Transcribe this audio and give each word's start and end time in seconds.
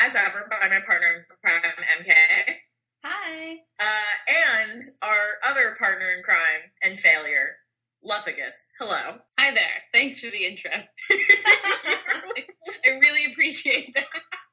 as 0.00 0.14
ever, 0.14 0.48
by 0.50 0.68
my 0.68 0.80
partner 0.80 1.08
in 1.08 1.24
crime, 1.42 1.62
MK, 2.00 2.12
Hi. 3.04 3.56
uh, 3.80 4.64
and 4.66 4.82
our 5.02 5.38
other 5.46 5.74
partner 5.78 6.12
in 6.16 6.22
crime 6.22 6.70
and 6.82 6.98
failure, 6.98 7.56
Lupagus. 8.04 8.70
Hello. 8.78 9.18
Hi 9.38 9.50
there. 9.52 9.82
Thanks 9.92 10.20
for 10.20 10.30
the 10.30 10.46
intro. 10.46 10.70
I 11.10 12.90
really 13.00 13.32
appreciate 13.32 13.92
that. 13.96 14.06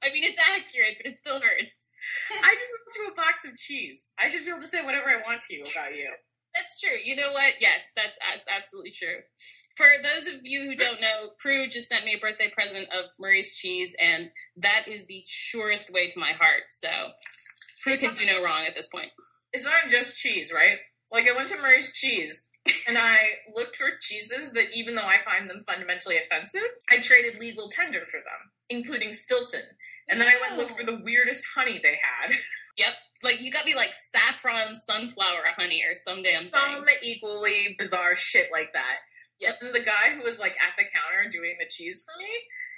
I 0.03 0.11
mean, 0.11 0.23
it's 0.23 0.39
accurate, 0.39 0.97
but 0.97 1.11
it 1.11 1.17
still 1.17 1.39
hurts. 1.39 1.91
I 2.31 2.53
just 2.53 2.71
went 2.71 3.07
to 3.07 3.13
a 3.13 3.15
box 3.15 3.45
of 3.45 3.55
cheese. 3.57 4.09
I 4.19 4.29
should 4.29 4.45
be 4.45 4.49
able 4.49 4.61
to 4.61 4.67
say 4.67 4.83
whatever 4.83 5.09
I 5.09 5.21
want 5.25 5.41
to 5.41 5.55
you 5.55 5.63
about 5.63 5.95
you. 5.95 6.09
That's 6.55 6.79
true. 6.79 6.97
You 7.03 7.15
know 7.15 7.33
what? 7.33 7.53
Yes, 7.59 7.91
that, 7.95 8.13
that's 8.21 8.47
absolutely 8.49 8.91
true. 8.91 9.21
For 9.75 9.87
those 10.01 10.33
of 10.33 10.41
you 10.43 10.61
who 10.63 10.75
don't 10.75 11.01
know, 11.01 11.29
Prue 11.37 11.69
just 11.69 11.89
sent 11.89 12.05
me 12.05 12.13
a 12.15 12.19
birthday 12.19 12.49
present 12.49 12.87
of 12.89 13.11
Murray's 13.19 13.53
cheese, 13.53 13.95
and 14.01 14.29
that 14.57 14.87
is 14.87 15.05
the 15.07 15.23
surest 15.27 15.91
way 15.91 16.09
to 16.09 16.19
my 16.19 16.31
heart. 16.31 16.63
So 16.69 16.87
Prue 17.83 17.97
can 17.97 18.15
do 18.15 18.25
no 18.25 18.41
wrong 18.43 18.65
at 18.65 18.73
this 18.75 18.87
point. 18.87 19.09
It's 19.51 19.65
not 19.65 19.89
just 19.89 20.17
cheese, 20.17 20.51
right? 20.53 20.77
Like, 21.11 21.27
I 21.31 21.35
went 21.35 21.49
to 21.49 21.57
Murray's 21.61 21.93
Cheese, 21.93 22.49
and 22.87 22.97
I 22.97 23.17
looked 23.55 23.75
for 23.75 23.89
cheeses 24.01 24.53
that, 24.53 24.73
even 24.73 24.95
though 24.95 25.05
I 25.05 25.17
find 25.23 25.49
them 25.49 25.63
fundamentally 25.67 26.17
offensive, 26.17 26.67
I 26.89 26.97
traded 26.97 27.39
legal 27.39 27.69
tender 27.69 28.05
for 28.05 28.17
them, 28.17 28.51
including 28.69 29.13
Stilton. 29.13 29.61
And 30.09 30.19
then 30.19 30.27
I 30.27 30.37
went 30.41 30.53
and 30.53 30.57
looked 30.57 30.71
for 30.71 30.85
the 30.85 30.99
weirdest 31.03 31.45
honey 31.55 31.79
they 31.81 31.99
had. 32.01 32.35
Yep. 32.77 32.89
Like, 33.23 33.39
you 33.41 33.53
got 33.53 33.65
me 33.65 33.73
like 33.73 33.91
saffron 34.11 34.75
sunflower 34.75 35.43
honey 35.57 35.81
or 35.89 35.95
some 35.95 36.21
damn 36.21 36.43
Some 36.43 36.83
thing. 36.83 36.95
equally 37.03 37.73
bizarre 37.79 38.17
shit 38.17 38.49
like 38.51 38.73
that. 38.73 38.97
Yep. 39.39 39.57
And 39.61 39.75
the 39.75 39.79
guy 39.81 40.15
who 40.15 40.23
was 40.23 40.39
like 40.39 40.53
at 40.53 40.73
the 40.77 40.83
counter 40.83 41.29
doing 41.29 41.55
the 41.59 41.67
cheese 41.69 42.03
for 42.05 42.17
me, 42.21 42.29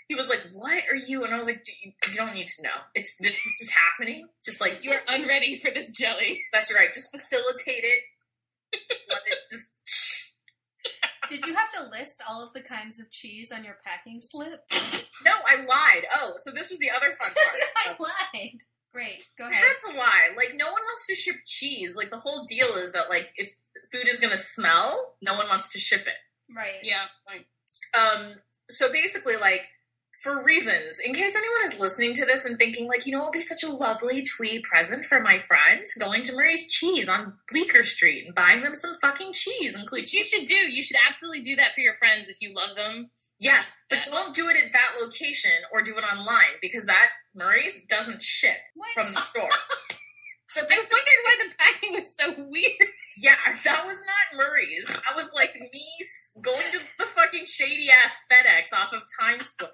he 0.08 0.16
was 0.16 0.30
like, 0.30 0.41
"What 0.53 0.83
are 0.89 0.95
you?" 0.95 1.23
And 1.23 1.33
I 1.33 1.38
was 1.38 1.47
like, 1.47 1.64
"Do 1.64 1.72
you, 1.83 1.91
you 2.09 2.16
don't 2.17 2.33
need 2.33 2.47
to 2.47 2.64
know. 2.64 2.77
It's 2.95 3.16
this 3.17 3.33
is 3.33 3.53
just 3.59 3.73
happening. 3.73 4.27
Just 4.45 4.61
like 4.61 4.80
You 4.83 4.91
are 4.91 5.02
unready 5.09 5.59
for 5.59 5.69
this 5.72 5.91
jelly. 5.95 6.44
That's 6.53 6.73
right. 6.73 6.91
Just 6.94 7.11
facilitate 7.11 7.83
it. 7.83 7.99
Just 8.89 9.02
let 9.09 9.22
it 9.27 9.38
just. 9.52 9.73
Did 11.30 11.45
you 11.45 11.55
have 11.55 11.69
to 11.72 11.89
list 11.89 12.23
all 12.30 12.41
of 12.41 12.53
the 12.53 12.61
kinds 12.61 12.99
of 12.99 13.11
cheese 13.11 13.52
on 13.52 13.66
your 13.66 13.77
packing 13.86 14.21
slip? 14.21 14.61
No, 15.25 15.33
I 15.45 15.58
lied. 15.58 16.05
Oh, 16.14 16.36
so 16.39 16.52
this 16.52 16.69
was 16.69 16.80
the 16.80 16.89
other 16.89 17.11
fun 17.11 17.31
part. 17.31 17.58
I 17.86 17.89
lied. 17.99 18.59
Great. 18.94 19.23
Go 19.38 19.44
I 19.45 19.49
ahead. 19.49 19.64
had 19.64 19.92
to 19.92 19.97
lie. 19.97 20.30
Like, 20.38 20.53
no 20.55 20.66
one 20.71 20.81
wants 20.81 21.05
to 21.08 21.16
ship 21.16 21.36
cheese. 21.45 21.95
Like, 21.97 22.11
the 22.11 22.17
whole 22.17 22.45
deal 22.45 22.69
is 22.77 22.94
that, 22.94 23.09
like, 23.09 23.33
if 23.36 23.49
food 23.92 24.08
is 24.08 24.21
gonna 24.21 24.38
smell, 24.38 25.16
no 25.21 25.33
one 25.36 25.49
wants 25.49 25.69
to 25.73 25.80
ship 25.80 26.08
it. 26.08 26.14
Right. 26.56 26.80
Yeah. 26.84 27.06
Fine. 27.28 27.45
Um, 27.94 28.36
so 28.70 28.92
basically, 28.92 29.36
like, 29.36 29.62
for 30.23 30.44
reasons, 30.44 31.00
in 31.00 31.14
case 31.14 31.36
anyone 31.36 31.64
is 31.66 31.80
listening 31.80 32.14
to 32.16 32.26
this 32.26 32.44
and 32.44 32.58
thinking, 32.58 32.88
like, 32.88 33.06
you 33.06 33.12
know, 33.12 33.20
it'll 33.20 33.31
be 33.31 33.39
such 33.39 33.64
a 33.64 33.72
lovely 33.72 34.23
twee 34.23 34.59
present 34.59 35.06
for 35.06 35.20
my 35.20 35.38
friend, 35.38 35.86
going 36.00 36.23
to 36.23 36.34
Murray's 36.34 36.67
Cheese 36.67 37.08
on 37.08 37.34
Bleecker 37.52 37.84
Street 37.84 38.26
and 38.26 38.34
buying 38.34 38.64
them 38.64 38.73
some 38.73 38.95
fucking 39.00 39.34
cheese, 39.34 39.76
include 39.76 40.02
Which 40.04 40.14
you 40.14 40.23
should 40.23 40.48
do. 40.48 40.56
You 40.56 40.81
should 40.81 40.98
absolutely 41.08 41.44
do 41.44 41.56
that 41.58 41.73
for 41.76 41.81
your 41.81 41.95
friends 41.95 42.30
if 42.30 42.38
you 42.42 42.54
love 42.54 42.76
them. 42.76 43.11
Yes, 43.39 43.70
but 43.89 44.04
don't 44.06 44.34
do 44.34 44.50
it 44.50 44.58
at 44.58 44.72
that 44.73 45.00
location 45.00 45.52
or 45.72 45.84
do 45.84 45.95
it 45.95 46.04
online 46.04 46.58
because 46.59 46.88
that 46.88 47.09
Murray's 47.36 47.86
doesn't 47.86 48.23
ship 48.23 48.58
What? 48.73 48.89
from 48.95 49.14
the 49.14 49.20
store. 49.20 49.50
so 50.58 50.66
they 50.67 50.75
wondered 50.75 51.22
why 51.23 51.36
the 51.38 51.53
packing 51.58 51.99
was 51.99 52.15
so 52.15 52.33
weird. 52.49 52.89
Yeah, 53.15 53.36
that 53.64 53.86
was 53.86 53.98
not 54.05 54.37
Murray's. 54.37 54.89
I 55.09 55.15
was 55.15 55.32
like 55.33 55.55
me 55.55 55.86
going 56.42 56.71
to 56.71 56.80
the 56.98 57.05
fucking 57.05 57.45
shady 57.45 57.89
ass 57.89 58.17
FedEx 58.32 58.77
off 58.77 58.93
of 58.93 59.04
Times 59.20 59.48
Square. 59.48 59.71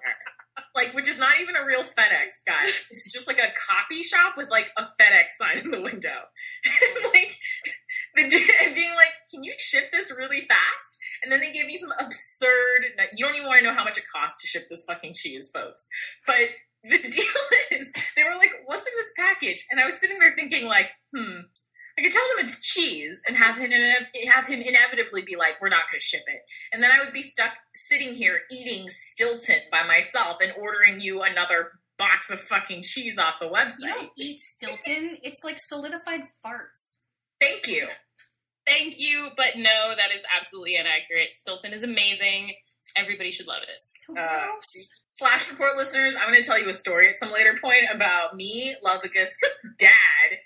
Like, 0.74 0.94
which 0.94 1.08
is 1.08 1.18
not 1.18 1.40
even 1.40 1.56
a 1.56 1.64
real 1.64 1.82
FedEx, 1.82 2.44
guys. 2.46 2.72
It's 2.90 3.12
just 3.12 3.26
like 3.26 3.38
a 3.38 3.52
copy 3.56 4.02
shop 4.02 4.34
with 4.36 4.50
like 4.50 4.70
a 4.76 4.82
FedEx 4.82 5.36
sign 5.38 5.58
in 5.58 5.70
the 5.70 5.80
window. 5.80 6.28
and 6.64 7.12
like, 7.12 7.36
the 8.14 8.28
dude, 8.28 8.74
being 8.74 8.94
like, 8.94 9.14
can 9.32 9.42
you 9.42 9.54
ship 9.58 9.84
this 9.92 10.14
really 10.16 10.42
fast? 10.42 10.98
And 11.22 11.32
then 11.32 11.40
they 11.40 11.52
gave 11.52 11.66
me 11.66 11.76
some 11.76 11.92
absurd, 11.98 12.84
you 13.16 13.24
don't 13.24 13.34
even 13.34 13.48
want 13.48 13.60
to 13.60 13.64
know 13.64 13.74
how 13.74 13.84
much 13.84 13.98
it 13.98 14.04
costs 14.14 14.42
to 14.42 14.48
ship 14.48 14.68
this 14.68 14.84
fucking 14.84 15.14
cheese, 15.14 15.50
folks. 15.52 15.88
But 16.26 16.50
the 16.90 16.98
deal 17.08 17.80
is, 17.80 17.92
they 18.16 18.22
were 18.24 18.36
like, 18.36 18.50
what's 18.66 18.86
in 18.86 18.92
this 18.96 19.12
package? 19.18 19.66
And 19.70 19.80
I 19.80 19.86
was 19.86 19.98
sitting 19.98 20.18
there 20.18 20.34
thinking, 20.36 20.66
like, 20.66 20.90
hmm, 21.14 21.40
I 21.98 22.02
could 22.02 22.12
tell 22.12 22.26
them 22.34 22.44
it's 22.44 22.60
cheese 22.60 23.22
and 23.28 23.36
have 23.36 23.56
him 23.56 23.70
have 24.28 24.46
him 24.48 24.60
inevitably 24.60 25.22
be 25.22 25.36
like, 25.36 25.60
"We're 25.60 25.68
not 25.68 25.82
going 25.88 26.00
to 26.00 26.04
ship 26.04 26.24
it," 26.26 26.40
and 26.72 26.82
then 26.82 26.90
I 26.90 26.98
would 26.98 27.12
be 27.12 27.22
stuck 27.22 27.52
sitting 27.72 28.14
here 28.14 28.40
eating 28.50 28.88
Stilton 28.88 29.60
by 29.70 29.86
myself 29.86 30.38
and 30.40 30.52
ordering 30.58 30.98
you 30.98 31.22
another 31.22 31.70
box 31.96 32.30
of 32.30 32.40
fucking 32.40 32.82
cheese 32.82 33.16
off 33.16 33.34
the 33.40 33.46
You 33.46 33.52
website. 33.52 33.94
don't 33.94 34.10
eat 34.18 34.40
Stilton. 34.40 35.18
It's 35.22 35.44
like 35.44 35.60
solidified 35.60 36.22
farts. 36.44 36.98
Thank 37.40 37.68
you. 37.68 37.86
Thank 38.66 38.98
you, 38.98 39.28
but 39.36 39.56
no, 39.56 39.94
that 39.96 40.10
is 40.10 40.22
absolutely 40.36 40.74
inaccurate. 40.74 41.34
Stilton 41.34 41.72
is 41.72 41.82
amazing. 41.84 42.54
Everybody 42.96 43.30
should 43.32 43.46
love 43.46 43.62
it. 43.62 43.80
So 43.82 44.16
Uh, 44.18 44.44
gross. 44.46 44.88
Slash 45.08 45.50
report 45.50 45.76
listeners, 45.76 46.14
I'm 46.16 46.28
going 46.30 46.40
to 46.42 46.46
tell 46.46 46.60
you 46.60 46.68
a 46.68 46.74
story 46.74 47.08
at 47.08 47.18
some 47.18 47.32
later 47.32 47.56
point 47.60 47.84
about 47.92 48.36
me, 48.36 48.74
Lovagus, 48.84 49.30
dad, 49.78 50.38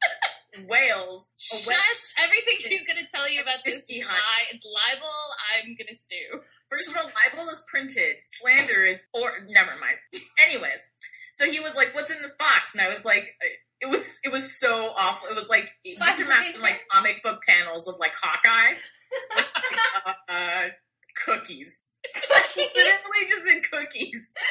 Wales 0.68 1.34
Shush! 1.38 2.12
Everything 2.22 2.56
she's 2.58 2.82
going 2.86 3.04
to 3.04 3.10
tell 3.10 3.28
you 3.28 3.40
about 3.40 3.60
this 3.64 3.76
Whiskey 3.76 4.00
is 4.00 4.06
hunt. 4.06 4.18
lie. 4.18 4.44
It's 4.52 4.64
libel. 4.66 5.08
I'm 5.54 5.68
going 5.76 5.88
to 5.88 5.96
sue. 5.96 6.40
First 6.70 6.90
of 6.90 6.96
all, 6.96 7.04
libel 7.04 7.48
is 7.50 7.64
printed. 7.70 8.16
Slander 8.26 8.84
is, 8.84 9.00
or 9.14 9.32
never 9.48 9.72
mind. 9.80 9.96
Anyways, 10.44 10.90
so 11.34 11.50
he 11.50 11.60
was 11.60 11.74
like, 11.76 11.94
"What's 11.94 12.10
in 12.10 12.20
this 12.22 12.34
box?" 12.38 12.74
And 12.74 12.82
I 12.82 12.88
was 12.88 13.04
like, 13.04 13.34
"It 13.80 13.86
was, 13.88 14.18
it 14.24 14.32
was 14.32 14.58
so 14.58 14.92
awful. 14.96 15.28
It 15.28 15.34
was 15.34 15.48
like 15.48 15.70
just 15.84 16.20
imagine 16.20 16.60
like 16.60 16.82
comic 16.90 17.22
book 17.22 17.42
panels 17.46 17.88
of 17.88 17.96
like 17.98 18.12
Hawkeye, 18.20 18.74
uh, 20.28 20.68
uh, 21.28 21.36
cookies, 21.38 21.90
literally 22.56 23.24
just 23.28 23.46
in 23.46 23.62
cookies. 23.62 24.34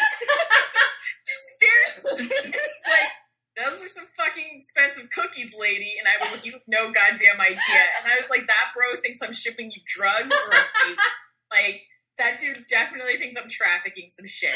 It's 2.03 2.87
like." 2.87 3.11
Those 3.57 3.83
are 3.83 3.89
some 3.89 4.07
fucking 4.15 4.47
expensive 4.55 5.11
cookies, 5.11 5.53
lady. 5.59 5.95
And 5.99 6.07
I 6.07 6.23
was 6.23 6.31
like, 6.31 6.45
you 6.45 6.53
have 6.53 6.63
no 6.67 6.87
goddamn 6.87 7.39
idea. 7.39 7.83
And 7.99 8.07
I 8.07 8.15
was 8.15 8.29
like, 8.29 8.47
that 8.47 8.71
bro 8.73 8.95
thinks 8.95 9.21
I'm 9.21 9.33
shipping 9.33 9.69
you 9.71 9.81
drugs 9.85 10.31
or 10.31 10.55
a. 10.55 10.95
Like, 11.51 11.83
that 12.17 12.39
dude 12.39 12.63
definitely 12.69 13.17
thinks 13.17 13.35
I'm 13.35 13.49
trafficking 13.49 14.07
some 14.07 14.25
shit. 14.25 14.55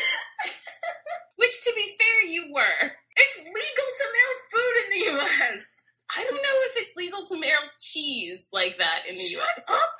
Which, 1.35 1.61
to 1.65 1.73
be 1.75 1.91
fair, 1.99 2.31
you 2.31 2.53
were. 2.53 2.91
It's 3.17 3.39
legal 3.39 3.89
to 3.99 4.05
mail 4.15 4.33
food 4.47 4.75
in 4.79 4.89
the 4.91 5.03
U.S. 5.19 5.83
I 6.15 6.23
don't 6.23 6.35
know 6.35 6.57
if 6.71 6.73
it's 6.77 6.95
legal 6.95 7.25
to 7.25 7.39
mail 7.39 7.59
cheese 7.79 8.47
like 8.53 8.77
that 8.77 9.03
in 9.07 9.13
the 9.13 9.19
Shut 9.19 9.43
U.S. 9.57 9.65
up. 9.67 9.91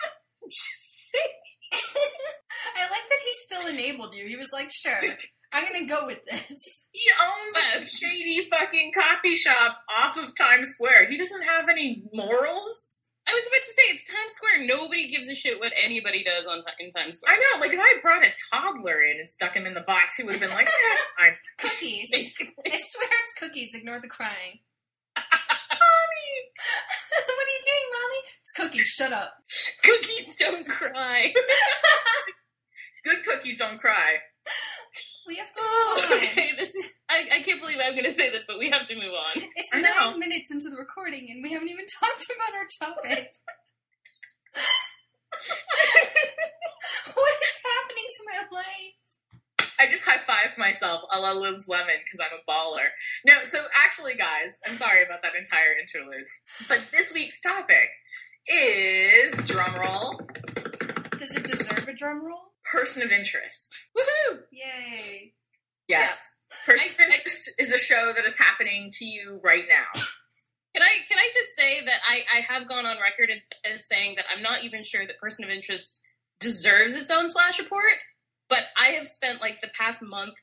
I'm 0.41 0.49
just 0.49 1.11
saying. 1.11 1.44
I 2.77 2.89
like 2.89 3.09
that 3.09 3.19
he 3.23 3.31
still 3.45 3.67
enabled 3.67 4.15
you. 4.15 4.27
He 4.27 4.35
was 4.35 4.49
like, 4.51 4.71
sure, 4.71 4.99
I'm 5.53 5.63
going 5.71 5.87
to 5.87 5.93
go 5.93 6.05
with 6.05 6.25
this. 6.25 6.89
He 6.95 7.11
owns 7.21 7.55
a 7.55 7.85
shady 7.85 8.41
fucking 8.49 8.91
coffee 8.95 9.35
shop 9.35 9.77
off 9.89 10.17
of 10.17 10.33
Times 10.33 10.69
Square. 10.69 11.05
He 11.05 11.17
doesn't 11.17 11.43
have 11.43 11.69
any 11.69 12.01
morals. 12.13 13.01
I 13.27 13.33
was 13.33 13.43
about 13.45 13.65
to 13.65 13.73
say 13.73 13.83
it's 13.89 14.05
Times 14.05 14.33
Square. 14.33 14.65
Nobody 14.65 15.09
gives 15.09 15.27
a 15.27 15.35
shit 15.35 15.59
what 15.59 15.73
anybody 15.75 16.23
does 16.23 16.45
on 16.45 16.63
in 16.79 16.91
Times 16.91 17.17
Square. 17.17 17.35
I 17.35 17.37
know, 17.37 17.59
like 17.59 17.73
if 17.73 17.79
I 17.79 17.99
brought 18.01 18.23
a 18.23 18.33
toddler 18.53 19.01
in 19.01 19.19
and 19.19 19.29
stuck 19.29 19.53
him 19.53 19.65
in 19.65 19.73
the 19.73 19.81
box, 19.81 20.17
he 20.17 20.23
would 20.23 20.33
have 20.33 20.41
been 20.41 20.55
like, 20.55 20.67
eh, 20.67 20.97
fine. 21.17 21.35
Cookies. 21.57 22.09
Basically, 22.11 22.69
I 22.71 22.77
swear 22.77 23.09
it's 23.21 23.33
cookies. 23.37 23.75
Ignore 23.75 23.99
the 23.99 24.07
crying. 24.07 24.61
Mommy. 25.17 26.29
what 27.25 27.45
are 27.45 27.53
you 27.53 27.63
doing, 27.65 27.87
mommy? 27.91 28.05
It's 28.41 28.51
cookies. 28.55 28.87
Shut 28.87 29.11
up. 29.13 29.33
cookies 29.83 30.35
don't 30.39 30.67
cry. 30.67 31.33
Good 33.03 33.23
cookies 33.23 33.57
don't 33.59 33.79
cry. 33.79 34.17
We 35.27 35.35
have 35.37 35.51
to 35.53 35.59
Oh, 35.63 35.95
move 35.95 36.11
on. 36.11 36.17
okay, 36.17 36.51
this 36.57 36.73
is. 36.75 36.99
I, 37.09 37.27
I 37.37 37.41
can't 37.41 37.59
believe 37.61 37.77
I'm 37.83 37.93
going 37.93 38.05
to 38.05 38.11
say 38.13 38.29
this, 38.29 38.45
but 38.47 38.59
we 38.59 38.69
have 38.69 38.87
to 38.87 38.95
move 38.95 39.13
on. 39.13 39.43
It's 39.55 39.73
I 39.73 39.81
nine 39.81 39.91
know. 40.13 40.17
minutes 40.17 40.51
into 40.51 40.69
the 40.69 40.75
recording 40.77 41.27
and 41.31 41.41
we 41.43 41.51
haven't 41.51 41.69
even 41.69 41.85
talked 41.99 42.25
about 42.35 42.53
our 42.53 42.67
topic. 42.93 43.31
what 47.13 47.33
is 47.43 47.55
happening 47.65 48.07
to 48.17 48.23
my 48.31 48.57
life? 48.57 48.95
I 49.79 49.87
just 49.87 50.05
high 50.05 50.19
fived 50.23 50.57
myself 50.57 51.01
a 51.11 51.19
la 51.19 51.33
Liz 51.33 51.67
Lemon 51.67 51.97
because 52.03 52.19
I'm 52.21 52.31
a 52.37 52.43
baller. 52.49 52.87
No, 53.25 53.43
so 53.43 53.65
actually, 53.75 54.15
guys, 54.15 54.55
I'm 54.65 54.77
sorry 54.77 55.03
about 55.03 55.21
that 55.23 55.35
entire 55.35 55.73
interlude. 55.77 56.27
But 56.69 56.87
this 56.91 57.11
week's 57.13 57.41
topic 57.41 57.89
is 58.47 59.33
drumroll, 59.35 60.19
Does 61.19 61.35
it 61.35 61.43
deserve 61.43 61.87
a 61.87 61.93
drum 61.93 62.25
roll? 62.25 62.39
person 62.71 63.03
of 63.03 63.11
interest. 63.11 63.75
Woohoo! 63.95 64.39
Yay. 64.51 65.33
Yes. 65.87 66.37
Person 66.65 66.87
I- 66.89 66.93
of 66.93 66.99
interest 67.11 67.51
is 67.59 67.71
a 67.71 67.77
show 67.77 68.11
that 68.15 68.25
is 68.25 68.37
happening 68.39 68.89
to 68.93 69.05
you 69.05 69.39
right 69.43 69.65
now. 69.69 70.01
Can 70.73 70.83
I 70.83 70.97
can 71.07 71.17
I 71.17 71.29
just 71.33 71.55
say 71.55 71.85
that 71.85 72.01
I, 72.05 72.23
I 72.37 72.53
have 72.53 72.67
gone 72.67 72.85
on 72.85 72.97
record 72.99 73.29
as, 73.31 73.39
as 73.73 73.87
saying 73.87 74.15
that 74.17 74.25
I'm 74.35 74.43
not 74.43 74.65
even 74.65 74.83
sure 74.83 75.07
that 75.07 75.17
Person 75.19 75.45
of 75.45 75.49
Interest 75.49 76.01
deserves 76.41 76.95
its 76.95 77.09
own 77.09 77.29
slash 77.29 77.59
report, 77.59 77.93
but 78.49 78.63
I 78.77 78.87
have 78.87 79.07
spent 79.07 79.39
like 79.39 79.61
the 79.61 79.69
past 79.69 80.01
month 80.01 80.33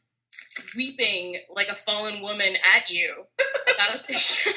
weeping 0.75 1.39
like 1.55 1.69
a 1.69 1.75
fallen 1.75 2.23
woman 2.23 2.55
at 2.75 2.89
you 2.89 3.25
about 3.75 4.09
this 4.09 4.21
show. 4.23 4.51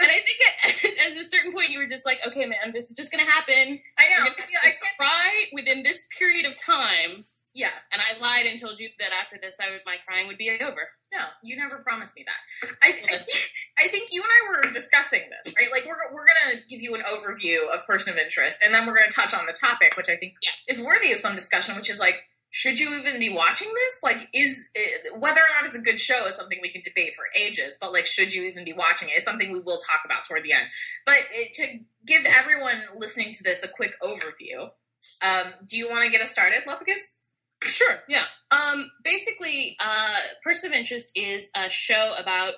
And 0.00 0.10
I 0.10 0.20
think 0.24 0.38
at, 0.62 1.10
at 1.12 1.20
a 1.20 1.24
certain 1.24 1.52
point 1.52 1.70
you 1.70 1.78
were 1.78 1.86
just 1.86 2.06
like, 2.06 2.18
okay, 2.26 2.46
man, 2.46 2.72
this 2.72 2.90
is 2.90 2.96
just 2.96 3.10
gonna 3.10 3.24
happen. 3.30 3.80
I 3.98 4.08
know. 4.10 4.24
I 4.24 4.28
gonna 4.28 4.36
I 4.62 4.72
cry 4.98 5.44
within 5.52 5.82
this 5.82 6.04
period 6.18 6.46
of 6.46 6.56
time. 6.56 7.24
yeah. 7.54 7.70
And 7.92 8.00
I 8.00 8.20
lied 8.20 8.46
and 8.46 8.60
told 8.60 8.78
you 8.78 8.88
that 9.00 9.10
after 9.12 9.36
this, 9.40 9.56
I 9.60 9.70
would 9.70 9.80
my 9.86 9.96
crying 10.06 10.28
would 10.28 10.38
be 10.38 10.50
over. 10.50 10.88
No, 11.12 11.24
you 11.42 11.56
never 11.56 11.78
promised 11.78 12.14
me 12.16 12.24
that. 12.24 12.68
I, 12.82 12.88
I, 12.90 12.92
think, 13.18 13.28
I 13.78 13.88
think 13.88 14.12
you 14.12 14.22
and 14.22 14.30
I 14.30 14.66
were 14.66 14.72
discussing 14.72 15.22
this, 15.30 15.52
right? 15.56 15.66
Like, 15.72 15.84
we're, 15.84 15.96
we're 16.14 16.24
going 16.26 16.54
to 16.56 16.62
give 16.68 16.80
you 16.80 16.94
an 16.94 17.02
overview 17.02 17.66
of 17.74 17.84
person 17.84 18.12
of 18.12 18.18
interest, 18.18 18.60
and 18.64 18.72
then 18.72 18.86
we're 18.86 18.94
going 18.94 19.08
to 19.10 19.14
touch 19.14 19.34
on 19.34 19.44
the 19.46 19.52
topic, 19.52 19.96
which 19.96 20.08
I 20.08 20.14
think 20.16 20.34
Yeah. 20.40 20.50
is 20.72 20.80
worthy 20.80 21.10
of 21.12 21.18
some 21.18 21.34
discussion, 21.34 21.74
which 21.74 21.90
is 21.90 21.98
like, 21.98 22.22
should 22.50 22.80
you 22.80 22.98
even 22.98 23.20
be 23.20 23.32
watching 23.32 23.68
this? 23.72 24.02
Like, 24.02 24.28
is 24.34 24.70
eh, 24.74 25.10
whether 25.16 25.40
or 25.40 25.48
not 25.54 25.64
it's 25.64 25.76
a 25.76 25.80
good 25.80 26.00
show 26.00 26.26
is 26.26 26.36
something 26.36 26.58
we 26.60 26.68
can 26.68 26.82
debate 26.82 27.14
for 27.14 27.24
ages, 27.38 27.78
but 27.80 27.92
like, 27.92 28.06
should 28.06 28.34
you 28.34 28.42
even 28.44 28.64
be 28.64 28.72
watching 28.72 29.08
it 29.08 29.18
is 29.18 29.24
something 29.24 29.52
we 29.52 29.60
will 29.60 29.78
talk 29.78 30.00
about 30.04 30.24
toward 30.24 30.42
the 30.42 30.52
end. 30.52 30.66
But 31.06 31.18
eh, 31.34 31.44
to 31.54 31.78
give 32.04 32.24
everyone 32.24 32.82
listening 32.96 33.34
to 33.34 33.42
this 33.44 33.62
a 33.62 33.68
quick 33.68 33.92
overview, 34.02 34.70
um, 35.22 35.52
do 35.64 35.76
you 35.76 35.88
want 35.88 36.04
to 36.04 36.10
get 36.10 36.20
us 36.20 36.32
started, 36.32 36.62
Lepicus? 36.66 37.26
Sure, 37.62 38.00
yeah. 38.08 38.24
Um, 38.50 38.90
basically, 39.04 39.76
uh, 39.78 40.16
Person 40.42 40.72
of 40.72 40.76
Interest 40.76 41.10
is 41.14 41.50
a 41.54 41.68
show 41.68 42.14
about 42.18 42.54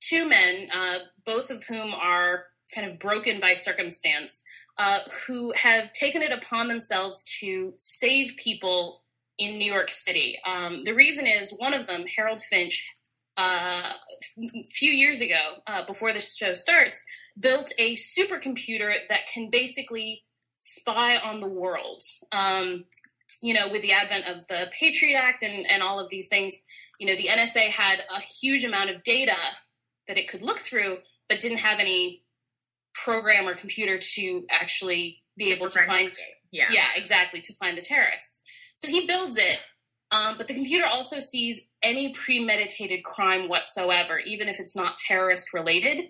two 0.00 0.28
men, 0.28 0.68
uh, 0.72 0.98
both 1.24 1.50
of 1.50 1.64
whom 1.64 1.94
are 1.94 2.44
kind 2.74 2.88
of 2.88 2.98
broken 2.98 3.40
by 3.40 3.54
circumstance, 3.54 4.42
uh, 4.78 5.00
who 5.26 5.52
have 5.52 5.92
taken 5.94 6.22
it 6.22 6.32
upon 6.32 6.68
themselves 6.68 7.24
to 7.40 7.72
save 7.78 8.36
people 8.36 9.02
in 9.38 9.58
New 9.58 9.70
York 9.70 9.90
City. 9.90 10.38
Um, 10.46 10.84
the 10.84 10.94
reason 10.94 11.26
is 11.26 11.52
one 11.56 11.74
of 11.74 11.86
them, 11.86 12.04
Harold 12.16 12.40
Finch, 12.40 12.90
uh, 13.36 13.92
a 14.38 14.64
few 14.70 14.90
years 14.90 15.20
ago, 15.20 15.58
uh, 15.66 15.84
before 15.84 16.12
the 16.12 16.20
show 16.20 16.54
starts, 16.54 17.04
built 17.38 17.72
a 17.78 17.94
supercomputer 17.94 18.94
that 19.08 19.20
can 19.32 19.50
basically 19.50 20.24
spy 20.56 21.16
on 21.16 21.40
the 21.40 21.48
world. 21.48 22.02
Um, 22.32 22.84
you 23.42 23.52
know, 23.52 23.68
with 23.70 23.82
the 23.82 23.92
advent 23.92 24.26
of 24.26 24.46
the 24.46 24.70
Patriot 24.78 25.16
Act 25.16 25.42
and, 25.42 25.66
and 25.70 25.82
all 25.82 26.00
of 26.00 26.08
these 26.08 26.28
things, 26.28 26.54
you 26.98 27.06
know, 27.06 27.16
the 27.16 27.28
NSA 27.28 27.68
had 27.68 28.02
a 28.10 28.20
huge 28.20 28.64
amount 28.64 28.90
of 28.90 29.02
data 29.02 29.36
that 30.08 30.16
it 30.16 30.28
could 30.28 30.42
look 30.42 30.58
through, 30.58 30.98
but 31.28 31.40
didn't 31.40 31.58
have 31.58 31.78
any 31.78 32.22
program 32.94 33.46
or 33.46 33.54
computer 33.54 33.98
to 34.14 34.46
actually 34.50 35.22
be 35.36 35.52
able 35.52 35.68
to 35.68 35.82
find. 35.82 36.12
Yeah. 36.50 36.68
Yeah, 36.70 36.86
exactly, 36.94 37.40
to 37.42 37.52
find 37.54 37.76
the 37.76 37.82
terrorists. 37.82 38.42
So 38.76 38.88
he 38.88 39.06
builds 39.06 39.36
it, 39.38 39.58
um, 40.10 40.36
but 40.38 40.48
the 40.48 40.54
computer 40.54 40.86
also 40.86 41.18
sees 41.20 41.62
any 41.82 42.12
premeditated 42.12 43.02
crime 43.04 43.48
whatsoever, 43.48 44.18
even 44.18 44.48
if 44.48 44.60
it's 44.60 44.76
not 44.76 44.96
terrorist 44.98 45.52
related. 45.52 46.08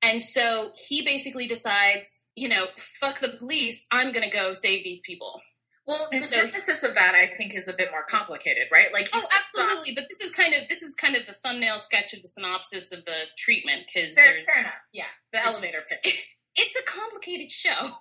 And 0.00 0.22
so 0.22 0.70
he 0.88 1.04
basically 1.04 1.46
decides, 1.48 2.26
you 2.36 2.48
know, 2.48 2.66
fuck 2.76 3.20
the 3.20 3.30
police, 3.38 3.86
I'm 3.92 4.12
gonna 4.12 4.30
go 4.30 4.52
save 4.52 4.84
these 4.84 5.00
people. 5.04 5.40
Well, 5.86 6.06
the 6.12 6.22
so- 6.22 6.30
genesis 6.46 6.82
of 6.82 6.94
that, 6.94 7.14
I 7.14 7.34
think, 7.36 7.54
is 7.54 7.66
a 7.66 7.72
bit 7.72 7.90
more 7.90 8.04
complicated, 8.04 8.68
right? 8.70 8.92
Like, 8.92 9.08
Oh, 9.12 9.20
he 9.20 9.24
starts 9.26 9.34
off- 9.34 9.44
absolutely. 9.54 9.94
But 9.94 10.04
this 10.08 10.20
is 10.20 10.32
kind 10.34 10.54
of 10.54 10.68
this 10.68 10.82
is 10.82 10.94
kind 10.94 11.16
of 11.16 11.26
the 11.26 11.32
thumbnail 11.32 11.80
sketch 11.80 12.12
of 12.12 12.20
the 12.22 12.28
synopsis 12.28 12.92
of 12.92 13.04
the 13.06 13.16
treatment 13.38 13.86
because 13.86 14.14
there's 14.14 14.46
fair 14.48 14.60
enough. 14.62 14.74
Yeah, 14.92 15.06
the 15.32 15.42
elevator 15.44 15.84
pitch. 16.02 16.26
it's 16.56 16.76
a 16.78 16.82
complicated 16.84 17.50
show. 17.50 17.98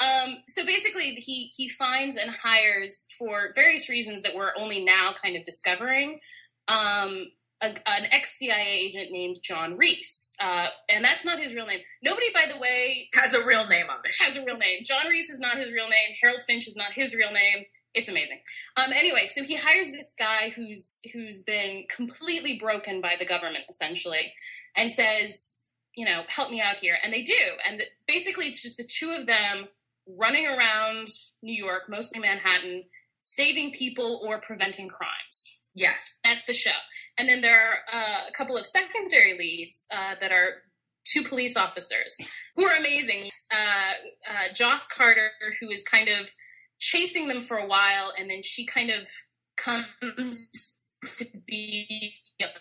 Um, 0.00 0.38
so 0.48 0.64
basically, 0.64 1.14
he 1.14 1.52
he 1.56 1.68
finds 1.68 2.16
and 2.16 2.30
hires 2.30 3.06
for 3.18 3.52
various 3.54 3.88
reasons 3.88 4.22
that 4.22 4.34
we're 4.34 4.52
only 4.58 4.84
now 4.84 5.14
kind 5.22 5.36
of 5.36 5.44
discovering. 5.44 6.20
Um, 6.68 7.26
a, 7.60 7.68
an 7.88 8.06
ex 8.10 8.36
CIA 8.38 8.66
agent 8.66 9.10
named 9.12 9.38
John 9.42 9.76
Reese, 9.76 10.34
uh, 10.40 10.66
and 10.92 11.04
that's 11.04 11.24
not 11.24 11.38
his 11.38 11.54
real 11.54 11.66
name. 11.66 11.80
Nobody, 12.02 12.26
by 12.34 12.46
the 12.52 12.58
way, 12.58 13.08
Has 13.14 13.32
a 13.32 13.44
real 13.44 13.66
name 13.66 13.86
on 13.88 13.98
this. 14.04 14.20
has 14.22 14.36
a 14.36 14.44
real 14.44 14.58
name. 14.58 14.80
John 14.84 15.06
Reese 15.08 15.30
is 15.30 15.40
not 15.40 15.56
his 15.56 15.72
real 15.72 15.88
name. 15.88 16.16
Harold 16.20 16.42
Finch 16.42 16.66
is 16.66 16.76
not 16.76 16.92
his 16.94 17.14
real 17.14 17.30
name. 17.32 17.64
It's 17.94 18.08
amazing. 18.08 18.40
Um, 18.76 18.92
anyway, 18.92 19.26
so 19.26 19.44
he 19.44 19.54
hires 19.54 19.90
this 19.92 20.14
guy 20.18 20.50
who's 20.54 21.00
who's 21.12 21.42
been 21.44 21.84
completely 21.88 22.58
broken 22.58 23.00
by 23.00 23.14
the 23.18 23.24
government, 23.24 23.64
essentially, 23.70 24.32
and 24.76 24.90
says, 24.90 25.56
you 25.94 26.04
know, 26.04 26.22
help 26.26 26.50
me 26.50 26.60
out 26.60 26.76
here, 26.78 26.98
and 27.04 27.12
they 27.12 27.22
do. 27.22 27.38
And 27.68 27.82
basically, 28.08 28.46
it's 28.46 28.60
just 28.60 28.76
the 28.76 28.84
two 28.84 29.12
of 29.12 29.26
them 29.26 29.68
running 30.06 30.46
around 30.46 31.08
New 31.42 31.54
York, 31.54 31.84
mostly 31.88 32.20
Manhattan, 32.20 32.84
saving 33.20 33.72
people 33.72 34.20
or 34.26 34.40
preventing 34.40 34.88
crimes. 34.88 35.58
Yes. 35.74 36.20
at 36.24 36.38
the 36.46 36.52
show. 36.52 36.70
And 37.18 37.28
then 37.28 37.40
there 37.40 37.58
are 37.58 37.74
uh, 37.92 38.28
a 38.28 38.32
couple 38.32 38.56
of 38.56 38.64
secondary 38.64 39.36
leads 39.36 39.88
uh, 39.92 40.14
that 40.20 40.30
are 40.30 40.62
two 41.04 41.22
police 41.22 41.56
officers 41.56 42.16
who 42.56 42.64
are 42.64 42.76
amazing. 42.76 43.30
Uh, 43.52 44.30
uh, 44.30 44.52
Joss 44.54 44.86
Carter, 44.86 45.30
who 45.60 45.70
is 45.70 45.82
kind 45.82 46.08
of 46.08 46.30
chasing 46.78 47.28
them 47.28 47.40
for 47.40 47.56
a 47.56 47.66
while, 47.66 48.12
and 48.16 48.30
then 48.30 48.42
she 48.42 48.64
kind 48.64 48.90
of 48.90 49.08
comes 49.56 50.76
to 51.16 51.26
be 51.46 52.14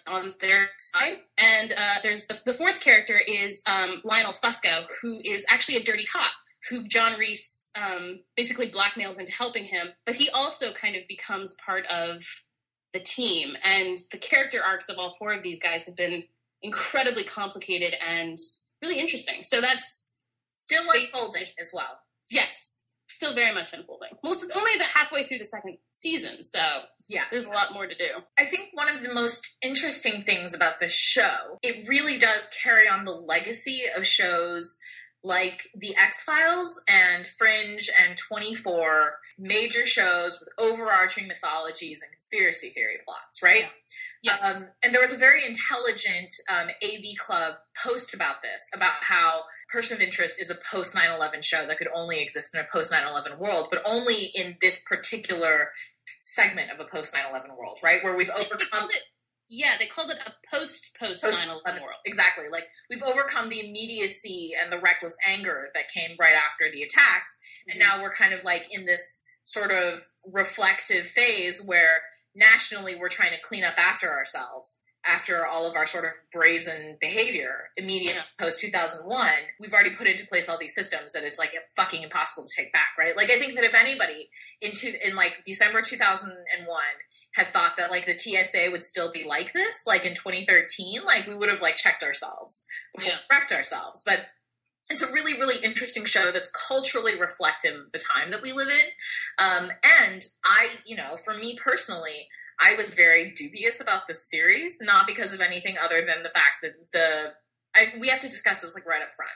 on 0.07 0.33
their 0.41 0.69
side. 0.77 1.17
And 1.37 1.73
uh, 1.73 1.95
there's 2.01 2.27
the, 2.27 2.39
the 2.45 2.53
fourth 2.53 2.79
character 2.79 3.17
is 3.17 3.61
um, 3.67 4.01
Lionel 4.03 4.33
Fusco, 4.33 4.85
who 5.01 5.21
is 5.23 5.45
actually 5.49 5.77
a 5.77 5.83
dirty 5.83 6.05
cop. 6.05 6.31
Who 6.69 6.87
John 6.87 7.19
Reese 7.19 7.69
um, 7.75 8.19
basically 8.37 8.71
blackmails 8.71 9.19
into 9.19 9.31
helping 9.31 9.65
him, 9.65 9.89
but 10.05 10.15
he 10.15 10.29
also 10.29 10.71
kind 10.71 10.95
of 10.95 11.03
becomes 11.07 11.55
part 11.55 11.85
of 11.87 12.23
the 12.93 12.99
team. 12.99 13.55
And 13.63 13.97
the 14.11 14.17
character 14.17 14.61
arcs 14.63 14.87
of 14.89 14.97
all 14.97 15.15
four 15.19 15.33
of 15.33 15.43
these 15.43 15.59
guys 15.61 15.85
have 15.87 15.95
been 15.97 16.23
incredibly 16.61 17.23
complicated 17.23 17.95
and 18.07 18.37
really 18.81 18.99
interesting. 18.99 19.43
So 19.43 19.59
that's 19.61 20.13
Still 20.53 20.83
unfolding 20.89 21.43
as 21.59 21.71
well. 21.73 21.99
yes. 22.29 22.85
Still 23.09 23.35
very 23.35 23.53
much 23.53 23.73
unfolding. 23.73 24.09
Well 24.23 24.33
it's 24.33 24.43
only 24.55 24.75
the 24.77 24.85
halfway 24.85 25.23
through 25.23 25.37
the 25.39 25.45
second 25.45 25.77
season 25.93 26.43
so 26.43 26.59
Yeah. 27.09 27.25
there's 27.29 27.45
a 27.45 27.49
lot 27.49 27.73
more 27.73 27.85
to 27.85 27.93
do. 27.95 28.09
I 28.39 28.45
think 28.45 28.69
one 28.73 28.89
of 28.89 29.03
the 29.03 29.13
most 29.13 29.55
interesting 29.61 30.23
things 30.23 30.55
about 30.55 30.79
this 30.79 30.93
show, 30.93 31.59
it 31.61 31.87
really 31.87 32.17
does 32.17 32.49
carry 32.63 32.87
on 32.87 33.05
the 33.05 33.11
legacy 33.11 33.83
of 33.95 34.07
shows 34.07 34.79
like 35.23 35.69
The 35.73 35.95
X 35.95 36.23
Files 36.23 36.81
and 36.87 37.25
Fringe 37.25 37.89
and 38.01 38.17
24, 38.17 39.15
major 39.39 39.85
shows 39.85 40.37
with 40.39 40.49
overarching 40.57 41.27
mythologies 41.27 42.01
and 42.01 42.11
conspiracy 42.11 42.69
theory 42.69 42.97
plots, 43.05 43.41
right? 43.41 43.69
yes 44.21 44.43
Um, 44.43 44.69
and 44.83 44.93
there 44.93 45.01
was 45.01 45.13
a 45.13 45.17
very 45.17 45.45
intelligent 45.45 46.33
um, 46.49 46.69
AV 46.83 47.15
Club 47.17 47.55
post 47.81 48.13
about 48.13 48.41
this, 48.41 48.69
about 48.73 49.03
how 49.03 49.43
Person 49.71 49.95
of 49.95 50.01
Interest 50.01 50.39
is 50.39 50.49
a 50.49 50.55
post 50.71 50.95
9 50.95 51.09
11 51.09 51.41
show 51.41 51.65
that 51.65 51.77
could 51.77 51.89
only 51.93 52.21
exist 52.21 52.53
in 52.53 52.61
a 52.61 52.67
post 52.71 52.91
9 52.91 53.05
11 53.07 53.39
world, 53.39 53.67
but 53.71 53.81
only 53.85 54.25
in 54.35 54.57
this 54.61 54.83
particular 54.83 55.69
segment 56.21 56.71
of 56.71 56.79
a 56.79 56.89
post 56.89 57.15
9 57.15 57.23
11 57.29 57.51
world, 57.57 57.79
right? 57.83 58.03
Where 58.03 58.15
we've 58.15 58.29
overcome. 58.29 58.89
Yeah 59.53 59.75
they 59.77 59.85
called 59.85 60.09
it 60.09 60.17
a 60.25 60.33
post 60.53 60.97
post 60.99 61.23
9-11 61.23 61.47
uh, 61.47 61.59
world. 61.81 61.99
Exactly. 62.05 62.45
Like 62.51 62.65
we've 62.89 63.03
overcome 63.03 63.49
the 63.49 63.65
immediacy 63.65 64.51
and 64.59 64.71
the 64.71 64.79
reckless 64.79 65.15
anger 65.27 65.69
that 65.73 65.89
came 65.89 66.17
right 66.19 66.35
after 66.35 66.65
the 66.71 66.81
attacks. 66.81 67.39
And 67.67 67.79
mm-hmm. 67.79 67.97
now 67.97 68.03
we're 68.03 68.13
kind 68.13 68.33
of 68.33 68.43
like 68.43 68.67
in 68.71 68.85
this 68.85 69.25
sort 69.45 69.71
of 69.71 69.99
reflective 70.31 71.05
phase 71.05 71.63
where 71.63 72.01
nationally 72.35 72.95
we're 72.95 73.09
trying 73.09 73.31
to 73.31 73.41
clean 73.41 73.63
up 73.63 73.77
after 73.77 74.09
ourselves 74.09 74.81
after 75.05 75.45
all 75.45 75.69
of 75.69 75.75
our 75.75 75.85
sort 75.85 76.05
of 76.05 76.11
brazen 76.31 76.97
behavior. 76.99 77.69
Immediate 77.77 78.23
post 78.39 78.61
2001 78.61 79.27
we've 79.59 79.73
already 79.73 79.91
put 79.91 80.07
into 80.07 80.25
place 80.25 80.49
all 80.49 80.57
these 80.57 80.73
systems 80.73 81.11
that 81.11 81.23
it's 81.23 81.37
like 81.37 81.51
fucking 81.75 82.01
impossible 82.01 82.47
to 82.47 82.55
take 82.55 82.73
back 82.73 82.89
right? 82.97 83.15
Like 83.15 83.29
i 83.29 83.37
think 83.37 83.55
that 83.55 83.63
if 83.63 83.75
anybody 83.75 84.29
into 84.61 84.93
in 85.05 85.15
like 85.15 85.43
december 85.45 85.81
2001 85.81 86.35
had 87.35 87.47
thought 87.47 87.73
that 87.77 87.89
like 87.91 88.05
the 88.05 88.17
tsa 88.17 88.69
would 88.71 88.83
still 88.83 89.11
be 89.11 89.23
like 89.23 89.53
this 89.53 89.83
like 89.87 90.05
in 90.05 90.13
2013 90.13 91.03
like 91.03 91.25
we 91.27 91.35
would 91.35 91.49
have 91.49 91.61
like 91.61 91.75
checked 91.75 92.03
ourselves 92.03 92.65
before 92.95 93.11
Yeah. 93.11 93.17
we 93.29 93.35
wrecked 93.35 93.51
ourselves. 93.51 94.03
But 94.05 94.19
it's 94.89 95.01
a 95.01 95.11
really 95.11 95.33
really 95.39 95.63
interesting 95.63 96.05
show 96.05 96.31
that's 96.31 96.51
culturally 96.51 97.19
reflective 97.19 97.75
of 97.75 97.91
the 97.91 97.99
time 97.99 98.31
that 98.31 98.41
we 98.41 98.51
live 98.51 98.69
in. 98.69 98.87
Um, 99.39 99.71
and 99.83 100.21
i 100.45 100.71
you 100.85 100.95
know 100.95 101.15
for 101.15 101.33
me 101.33 101.57
personally 101.63 102.27
i 102.61 102.75
was 102.75 102.93
very 102.93 103.31
dubious 103.31 103.81
about 103.81 104.07
this 104.07 104.29
series 104.29 104.77
not 104.81 105.07
because 105.07 105.33
of 105.33 105.41
anything 105.41 105.75
other 105.83 106.05
than 106.05 106.21
the 106.21 106.29
fact 106.29 106.61
that 106.61 106.73
the 106.93 107.33
I, 107.75 107.93
we 107.99 108.09
have 108.09 108.19
to 108.19 108.27
discuss 108.27 108.61
this 108.61 108.75
like 108.75 108.85
right 108.85 109.01
up 109.01 109.13
front. 109.15 109.31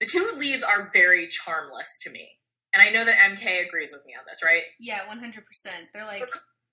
The 0.00 0.06
two 0.06 0.30
leads 0.38 0.62
are 0.62 0.88
very 0.92 1.26
charmless 1.26 1.98
to 2.02 2.10
me. 2.10 2.28
And 2.72 2.80
i 2.80 2.90
know 2.90 3.04
that 3.04 3.16
mk 3.32 3.66
agrees 3.66 3.92
with 3.92 4.06
me 4.06 4.14
on 4.16 4.24
this 4.28 4.44
right? 4.44 4.62
Yeah, 4.78 5.08
one 5.08 5.18
hundred 5.18 5.44
percent. 5.46 5.88
They're 5.92 6.04
like 6.04 6.22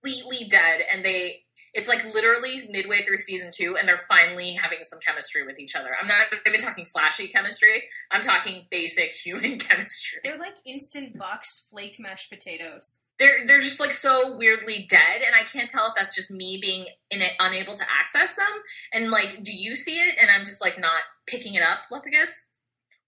completely 0.01 0.47
dead 0.47 0.81
and 0.91 1.03
they 1.03 1.43
It's 1.73 1.87
like 1.87 2.03
literally 2.05 2.61
midway 2.71 3.03
through 3.03 3.19
season 3.19 3.51
two, 3.53 3.77
and 3.77 3.87
they're 3.87 3.99
finally 4.09 4.53
having 4.53 4.79
some 4.83 4.99
chemistry 5.05 5.45
with 5.45 5.59
each 5.59 5.75
other. 5.75 5.89
I'm 5.99 6.07
not 6.07 6.27
even 6.47 6.59
talking 6.59 6.85
slashy 6.85 7.31
chemistry. 7.31 7.83
I'm 8.09 8.23
talking 8.23 8.65
basic 8.71 9.11
human 9.25 9.59
chemistry. 9.59 10.19
They're 10.23 10.39
like 10.39 10.55
instant 10.65 11.17
boxed 11.17 11.67
flake 11.69 11.97
mashed 11.99 12.31
potatoes. 12.31 13.01
They're 13.19 13.45
they're 13.45 13.61
just 13.61 13.79
like 13.79 13.93
so 13.93 14.37
weirdly 14.37 14.87
dead, 14.89 15.21
and 15.25 15.35
I 15.35 15.43
can't 15.43 15.69
tell 15.69 15.87
if 15.87 15.93
that's 15.95 16.15
just 16.15 16.31
me 16.31 16.57
being 16.61 16.85
in 17.11 17.21
it, 17.21 17.33
unable 17.39 17.77
to 17.77 17.83
access 17.83 18.35
them. 18.35 18.53
And 18.93 19.11
like, 19.11 19.43
do 19.43 19.53
you 19.53 19.75
see 19.75 19.99
it? 19.99 20.15
And 20.19 20.31
I'm 20.31 20.45
just 20.45 20.61
like 20.63 20.79
not 20.79 21.01
picking 21.27 21.53
it 21.55 21.61
up, 21.61 21.79
Lephagus. 21.91 22.31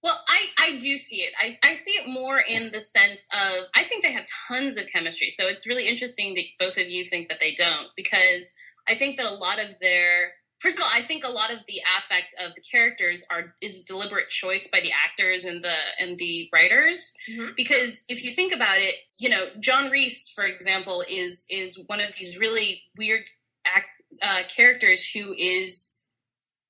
Well, 0.01 0.18
I, 0.27 0.46
I 0.58 0.79
do 0.79 0.98
see 0.98 1.18
it. 1.18 1.34
I, 1.38 1.58
I 1.63 1.75
see 1.75 1.91
it 1.91 2.08
more 2.08 2.39
in 2.39 2.72
the 2.72 2.82
sense 2.82 3.27
of 3.34 3.65
I 3.75 3.84
think 3.84 4.03
they 4.03 4.13
have 4.13 4.25
tons 4.48 4.77
of 4.77 4.88
chemistry. 4.88 5.32
So 5.32 5.48
it's 5.48 5.68
really 5.68 5.88
interesting 5.88 6.36
that 6.36 6.46
both 6.58 6.77
of 6.77 6.88
you 6.88 7.06
think 7.06 7.27
that 7.29 7.39
they 7.39 7.53
don't 7.53 7.88
because 7.98 8.51
I 8.88 8.96
think 8.96 9.18
that 9.18 9.25
a 9.25 9.34
lot 9.34 9.60
of 9.60 9.68
their 9.82 10.32
first 10.60 10.77
of 10.77 10.84
all, 10.84 10.89
I 10.94 11.01
think 11.01 11.24
a 11.24 11.29
lot 11.29 11.51
of 11.51 11.60
the 11.68 11.82
affect 11.98 12.36
of 12.44 12.53
the 12.56 12.62
characters 12.62 13.25
are 13.29 13.53
is 13.62 13.84
deliberate 13.84 14.29
choice 14.29 14.68
by 14.68 14.79
the 14.82 14.91
actors 14.91 15.44
and 15.46 15.63
the 15.63 15.75
and 16.00 16.18
the 16.18 16.50
writers. 16.53 17.13
Mhm. 17.29 17.56
Because 17.58 18.06
if 18.08 18.24
you 18.24 18.32
think 18.32 18.53
about 18.53 18.79
it, 18.79 18.96
you 19.18 19.29
know, 19.29 19.48
John 19.60 19.89
Reese, 19.89 20.29
for 20.29 20.46
example, 20.46 21.03
is 21.10 21.46
is 21.50 21.77
one 21.88 22.00
of 22.00 22.13
these 22.18 22.38
really 22.38 22.84
weird 22.98 23.24
act, 23.65 23.89
uh, 24.22 24.44
characters 24.53 25.10
who 25.10 25.34
is 25.34 25.98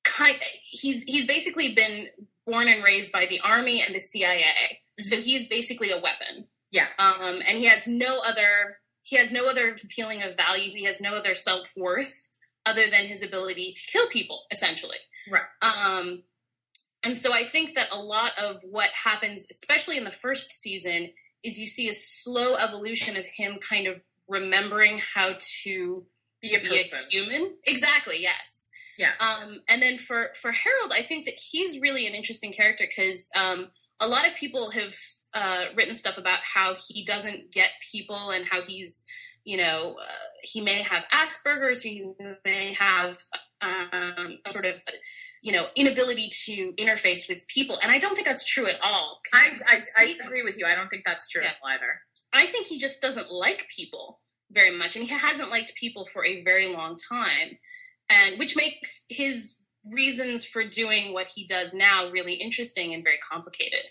kind. 0.03 0.37
He's 0.63 1.03
he's 1.03 1.27
basically 1.27 1.73
been 1.73 2.07
born 2.49 2.67
and 2.67 2.83
raised 2.83 3.11
by 3.11 3.25
the 3.25 3.39
army 3.41 3.81
and 3.81 3.93
the 3.93 3.99
CIA, 3.99 4.79
so 4.99 5.17
he's 5.17 5.47
basically 5.47 5.91
a 5.91 5.99
weapon. 5.99 6.47
Yeah. 6.71 6.87
Um, 6.97 7.41
and 7.47 7.57
he 7.57 7.65
has 7.65 7.87
no 7.87 8.19
other 8.19 8.79
he 9.03 9.17
has 9.17 9.31
no 9.31 9.47
other 9.47 9.75
feeling 9.75 10.21
of 10.21 10.37
value. 10.37 10.71
He 10.71 10.85
has 10.85 11.01
no 11.01 11.15
other 11.15 11.33
self 11.33 11.71
worth 11.75 12.29
other 12.65 12.89
than 12.89 13.05
his 13.05 13.23
ability 13.23 13.73
to 13.73 13.91
kill 13.91 14.07
people, 14.07 14.43
essentially. 14.51 14.97
Right. 15.31 15.41
Um, 15.61 16.23
and 17.03 17.17
so 17.17 17.33
I 17.33 17.43
think 17.43 17.75
that 17.75 17.87
a 17.91 17.99
lot 17.99 18.33
of 18.37 18.57
what 18.63 18.89
happens, 18.89 19.47
especially 19.49 19.97
in 19.97 20.03
the 20.03 20.11
first 20.11 20.51
season, 20.51 21.09
is 21.43 21.57
you 21.57 21.67
see 21.67 21.89
a 21.89 21.93
slow 21.93 22.55
evolution 22.55 23.17
of 23.17 23.25
him 23.25 23.57
kind 23.67 23.87
of 23.87 24.03
remembering 24.27 25.01
how 25.15 25.35
to 25.63 26.05
Be 26.41 26.53
a 26.53 26.59
be 26.59 26.77
a 26.77 27.09
human. 27.09 27.55
Exactly. 27.65 28.17
Yes. 28.21 28.58
Yeah. 28.99 29.13
Um, 29.21 29.61
and 29.69 29.81
then 29.81 29.97
for 29.97 30.31
for 30.41 30.51
Harold, 30.51 30.91
I 30.93 31.03
think 31.03 31.23
that 31.25 31.35
he's 31.35 31.79
really 31.79 32.05
an 32.05 32.13
interesting 32.13 32.51
character 32.51 32.85
because 32.85 33.29
um, 33.33 33.69
a 34.01 34.07
lot 34.07 34.27
of 34.27 34.35
people 34.35 34.71
have 34.71 34.93
uh, 35.33 35.65
written 35.73 35.95
stuff 35.95 36.17
about 36.17 36.39
how 36.39 36.75
he 36.89 37.05
doesn't 37.05 37.49
get 37.53 37.69
people 37.93 38.29
and 38.31 38.45
how 38.45 38.61
he's, 38.61 39.05
you 39.45 39.55
know, 39.55 39.95
uh, 40.01 40.27
he 40.43 40.59
may 40.59 40.81
have 40.81 41.03
Asperger's, 41.13 41.81
he 41.81 42.11
may 42.43 42.73
have 42.73 43.17
um, 43.61 44.39
sort 44.51 44.65
of, 44.65 44.75
you 45.41 45.53
know, 45.53 45.67
inability 45.77 46.29
to 46.45 46.73
interface 46.77 47.29
with 47.29 47.47
people. 47.47 47.79
And 47.81 47.93
I 47.93 47.99
don't 47.99 48.15
think 48.15 48.27
that's 48.27 48.45
true 48.45 48.67
at 48.67 48.81
all. 48.83 49.21
I, 49.33 49.59
I 49.65 49.81
I 49.97 50.15
agree 50.25 50.43
with 50.43 50.57
you. 50.59 50.65
I 50.65 50.75
don't 50.75 50.89
think 50.89 51.03
that's 51.05 51.29
true 51.29 51.41
Yeah. 51.43 51.53
either. 51.63 52.01
I 52.33 52.47
think 52.47 52.67
he 52.67 52.77
just 52.77 53.01
doesn't 53.01 53.31
like 53.31 53.65
people 53.73 54.19
very 54.51 54.75
much, 54.77 54.97
and 54.97 55.05
he 55.05 55.11
hasn't 55.15 55.51
liked 55.51 55.73
people 55.75 56.05
for 56.11 56.25
a 56.25 56.43
very 56.43 56.67
long 56.67 56.97
time, 57.09 57.57
and 58.09 58.39
which 58.39 58.55
makes 58.55 59.05
his 59.09 59.55
reasons 59.93 60.45
for 60.45 60.63
doing 60.63 61.13
what 61.13 61.27
he 61.27 61.45
does 61.45 61.73
now 61.73 62.09
really 62.09 62.33
interesting 62.33 62.93
and 62.93 63.03
very 63.03 63.19
complicated. 63.19 63.81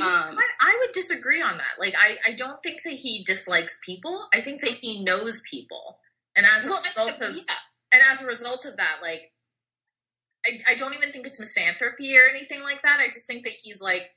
Um? 0.00 0.38
I 0.60 0.76
would 0.80 0.92
disagree 0.92 1.40
on 1.40 1.56
that. 1.56 1.80
Like, 1.80 1.94
I, 1.98 2.30
I 2.30 2.32
don't 2.34 2.58
think 2.62 2.82
that 2.84 2.92
he 2.92 3.24
dislikes 3.24 3.80
people. 3.84 4.28
I 4.32 4.40
think 4.40 4.60
that 4.60 4.70
he 4.70 5.02
knows 5.02 5.42
people, 5.50 6.00
and 6.36 6.44
as 6.44 6.66
a 6.66 6.70
well, 6.70 6.82
result 6.82 7.20
of 7.22 7.36
yeah, 7.36 7.54
and 7.92 8.02
as 8.12 8.22
a 8.22 8.26
result 8.26 8.66
of 8.66 8.76
that, 8.76 8.98
like, 9.02 9.32
I, 10.44 10.72
I 10.72 10.74
don't 10.74 10.94
even 10.94 11.12
think 11.12 11.26
it's 11.26 11.40
misanthropy 11.40 12.16
or 12.16 12.28
anything 12.28 12.62
like 12.62 12.82
that. 12.82 13.00
I 13.00 13.06
just 13.08 13.26
think 13.26 13.44
that 13.44 13.54
he's 13.62 13.80
like 13.80 14.10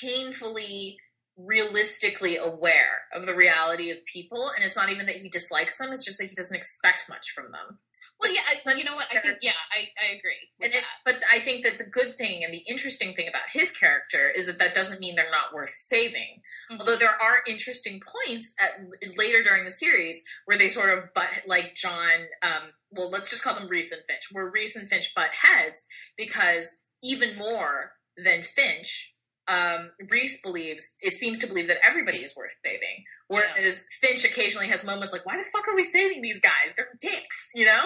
painfully, 0.00 0.98
realistically 1.36 2.36
aware 2.36 3.02
of 3.12 3.26
the 3.26 3.34
reality 3.34 3.90
of 3.90 3.98
people, 4.06 4.52
and 4.54 4.64
it's 4.64 4.76
not 4.76 4.90
even 4.90 5.06
that 5.06 5.16
he 5.16 5.28
dislikes 5.28 5.78
them. 5.78 5.90
It's 5.92 6.04
just 6.04 6.18
that 6.18 6.28
he 6.28 6.36
doesn't 6.36 6.56
expect 6.56 7.06
much 7.08 7.30
from 7.34 7.50
them. 7.50 7.80
Well, 8.20 8.32
yeah. 8.32 8.40
It's, 8.52 8.78
you 8.78 8.84
know 8.84 8.96
what? 8.96 9.06
I 9.10 9.20
think 9.20 9.38
yeah, 9.42 9.52
I, 9.72 9.88
I 10.00 10.16
agree 10.16 10.34
it, 10.60 10.84
but 11.04 11.20
I 11.32 11.40
think 11.40 11.64
that 11.64 11.78
the 11.78 11.84
good 11.84 12.16
thing 12.16 12.44
and 12.44 12.52
the 12.52 12.64
interesting 12.68 13.14
thing 13.14 13.28
about 13.28 13.50
his 13.52 13.72
character 13.72 14.30
is 14.30 14.46
that 14.46 14.58
that 14.58 14.74
doesn't 14.74 15.00
mean 15.00 15.16
they're 15.16 15.30
not 15.30 15.54
worth 15.54 15.74
saving. 15.74 16.42
Mhm. 16.70 16.80
Although 16.80 16.96
there 16.96 17.10
are 17.10 17.42
interesting 17.46 18.00
points 18.00 18.54
at 18.58 18.80
later 19.16 19.42
during 19.42 19.64
the 19.64 19.70
series 19.70 20.22
where 20.44 20.58
they 20.58 20.68
sort 20.68 20.96
of 20.96 21.12
butt 21.14 21.28
like 21.46 21.74
John. 21.74 22.28
Um, 22.42 22.72
well, 22.90 23.10
let's 23.10 23.30
just 23.30 23.42
call 23.42 23.54
them 23.54 23.68
Reese 23.68 23.92
and 23.92 24.02
Finch, 24.08 24.28
where 24.32 24.50
Reese 24.50 24.76
and 24.76 24.88
Finch 24.88 25.14
butt 25.14 25.30
heads 25.42 25.86
because 26.16 26.82
even 27.02 27.36
more 27.36 27.92
than 28.16 28.42
Finch. 28.42 29.13
Um, 29.46 29.90
Reese 30.08 30.40
believes 30.40 30.94
it 31.00 31.14
seems 31.14 31.38
to 31.40 31.46
believe 31.46 31.68
that 31.68 31.78
everybody 31.86 32.18
is 32.18 32.34
worth 32.36 32.56
saving, 32.64 33.04
whereas 33.28 33.84
Finch 34.00 34.24
occasionally 34.24 34.68
has 34.68 34.84
moments 34.84 35.12
like, 35.12 35.26
"Why 35.26 35.36
the 35.36 35.42
fuck 35.42 35.68
are 35.68 35.76
we 35.76 35.84
saving 35.84 36.22
these 36.22 36.40
guys? 36.40 36.74
They're 36.76 36.88
dicks," 37.00 37.50
you 37.54 37.66
know. 37.66 37.84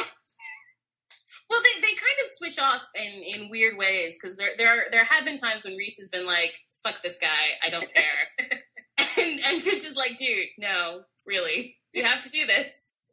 Well, 1.51 1.61
they, 1.63 1.81
they 1.81 1.87
kind 1.87 2.19
of 2.23 2.29
switch 2.29 2.59
off 2.59 2.83
in, 2.95 3.23
in 3.23 3.51
weird 3.51 3.79
ways 3.79 4.19
because 4.21 4.37
there 4.37 4.51
there 4.57 4.69
are, 4.69 4.91
there 4.93 5.05
have 5.05 5.25
been 5.25 5.39
times 5.39 5.65
when 5.65 5.77
Reese 5.77 5.99
has 5.99 6.09
been 6.09 6.27
like, 6.27 6.55
"Fuck 6.85 7.03
this 7.03 7.19
guy, 7.19 7.57
I 7.65 7.71
don't 7.71 7.89
care," 7.95 8.61
and 9.19 9.41
and 9.45 9.63
Finch 9.63 9.85
is 9.85 9.97
like, 9.97 10.17
"Dude, 10.17 10.49
no, 10.59 11.03
really, 11.27 11.77
you 11.93 12.05
have 12.05 12.23
to 12.23 12.31
do 12.31 12.47
this," 12.47 13.09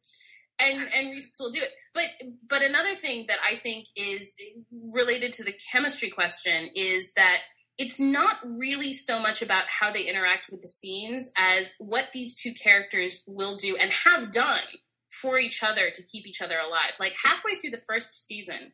and 0.60 0.88
and 0.94 1.10
Reese 1.10 1.32
will 1.40 1.52
do 1.52 1.62
it. 1.62 1.72
But 1.94 2.06
but 2.48 2.62
another 2.62 2.94
thing 2.94 3.26
that 3.28 3.38
I 3.44 3.56
think 3.56 3.88
is 3.96 4.36
related 4.72 5.34
to 5.34 5.44
the 5.44 5.56
chemistry 5.72 6.10
question 6.10 6.70
is 6.76 7.14
that 7.14 7.40
it's 7.78 8.00
not 8.00 8.38
really 8.44 8.94
so 8.94 9.20
much 9.20 9.42
about 9.42 9.66
how 9.68 9.92
they 9.92 10.04
interact 10.08 10.48
with 10.50 10.62
the 10.62 10.68
scenes 10.68 11.32
as 11.38 11.74
what 11.80 12.10
these 12.14 12.40
two 12.40 12.54
characters 12.54 13.22
will 13.28 13.58
do 13.58 13.76
and 13.76 13.92
have 13.92 14.32
done 14.32 14.64
for 15.22 15.38
each 15.38 15.62
other 15.64 15.90
to 15.90 16.04
keep 16.04 16.26
each 16.26 16.42
other 16.42 16.58
alive. 16.58 16.94
Like 17.00 17.14
halfway 17.24 17.56
through 17.56 17.72
the 17.72 17.82
first 17.88 18.28
season, 18.28 18.74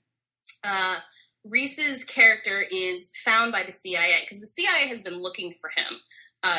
uh, 0.63 0.97
Reese's 1.43 2.03
character 2.03 2.63
is 2.71 3.11
found 3.25 3.51
by 3.51 3.63
the 3.63 3.71
CIA 3.71 4.21
because 4.21 4.39
the 4.39 4.47
CIA 4.47 4.87
has 4.87 5.01
been 5.01 5.19
looking 5.19 5.51
for 5.59 5.71
him 5.75 5.99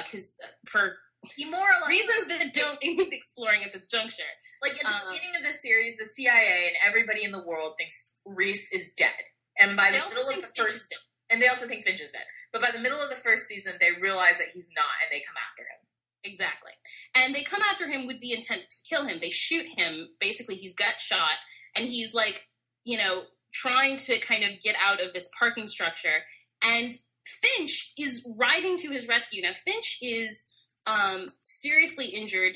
because 0.05 0.37
for 0.67 0.97
He 1.37 1.45
more 1.45 1.61
or 1.61 1.81
less 1.83 1.89
reasons 1.89 2.27
that 2.27 2.53
don't 2.53 2.79
need 2.83 3.13
exploring 3.13 3.63
at 3.65 3.73
this 3.73 3.87
juncture. 3.87 4.23
Like 4.61 4.75
at 4.75 4.81
the 4.81 4.89
Um, 4.89 5.13
beginning 5.13 5.37
of 5.37 5.45
the 5.47 5.53
series, 5.53 5.99
the 5.99 6.05
CIA 6.05 6.69
and 6.69 6.77
everybody 6.87 7.23
in 7.23 7.31
the 7.31 7.43
world 7.45 7.75
thinks 7.79 8.19
Reese 8.25 8.73
is 8.73 8.93
dead, 8.97 9.11
and 9.59 9.77
by 9.77 9.93
the 9.93 9.99
middle 10.09 10.29
of 10.29 10.37
the 10.43 10.49
first. 10.57 10.93
And 11.33 11.41
they 11.41 11.49
also 11.49 11.67
think 11.67 11.85
Finch 11.85 12.03
is 12.03 12.13
dead. 12.13 12.25
But 12.53 12.61
by 12.61 12.71
the 12.71 12.79
middle 12.79 13.01
of 13.01 13.09
the 13.09 13.17
first 13.17 13.47
season, 13.47 13.73
they 13.81 13.99
realize 14.01 14.37
that 14.39 14.49
he's 14.53 14.69
not, 14.77 14.85
and 15.03 15.11
they 15.11 15.25
come 15.27 15.37
after 15.49 15.63
him. 15.63 15.81
Exactly. 16.23 16.73
And 17.17 17.35
they 17.35 17.43
come 17.43 17.63
after 17.63 17.89
him 17.89 18.07
with 18.07 18.21
the 18.21 18.33
intent 18.33 18.63
to 18.71 18.77
kill 18.89 19.07
him. 19.07 19.19
They 19.21 19.31
shoot 19.31 19.67
him. 19.77 20.11
Basically, 20.21 20.55
he's 20.55 20.75
got 20.75 21.01
shot, 21.01 21.39
and 21.75 21.89
he's 21.89 22.13
like, 22.15 22.49
you 22.85 22.99
know, 22.99 23.23
trying 23.53 23.97
to 23.97 24.19
kind 24.21 24.45
of 24.45 24.61
get 24.61 24.77
out 24.83 25.01
of 25.01 25.13
this 25.15 25.31
parking 25.39 25.67
structure. 25.67 26.25
And 26.63 26.93
Finch 27.25 27.93
is 27.99 28.27
riding 28.37 28.77
to 28.79 28.91
his 28.91 29.09
rescue. 29.09 29.43
Now, 29.43 29.53
Finch 29.53 29.99
is 30.03 30.47
um, 30.87 31.33
seriously 31.45 32.07
injured 32.07 32.53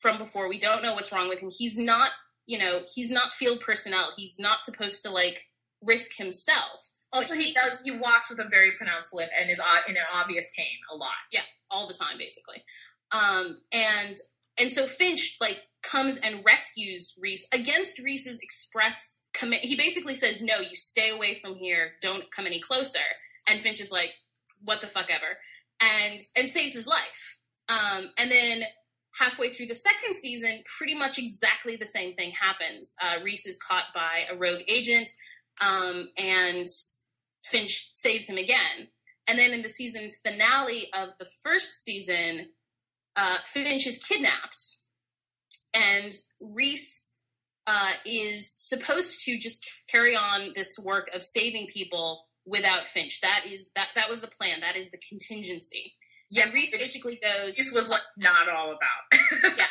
from 0.00 0.18
before. 0.18 0.48
We 0.48 0.58
don't 0.58 0.82
know 0.82 0.94
what's 0.94 1.12
wrong 1.12 1.28
with 1.28 1.40
him. 1.40 1.50
He's 1.56 1.78
not, 1.78 2.10
you 2.46 2.58
know, 2.58 2.80
he's 2.94 3.10
not 3.10 3.32
field 3.32 3.60
personnel. 3.60 4.10
He's 4.16 4.38
not 4.38 4.64
supposed 4.64 5.02
to 5.04 5.10
like 5.10 5.48
risk 5.82 6.16
himself. 6.16 6.90
Also, 7.12 7.34
he 7.34 7.44
he- 7.44 7.52
does. 7.52 7.80
He 7.84 7.90
walks 7.90 8.30
with 8.30 8.38
a 8.38 8.48
very 8.48 8.72
pronounced 8.72 9.14
limp 9.14 9.30
and 9.38 9.50
is 9.50 9.60
in 9.88 9.96
an 9.96 10.02
obvious 10.12 10.50
pain 10.56 10.78
a 10.92 10.96
lot. 10.96 11.12
Yeah, 11.30 11.42
all 11.70 11.86
the 11.86 11.94
time 11.94 12.18
basically. 12.18 12.64
Um 13.10 13.58
and 13.72 14.16
and 14.58 14.70
so 14.70 14.86
finch 14.86 15.36
like 15.40 15.58
comes 15.82 16.16
and 16.18 16.44
rescues 16.44 17.14
reese 17.20 17.46
against 17.52 17.98
reese's 17.98 18.38
express 18.40 19.18
command 19.34 19.62
he 19.64 19.76
basically 19.76 20.14
says 20.14 20.40
no 20.42 20.58
you 20.58 20.76
stay 20.76 21.10
away 21.10 21.38
from 21.40 21.54
here. 21.56 21.92
Don't 22.00 22.30
come 22.30 22.46
any 22.46 22.60
closer. 22.60 22.98
And 23.46 23.60
finch 23.60 23.80
is 23.80 23.90
like 23.90 24.12
what 24.62 24.80
the 24.80 24.86
fuck 24.86 25.06
ever. 25.10 25.38
And 25.80 26.20
and 26.36 26.48
saves 26.48 26.74
his 26.74 26.86
life. 26.86 27.38
Um 27.68 28.10
and 28.16 28.30
then 28.30 28.62
halfway 29.18 29.50
through 29.50 29.66
the 29.66 29.74
second 29.74 30.14
season 30.14 30.62
pretty 30.78 30.94
much 30.94 31.18
exactly 31.18 31.76
the 31.76 31.84
same 31.84 32.14
thing 32.14 32.32
happens. 32.32 32.94
Uh, 33.02 33.22
reese 33.22 33.44
is 33.46 33.58
caught 33.58 33.84
by 33.94 34.22
a 34.30 34.36
rogue 34.36 34.62
agent 34.68 35.10
um 35.62 36.08
and 36.16 36.66
finch 37.44 37.90
saves 37.94 38.26
him 38.26 38.36
again 38.36 38.88
and 39.28 39.38
then 39.38 39.52
in 39.52 39.62
the 39.62 39.68
season 39.68 40.10
finale 40.24 40.88
of 40.92 41.10
the 41.18 41.26
first 41.42 41.84
season, 41.84 42.48
uh, 43.16 43.36
Finch 43.46 43.86
is 43.86 43.98
kidnapped, 43.98 44.78
and 45.72 46.12
Reese 46.40 47.10
uh, 47.66 47.92
is 48.04 48.52
supposed 48.56 49.24
to 49.24 49.38
just 49.38 49.68
carry 49.88 50.16
on 50.16 50.52
this 50.54 50.76
work 50.82 51.08
of 51.14 51.22
saving 51.22 51.68
people 51.68 52.26
without 52.44 52.88
Finch. 52.88 53.20
That 53.20 53.44
is 53.46 53.70
that 53.76 53.88
that 53.94 54.08
was 54.08 54.20
the 54.20 54.26
plan. 54.26 54.60
That 54.60 54.76
is 54.76 54.90
the 54.90 55.00
contingency. 55.08 55.94
Yeah, 56.30 56.44
and 56.44 56.54
Reese 56.54 56.72
basically 56.72 57.20
goes. 57.22 57.56
This 57.56 57.72
was 57.72 57.90
like 57.90 58.02
not 58.16 58.48
all 58.48 58.72
about. 58.72 59.56
Yeah, 59.56 59.66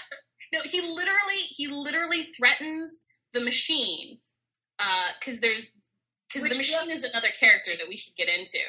no, 0.54 0.60
he 0.64 0.82
literally 0.82 1.42
he 1.50 1.68
literally 1.68 2.24
threatens 2.24 3.06
the 3.34 3.42
machine, 3.42 4.20
because 5.20 5.40
there's 5.40 5.68
because 6.34 6.50
the 6.50 6.58
machine 6.58 6.90
is 6.92 7.04
another 7.04 7.30
character 7.40 7.72
that 7.78 7.88
we 7.88 7.98
should 7.98 8.16
get 8.16 8.30
into. 8.30 8.60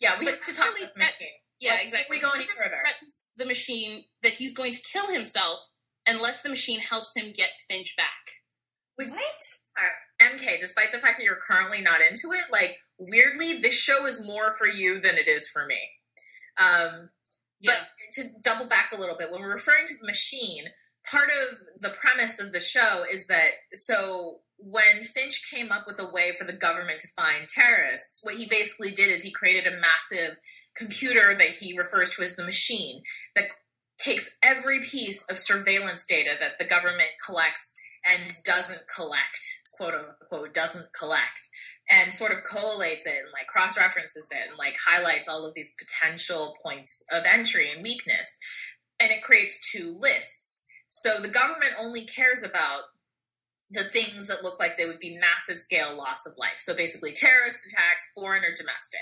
Yeah, 0.00 0.18
we 0.18 0.24
But 0.26 0.34
have 0.34 0.44
to 0.44 0.54
talk 0.54 0.66
really, 0.74 0.82
about 0.84 0.94
the 0.94 1.00
machine. 1.00 1.28
Yeah, 1.60 1.74
Like, 1.74 1.84
exactly. 1.84 2.16
if 2.16 2.22
we 2.22 2.26
go 2.28 2.34
any 2.34 2.44
He 2.44 2.50
further. 2.50 2.76
threatens 2.80 3.34
the 3.36 3.46
machine 3.46 4.04
that 4.22 4.32
he's 4.34 4.52
going 4.52 4.72
to 4.74 4.80
kill 4.82 5.06
himself 5.08 5.70
unless 6.06 6.42
the 6.42 6.48
machine 6.48 6.80
helps 6.80 7.14
him 7.16 7.32
get 7.32 7.50
Finch 7.68 7.94
back. 7.96 8.42
what? 8.96 9.12
MK, 10.20 10.60
despite 10.60 10.92
the 10.92 10.98
fact 10.98 11.18
that 11.18 11.24
you're 11.24 11.36
currently 11.36 11.80
not 11.80 12.00
into 12.00 12.32
it, 12.32 12.44
like 12.50 12.78
weirdly, 12.98 13.58
this 13.60 13.74
show 13.74 14.06
is 14.06 14.24
more 14.24 14.50
for 14.52 14.66
you 14.66 15.00
than 15.00 15.16
it 15.16 15.28
is 15.28 15.48
for 15.48 15.66
me. 15.66 15.78
Um, 16.58 17.10
Yeah, 17.60 17.78
But 17.78 17.88
to 18.14 18.30
double 18.42 18.66
back 18.66 18.90
a 18.92 18.96
little 18.96 19.16
bit, 19.16 19.30
when 19.30 19.40
we're 19.40 19.52
referring 19.52 19.86
to 19.86 19.94
the 19.96 20.06
machine, 20.06 20.64
part 21.08 21.30
of 21.30 21.58
the 21.80 21.90
premise 21.90 22.38
of 22.40 22.50
the 22.52 22.60
show 22.60 23.04
is 23.08 23.28
that 23.28 23.52
so 23.72 24.40
when 24.64 25.02
Finch 25.02 25.50
came 25.50 25.72
up 25.72 25.86
with 25.86 25.98
a 25.98 26.10
way 26.10 26.32
for 26.38 26.44
the 26.44 26.52
government 26.52 27.00
to 27.00 27.08
find 27.08 27.48
terrorists, 27.48 28.24
what 28.24 28.36
he 28.36 28.46
basically 28.46 28.92
did 28.92 29.10
is 29.10 29.22
he 29.22 29.32
created 29.32 29.66
a 29.66 29.80
massive 29.80 30.36
computer 30.76 31.34
that 31.36 31.48
he 31.48 31.76
refers 31.76 32.10
to 32.10 32.22
as 32.22 32.36
the 32.36 32.44
machine 32.44 33.02
that 33.34 33.46
takes 33.98 34.36
every 34.42 34.80
piece 34.84 35.28
of 35.28 35.38
surveillance 35.38 36.06
data 36.06 36.30
that 36.40 36.58
the 36.58 36.64
government 36.64 37.10
collects 37.24 37.74
and 38.04 38.36
doesn't 38.44 38.82
collect, 38.94 39.40
quote 39.74 39.94
unquote, 39.94 40.54
doesn't 40.54 40.92
collect, 40.92 41.48
and 41.90 42.14
sort 42.14 42.32
of 42.32 42.44
collates 42.44 43.06
it 43.06 43.18
and 43.18 43.32
like 43.32 43.46
cross 43.46 43.76
references 43.76 44.28
it 44.32 44.48
and 44.48 44.58
like 44.58 44.76
highlights 44.86 45.28
all 45.28 45.46
of 45.46 45.54
these 45.54 45.74
potential 45.78 46.54
points 46.62 47.04
of 47.12 47.24
entry 47.24 47.70
and 47.70 47.82
weakness. 47.82 48.36
And 48.98 49.10
it 49.10 49.22
creates 49.22 49.70
two 49.70 49.96
lists. 49.98 50.66
So 50.90 51.18
the 51.20 51.28
government 51.28 51.72
only 51.78 52.04
cares 52.04 52.42
about 52.42 52.82
the 53.72 53.84
things 53.84 54.26
that 54.26 54.42
look 54.42 54.58
like 54.58 54.76
they 54.76 54.86
would 54.86 54.98
be 54.98 55.18
massive 55.18 55.58
scale 55.58 55.96
loss 55.96 56.26
of 56.26 56.34
life. 56.38 56.60
So 56.60 56.76
basically, 56.76 57.12
terrorist 57.12 57.66
attacks, 57.66 58.10
foreign 58.14 58.44
or 58.44 58.54
domestic. 58.54 59.00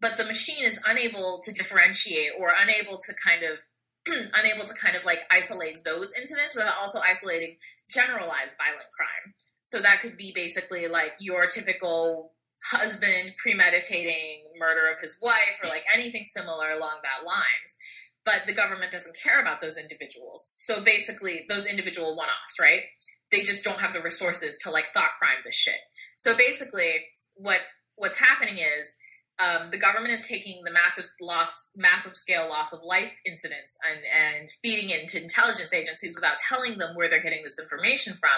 But 0.00 0.16
the 0.16 0.24
machine 0.24 0.64
is 0.64 0.80
unable 0.86 1.40
to 1.44 1.52
differentiate 1.52 2.30
or 2.38 2.52
unable 2.60 2.98
to 2.98 3.14
kind 3.24 3.42
of 3.42 3.58
unable 4.34 4.66
to 4.66 4.74
kind 4.74 4.96
of 4.96 5.04
like 5.04 5.20
isolate 5.30 5.84
those 5.84 6.12
incidents 6.18 6.54
without 6.54 6.78
also 6.80 7.00
isolating 7.00 7.56
generalized 7.90 8.56
violent 8.58 8.90
crime. 8.96 9.34
So 9.64 9.80
that 9.80 10.00
could 10.00 10.16
be 10.16 10.32
basically 10.34 10.88
like 10.88 11.12
your 11.20 11.46
typical 11.46 12.32
husband 12.72 13.34
premeditating 13.38 14.44
murder 14.58 14.90
of 14.90 15.00
his 15.00 15.18
wife 15.22 15.60
or 15.62 15.68
like 15.68 15.84
anything 15.92 16.24
similar 16.24 16.70
along 16.70 16.98
that 17.02 17.26
lines. 17.26 17.76
But 18.24 18.46
the 18.46 18.54
government 18.54 18.92
doesn't 18.92 19.16
care 19.16 19.40
about 19.40 19.60
those 19.60 19.78
individuals. 19.78 20.52
So 20.56 20.82
basically, 20.82 21.44
those 21.48 21.66
individual 21.66 22.16
one 22.16 22.28
offs, 22.28 22.58
right? 22.60 22.82
They 23.30 23.42
just 23.42 23.64
don't 23.64 23.80
have 23.80 23.92
the 23.92 24.02
resources 24.02 24.58
to 24.62 24.70
like 24.70 24.86
thought 24.92 25.10
crime 25.18 25.38
this 25.44 25.54
shit. 25.54 25.80
So 26.16 26.36
basically, 26.36 27.04
what 27.34 27.60
what's 27.96 28.18
happening 28.18 28.58
is 28.58 28.96
um, 29.40 29.70
the 29.70 29.78
government 29.78 30.12
is 30.12 30.26
taking 30.26 30.62
the 30.64 30.72
massive 30.72 31.04
loss, 31.20 31.72
massive 31.76 32.16
scale 32.16 32.48
loss 32.48 32.72
of 32.72 32.80
life 32.82 33.12
incidents 33.24 33.78
and, 33.88 34.00
and 34.38 34.50
feeding 34.62 34.90
it 34.90 35.00
into 35.00 35.22
intelligence 35.22 35.72
agencies 35.72 36.16
without 36.16 36.38
telling 36.38 36.78
them 36.78 36.96
where 36.96 37.08
they're 37.08 37.22
getting 37.22 37.44
this 37.44 37.58
information 37.58 38.14
from. 38.14 38.30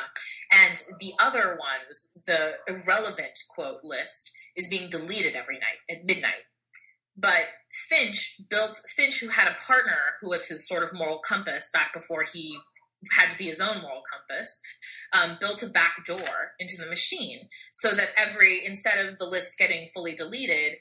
And 0.53 0.83
the 1.01 1.13
other 1.19 1.59
ones, 1.59 2.13
the 2.27 2.53
irrelevant 2.69 3.39
quote 3.55 3.81
list, 3.83 4.31
is 4.57 4.69
being 4.69 4.91
deleted 4.91 5.35
every 5.35 5.55
night 5.55 5.81
at 5.89 6.05
midnight. 6.05 6.45
But 7.17 7.45
Finch 7.89 8.37
built 8.51 8.79
Finch, 8.95 9.21
who 9.21 9.29
had 9.29 9.49
a 9.49 9.57
partner 9.67 10.17
who 10.21 10.29
was 10.29 10.49
his 10.49 10.69
sort 10.69 10.83
of 10.83 10.93
moral 10.93 11.21
compass 11.21 11.71
back 11.73 11.95
before 11.95 12.25
he 12.25 12.59
had 13.13 13.31
to 13.31 13.39
be 13.39 13.47
his 13.47 13.61
own 13.61 13.81
moral 13.83 14.03
compass, 14.11 14.61
um, 15.13 15.39
built 15.41 15.63
a 15.63 15.67
back 15.67 16.05
door 16.05 16.53
into 16.59 16.77
the 16.77 16.87
machine 16.87 17.49
so 17.73 17.93
that 17.93 18.11
every 18.17 18.65
instead 18.65 19.05
of 19.05 19.19
the 19.19 19.25
list 19.25 19.59
getting 19.59 19.89
fully 19.89 20.15
deleted, 20.15 20.77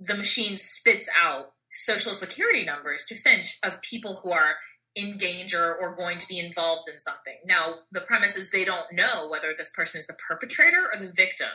the 0.00 0.16
machine 0.16 0.56
spits 0.56 1.08
out 1.20 1.52
social 1.72 2.12
security 2.12 2.64
numbers 2.64 3.04
to 3.06 3.14
Finch 3.14 3.58
of 3.62 3.82
people 3.82 4.20
who 4.22 4.32
are 4.32 4.56
in 4.94 5.18
danger 5.18 5.76
or 5.76 5.94
going 5.94 6.16
to 6.16 6.26
be 6.26 6.38
involved 6.38 6.88
in 6.92 6.98
something. 6.98 7.36
Now, 7.44 7.74
the 7.92 8.00
premise 8.00 8.34
is 8.34 8.50
they 8.50 8.64
don't 8.64 8.92
know 8.92 9.28
whether 9.30 9.52
this 9.52 9.70
person 9.70 9.98
is 9.98 10.06
the 10.06 10.16
perpetrator 10.26 10.88
or 10.90 10.98
the 10.98 11.12
victim. 11.12 11.48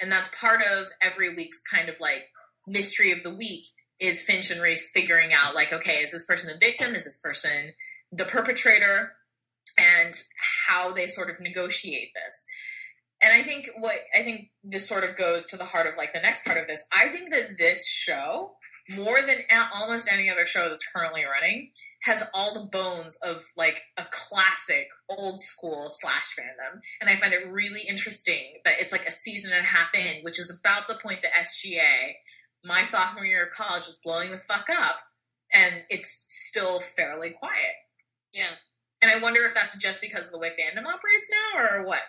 And 0.00 0.10
that's 0.10 0.36
part 0.38 0.62
of 0.62 0.88
every 1.00 1.34
week's 1.34 1.62
kind 1.62 1.88
of 1.88 2.00
like 2.00 2.24
mystery 2.66 3.12
of 3.12 3.22
the 3.22 3.34
week 3.34 3.66
is 4.00 4.22
Finch 4.22 4.50
and 4.50 4.60
Reese 4.60 4.90
figuring 4.90 5.32
out 5.32 5.54
like, 5.54 5.72
okay, 5.72 5.98
is 5.98 6.10
this 6.10 6.26
person 6.26 6.52
the 6.52 6.58
victim? 6.58 6.96
Is 6.96 7.04
this 7.04 7.20
person 7.20 7.72
the 8.10 8.24
perpetrator? 8.24 9.12
And 9.82 10.14
how 10.66 10.92
they 10.92 11.06
sort 11.06 11.30
of 11.30 11.40
negotiate 11.40 12.10
this 12.14 12.46
and 13.22 13.32
I 13.32 13.42
think 13.44 13.70
what 13.78 13.94
I 14.18 14.24
think 14.24 14.50
this 14.64 14.88
sort 14.88 15.04
of 15.04 15.16
goes 15.16 15.46
to 15.46 15.56
the 15.56 15.64
heart 15.64 15.86
of 15.86 15.96
like 15.96 16.12
the 16.12 16.20
next 16.20 16.44
part 16.44 16.58
of 16.58 16.66
this. 16.66 16.84
I 16.92 17.08
think 17.08 17.30
that 17.30 17.56
this 17.56 17.86
show, 17.86 18.56
more 18.90 19.22
than 19.22 19.38
almost 19.72 20.12
any 20.12 20.28
other 20.28 20.44
show 20.44 20.68
that's 20.68 20.86
currently 20.92 21.22
running, 21.24 21.70
has 22.02 22.28
all 22.34 22.52
the 22.52 22.68
bones 22.68 23.16
of 23.24 23.44
like 23.56 23.82
a 23.96 24.04
classic 24.10 24.88
old 25.08 25.40
school 25.40 25.86
slash 25.88 26.34
fandom. 26.36 26.80
And 27.00 27.08
I 27.08 27.16
find 27.16 27.32
it 27.32 27.48
really 27.48 27.82
interesting 27.88 28.60
that 28.64 28.74
it's 28.80 28.92
like 28.92 29.06
a 29.06 29.12
season 29.12 29.52
and 29.52 29.64
a 29.64 29.68
half 29.68 29.94
in, 29.94 30.22
which 30.22 30.40
is 30.40 30.60
about 30.60 30.88
the 30.88 30.98
point 31.00 31.22
that 31.22 31.32
SGA, 31.32 32.14
my 32.64 32.82
sophomore 32.82 33.24
year 33.24 33.44
of 33.44 33.52
college, 33.52 33.86
was 33.86 33.98
blowing 34.04 34.32
the 34.32 34.38
fuck 34.38 34.66
up, 34.68 34.96
and 35.54 35.82
it's 35.90 36.24
still 36.26 36.80
fairly 36.80 37.30
quiet. 37.30 37.76
yeah. 38.34 38.54
And 39.02 39.10
I 39.10 39.18
wonder 39.20 39.44
if 39.44 39.52
that's 39.52 39.76
just 39.76 40.00
because 40.00 40.26
of 40.26 40.32
the 40.32 40.38
way 40.38 40.50
fandom 40.50 40.86
operates 40.86 41.28
now, 41.28 41.60
or 41.60 41.86
what. 41.86 42.00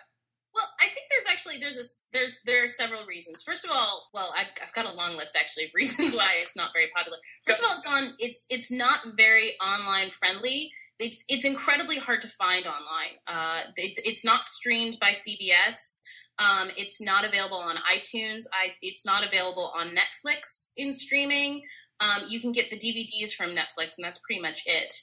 Well, 0.54 0.68
I 0.80 0.84
think 0.84 1.06
there's 1.10 1.26
actually 1.28 1.58
there's 1.58 1.76
a 1.76 1.86
there's 2.12 2.38
there 2.46 2.64
are 2.64 2.68
several 2.68 3.04
reasons. 3.04 3.42
First 3.42 3.64
of 3.64 3.72
all, 3.74 4.08
well, 4.14 4.32
I've, 4.36 4.46
I've 4.62 4.72
got 4.72 4.86
a 4.86 4.94
long 4.94 5.16
list 5.16 5.36
actually 5.38 5.64
of 5.64 5.70
reasons 5.74 6.14
why 6.14 6.34
it's 6.40 6.56
not 6.56 6.70
very 6.72 6.88
popular. 6.94 7.18
First 7.44 7.60
of 7.60 7.66
all, 7.68 7.76
it's 7.76 7.86
on 7.86 8.14
it's 8.20 8.46
it's 8.48 8.70
not 8.70 9.00
very 9.16 9.54
online 9.60 10.10
friendly. 10.10 10.70
It's 11.00 11.24
it's 11.28 11.44
incredibly 11.44 11.98
hard 11.98 12.22
to 12.22 12.28
find 12.28 12.66
online. 12.66 13.18
Uh, 13.26 13.62
it, 13.76 13.98
it's 14.04 14.24
not 14.24 14.46
streamed 14.46 14.98
by 15.00 15.10
CBS. 15.10 16.02
Um, 16.38 16.70
it's 16.76 17.00
not 17.00 17.24
available 17.24 17.56
on 17.56 17.76
iTunes. 17.92 18.44
I 18.52 18.74
it's 18.80 19.04
not 19.04 19.26
available 19.26 19.72
on 19.76 19.90
Netflix 19.90 20.72
in 20.76 20.92
streaming. 20.92 21.62
Um, 21.98 22.24
you 22.28 22.40
can 22.40 22.52
get 22.52 22.70
the 22.70 22.78
DVDs 22.78 23.32
from 23.32 23.50
Netflix, 23.50 23.94
and 23.96 24.04
that's 24.04 24.20
pretty 24.20 24.40
much 24.40 24.62
it. 24.66 24.94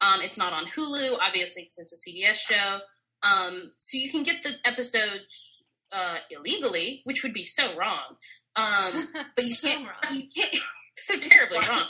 Um, 0.00 0.20
it's 0.22 0.38
not 0.38 0.52
on 0.52 0.66
Hulu, 0.66 1.18
obviously, 1.20 1.62
because 1.62 1.78
it's 1.78 2.06
a 2.06 2.10
CBS 2.10 2.36
show. 2.36 2.78
Um, 3.22 3.72
so 3.80 3.98
you 3.98 4.10
can 4.10 4.22
get 4.22 4.42
the 4.42 4.54
episodes 4.64 5.62
uh, 5.92 6.18
illegally, 6.30 7.02
which 7.04 7.22
would 7.22 7.34
be 7.34 7.44
so 7.44 7.76
wrong. 7.76 8.16
Um, 8.56 9.08
but 9.36 9.44
you 9.44 9.56
can't. 9.56 9.86
wrong. 9.86 10.16
You 10.16 10.28
can't 10.34 10.56
so 10.96 11.18
terribly 11.18 11.58
wrong. 11.68 11.88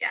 Yeah. 0.00 0.08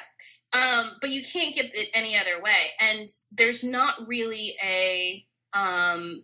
Um, 0.53 0.91
but 1.01 1.09
you 1.09 1.23
can't 1.23 1.55
get 1.55 1.75
it 1.75 1.89
any 1.93 2.17
other 2.17 2.41
way, 2.41 2.71
and 2.79 3.07
there's 3.31 3.63
not 3.63 4.07
really 4.07 4.55
a. 4.63 5.25
Um, 5.53 6.23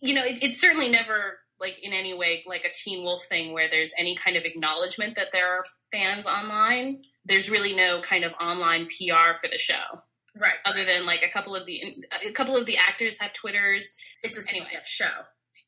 you 0.00 0.14
know, 0.14 0.24
it, 0.24 0.42
it's 0.42 0.60
certainly 0.60 0.88
never 0.88 1.40
like 1.60 1.76
in 1.82 1.92
any 1.92 2.14
way 2.14 2.42
like 2.46 2.64
a 2.64 2.72
Teen 2.72 3.02
Wolf 3.04 3.24
thing 3.28 3.52
where 3.52 3.68
there's 3.68 3.92
any 3.98 4.14
kind 4.16 4.36
of 4.36 4.44
acknowledgement 4.44 5.16
that 5.16 5.28
there 5.32 5.48
are 5.48 5.64
fans 5.92 6.26
online. 6.26 7.02
There's 7.24 7.50
really 7.50 7.74
no 7.74 8.00
kind 8.00 8.24
of 8.24 8.32
online 8.40 8.86
PR 8.86 9.34
for 9.40 9.48
the 9.50 9.58
show 9.58 10.00
Right. 10.40 10.54
other 10.64 10.84
than 10.84 11.06
like 11.06 11.22
a 11.22 11.28
couple 11.28 11.54
of 11.56 11.66
the 11.66 11.82
a 12.26 12.30
couple 12.32 12.56
of 12.56 12.64
the 12.66 12.76
actors 12.78 13.16
have 13.20 13.32
twitters 13.32 13.94
It's 14.22 14.38
a 14.38 14.48
Anyway. 14.50 14.68
Show. 14.84 15.10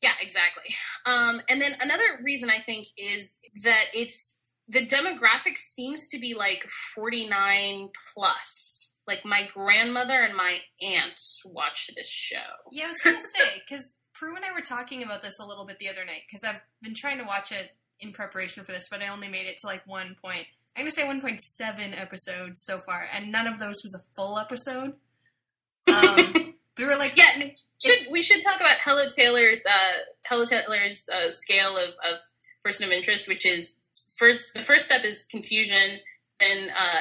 yeah 0.01 0.13
exactly 0.21 0.73
um 1.05 1.41
and 1.49 1.61
then 1.61 1.73
another 1.81 2.03
reason 2.23 2.49
i 2.49 2.59
think 2.61 2.87
is 2.97 3.39
that 3.63 3.85
it's 3.93 4.39
the 4.69 4.87
demographic 4.87 5.57
seems 5.57 6.07
to 6.09 6.17
be 6.17 6.33
like 6.33 6.65
49 6.95 7.89
plus 8.13 8.93
like 9.05 9.25
my 9.25 9.45
grandmother 9.53 10.21
and 10.21 10.33
my 10.35 10.59
aunt 10.81 11.19
watch 11.45 11.89
this 11.95 12.07
show 12.07 12.37
Yeah, 12.71 12.85
I 12.85 12.87
was 12.87 13.01
gonna 13.01 13.19
say 13.19 13.61
because 13.67 13.99
Prue 14.13 14.35
and 14.35 14.45
I 14.45 14.53
were 14.53 14.61
talking 14.61 15.03
about 15.03 15.21
this 15.21 15.39
a 15.39 15.45
little 15.45 15.65
bit 15.65 15.79
the 15.79 15.89
other 15.89 16.05
night 16.05 16.23
because 16.27 16.43
I've 16.43 16.61
been 16.81 16.95
trying 16.95 17.17
to 17.17 17.23
watch 17.23 17.51
it 17.51 17.71
in 17.99 18.11
preparation 18.11 18.63
for 18.63 18.71
this, 18.71 18.87
but 18.89 19.01
I 19.01 19.07
only 19.07 19.27
made 19.27 19.47
it 19.47 19.57
to 19.61 19.67
like 19.67 19.85
one 19.87 20.15
point. 20.23 20.45
I'm 20.75 20.83
gonna 20.83 20.91
say 20.91 21.03
1.7 21.03 22.01
episodes 22.01 22.63
so 22.63 22.79
far, 22.79 23.05
and 23.13 23.31
none 23.31 23.47
of 23.47 23.59
those 23.59 23.81
was 23.83 23.95
a 23.95 24.15
full 24.15 24.39
episode. 24.39 24.93
Um, 25.87 26.53
we 26.77 26.85
were 26.85 26.95
like, 26.95 27.17
yeah 27.17 27.49
should 27.83 28.07
we 28.11 28.21
should 28.21 28.41
talk 28.43 28.55
about 28.57 28.77
hello 28.83 29.07
taylor's 29.09 29.61
uh 29.69 29.97
hello 30.27 30.45
taylor's 30.45 31.07
uh, 31.13 31.29
scale 31.29 31.75
of, 31.77 31.89
of 31.89 32.19
person 32.63 32.85
of 32.85 32.91
interest 32.91 33.27
which 33.27 33.45
is 33.45 33.77
first 34.17 34.53
the 34.53 34.61
first 34.61 34.85
step 34.85 35.03
is 35.03 35.27
confusion 35.29 35.99
then 36.39 36.69
uh 36.77 36.99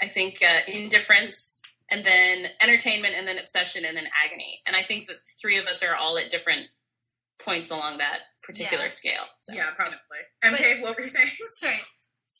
i 0.00 0.06
think 0.06 0.38
uh, 0.42 0.60
indifference 0.68 1.57
and 1.90 2.04
then 2.04 2.46
entertainment 2.60 3.14
and 3.16 3.26
then 3.26 3.38
obsession 3.38 3.84
and 3.84 3.96
then 3.96 4.06
agony 4.24 4.60
and 4.66 4.76
i 4.76 4.82
think 4.82 5.06
that 5.08 5.16
three 5.40 5.58
of 5.58 5.66
us 5.66 5.82
are 5.82 5.94
all 5.96 6.16
at 6.18 6.30
different 6.30 6.66
points 7.38 7.70
along 7.70 7.98
that 7.98 8.18
particular 8.42 8.84
Yeah. 8.84 8.90
scale 8.90 9.24
so 9.40 9.52
yeah, 9.54 9.70
probably. 9.76 9.98
MK, 10.44 10.82
what 10.82 10.96
were 10.96 11.02
you 11.02 11.08
saying? 11.08 11.30
sorry. 11.60 11.80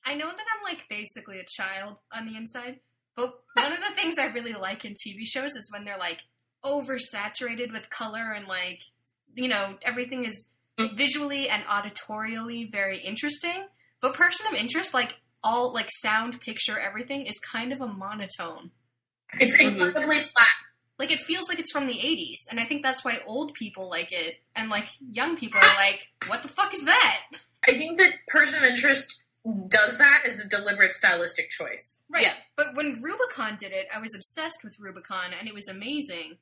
I 0.05 0.15
know 0.15 0.27
that 0.29 0.37
I'm 0.57 0.65
like 0.65 0.87
basically 0.89 1.39
a 1.39 1.45
child 1.47 1.97
on 2.13 2.25
the 2.27 2.35
inside, 2.37 2.81
but 3.15 3.35
one 3.55 3.73
of 3.73 3.79
the 3.79 3.95
things 3.95 4.17
I 4.19 4.27
really 4.27 4.55
like 4.55 4.85
in 4.85 4.93
TV 4.95 5.25
shows 5.25 5.53
is 5.53 5.71
when 5.73 5.85
they're 5.85 5.99
like 5.99 6.23
oversaturated 6.65 7.73
with 7.73 7.91
color 7.91 8.33
and 8.35 8.47
like 8.47 8.81
you 9.35 9.49
know 9.49 9.77
everything 9.83 10.25
is 10.25 10.51
Mm. 10.79 10.97
visually 10.97 11.49
and 11.49 11.65
auditorially 11.65 12.71
very 12.71 12.99
interesting. 12.99 13.67
But 14.01 14.15
Person 14.15 14.47
of 14.47 14.55
Interest, 14.55 14.95
like 14.95 15.17
all 15.43 15.73
like 15.75 15.89
sound, 15.91 16.41
picture, 16.41 16.79
everything 16.79 17.27
is 17.27 17.35
kind 17.41 17.73
of 17.73 17.81
a 17.81 17.89
monotone. 17.89 18.71
It's 19.41 19.59
incredibly 19.61 20.19
flat. 20.21 20.47
Like 20.99 21.13
it 21.13 21.21
feels 21.21 21.49
like 21.49 21.59
it's 21.61 21.71
from 21.71 21.87
the 21.87 21.95
80s, 21.95 22.51
and 22.51 22.59
I 22.59 22.65
think 22.65 22.83
that's 22.83 23.05
why 23.05 23.21
old 23.27 23.55
people 23.55 23.89
like 23.89 24.11
it, 24.11 24.41
and 24.57 24.69
like 24.69 24.87
young 25.13 25.37
people 25.37 25.61
are 25.61 25.77
like, 25.77 26.09
"What 26.27 26.43
the 26.43 26.49
fuck 26.49 26.75
is 26.75 26.85
that?" 26.87 27.27
I 27.69 27.73
think 27.73 27.99
that 27.99 28.15
person 28.27 28.59
of 28.59 28.65
interest 28.69 29.23
does 29.69 29.99
that 29.99 30.23
as 30.27 30.41
a 30.41 30.49
deliberate 30.49 30.95
stylistic 30.95 31.51
choice. 31.51 32.05
Right. 32.11 32.25
Yeah. 32.25 32.35
But 32.57 32.75
when 32.75 33.01
Rubicon 33.03 33.57
did 33.59 33.73
it, 33.73 33.87
I 33.95 34.01
was 34.01 34.15
obsessed 34.15 34.65
with 34.65 34.79
Rubicon, 34.81 35.31
and 35.39 35.47
it 35.49 35.55
was 35.55 35.69
amazing. 35.69 36.39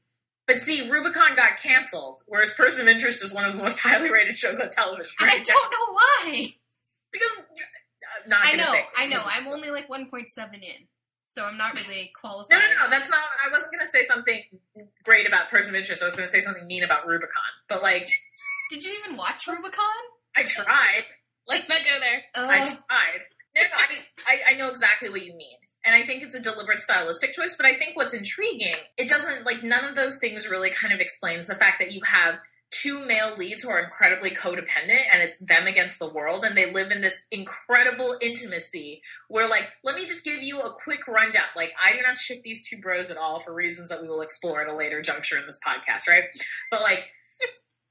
But 0.46 0.60
see, 0.62 0.88
Rubicon 0.90 1.34
got 1.36 1.58
canceled, 1.58 2.20
whereas 2.26 2.54
Person 2.54 2.82
of 2.82 2.88
Interest 2.88 3.22
is 3.22 3.34
one 3.34 3.44
of 3.44 3.52
the 3.52 3.58
most 3.62 3.80
highly 3.82 4.10
rated 4.10 4.36
shows 4.38 4.58
on 4.58 4.70
television. 4.70 5.12
And 5.20 5.30
I 5.30 5.34
Right? 5.34 5.44
don't 5.44 5.70
know 5.70 5.92
why. 5.92 6.54
because 7.12 7.30
I'm 8.24 8.30
not 8.30 8.40
I 8.42 8.52
know. 8.54 8.74
I 8.96 9.06
know. 9.06 9.20
I'm 9.26 9.48
only 9.48 9.70
like 9.70 9.88
1.7 9.88 10.54
in, 10.54 10.86
so 11.26 11.44
I'm 11.44 11.58
not 11.58 11.76
really 11.86 12.10
qualified. 12.18 12.50
no, 12.50 12.58
no. 12.58 12.84
no. 12.84 12.90
That's 12.90 13.10
not. 13.10 13.20
I 13.46 13.50
wasn't 13.50 13.72
gonna 13.72 13.86
say 13.86 14.02
something 14.02 14.42
great 15.04 15.26
about 15.26 15.50
Person 15.50 15.74
of 15.74 15.78
Interest. 15.78 16.02
I 16.02 16.06
was 16.06 16.16
gonna 16.16 16.28
say 16.28 16.40
something 16.40 16.66
mean 16.66 16.82
about 16.82 17.06
Rubicon. 17.06 17.42
But 17.68 17.82
like, 17.82 18.08
Did 18.70 18.82
you 18.82 18.90
even 19.04 19.16
watch 19.16 19.46
Rubicon? 19.46 19.84
I 20.34 20.44
tried. 20.44 21.04
Let's 21.46 21.68
not 21.68 21.80
go 21.84 22.00
there. 22.00 22.22
I 22.34 22.60
Uh, 22.60 22.64
tried. 22.64 23.20
No, 23.54 23.62
no, 23.62 23.68
I, 23.74 23.86
I, 24.26 24.52
I 24.52 24.56
know 24.56 24.68
exactly 24.68 25.08
what 25.10 25.24
you 25.24 25.34
mean. 25.34 25.56
And 25.84 25.94
I 25.94 26.02
think 26.04 26.22
it's 26.22 26.34
a 26.34 26.42
deliberate 26.42 26.82
stylistic 26.82 27.32
choice, 27.32 27.54
but 27.56 27.64
I 27.64 27.76
think 27.76 27.96
what's 27.96 28.12
intriguing, 28.12 28.74
it 28.98 29.08
doesn't, 29.08 29.46
like, 29.46 29.62
none 29.62 29.84
of 29.84 29.94
those 29.94 30.18
things 30.18 30.48
really 30.48 30.70
kind 30.70 30.92
of 30.92 30.98
explains 30.98 31.46
the 31.46 31.54
fact 31.54 31.78
that 31.78 31.92
you 31.92 32.00
have 32.04 32.38
two 32.70 33.04
male 33.06 33.36
leads 33.36 33.62
who 33.62 33.70
are 33.70 33.82
incredibly 33.82 34.30
codependent 34.30 35.02
and 35.12 35.22
it's 35.22 35.44
them 35.46 35.66
against 35.66 35.98
the 35.98 36.08
world 36.08 36.44
and 36.44 36.56
they 36.56 36.72
live 36.72 36.90
in 36.90 37.00
this 37.00 37.26
incredible 37.30 38.16
intimacy 38.20 39.02
where, 39.28 39.48
like, 39.48 39.68
let 39.84 39.96
me 39.96 40.02
just 40.02 40.24
give 40.24 40.42
you 40.42 40.60
a 40.60 40.74
quick 40.84 41.06
rundown. 41.06 41.44
Like, 41.54 41.72
I 41.82 41.92
do 41.92 41.98
not 42.06 42.18
ship 42.18 42.42
these 42.42 42.68
two 42.68 42.78
bros 42.78 43.10
at 43.10 43.16
all 43.16 43.38
for 43.38 43.54
reasons 43.54 43.88
that 43.90 44.02
we 44.02 44.08
will 44.08 44.20
explore 44.20 44.60
at 44.60 44.72
a 44.72 44.76
later 44.76 45.00
juncture 45.00 45.38
in 45.38 45.46
this 45.46 45.60
podcast, 45.66 46.08
right? 46.08 46.24
But, 46.70 46.82
like, 46.82 47.04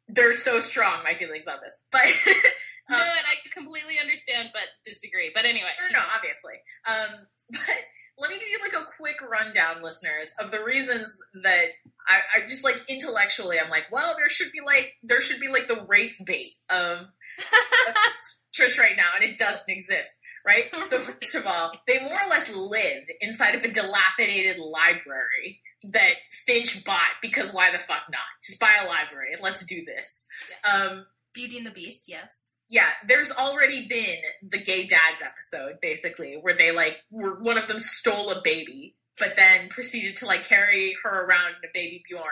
they're 0.07 0.33
so 0.33 0.59
strong, 0.59 1.03
my 1.03 1.13
feelings 1.13 1.47
on 1.47 1.57
this. 1.63 1.83
But. 1.91 2.11
No, 2.87 2.97
um, 2.97 3.01
and 3.01 3.25
I 3.25 3.41
completely 3.49 3.97
understand, 3.99 4.49
but 4.53 4.69
disagree. 4.85 5.31
But 5.33 5.45
anyway, 5.45 5.73
no, 5.89 5.97
no, 5.97 6.05
obviously. 6.15 6.61
Um, 6.85 7.25
but 7.49 7.81
let 8.17 8.29
me 8.29 8.39
give 8.39 8.47
you 8.49 8.59
like 8.61 8.81
a 8.81 8.87
quick 8.97 9.21
rundown, 9.21 9.83
listeners, 9.83 10.31
of 10.39 10.51
the 10.51 10.63
reasons 10.63 11.19
that 11.43 11.65
I, 12.07 12.39
I 12.39 12.41
just 12.41 12.63
like 12.63 12.81
intellectually, 12.87 13.59
I'm 13.59 13.69
like, 13.69 13.85
well, 13.91 14.15
there 14.17 14.29
should 14.29 14.51
be 14.51 14.61
like 14.65 14.93
there 15.03 15.21
should 15.21 15.39
be 15.39 15.49
like 15.49 15.67
the 15.67 15.85
wraith 15.87 16.21
bait 16.25 16.53
of 16.69 17.07
Trish 18.55 18.79
right 18.79 18.95
now, 18.95 19.09
and 19.15 19.23
it 19.23 19.37
doesn't 19.37 19.69
exist, 19.69 20.19
right? 20.45 20.65
So 20.87 20.99
first 20.99 21.35
of 21.35 21.45
all, 21.45 21.73
they 21.87 21.99
more 21.99 22.17
or 22.25 22.29
less 22.29 22.49
live 22.49 23.03
inside 23.19 23.55
of 23.55 23.63
a 23.63 23.71
dilapidated 23.71 24.59
library 24.59 25.61
that 25.91 26.13
Finch 26.45 26.83
bought 26.85 27.19
because 27.21 27.53
why 27.53 27.71
the 27.71 27.77
fuck 27.77 28.03
not? 28.09 28.21
Just 28.43 28.59
buy 28.59 28.73
a 28.81 28.87
library. 28.87 29.35
Let's 29.41 29.65
do 29.65 29.83
this. 29.85 30.25
Um, 30.63 31.05
Beauty 31.33 31.57
and 31.57 31.65
the 31.65 31.71
Beast, 31.71 32.05
yes. 32.07 32.51
Yeah, 32.67 32.89
there's 33.07 33.31
already 33.31 33.87
been 33.87 34.17
the 34.41 34.57
gay 34.57 34.87
dads 34.87 35.21
episode, 35.23 35.77
basically, 35.81 36.37
where 36.41 36.55
they 36.55 36.71
like 36.71 36.97
were 37.11 37.39
one 37.41 37.57
of 37.57 37.67
them 37.67 37.79
stole 37.79 38.31
a 38.31 38.41
baby, 38.41 38.95
but 39.19 39.35
then 39.35 39.69
proceeded 39.69 40.15
to 40.17 40.25
like 40.25 40.43
carry 40.43 40.95
her 41.03 41.25
around 41.25 41.49
in 41.49 41.69
a 41.69 41.73
baby 41.73 42.03
Bjorn 42.09 42.25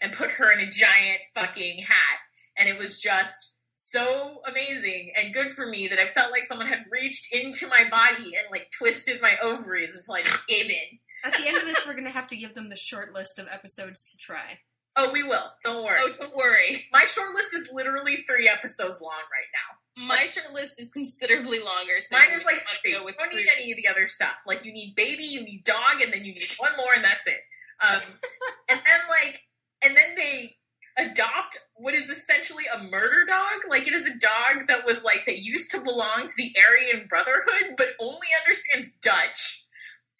and 0.00 0.12
put 0.12 0.30
her 0.32 0.52
in 0.52 0.60
a 0.60 0.70
giant 0.70 1.20
fucking 1.34 1.78
hat, 1.80 2.18
and 2.56 2.68
it 2.68 2.78
was 2.78 3.00
just 3.00 3.56
so 3.76 4.40
amazing 4.48 5.12
and 5.16 5.34
good 5.34 5.52
for 5.52 5.66
me 5.66 5.88
that 5.88 5.98
I 5.98 6.12
felt 6.12 6.30
like 6.30 6.44
someone 6.44 6.68
had 6.68 6.84
reached 6.88 7.34
into 7.34 7.66
my 7.66 7.88
body 7.90 8.36
and 8.36 8.46
like 8.52 8.68
twisted 8.78 9.20
my 9.20 9.32
ovaries 9.42 9.96
until 9.96 10.14
I 10.14 10.22
just 10.22 10.46
gave 10.46 10.66
in. 10.66 10.98
At 11.24 11.36
the 11.36 11.48
end 11.48 11.56
of 11.56 11.64
this, 11.64 11.84
we're 11.84 11.94
to 12.00 12.10
have 12.10 12.28
to 12.28 12.36
give 12.36 12.54
them 12.54 12.68
the 12.68 12.76
short 12.76 13.12
list 13.12 13.40
of 13.40 13.48
episodes 13.50 14.10
to 14.10 14.18
try. 14.18 14.60
Oh, 14.94 15.10
we 15.12 15.22
will. 15.22 15.44
Don't 15.64 15.84
worry. 15.84 15.98
oh, 16.02 16.12
don't 16.18 16.36
worry. 16.36 16.84
My 16.92 17.06
short 17.06 17.34
list 17.34 17.54
is 17.54 17.68
literally 17.72 18.16
three 18.16 18.48
episodes 18.48 19.00
long 19.00 19.24
right 19.32 19.48
now. 19.54 20.06
My 20.06 20.26
short 20.26 20.52
list 20.52 20.74
is 20.78 20.90
considerably 20.90 21.58
longer. 21.58 22.00
So 22.00 22.16
Mine 22.16 22.28
is 22.32 22.44
like 22.44 22.56
three. 22.82 22.92
go 22.92 23.06
You 23.06 23.12
don't 23.18 23.34
need 23.34 23.46
any 23.54 23.70
of 23.72 23.76
the 23.76 23.88
other 23.88 24.06
stuff. 24.06 24.36
Like 24.46 24.64
you 24.64 24.72
need 24.72 24.94
baby, 24.94 25.24
you 25.24 25.42
need 25.42 25.64
dog, 25.64 26.00
and 26.02 26.12
then 26.12 26.24
you 26.24 26.32
need 26.32 26.48
one 26.58 26.72
more, 26.76 26.94
and 26.94 27.04
that's 27.04 27.26
it. 27.26 27.40
Um, 27.82 28.00
and 28.68 28.80
then 28.80 29.00
like, 29.08 29.42
and 29.82 29.96
then 29.96 30.14
they 30.16 30.56
adopt 30.98 31.58
what 31.74 31.94
is 31.94 32.10
essentially 32.10 32.64
a 32.72 32.82
murder 32.84 33.24
dog. 33.26 33.68
Like 33.68 33.86
it 33.86 33.94
is 33.94 34.06
a 34.06 34.18
dog 34.18 34.66
that 34.68 34.84
was 34.84 35.04
like 35.04 35.24
that 35.26 35.38
used 35.38 35.70
to 35.72 35.80
belong 35.80 36.26
to 36.26 36.34
the 36.36 36.54
Aryan 36.68 37.06
Brotherhood, 37.08 37.76
but 37.76 37.88
only 37.98 38.28
understands 38.44 38.92
Dutch, 39.02 39.66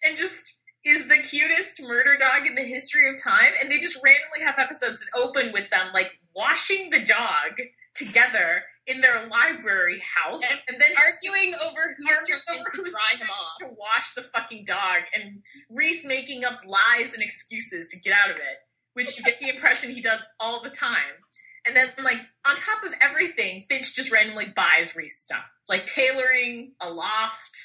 and 0.02 0.16
just 0.16 0.56
is 0.84 1.08
the 1.08 1.18
cutest 1.18 1.82
murder 1.82 2.16
dog 2.18 2.46
in 2.46 2.54
the 2.54 2.62
history 2.62 3.08
of 3.08 3.22
time. 3.22 3.52
And 3.60 3.70
they 3.70 3.78
just 3.78 3.96
randomly 4.02 4.40
have 4.42 4.58
episodes 4.58 5.00
that 5.00 5.18
open 5.18 5.52
with 5.52 5.70
them 5.70 5.88
like 5.92 6.20
washing 6.34 6.90
the 6.90 7.00
dog 7.04 7.60
together 7.94 8.62
in 8.86 9.00
their 9.00 9.28
library 9.28 10.00
house, 10.00 10.42
And 10.42 10.60
and 10.68 10.80
then 10.80 10.90
arguing 10.96 11.54
over 11.54 11.94
whose 11.96 12.08
Arguing 12.08 12.40
turn 12.48 12.56
is 12.56 12.66
over 12.66 12.84
to 12.84 12.90
dry 12.90 13.18
him 13.18 13.28
off. 13.30 13.58
to 13.60 13.66
wash 13.78 14.14
the 14.14 14.22
fucking 14.22 14.64
dog, 14.64 15.02
and 15.14 15.42
Reese 15.70 16.04
making 16.04 16.44
up 16.44 16.60
lies 16.66 17.14
and 17.14 17.22
excuses 17.22 17.88
to 17.88 18.00
get 18.00 18.12
out 18.12 18.30
of 18.30 18.38
it, 18.38 18.58
which 18.94 19.16
you 19.16 19.24
get 19.24 19.38
the 19.40 19.48
impression 19.48 19.92
he 19.92 20.02
does 20.02 20.20
all 20.40 20.62
the 20.62 20.70
time. 20.70 21.22
And 21.64 21.76
then, 21.76 21.90
like 22.02 22.18
on 22.44 22.56
top 22.56 22.82
of 22.82 22.92
everything, 23.00 23.64
Finch 23.68 23.94
just 23.94 24.10
randomly 24.10 24.46
buys 24.54 24.96
Reese 24.96 25.20
stuff, 25.20 25.44
like 25.68 25.86
tailoring, 25.86 26.72
a 26.80 26.90
loft, 26.90 27.56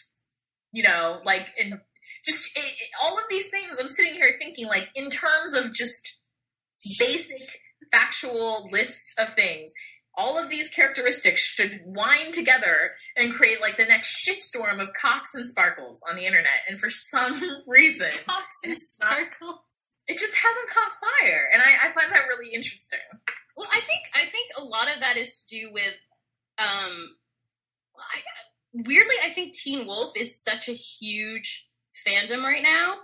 you 0.72 0.84
know, 0.84 1.20
like 1.26 1.48
and 1.60 1.80
just 2.28 2.56
it, 2.58 2.64
it- 2.66 2.90
all 3.02 3.18
of 3.18 3.24
these 3.30 3.50
things. 3.50 3.78
I'm 3.80 3.88
sitting 3.88 4.14
here 4.14 4.36
thinking, 4.40 4.68
like 4.68 4.90
in 4.96 5.10
terms 5.10 5.54
of 5.56 5.74
just 5.74 6.18
basic 7.00 7.42
factual 7.92 8.68
lists 8.72 9.16
of 9.20 9.34
things. 9.34 9.74
All 10.20 10.38
of 10.44 10.50
these 10.50 10.70
characteristics 10.72 11.42
should 11.44 11.80
wind 11.86 12.34
together 12.34 12.92
and 13.16 13.32
create 13.34 13.62
like 13.62 13.78
the 13.78 13.86
next 13.86 14.28
shitstorm 14.28 14.82
of 14.82 14.90
cocks 15.00 15.36
and 15.36 15.46
sparkles 15.46 16.02
on 16.10 16.16
the 16.16 16.26
internet. 16.26 16.66
And 16.68 16.80
for 16.80 16.90
some 16.90 17.40
reason, 17.68 18.12
Fox 18.26 18.46
and 18.66 18.80
Sparkles. 18.82 19.60
it 20.08 20.18
just 20.18 20.36
hasn't 20.36 20.70
caught 20.70 20.92
fire. 21.22 21.50
And 21.54 21.62
I, 21.62 21.88
I 21.88 21.92
find 21.94 22.12
that 22.12 22.26
really 22.28 22.52
interesting. 22.54 23.00
Well, 23.56 23.68
I 23.72 23.80
think 23.82 24.02
I 24.16 24.22
think 24.32 24.50
a 24.58 24.64
lot 24.64 24.88
of 24.92 25.02
that 25.02 25.18
is 25.18 25.44
to 25.48 25.56
do 25.56 25.70
with, 25.72 25.94
um, 26.58 27.16
I, 27.96 28.22
weirdly, 28.74 29.16
I 29.24 29.30
think 29.30 29.54
Teen 29.54 29.86
Wolf 29.86 30.14
is 30.16 30.42
such 30.44 30.68
a 30.68 30.74
huge 30.74 31.67
fandom 32.08 32.44
right 32.44 32.64
now 32.64 32.96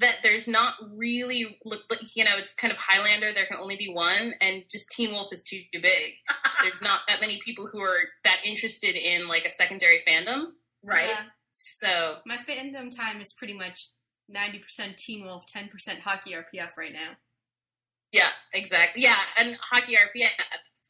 that 0.00 0.16
there's 0.22 0.48
not 0.48 0.74
really, 0.96 1.58
look, 1.64 1.82
like, 1.88 2.16
you 2.16 2.24
know, 2.24 2.36
it's 2.36 2.54
kind 2.54 2.72
of 2.72 2.78
Highlander. 2.78 3.32
There 3.32 3.46
can 3.46 3.58
only 3.60 3.76
be 3.76 3.88
one, 3.92 4.32
and 4.40 4.64
just 4.70 4.90
Teen 4.90 5.12
Wolf 5.12 5.32
is 5.32 5.44
too 5.44 5.60
too 5.72 5.80
big. 5.80 6.14
There's 6.62 6.82
not 6.82 7.00
that 7.06 7.20
many 7.20 7.40
people 7.44 7.68
who 7.70 7.80
are 7.80 8.00
that 8.24 8.38
interested 8.44 8.96
in 8.96 9.28
like 9.28 9.44
a 9.44 9.50
secondary 9.52 10.00
fandom. 10.06 10.46
Right? 10.82 11.08
Yeah. 11.08 11.22
So 11.54 12.16
My 12.26 12.38
fandom 12.38 12.94
time 12.94 13.20
is 13.20 13.32
pretty 13.32 13.54
much 13.54 13.90
90% 14.34 14.96
Teen 14.96 15.24
Wolf, 15.24 15.44
10% 15.46 15.70
Hockey 16.00 16.32
RPF 16.32 16.76
right 16.76 16.92
now. 16.92 17.12
yeah, 18.12 18.30
exactly. 18.52 19.02
Yeah, 19.02 19.16
and 19.38 19.56
hockey 19.70 19.94
RPF, 19.94 20.30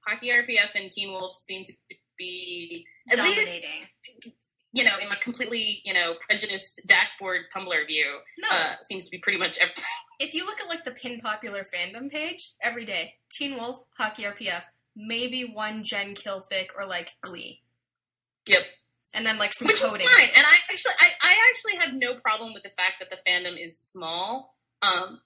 hockey 0.09 0.31
RPF, 0.31 0.71
and 0.75 0.91
Teen 0.91 1.11
Wolf 1.13 1.33
seem 1.33 1.65
to 1.65 1.73
be 2.19 2.87
at 3.11 3.19
least 3.19 3.63
Dominating. 3.63 4.33
You 4.77 4.85
know, 4.85 4.99
in 5.01 5.09
a 5.11 5.17
completely, 5.17 5.81
you 5.87 5.95
know, 5.95 6.15
prejudiced 6.29 6.83
dashboard 6.87 7.47
Tumblr 7.55 7.87
view, 7.87 8.19
No, 8.39 8.49
uh, 8.51 8.75
seems 8.83 9.07
to 9.07 9.11
be 9.11 9.17
pretty 9.17 9.39
much 9.39 9.57
everything. 9.57 9.85
if 10.21 10.35
you 10.35 10.45
look 10.45 10.61
at 10.61 10.69
like 10.69 10.85
the 10.85 10.91
pin 10.91 11.19
popular 11.21 11.65
fandom 11.75 12.11
page, 12.11 12.53
every 12.62 12.85
day, 12.85 13.15
Teen 13.33 13.57
Wolf, 13.57 13.79
Hockey 13.97 14.25
RPF, 14.25 14.65
maybe 14.95 15.51
one 15.51 15.83
Gen 15.83 16.15
Killfic 16.15 16.67
or 16.79 16.87
like 16.87 17.09
Glee. 17.23 17.62
Yep. 18.47 18.65
And 19.15 19.25
then 19.25 19.39
like 19.39 19.55
some 19.55 19.67
Which 19.67 19.77
is 19.77 19.91
fine. 19.91 19.99
And 19.99 20.03
I 20.03 20.57
actually, 20.71 20.93
I, 21.01 21.09
I 21.23 21.37
actually 21.51 21.77
have 21.83 21.95
no 21.95 22.21
problem 22.21 22.53
with 22.53 22.62
the 22.62 22.69
fact 22.69 22.97
that 23.01 23.09
the 23.09 23.17
fandom 23.27 23.57
is 23.59 23.81
small. 23.81 24.53
Um, 24.83 25.21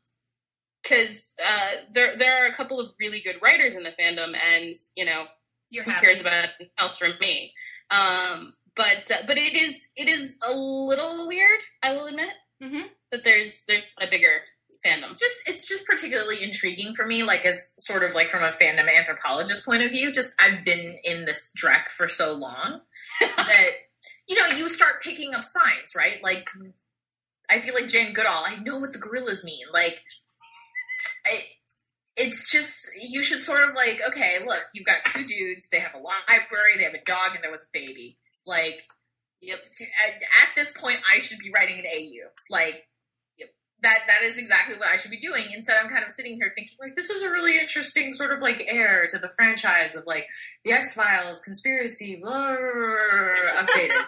because 0.83 1.35
uh, 1.45 1.83
there 1.93 2.17
there 2.17 2.43
are 2.43 2.47
a 2.47 2.55
couple 2.55 2.81
of 2.81 2.93
really 2.99 3.21
good 3.21 3.37
writers 3.43 3.75
in 3.75 3.83
the 3.83 3.91
fandom, 3.91 4.33
and 4.35 4.75
you 4.97 5.05
know 5.05 5.25
You're 5.69 5.85
who 5.85 5.91
happy. 5.91 6.07
cares 6.07 6.21
about 6.21 6.33
anything 6.33 6.71
else 6.79 6.97
from 6.97 7.13
me? 7.21 7.53
Um, 7.91 8.55
but 8.81 9.11
uh, 9.11 9.23
but 9.27 9.37
it 9.37 9.55
is 9.55 9.75
it 9.95 10.09
is 10.09 10.39
a 10.43 10.53
little 10.55 11.29
weird, 11.29 11.61
I 11.83 11.93
will 11.93 12.07
admit, 12.07 12.31
Mhm. 12.63 12.89
that 13.11 13.25
there's 13.25 13.65
there's 13.69 13.87
a 14.01 14.07
bigger 14.09 14.41
fandom. 14.85 15.01
It's 15.01 15.21
just 15.21 15.37
it's 15.47 15.69
just 15.69 15.85
particularly 15.85 16.43
intriguing 16.43 16.95
for 16.95 17.07
me, 17.07 17.23
like 17.23 17.45
as 17.45 17.75
sort 17.85 18.03
of 18.03 18.15
like 18.15 18.31
from 18.31 18.43
a 18.43 18.51
fandom 18.51 18.89
anthropologist 18.95 19.67
point 19.67 19.83
of 19.83 19.91
view. 19.91 20.11
Just 20.11 20.33
I've 20.41 20.65
been 20.65 20.99
in 21.05 21.27
this 21.27 21.53
dreck 21.63 21.89
for 21.89 22.09
so 22.09 22.33
long 22.33 22.81
that 23.21 23.71
you 24.27 24.41
know 24.41 24.57
you 24.57 24.69
start 24.71 25.03
picking 25.03 25.35
up 25.35 25.45
signs, 25.45 25.95
right? 25.95 26.19
Like 26.23 26.49
I 27.51 27.59
feel 27.59 27.75
like 27.75 27.89
Jane 27.89 28.15
Goodall. 28.15 28.45
I 28.47 28.57
know 28.57 28.79
what 28.79 28.93
the 28.95 28.99
gorillas 28.99 29.45
mean. 29.45 29.67
Like 29.73 30.01
I, 31.27 31.45
it's 32.17 32.51
just 32.51 32.89
you 32.99 33.23
should 33.23 33.41
sort 33.41 33.69
of 33.69 33.75
like 33.75 34.01
okay 34.09 34.39
look 34.47 34.63
you've 34.75 34.87
got 34.87 35.03
two 35.05 35.25
dudes 35.27 35.69
they 35.71 35.81
have 35.81 35.95
a 35.95 35.99
library 35.99 36.77
they 36.77 36.85
have 36.85 36.95
a 36.95 37.05
dog 37.05 37.35
and 37.35 37.43
there 37.45 37.51
was 37.51 37.63
a 37.65 37.73
baby 37.79 38.19
like 38.51 38.83
Yep. 39.43 39.65
at, 40.07 40.17
at 40.17 40.55
this 40.55 40.71
point 40.77 40.99
i 41.11 41.19
should 41.19 41.39
be 41.39 41.51
writing 41.51 41.79
an 41.79 41.87
au 41.87 42.29
like 42.51 42.87
yep, 43.39 43.49
that 43.83 44.01
that 44.07 44.23
is 44.23 44.37
exactly 44.37 44.77
what 44.77 44.89
i 44.89 44.97
should 44.97 45.11
be 45.11 45.19
doing. 45.19 45.45
Instead 45.55 45.79
i'm 45.83 45.89
kind 45.89 46.05
of 46.05 46.13
sitting 46.13 46.35
here 46.35 46.53
thinking 46.55 46.77
like 46.79 46.95
this 46.95 47.09
is 47.09 47.23
a 47.23 47.31
really 47.31 47.59
interesting 47.59 48.13
sort 48.13 48.33
of 48.35 48.43
like 48.43 48.63
heir 48.69 49.07
to 49.09 49.17
the 49.19 49.31
franchise 49.39 49.95
of 49.95 50.05
like 50.07 50.27
the 50.67 50.73
x-files 50.73 51.41
conspiracy 51.41 52.19
blah, 52.21 52.55
blah, 52.55 52.59
blah, 52.59 53.35
blah, 53.35 53.63
updated. 53.63 54.05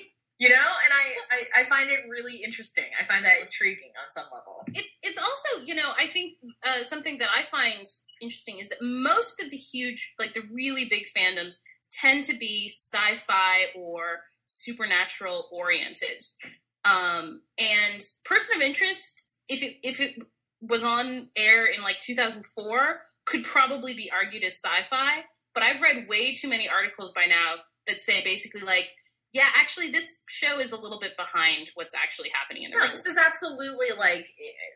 You 0.38 0.48
know? 0.48 0.56
And 0.56 0.92
I, 0.92 1.04
I 1.30 1.60
i 1.62 1.64
find 1.64 1.90
it 1.90 2.00
really 2.10 2.42
interesting. 2.42 2.84
I 3.00 3.04
find 3.04 3.24
that 3.24 3.40
intriguing 3.40 3.92
on 3.96 4.10
some 4.10 4.24
level. 4.24 4.64
It's 4.74 4.98
it's 5.02 5.16
also 5.16 5.64
you 5.64 5.74
know 5.74 5.92
I 5.96 6.08
think 6.08 6.34
uh, 6.66 6.82
something 6.84 7.18
that 7.18 7.28
I 7.34 7.44
find 7.44 7.86
interesting 8.20 8.58
is 8.58 8.68
that 8.68 8.78
most 8.82 9.40
of 9.40 9.50
the 9.50 9.56
huge 9.56 10.14
like 10.18 10.34
the 10.34 10.42
really 10.52 10.86
big 10.86 11.04
fandoms 11.16 11.60
tend 12.00 12.24
to 12.24 12.36
be 12.36 12.68
sci-fi 12.68 13.66
or 13.76 14.22
supernatural 14.46 15.48
oriented. 15.52 16.22
Um, 16.84 17.42
and 17.58 18.02
Person 18.24 18.56
of 18.56 18.62
Interest, 18.62 19.28
if 19.48 19.62
it 19.62 19.76
if 19.82 20.00
it 20.00 20.22
was 20.60 20.82
on 20.82 21.28
air 21.36 21.66
in 21.66 21.82
like 21.82 22.00
2004, 22.00 23.00
could 23.26 23.44
probably 23.44 23.94
be 23.94 24.10
argued 24.10 24.44
as 24.44 24.54
sci-fi. 24.54 25.24
But 25.54 25.62
I've 25.62 25.80
read 25.80 26.08
way 26.08 26.34
too 26.34 26.48
many 26.48 26.68
articles 26.68 27.12
by 27.12 27.26
now 27.26 27.62
that 27.86 28.00
say 28.00 28.22
basically 28.24 28.62
like, 28.62 28.88
yeah, 29.34 29.48
actually 29.56 29.90
this 29.90 30.22
show 30.28 30.60
is 30.60 30.70
a 30.70 30.76
little 30.76 31.00
bit 31.00 31.16
behind 31.16 31.68
what's 31.74 31.92
actually 31.92 32.30
happening 32.32 32.62
in 32.62 32.70
the 32.70 32.78
No, 32.78 32.86
this 32.86 33.04
is 33.04 33.18
absolutely 33.18 33.88
like 33.98 34.32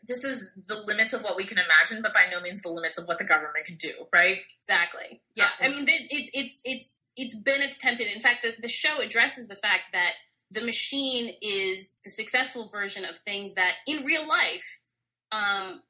this 0.06 0.24
is 0.24 0.52
the 0.66 0.74
limits 0.82 1.12
of 1.12 1.22
what 1.22 1.36
we 1.36 1.44
can 1.44 1.58
imagine, 1.58 2.02
but 2.02 2.12
by 2.12 2.26
no 2.28 2.40
means 2.40 2.62
the 2.62 2.68
limits 2.68 2.98
of 2.98 3.06
what 3.06 3.18
the 3.18 3.24
government 3.24 3.64
can 3.64 3.76
do, 3.76 3.92
right? 4.12 4.40
Exactly. 4.64 5.22
Yeah. 5.36 5.50
I 5.60 5.68
mean, 5.68 5.88
it, 5.88 6.10
it, 6.10 6.30
it's 6.34 6.60
it's 6.64 7.06
it's 7.16 7.36
been 7.36 7.62
attempted. 7.62 8.08
In 8.08 8.20
fact, 8.20 8.42
the, 8.42 8.60
the 8.60 8.68
show 8.68 9.00
addresses 9.00 9.46
the 9.46 9.54
fact 9.54 9.92
that 9.92 10.14
the 10.50 10.60
machine 10.60 11.34
is 11.40 12.00
the 12.04 12.10
successful 12.10 12.68
version 12.68 13.04
of 13.04 13.16
things 13.16 13.54
that 13.54 13.74
in 13.86 14.04
real 14.04 14.26
life, 14.26 14.82
um, 15.30 15.82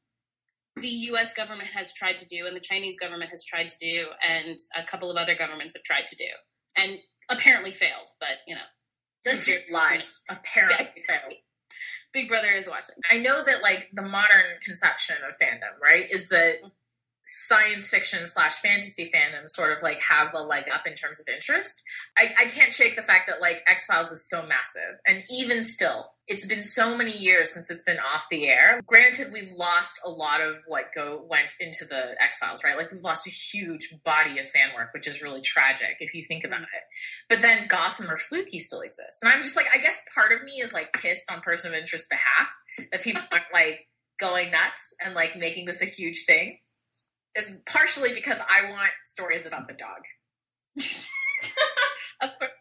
the 0.77 0.89
U.S. 0.89 1.33
government 1.33 1.71
has 1.75 1.95
tried 1.95 2.19
to 2.19 2.29
do, 2.29 2.47
and 2.47 2.55
the 2.55 2.61
Chinese 2.61 2.99
government 3.01 3.31
has 3.31 3.43
tried 3.45 3.69
to 3.69 3.79
do, 3.79 4.09
and 4.29 4.59
a 4.77 4.83
couple 4.83 5.11
of 5.11 5.17
other 5.17 5.35
governments 5.35 5.75
have 5.75 5.85
tried 5.85 6.07
to 6.09 6.17
do, 6.17 6.29
and 6.77 6.99
apparently 7.29 7.73
failed. 7.73 8.09
But 8.21 8.39
you 8.47 8.55
know, 8.55 8.69
That's 9.25 9.51
lies. 9.71 10.21
Apparently 10.29 11.03
failed. 11.07 11.35
Big 12.13 12.29
Brother 12.29 12.51
is 12.51 12.69
watching. 12.69 12.97
I 13.11 13.19
know 13.19 13.45
that 13.45 13.63
like 13.63 13.91
the 13.93 14.03
modern 14.03 14.59
conception 14.63 15.17
of 15.29 15.37
fandom, 15.37 15.79
right, 15.83 16.11
is 16.11 16.29
that 16.31 16.57
mm-hmm. 16.59 16.69
science 17.25 17.89
fiction 17.89 18.27
slash 18.27 18.55
fantasy 18.55 19.11
fandom 19.15 19.49
sort 19.49 19.73
of 19.73 19.83
like 19.83 20.01
have 20.01 20.33
a 20.35 20.43
leg 20.43 20.65
up 20.73 20.87
in 20.87 20.95
terms 20.95 21.21
of 21.21 21.27
interest. 21.33 21.83
I, 22.17 22.35
I 22.39 22.45
can't 22.47 22.73
shake 22.73 22.97
the 22.97 23.03
fact 23.03 23.29
that 23.29 23.41
like 23.41 23.63
X 23.67 23.87
Files 23.87 24.11
is 24.11 24.29
so 24.29 24.47
massive, 24.47 24.99
and 25.07 25.23
even 25.31 25.63
still, 25.63 26.13
it's 26.29 26.47
been 26.47 26.63
so 26.63 26.95
many 26.95 27.17
years 27.17 27.55
since 27.55 27.71
it's 27.71 27.83
been 27.83 27.99
off 27.99 28.27
the 28.31 28.49
air. 28.49 28.81
Granted, 28.87 29.33
we've 29.33 29.51
lost 29.53 29.99
a 30.05 30.11
lot 30.11 30.43
of 30.43 30.57
what 30.67 30.93
go 30.95 31.25
went 31.29 31.55
into 31.59 31.87
the 31.87 32.23
X 32.23 32.39
Files, 32.39 32.63
right? 32.63 32.77
Like 32.77 32.93
we've 32.93 33.03
lost 33.03 33.27
a 33.27 33.31
huge 33.31 33.95
body 34.05 34.39
of 34.39 34.49
fan 34.51 34.69
work, 34.77 34.93
which 34.93 35.09
is 35.09 35.23
really 35.23 35.41
tragic 35.41 35.97
if 36.01 36.13
you 36.13 36.23
think 36.23 36.45
about 36.45 36.63
it. 36.63 36.85
But 37.31 37.41
then 37.41 37.67
Gossamer 37.67 38.19
Fluky 38.19 38.61
still 38.61 38.83
exists, 38.83 39.23
and 39.23 39.33
I'm 39.33 39.43
just 39.43 39.57
like, 39.57 39.67
I 39.75 39.79
guess 39.79 40.05
part 40.15 40.33
of 40.33 40.45
me 40.45 40.61
is 40.61 40.75
like 40.75 40.93
pissed 40.93 41.33
on 41.33 41.41
Person 41.41 41.73
of 41.73 41.79
Interest 41.79 42.09
behalf 42.11 42.49
that 42.93 43.03
people 43.03 43.23
aren't 43.33 43.45
like 43.53 43.87
going 44.21 44.51
nuts 44.51 44.95
and 45.03 45.15
like 45.15 45.35
making 45.37 45.65
this 45.65 45.83
a 45.83 45.87
huge 45.87 46.25
thing. 46.27 46.59
And 47.35 47.65
partially 47.65 48.13
because 48.13 48.41
I 48.41 48.69
want 48.71 48.91
stories 49.07 49.47
about 49.47 49.69
the 49.69 49.75
dog. 49.75 50.03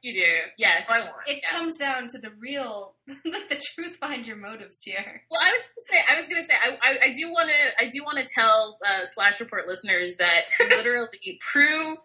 You 0.03 0.13
do. 0.13 0.33
Yes. 0.57 0.89
I 0.89 0.99
want. 0.99 1.11
It 1.27 1.41
Yeah. 1.43 1.49
comes 1.57 1.77
down 1.77 2.07
to 2.09 2.17
the 2.19 2.31
real, 2.39 2.95
the 3.07 3.61
truth 3.75 3.99
behind 3.99 4.27
your 4.27 4.37
motives 4.37 4.81
here. 4.83 5.23
Well, 5.29 5.41
I 5.43 5.51
was 5.51 5.61
gonna 5.61 5.91
say, 5.91 6.13
I 6.13 6.19
was 6.19 6.27
gonna 6.27 6.43
say, 6.43 6.53
I, 6.63 6.77
I, 6.83 7.09
I 7.09 7.13
do 7.13 7.29
want 7.31 7.49
to, 7.49 7.85
I 7.85 7.89
do 7.89 8.03
want 8.03 8.17
to 8.19 8.25
tell 8.33 8.77
uh, 8.87 9.05
Slash 9.05 9.39
Report 9.39 9.67
listeners 9.67 10.17
that 10.17 10.45
literally, 10.59 11.39
Prue, 11.51 11.95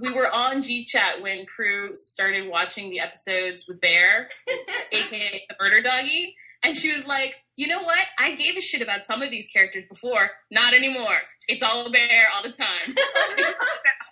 we 0.00 0.12
were 0.12 0.30
on 0.32 0.62
G 0.62 0.84
Chat 0.84 1.20
when 1.20 1.44
Prue 1.54 1.90
started 1.94 2.48
watching 2.48 2.90
the 2.90 3.00
episodes 3.00 3.66
with 3.68 3.80
Bear, 3.80 4.28
aka 4.92 5.44
the 5.48 5.54
Murder 5.60 5.82
Doggy, 5.82 6.34
and 6.64 6.74
she 6.76 6.94
was 6.94 7.06
like, 7.06 7.34
"You 7.56 7.66
know 7.66 7.82
what? 7.82 8.06
I 8.18 8.34
gave 8.34 8.56
a 8.56 8.62
shit 8.62 8.80
about 8.80 9.04
some 9.04 9.20
of 9.20 9.30
these 9.30 9.48
characters 9.52 9.84
before, 9.90 10.30
not 10.50 10.72
anymore. 10.72 11.18
It's 11.46 11.62
all 11.62 11.90
Bear 11.92 12.28
all 12.34 12.42
the 12.42 12.50
time." 12.52 12.94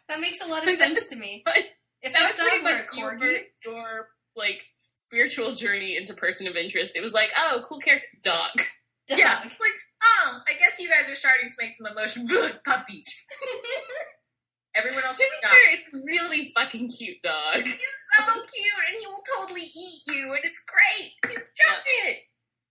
That 0.08 0.20
makes 0.20 0.40
a 0.44 0.48
lot 0.48 0.64
of 0.64 0.70
sense 0.74 1.06
to 1.10 1.16
me. 1.16 1.42
But 1.44 1.54
If 2.02 2.12
that 2.12 2.30
was 2.30 2.40
pretty 2.40 2.62
much 2.62 2.84
your, 2.94 3.18
your 3.64 4.08
like 4.36 4.62
spiritual 4.96 5.54
journey 5.54 5.96
into 5.96 6.14
person 6.14 6.46
of 6.46 6.56
interest. 6.56 6.96
It 6.96 7.02
was 7.02 7.12
like, 7.12 7.30
oh, 7.36 7.62
cool 7.68 7.78
character, 7.80 8.06
dog. 8.22 8.50
dog. 9.08 9.18
Yeah, 9.18 9.38
it's 9.44 9.58
like, 9.60 9.72
oh, 10.02 10.38
I 10.48 10.52
guess 10.58 10.78
you 10.80 10.88
guys 10.88 11.10
are 11.10 11.14
starting 11.14 11.48
to 11.48 11.54
make 11.60 11.72
some 11.72 11.86
emotion. 11.86 12.26
Puppies. 12.64 13.24
Everyone 14.74 15.02
else 15.04 15.16
To 15.18 15.24
is 15.24 15.30
not. 15.42 15.50
fair, 15.50 16.02
really 16.06 16.52
fucking 16.54 16.90
cute 16.90 17.20
dog. 17.22 17.64
He's 17.64 17.74
so 18.18 18.32
cute, 18.32 18.86
and 18.86 18.96
he 19.00 19.06
will 19.06 19.22
totally 19.36 19.62
eat 19.66 20.02
you, 20.06 20.30
and 20.32 20.40
it's 20.44 20.62
great. 20.64 21.12
He's 21.32 21.50
giant. 21.56 22.18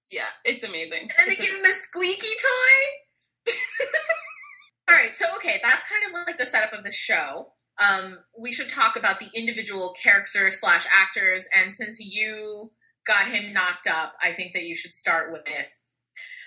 Yeah, 0.10 0.32
it's 0.46 0.63
amazing. 0.63 1.02
And 1.02 1.12
then 1.18 1.26
they 1.28 1.32
It's 1.34 1.42
give 1.42 1.54
him 1.54 1.65
a 1.65 1.74
squeaky 1.74 2.28
toy. 2.28 3.54
All 4.89 4.96
right, 4.96 5.15
so 5.15 5.26
okay, 5.36 5.60
that's 5.62 5.84
kind 5.89 6.04
of 6.08 6.13
like 6.26 6.38
the 6.38 6.46
setup 6.46 6.72
of 6.74 6.84
the 6.86 6.92
show. 6.92 7.52
Um, 7.80 8.20
we 8.39 8.52
should 8.52 8.70
talk 8.70 8.96
about 8.98 9.20
the 9.20 9.30
individual 9.34 9.96
character 10.02 10.52
slash 10.52 10.86
actors, 10.94 11.48
and 11.58 11.72
since 11.72 12.00
you 12.00 12.72
got 13.08 13.28
him 13.28 13.54
knocked 13.54 13.88
up, 13.88 14.13
I 14.22 14.34
think 14.34 14.54
that 14.54 14.63
you 14.63 14.76
should 14.76 14.92
start 14.92 15.32
with 15.32 15.44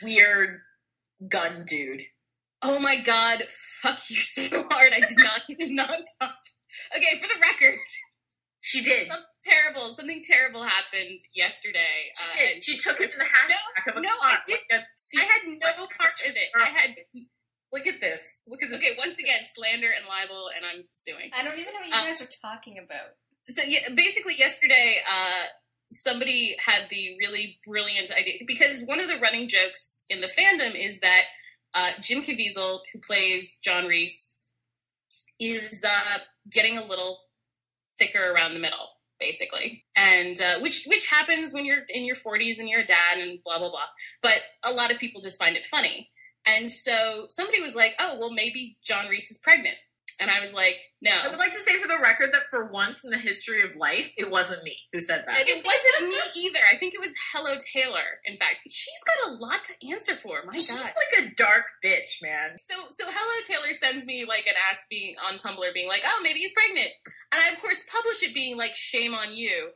weird 0.02 0.60
gun 1.28 1.64
dude. 1.66 2.02
Oh 2.60 2.78
my 2.78 3.00
god, 3.00 3.44
fuck 3.82 3.98
you 4.10 4.16
so 4.20 4.42
hard. 4.70 4.92
I 4.92 5.00
did 5.00 5.18
not 5.18 5.42
get 5.48 5.60
him 5.60 5.74
knocked 5.74 6.10
up. 6.20 6.38
Okay, 6.96 7.20
for 7.20 7.28
the 7.28 7.40
record, 7.40 7.78
She 8.60 8.82
did. 8.82 9.08
something 9.08 9.24
terrible, 9.44 9.92
something 9.92 10.22
terrible 10.24 10.62
happened 10.62 11.20
yesterday. 11.34 12.12
She 12.16 12.30
uh, 12.30 12.36
did. 12.38 12.62
She 12.62 12.78
took 12.78 12.98
him 12.98 13.10
in 13.10 13.18
the 13.18 13.24
hatchback 13.24 13.90
of 13.90 13.96
a 13.96 14.00
no, 14.00 14.08
car. 14.20 14.30
I 14.30 14.38
did-. 14.46 14.60
I 14.70 15.24
had 15.24 15.42
no 15.46 15.86
part 15.86 16.20
of 16.26 16.36
it. 16.36 16.48
I 16.54 16.68
had 16.68 16.96
Look 17.72 17.86
at 17.86 18.00
this. 18.00 18.44
Look 18.48 18.62
at 18.62 18.70
this. 18.70 18.80
okay. 18.80 18.94
Once 18.98 19.18
again, 19.18 19.40
slander 19.54 19.88
and 19.96 20.04
libel, 20.06 20.50
and 20.54 20.64
I'm 20.64 20.84
suing. 20.92 21.30
I 21.32 21.42
don't 21.42 21.58
even 21.58 21.72
know 21.72 21.80
what 21.80 21.88
you 21.88 21.94
Uh, 21.94 22.04
guys 22.04 22.20
are 22.22 22.28
talking 22.42 22.78
about. 22.78 23.16
so 23.48 23.62
yeah, 23.62 23.88
basically 23.94 24.36
yesterday 24.38 24.98
uh, 25.10 25.44
somebody 25.90 26.56
had 26.64 26.82
the 26.90 27.16
really 27.18 27.58
brilliant 27.66 28.10
idea 28.10 28.40
because 28.46 28.82
one 28.84 29.00
of 29.00 29.08
the 29.08 29.18
running 29.18 29.48
jokes 29.48 30.04
in 30.08 30.20
the 30.20 30.28
fandom 30.28 30.74
is 30.74 31.00
that 31.00 31.22
uh, 31.74 31.92
Jim 32.00 32.22
Caviezel, 32.22 32.80
who 32.92 32.98
plays 33.00 33.58
John 33.64 33.86
Reese, 33.86 34.38
is 35.40 35.84
uh, 35.84 36.18
getting 36.50 36.76
a 36.78 36.84
little 36.84 37.18
thicker 37.98 38.32
around 38.32 38.54
the 38.54 38.60
middle, 38.60 38.88
basically, 39.18 39.84
and 39.96 40.40
uh, 40.40 40.60
which 40.60 40.84
which 40.86 41.06
happens 41.08 41.52
when 41.54 41.64
you're 41.64 41.82
in 41.88 42.04
your 42.04 42.16
40s 42.16 42.58
and 42.58 42.68
you're 42.68 42.80
a 42.80 42.86
dad 42.86 43.18
and 43.18 43.38
blah 43.44 43.58
blah 43.58 43.70
blah. 43.70 43.88
But 44.22 44.42
a 44.62 44.72
lot 44.72 44.90
of 44.90 44.98
people 44.98 45.20
just 45.22 45.38
find 45.38 45.56
it 45.56 45.64
funny, 45.66 46.10
and 46.46 46.70
so 46.72 47.26
somebody 47.28 47.60
was 47.60 47.74
like, 47.74 47.94
"Oh, 47.98 48.18
well, 48.18 48.30
maybe 48.32 48.78
John 48.84 49.08
Reese 49.08 49.30
is 49.30 49.38
pregnant," 49.38 49.76
and 50.20 50.30
I 50.30 50.40
was 50.40 50.52
like, 50.52 50.76
"No." 51.00 51.12
I 51.12 51.28
would 51.28 51.38
like 51.38 51.52
to 51.52 51.58
say 51.58 51.78
for 51.78 51.88
the 51.88 51.98
record 52.02 52.30
that 52.32 52.42
for 52.50 52.66
once 52.70 53.04
in 53.04 53.10
the 53.10 53.18
history 53.18 53.62
of 53.62 53.76
life, 53.76 54.12
it 54.16 54.30
wasn't 54.30 54.62
me 54.64 54.76
who 54.92 55.00
said 55.00 55.24
that. 55.26 55.48
It 55.48 55.64
wasn't 55.64 56.10
me 56.10 56.20
either. 56.36 56.60
I 56.70 56.76
think 56.78 56.94
it 56.94 57.00
was 57.00 57.12
Hello 57.32 57.54
Taylor. 57.74 58.20
In 58.24 58.36
fact, 58.38 58.60
she's 58.68 59.02
got 59.06 59.30
a 59.30 59.34
lot 59.34 59.64
to 59.64 59.88
answer 59.90 60.16
for. 60.16 60.40
My 60.44 60.52
She's 60.52 60.74
God. 60.74 60.90
like 60.96 61.24
a 61.26 61.34
dark 61.34 61.64
bitch, 61.84 62.22
man. 62.22 62.56
So, 62.58 62.74
so 62.90 63.04
Hello 63.06 63.42
Taylor 63.46 63.74
sends 63.74 64.04
me 64.04 64.24
like 64.24 64.46
an 64.46 64.54
ask 64.70 64.82
being 64.90 65.16
on 65.26 65.38
Tumblr, 65.38 65.74
being 65.74 65.88
like, 65.88 66.02
"Oh, 66.06 66.20
maybe 66.22 66.40
he's 66.40 66.52
pregnant," 66.52 66.90
and 67.32 67.40
I 67.40 67.52
of 67.52 67.60
course 67.60 67.84
publish 67.90 68.22
it, 68.22 68.34
being 68.34 68.56
like, 68.56 68.74
"Shame 68.74 69.14
on 69.14 69.32
you." 69.32 69.70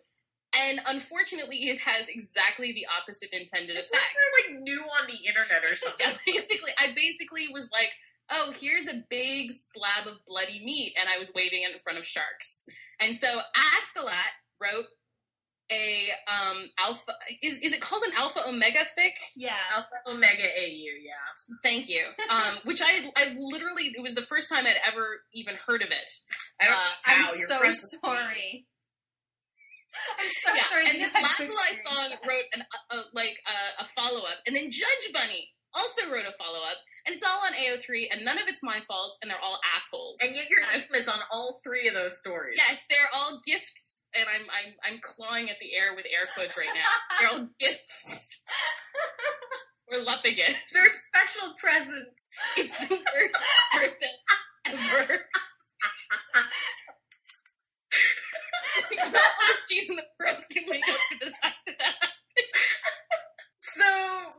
And 0.55 0.81
unfortunately, 0.87 1.69
it 1.69 1.81
has 1.81 2.07
exactly 2.09 2.73
the 2.73 2.87
opposite 2.87 3.33
intended 3.33 3.77
It's 3.77 3.91
like 3.93 4.01
effect. 4.01 4.15
they're 4.15 4.55
like 4.55 4.63
new 4.63 4.81
on 4.83 5.07
the 5.07 5.27
internet 5.29 5.65
or 5.65 5.77
something. 5.81 6.07
Yeah, 6.07 6.13
basically, 6.27 6.71
I 6.79 6.93
basically 6.95 7.49
was 7.53 7.69
like, 7.73 7.91
"Oh, 8.31 8.53
here's 8.59 8.87
a 8.87 9.03
big 9.11 9.51
slab 9.53 10.07
of 10.07 10.25
bloody 10.27 10.63
meat," 10.65 10.95
and 10.99 11.09
I 11.09 11.19
was 11.19 11.31
waving 11.35 11.63
it 11.63 11.75
in 11.75 11.81
front 11.83 11.99
of 11.99 12.07
sharks. 12.07 12.65
And 13.01 13.15
so 13.17 13.41
Astolat 13.57 14.33
wrote 14.61 14.87
a 15.71 16.09
um 16.31 16.71
alpha. 16.79 17.13
Is 17.43 17.59
is 17.59 17.73
it 17.73 17.81
called 17.81 18.05
an 18.05 18.13
alpha 18.17 18.47
omega 18.49 18.87
fic? 18.97 19.13
Yeah. 19.35 19.51
Alpha 19.75 19.89
Omega 20.07 20.45
AU, 20.45 20.95
yeah. 21.03 21.59
Thank 21.63 21.89
you. 21.89 22.05
Um, 22.31 22.59
which 22.65 22.81
I 22.81 23.11
I've 23.17 23.37
literally 23.39 23.93
it 23.97 24.01
was 24.03 24.15
the 24.15 24.23
first 24.23 24.49
time 24.49 24.65
I'd 24.67 24.77
ever 24.87 25.23
even 25.35 25.57
heard 25.67 25.83
of 25.83 25.89
it. 25.91 26.09
I 26.63 26.65
don't 26.67 26.75
uh, 26.75 26.79
I'm 27.05 27.27
so 27.27 27.99
sorry. 28.01 28.67
I'm 30.21 30.31
so 30.31 30.51
yeah, 30.55 30.63
sorry. 30.69 30.87
and 30.91 31.01
then 31.03 31.11
Lazuli 31.15 31.75
Song 31.85 32.11
that. 32.11 32.21
wrote 32.27 32.49
an, 32.55 32.63
uh, 32.63 32.65
uh, 32.65 32.97
uh, 32.97 32.97
a, 32.97 32.99
a, 33.01 33.15
like 33.15 33.37
a, 33.47 33.83
a 33.83 33.87
follow 33.97 34.21
up, 34.27 34.41
and 34.47 34.55
then 34.55 34.71
Judge 34.71 35.13
Bunny 35.13 35.51
also 35.77 36.09
wrote 36.11 36.25
a 36.27 36.33
follow 36.39 36.61
up, 36.65 36.79
and 37.05 37.15
it's 37.15 37.23
all 37.25 37.45
on 37.45 37.53
AO3, 37.53 38.09
and 38.11 38.25
none 38.25 38.39
of 38.39 38.49
it's 38.49 38.63
my 38.63 38.81
fault, 38.89 39.17
and 39.21 39.31
they're 39.31 39.41
all 39.41 39.61
assholes. 39.77 40.17
And 40.23 40.35
yet 40.35 40.49
your 40.49 40.61
name 40.61 40.89
is 40.95 41.09
on 41.09 41.21
all 41.31 41.61
three 41.63 41.87
of 41.89 41.95
those 41.95 42.19
stories. 42.19 42.57
Yes, 42.57 42.85
they're 42.89 43.11
all 43.15 43.41
gifts, 43.45 44.01
and 44.15 44.25
I'm 44.29 44.49
I'm 44.49 44.75
I'm 44.83 45.01
clawing 45.03 45.51
at 45.51 45.59
the 45.61 45.75
air 45.75 45.95
with 45.95 46.07
air 46.07 46.27
quotes 46.35 46.57
right 46.57 46.73
now. 46.75 46.89
they're 47.21 47.31
all 47.31 47.49
gifts. 47.61 48.43
We're 49.91 50.03
loving 50.03 50.35
it. 50.37 50.57
They're 50.73 50.91
special 50.91 51.55
presents. 51.59 52.29
It's 52.57 52.89
the 52.89 52.97
worst 52.97 53.37
birthday 53.73 54.17
ever. 54.67 55.21
in 59.89 59.97
the 59.97 60.07
can 60.51 60.65
make 60.69 60.87
up 60.89 61.01
for 61.09 61.19
the 61.27 61.33
fact 61.43 61.57
that 61.67 61.77
that. 61.79 61.95
So 63.61 63.85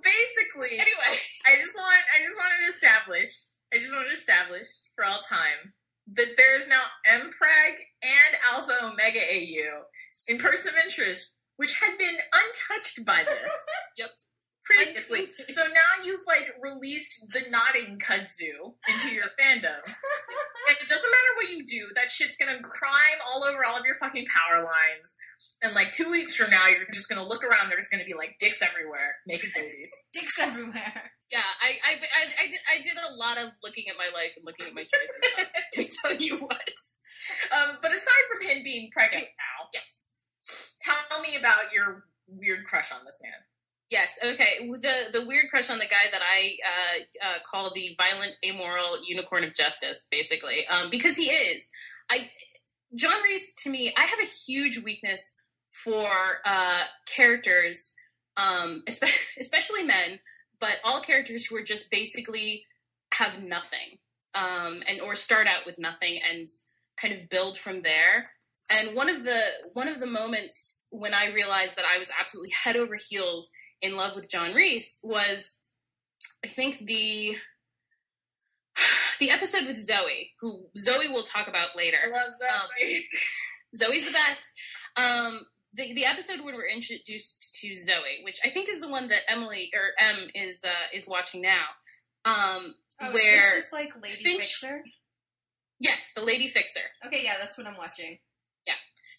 basically, 0.01 0.79
Anyway, 0.79 1.13
I 1.45 1.55
just 1.59 1.75
want 1.75 2.03
I 2.13 2.23
just 2.25 2.37
want 2.37 2.51
to 2.57 2.73
establish 2.73 3.31
I 3.73 3.77
just 3.79 3.93
want 3.93 4.07
to 4.07 4.13
establish 4.13 4.67
for 4.95 5.05
all 5.05 5.19
time 5.27 5.73
that 6.15 6.37
there 6.37 6.55
is 6.55 6.67
now 6.67 6.81
MPreg 7.07 7.73
and 8.01 8.31
Alpha 8.51 8.73
Omega 8.83 9.19
AU 9.19 9.83
in 10.27 10.37
Person 10.37 10.69
of 10.69 10.75
Interest, 10.83 11.35
which 11.57 11.79
had 11.79 11.97
been 11.97 12.17
untouched 12.33 13.05
by 13.05 13.23
this. 13.23 13.65
Yep. 13.97 14.11
Previously. 14.67 15.27
So 15.49 15.61
now 15.63 16.03
you've 16.03 16.25
like 16.27 16.47
released 16.61 17.25
the 17.31 17.41
nodding 17.49 17.99
kudzu 17.99 18.75
into 18.87 19.13
your 19.15 19.25
fandom. 19.39 19.79
and 19.85 20.77
it 20.81 20.87
doesn't 20.89 21.09
matter 21.11 21.33
what 21.37 21.49
you 21.49 21.65
do, 21.65 21.87
that 21.95 22.11
shit's 22.11 22.35
gonna 22.37 22.61
climb 22.61 23.19
all 23.25 23.43
over 23.43 23.63
all 23.65 23.77
of 23.79 23.85
your 23.85 23.95
fucking 23.95 24.25
power 24.27 24.63
lines. 24.63 25.15
And 25.61 25.73
like 25.73 25.91
two 25.91 26.11
weeks 26.11 26.35
from 26.35 26.51
now, 26.51 26.67
you're 26.67 26.85
just 26.93 27.09
gonna 27.09 27.25
look 27.27 27.43
around. 27.43 27.69
There's 27.69 27.87
gonna 27.87 28.05
be 28.05 28.13
like 28.13 28.35
dicks 28.39 28.61
everywhere, 28.61 29.15
making 29.25 29.49
babies. 29.55 29.91
Dicks 30.13 30.37
everywhere. 30.39 31.11
yeah, 31.31 31.41
I 31.61 31.77
I, 31.83 31.91
I, 31.93 32.43
I, 32.43 32.47
did, 32.47 32.59
I 32.69 32.77
did 32.83 32.97
a 32.97 33.15
lot 33.15 33.37
of 33.37 33.51
looking 33.63 33.85
at 33.89 33.95
my 33.97 34.09
life 34.13 34.33
and 34.35 34.45
looking 34.45 34.67
at 34.67 34.73
my 34.75 34.81
choices. 34.83 35.17
Let 35.75 35.77
me 35.77 35.89
tell 36.03 36.15
you 36.15 36.37
what. 36.37 36.69
Um, 37.55 37.77
but 37.81 37.91
aside 37.91 38.25
from 38.31 38.47
him 38.47 38.63
being 38.63 38.89
pregnant 38.91 39.25
now, 39.25 39.69
Yes. 39.73 40.13
tell 40.81 41.21
me 41.21 41.35
about 41.37 41.73
your 41.73 42.05
weird 42.27 42.65
crush 42.65 42.91
on 42.91 43.05
this 43.05 43.19
man. 43.23 43.33
Yes. 43.89 44.17
Okay. 44.21 44.69
The 44.81 45.19
the 45.19 45.25
weird 45.25 45.45
crush 45.49 45.69
on 45.69 45.79
the 45.79 45.85
guy 45.85 46.11
that 46.11 46.21
I 46.21 46.57
uh, 46.65 47.27
uh, 47.27 47.37
call 47.49 47.71
the 47.73 47.95
violent, 47.97 48.33
amoral 48.45 48.97
unicorn 49.07 49.45
of 49.45 49.53
justice, 49.53 50.07
basically, 50.11 50.67
um, 50.67 50.89
because 50.89 51.15
he 51.15 51.25
is. 51.25 51.67
I 52.09 52.29
John 52.95 53.21
Reese 53.23 53.53
to 53.63 53.69
me, 53.69 53.93
I 53.97 54.01
have 54.01 54.19
a 54.19 54.25
huge 54.25 54.83
weakness 54.83 55.35
for 55.71 56.09
uh, 56.45 56.83
characters, 57.05 57.93
um, 58.35 58.83
espe- 58.89 59.09
especially 59.39 59.83
men, 59.83 60.19
but 60.59 60.77
all 60.83 61.01
characters 61.01 61.45
who 61.45 61.55
are 61.55 61.63
just 61.63 61.89
basically 61.89 62.65
have 63.13 63.41
nothing, 63.41 63.99
um, 64.35 64.83
and 64.87 64.99
or 64.99 65.15
start 65.15 65.47
out 65.47 65.65
with 65.65 65.79
nothing 65.79 66.19
and 66.29 66.47
kind 67.01 67.13
of 67.13 67.29
build 67.29 67.57
from 67.57 67.83
there. 67.83 68.31
And 68.69 68.95
one 68.97 69.07
of 69.07 69.23
the 69.23 69.39
one 69.73 69.87
of 69.87 70.01
the 70.01 70.07
moments 70.07 70.87
when 70.91 71.13
I 71.13 71.27
realized 71.27 71.77
that 71.77 71.85
I 71.85 71.99
was 71.99 72.09
absolutely 72.19 72.51
head 72.51 72.75
over 72.75 72.97
heels 72.97 73.49
in 73.81 73.95
love 73.95 74.15
with 74.15 74.29
John 74.29 74.53
Reese 74.53 74.99
was, 75.03 75.61
I 76.43 76.47
think 76.47 76.79
the 76.85 77.37
the 79.19 79.31
episode 79.31 79.65
with 79.67 79.77
Zoe, 79.77 80.31
who 80.41 80.67
Zoe 80.77 81.09
will 81.09 81.23
talk 81.23 81.47
about 81.47 81.75
later. 81.75 81.97
I 82.05 82.09
love 82.11 82.33
Zoe. 82.37 83.05
Zoe's 83.75 84.05
the 84.05 84.11
best. 84.13 84.43
Um, 84.95 85.41
the 85.73 85.93
the 85.93 86.05
episode 86.05 86.43
where 86.43 86.55
we're 86.55 86.67
introduced 86.69 87.55
to 87.61 87.75
Zoe, 87.75 88.23
which 88.23 88.39
I 88.45 88.49
think 88.49 88.69
is 88.69 88.79
the 88.79 88.89
one 88.89 89.09
that 89.09 89.21
Emily 89.29 89.69
or 89.73 89.91
M 89.99 90.29
is 90.33 90.63
uh, 90.63 90.69
is 90.95 91.07
watching 91.07 91.41
now. 91.41 91.63
Um, 92.25 92.75
Oh, 92.99 93.13
where 93.13 93.49
is 93.49 93.53
this, 93.53 93.63
this 93.65 93.73
like 93.73 93.89
Lady 94.01 94.15
Finch- 94.15 94.37
Fixer? 94.55 94.83
yes, 95.79 95.99
the 96.15 96.23
Lady 96.23 96.47
Fixer. 96.49 96.79
Okay, 97.05 97.23
yeah, 97.23 97.35
that's 97.39 97.55
what 97.55 97.67
I'm 97.67 97.77
watching. 97.77 98.17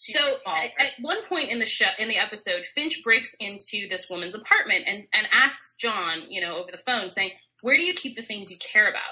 So 0.00 0.36
at, 0.46 0.70
at 0.78 0.92
one 1.00 1.24
point 1.24 1.50
in 1.50 1.58
the 1.58 1.66
show 1.66 1.88
in 1.98 2.06
the 2.06 2.18
episode 2.18 2.64
finch 2.72 3.02
breaks 3.02 3.34
into 3.40 3.88
this 3.88 4.08
woman's 4.08 4.34
apartment 4.34 4.84
and, 4.86 5.04
and 5.12 5.26
asks 5.32 5.74
john 5.74 6.22
you 6.28 6.40
know 6.40 6.56
over 6.56 6.70
the 6.70 6.78
phone 6.78 7.10
saying 7.10 7.32
where 7.62 7.76
do 7.76 7.82
you 7.82 7.94
keep 7.94 8.14
the 8.16 8.22
things 8.22 8.50
you 8.50 8.58
care 8.58 8.88
about? 8.88 9.02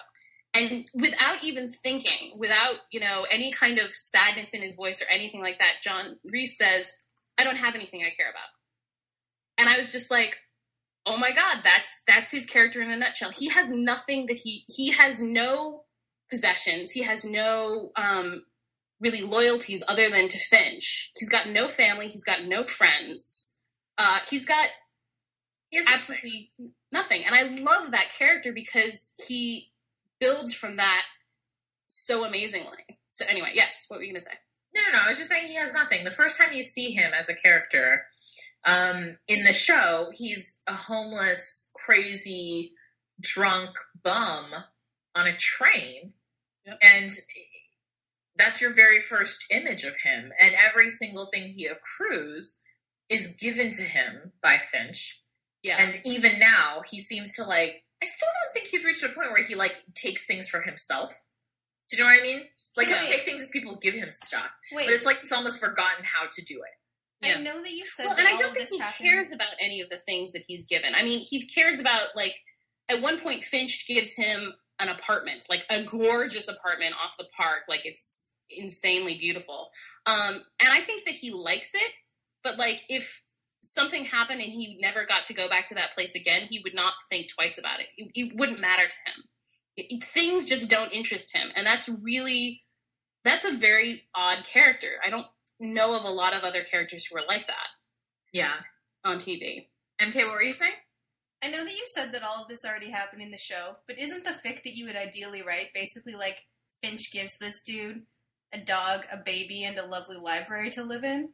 And 0.54 0.86
without 0.94 1.42
even 1.42 1.68
thinking 1.68 2.38
without 2.38 2.76
you 2.90 3.00
know 3.00 3.26
any 3.30 3.52
kind 3.52 3.78
of 3.78 3.92
sadness 3.92 4.54
in 4.54 4.62
his 4.62 4.74
voice 4.74 5.02
or 5.02 5.06
anything 5.12 5.42
like 5.42 5.58
that 5.58 5.82
john 5.82 6.16
reese 6.32 6.56
says 6.56 6.92
i 7.36 7.44
don't 7.44 7.56
have 7.56 7.74
anything 7.74 8.00
i 8.00 8.14
care 8.16 8.30
about. 8.30 8.48
And 9.58 9.68
i 9.68 9.78
was 9.78 9.92
just 9.92 10.10
like 10.10 10.38
oh 11.04 11.18
my 11.18 11.32
god 11.32 11.62
that's 11.62 12.02
that's 12.06 12.30
his 12.30 12.46
character 12.46 12.80
in 12.80 12.90
a 12.90 12.96
nutshell. 12.96 13.32
He 13.32 13.48
has 13.48 13.68
nothing 13.68 14.26
that 14.26 14.38
he 14.38 14.64
he 14.68 14.92
has 14.92 15.20
no 15.20 15.82
possessions. 16.30 16.92
He 16.92 17.02
has 17.02 17.24
no 17.24 17.90
um 17.96 18.44
really 19.00 19.22
loyalties 19.22 19.82
other 19.88 20.10
than 20.10 20.28
to 20.28 20.38
Finch. 20.38 21.12
He's 21.16 21.28
got 21.28 21.48
no 21.48 21.68
family. 21.68 22.08
He's 22.08 22.24
got 22.24 22.44
no 22.44 22.64
friends. 22.64 23.50
Uh, 23.98 24.18
he's 24.28 24.46
got 24.46 24.68
absolutely 25.86 26.50
nothing. 26.92 27.22
And 27.24 27.34
I 27.34 27.42
love 27.42 27.90
that 27.90 28.12
character 28.16 28.52
because 28.52 29.14
he 29.26 29.72
builds 30.18 30.54
from 30.54 30.76
that 30.76 31.04
so 31.86 32.24
amazingly. 32.24 32.98
So 33.10 33.24
anyway, 33.28 33.52
yes, 33.54 33.86
what 33.88 33.98
were 33.98 34.02
you 34.02 34.12
gonna 34.12 34.20
say? 34.20 34.32
No, 34.74 34.82
no, 34.82 34.98
no. 34.98 35.04
I 35.04 35.08
was 35.08 35.18
just 35.18 35.30
saying 35.30 35.46
he 35.46 35.54
has 35.54 35.72
nothing. 35.72 36.04
The 36.04 36.10
first 36.10 36.38
time 36.38 36.52
you 36.52 36.62
see 36.62 36.90
him 36.90 37.12
as 37.18 37.28
a 37.28 37.34
character 37.34 38.06
um, 38.64 39.18
in 39.28 39.44
the 39.44 39.52
show, 39.52 40.08
he's 40.12 40.62
a 40.66 40.74
homeless, 40.74 41.70
crazy, 41.74 42.72
drunk 43.20 43.70
bum 44.02 44.46
on 45.14 45.26
a 45.26 45.36
train. 45.36 46.12
Yep. 46.66 46.78
And 46.82 47.10
that's 48.38 48.60
your 48.60 48.72
very 48.72 49.00
first 49.00 49.44
image 49.50 49.84
of 49.84 49.94
him. 50.04 50.32
And 50.40 50.54
every 50.54 50.90
single 50.90 51.28
thing 51.32 51.48
he 51.48 51.66
accrues 51.66 52.58
is 53.08 53.36
given 53.38 53.70
to 53.72 53.82
him 53.82 54.32
by 54.42 54.58
Finch. 54.58 55.22
Yeah, 55.62 55.78
And 55.82 56.00
even 56.04 56.38
now, 56.38 56.82
he 56.88 57.00
seems 57.00 57.34
to 57.34 57.44
like. 57.44 57.82
I 58.02 58.06
still 58.06 58.28
don't 58.44 58.52
think 58.52 58.68
he's 58.68 58.84
reached 58.84 59.02
a 59.02 59.08
point 59.08 59.32
where 59.32 59.42
he 59.42 59.54
like 59.54 59.74
takes 59.94 60.26
things 60.26 60.48
for 60.48 60.60
himself. 60.60 61.12
Do 61.90 61.96
you 61.96 62.02
know 62.02 62.10
what 62.10 62.20
I 62.20 62.22
mean? 62.22 62.42
Like 62.76 62.88
he'll 62.88 63.06
take 63.06 63.22
things 63.22 63.42
if 63.42 63.50
people 63.50 63.78
give 63.80 63.94
him 63.94 64.10
stuff, 64.12 64.50
Wait, 64.72 64.86
but 64.86 64.92
it's 64.92 65.06
like 65.06 65.20
he's 65.20 65.32
almost 65.32 65.58
forgotten 65.60 66.04
how 66.04 66.26
to 66.30 66.44
do 66.44 66.56
it. 66.56 67.26
yeah. 67.26 67.36
I 67.38 67.42
know 67.42 67.62
that 67.62 67.72
you 67.72 67.86
said 67.86 68.04
well, 68.04 68.16
that 68.16 68.26
and 68.26 68.36
I 68.36 68.40
don't 68.40 68.52
think 68.52 68.68
he 68.68 68.78
happened. 68.78 69.08
cares 69.08 69.32
about 69.32 69.54
any 69.58 69.80
of 69.80 69.88
the 69.88 69.96
things 69.96 70.32
that 70.32 70.42
he's 70.46 70.66
given. 70.66 70.94
I 70.94 71.02
mean, 71.02 71.20
he 71.20 71.46
cares 71.46 71.80
about 71.80 72.08
like 72.14 72.34
at 72.88 73.00
one 73.00 73.18
point 73.18 73.44
Finch 73.44 73.86
gives 73.88 74.14
him 74.16 74.52
an 74.78 74.90
apartment, 74.90 75.46
like 75.48 75.64
a 75.70 75.82
gorgeous 75.84 76.48
apartment 76.48 76.94
off 77.02 77.16
the 77.18 77.26
park, 77.34 77.62
like 77.66 77.86
it's 77.86 78.22
insanely 78.50 79.16
beautiful. 79.18 79.70
Um, 80.06 80.42
and 80.60 80.70
I 80.70 80.80
think 80.80 81.04
that 81.04 81.14
he 81.14 81.30
likes 81.30 81.74
it, 81.74 81.92
but 82.44 82.58
like 82.58 82.84
if 82.88 83.22
something 83.62 84.04
happened 84.04 84.40
and 84.40 84.52
he 84.52 84.78
never 84.80 85.04
got 85.04 85.24
to 85.26 85.34
go 85.34 85.48
back 85.48 85.66
to 85.66 85.74
that 85.74 85.92
place 85.94 86.14
again, 86.14 86.42
he 86.48 86.60
would 86.62 86.74
not 86.74 86.94
think 87.10 87.28
twice 87.28 87.58
about 87.58 87.80
it. 87.80 87.86
It, 87.96 88.10
it 88.14 88.36
wouldn't 88.36 88.60
matter 88.60 88.86
to 88.86 88.94
him. 89.10 89.24
It- 89.76 89.86
it- 89.90 90.04
things 90.04 90.46
just 90.46 90.70
don't 90.70 90.92
interest 90.92 91.34
him, 91.36 91.50
and 91.54 91.66
that's 91.66 91.88
really 91.88 92.62
that's 93.24 93.44
a 93.44 93.50
very 93.56 94.04
odd 94.14 94.44
character. 94.44 95.00
I 95.04 95.10
don't 95.10 95.26
know 95.58 95.96
of 95.96 96.04
a 96.04 96.10
lot 96.10 96.32
of 96.32 96.44
other 96.44 96.62
characters 96.62 97.04
who 97.06 97.18
are 97.18 97.26
like 97.26 97.48
that 97.48 97.66
Yeah. 98.32 98.54
on 99.04 99.18
TV. 99.18 99.68
MK, 100.00 100.14
what 100.26 100.34
were 100.34 100.42
you 100.42 100.54
saying? 100.54 100.74
I 101.42 101.48
know 101.48 101.64
that 101.64 101.72
you 101.76 101.84
said 101.92 102.12
that 102.12 102.22
all 102.22 102.42
of 102.42 102.48
this 102.48 102.64
already 102.64 102.90
happened 102.90 103.22
in 103.22 103.32
the 103.32 103.36
show, 103.38 103.78
but 103.88 103.98
isn't 103.98 104.24
the 104.24 104.30
fic 104.30 104.62
that 104.62 104.76
you 104.76 104.86
would 104.86 104.94
ideally 104.96 105.42
write 105.42 105.74
basically 105.74 106.14
like 106.14 106.38
Finch 106.82 107.10
gives 107.10 107.36
this 107.38 107.62
dude 107.64 108.06
a 108.60 108.64
dog, 108.64 109.04
a 109.12 109.16
baby, 109.16 109.64
and 109.64 109.78
a 109.78 109.86
lovely 109.86 110.16
library 110.16 110.70
to 110.70 110.82
live 110.82 111.04
in? 111.04 111.30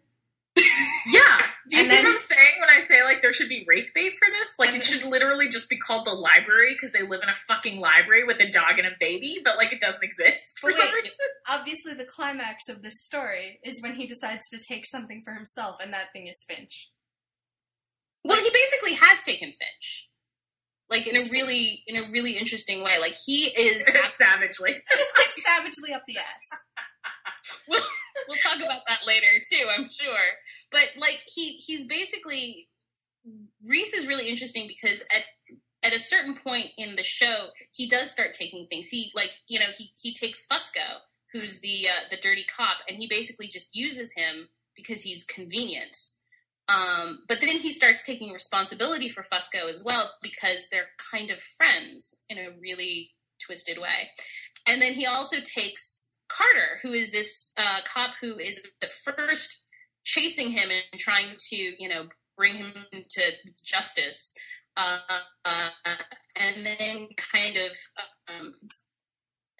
Yeah. 1.05 1.39
Do 1.69 1.77
you 1.77 1.83
And 1.83 1.91
see 1.91 1.97
then- 1.97 2.05
what 2.05 2.13
I'm 2.13 2.19
saying 2.19 2.61
when 2.61 2.71
I 2.71 2.81
say 2.81 3.03
like 3.03 3.23
there 3.23 3.33
should 3.33 3.49
be 3.49 3.65
wraith 3.67 3.91
bait 3.93 4.13
for 4.17 4.29
this? 4.31 4.55
Like 4.57 4.73
it 4.73 4.85
should 4.85 5.03
literally 5.03 5.49
just 5.49 5.69
be 5.69 5.77
called 5.77 6.07
the 6.07 6.13
library 6.13 6.75
because 6.75 6.93
they 6.93 7.03
live 7.03 7.21
in 7.25 7.29
a 7.29 7.35
fucking 7.35 7.81
library 7.81 8.23
with 8.25 8.39
a 8.41 8.49
dog 8.49 8.79
and 8.79 8.87
a 8.87 8.93
baby, 9.01 9.41
but 9.43 9.57
like 9.57 9.73
it 9.73 9.81
doesn't 9.81 10.05
exist 10.05 10.61
for 10.61 10.71
But 10.71 10.77
some 10.77 10.95
reason. 10.95 11.11
Obviously, 11.49 11.95
the 11.95 12.05
climax 12.05 12.69
of 12.69 12.83
this 12.83 13.03
story 13.03 13.59
is 13.65 13.83
when 13.83 13.95
he 13.95 14.07
decides 14.07 14.49
to 14.51 14.59
take 14.59 14.87
something 14.87 15.23
for 15.25 15.35
himself, 15.35 15.77
and 15.83 15.93
that 15.93 16.13
thing 16.13 16.29
is 16.29 16.45
Finch. 16.49 16.91
Well, 18.25 18.41
he 18.43 18.51
basically 18.51 18.93
has 18.95 19.23
taken 19.25 19.49
Finch, 19.49 20.09
like 20.89 21.09
in 21.09 21.17
a 21.17 21.29
really 21.33 21.83
in 21.89 21.99
a 21.99 22.09
really 22.13 22.39
interesting 22.39 22.85
way. 22.85 22.93
Like 23.01 23.17
he 23.27 23.47
is. 23.47 23.85
Savagely. 24.13 24.71
like 25.19 25.31
savagely 25.31 25.93
up 25.93 26.03
the 26.07 26.19
ass. 26.19 26.49
We'll, 27.69 27.83
we'll 28.29 28.39
talk 28.43 28.57
about 28.65 28.83
that 28.89 29.01
later 29.07 29.41
too, 29.49 29.67
I'm 29.71 29.89
sure. 29.89 30.39
But 30.71 30.91
like 30.97 31.23
he 31.27 31.53
he's 31.53 31.87
basically 31.87 32.69
Reese 33.65 33.95
is 33.95 34.07
really 34.07 34.29
interesting 34.29 34.67
because 34.67 35.03
at 35.15 35.23
at 35.85 35.97
a 35.97 36.01
certain 36.01 36.37
point 36.37 36.69
in 36.77 36.97
the 36.97 37.03
show, 37.03 37.49
he 37.73 37.89
does 37.89 38.11
start 38.11 38.33
taking 38.33 38.67
things. 38.67 38.89
He 38.89 39.13
like 39.15 39.33
you 39.49 39.59
know 39.59 39.67
he 39.77 39.93
he 39.97 40.15
takes 40.15 40.47
Fusco, 40.47 41.01
who's 41.33 41.61
the 41.61 41.89
uh, 41.89 42.09
the 42.11 42.17
dirty 42.17 42.45
cop, 42.45 42.79
and 42.89 42.99
he 42.99 43.07
basically 43.09 43.49
just 43.49 43.69
uses 43.73 44.15
him 44.17 44.49
because 44.77 45.03
he's 45.03 45.25
convenient. 45.25 45.97
Um, 46.69 47.21
but 47.29 47.41
then 47.41 47.59
he 47.59 47.73
starts 47.73 48.05
taking 48.05 48.33
responsibility 48.33 49.09
for 49.09 49.25
Fusco 49.25 49.73
as 49.73 49.83
well 49.83 50.13
because 50.23 50.69
they're 50.71 50.91
kind 51.11 51.31
of 51.31 51.39
friends 51.57 52.23
in 52.29 52.39
a 52.39 52.51
really 52.61 53.11
twisted 53.45 53.79
way. 53.79 54.11
And 54.67 54.81
then 54.81 54.95
he 54.95 55.05
also 55.05 55.39
takes 55.41 56.09
Carter, 56.37 56.79
who 56.83 56.93
is 56.93 57.11
this 57.11 57.53
uh, 57.59 57.81
cop 57.85 58.15
who 58.21 58.39
is 58.39 58.61
the 58.81 58.89
first 59.05 59.65
chasing 60.05 60.51
him 60.51 60.71
and 60.71 61.01
trying 61.01 61.37
to, 61.51 61.57
you 61.57 61.89
know, 61.89 62.07
bring 62.37 62.57
him 62.57 62.73
to 62.93 63.23
justice, 63.63 64.35
uh, 64.77 64.99
uh, 65.45 65.69
and 66.37 66.67
then 66.67 67.09
kind 67.17 67.57
of 67.57 67.73
um, 68.29 68.55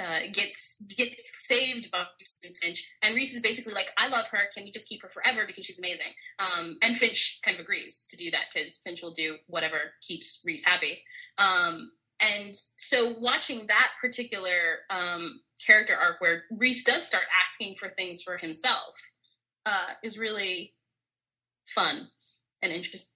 uh, 0.01 0.21
gets 0.33 0.83
gets 0.97 1.47
saved 1.47 1.91
by 1.91 2.05
Reese 2.19 2.41
and 2.45 2.57
Finch. 2.57 2.91
And 3.03 3.15
Reese 3.15 3.35
is 3.35 3.43
basically 3.43 3.75
like, 3.75 3.89
"I 3.99 4.09
love 4.09 4.27
her. 4.29 4.49
Can 4.55 4.67
you 4.67 4.73
just 4.73 4.89
keep 4.89 5.03
her 5.03 5.11
forever 5.11 5.45
because 5.47 5.67
she's 5.67 5.79
amazing?" 5.79 6.13
Um, 6.39 6.79
and 6.83 6.97
Finch 6.97 7.41
kind 7.45 7.57
of 7.57 7.61
agrees 7.61 8.07
to 8.11 8.17
do 8.17 8.31
that 8.31 8.45
because 8.53 8.79
Finch 8.85 9.03
will 9.03 9.13
do 9.13 9.37
whatever 9.47 9.93
keeps 10.07 10.43
Reese 10.45 10.65
happy. 10.65 11.03
Um, 11.39 11.93
and 12.23 12.55
so, 12.77 13.15
watching 13.19 13.67
that 13.67 13.89
particular 14.01 14.79
um, 14.91 15.41
character 15.65 15.97
arc 15.97 16.21
where 16.21 16.45
Reese 16.51 16.85
does 16.85 17.07
start 17.07 17.25
asking 17.45 17.75
for 17.75 17.89
things 17.91 18.23
for 18.23 18.39
himself 18.39 18.95
uh, 19.67 19.95
is 20.05 20.17
really 20.17 20.75
fun 21.75 22.09
and 22.63 22.73
interesting. 22.73 23.11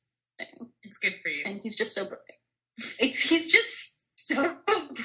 It's 0.83 0.99
good 0.99 1.15
for 1.23 1.29
you. 1.29 1.45
And 1.47 1.61
he's 1.63 1.77
just 1.77 1.95
so 1.95 2.05
broken. 2.05 2.35
It's 2.99 3.21
he's 3.23 3.51
just 3.51 3.99
so 4.17 4.57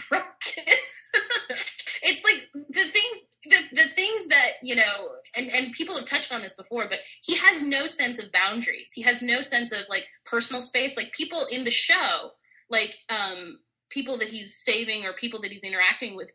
broken. 0.09 0.73
it's 2.03 2.23
like 2.23 2.49
the 2.69 2.83
things 2.83 3.27
the, 3.45 3.83
the 3.83 3.89
things 3.89 4.27
that 4.27 4.53
you 4.61 4.75
know 4.75 5.09
and, 5.35 5.49
and 5.49 5.73
people 5.73 5.95
have 5.95 6.05
touched 6.05 6.31
on 6.31 6.41
this 6.41 6.55
before 6.55 6.87
but 6.87 6.99
he 7.21 7.35
has 7.35 7.61
no 7.61 7.85
sense 7.85 8.17
of 8.17 8.31
boundaries 8.31 8.91
he 8.93 9.01
has 9.01 9.21
no 9.21 9.41
sense 9.41 9.71
of 9.71 9.81
like 9.89 10.05
personal 10.25 10.61
space 10.61 10.95
like 10.95 11.11
people 11.11 11.45
in 11.51 11.63
the 11.63 11.71
show 11.71 12.31
like 12.69 12.95
um 13.09 13.59
people 13.91 14.17
that 14.19 14.29
he's 14.29 14.55
saving 14.63 15.05
or 15.05 15.13
people 15.13 15.41
that 15.41 15.51
he's 15.51 15.63
interacting 15.63 16.15
with 16.15 16.29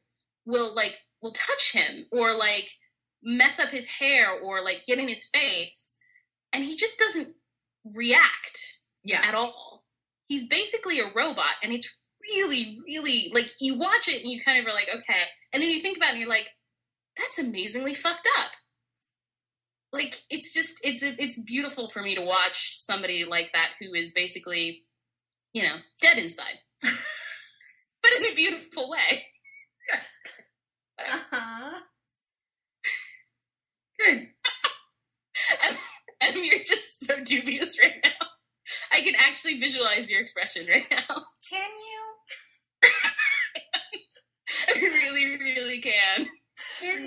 will 0.44 0.74
like 0.74 0.94
will 1.22 1.32
touch 1.32 1.72
him 1.72 2.06
or 2.12 2.34
like 2.34 2.68
mess 3.22 3.58
up 3.58 3.70
his 3.70 3.86
hair 3.86 4.38
or 4.40 4.62
like 4.62 4.84
get 4.86 4.98
in 4.98 5.08
his 5.08 5.28
face. 5.34 5.98
And 6.52 6.64
he 6.64 6.76
just 6.76 6.98
doesn't 6.98 7.28
react 7.94 8.58
Yeah. 9.04 9.20
at 9.24 9.34
all. 9.34 9.84
He's 10.28 10.48
basically 10.48 11.00
a 11.00 11.12
robot 11.14 11.54
and 11.62 11.72
it's 11.72 11.88
really 12.34 12.78
really 12.86 13.30
like 13.34 13.50
you 13.60 13.78
watch 13.78 14.08
it 14.08 14.22
and 14.22 14.30
you 14.30 14.40
kind 14.44 14.58
of 14.60 14.66
are 14.66 14.74
like 14.74 14.88
okay. 14.88 15.22
And 15.52 15.62
then 15.62 15.70
you 15.70 15.80
think 15.80 15.96
about 15.96 16.08
it 16.10 16.12
and 16.12 16.20
you're 16.20 16.28
like 16.28 16.48
that's 17.16 17.38
amazingly 17.38 17.94
fucked 17.94 18.28
up. 18.38 18.50
Like 19.92 20.22
it's 20.28 20.52
just 20.52 20.74
it's 20.82 21.02
it's 21.02 21.40
beautiful 21.42 21.88
for 21.88 22.02
me 22.02 22.14
to 22.14 22.20
watch 22.22 22.76
somebody 22.80 23.24
like 23.24 23.52
that 23.52 23.70
who 23.80 23.94
is 23.94 24.12
basically 24.12 24.82
you 25.52 25.62
know 25.62 25.76
dead 26.02 26.18
inside 26.18 26.58
but 28.06 28.20
in 28.26 28.32
a 28.32 28.34
beautiful 28.36 28.88
way 28.90 29.26
Uh-huh. 30.98 31.80
Good. 33.98 34.18
and, 35.68 35.76
and 36.22 36.44
you're 36.44 36.58
just 36.64 37.04
so 37.06 37.22
dubious 37.24 37.78
right 37.82 37.96
now 38.04 38.26
i 38.92 39.00
can 39.00 39.14
actually 39.16 39.58
visualize 39.60 40.10
your 40.10 40.20
expression 40.20 40.66
right 40.68 40.86
now 40.90 41.24
Can 41.50 41.70
you? 41.88 42.88
i 44.74 44.78
really 44.78 45.38
really 45.38 45.80
can 45.80 46.26
Can 46.80 46.98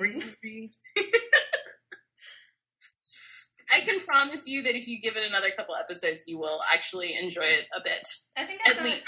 Mm. 0.00 0.68
I 3.70 3.80
can 3.80 4.00
promise 4.00 4.48
you 4.48 4.62
that 4.62 4.74
if 4.76 4.88
you 4.88 5.00
give 5.00 5.16
it 5.16 5.28
another 5.28 5.50
couple 5.50 5.74
episodes, 5.76 6.24
you 6.26 6.38
will 6.38 6.60
actually 6.72 7.14
enjoy 7.14 7.42
it 7.42 7.66
a 7.76 7.80
bit. 7.84 8.08
I 8.36 8.44
think 8.46 8.60
I 8.66 8.70
At 8.70 8.82
least. 8.82 9.02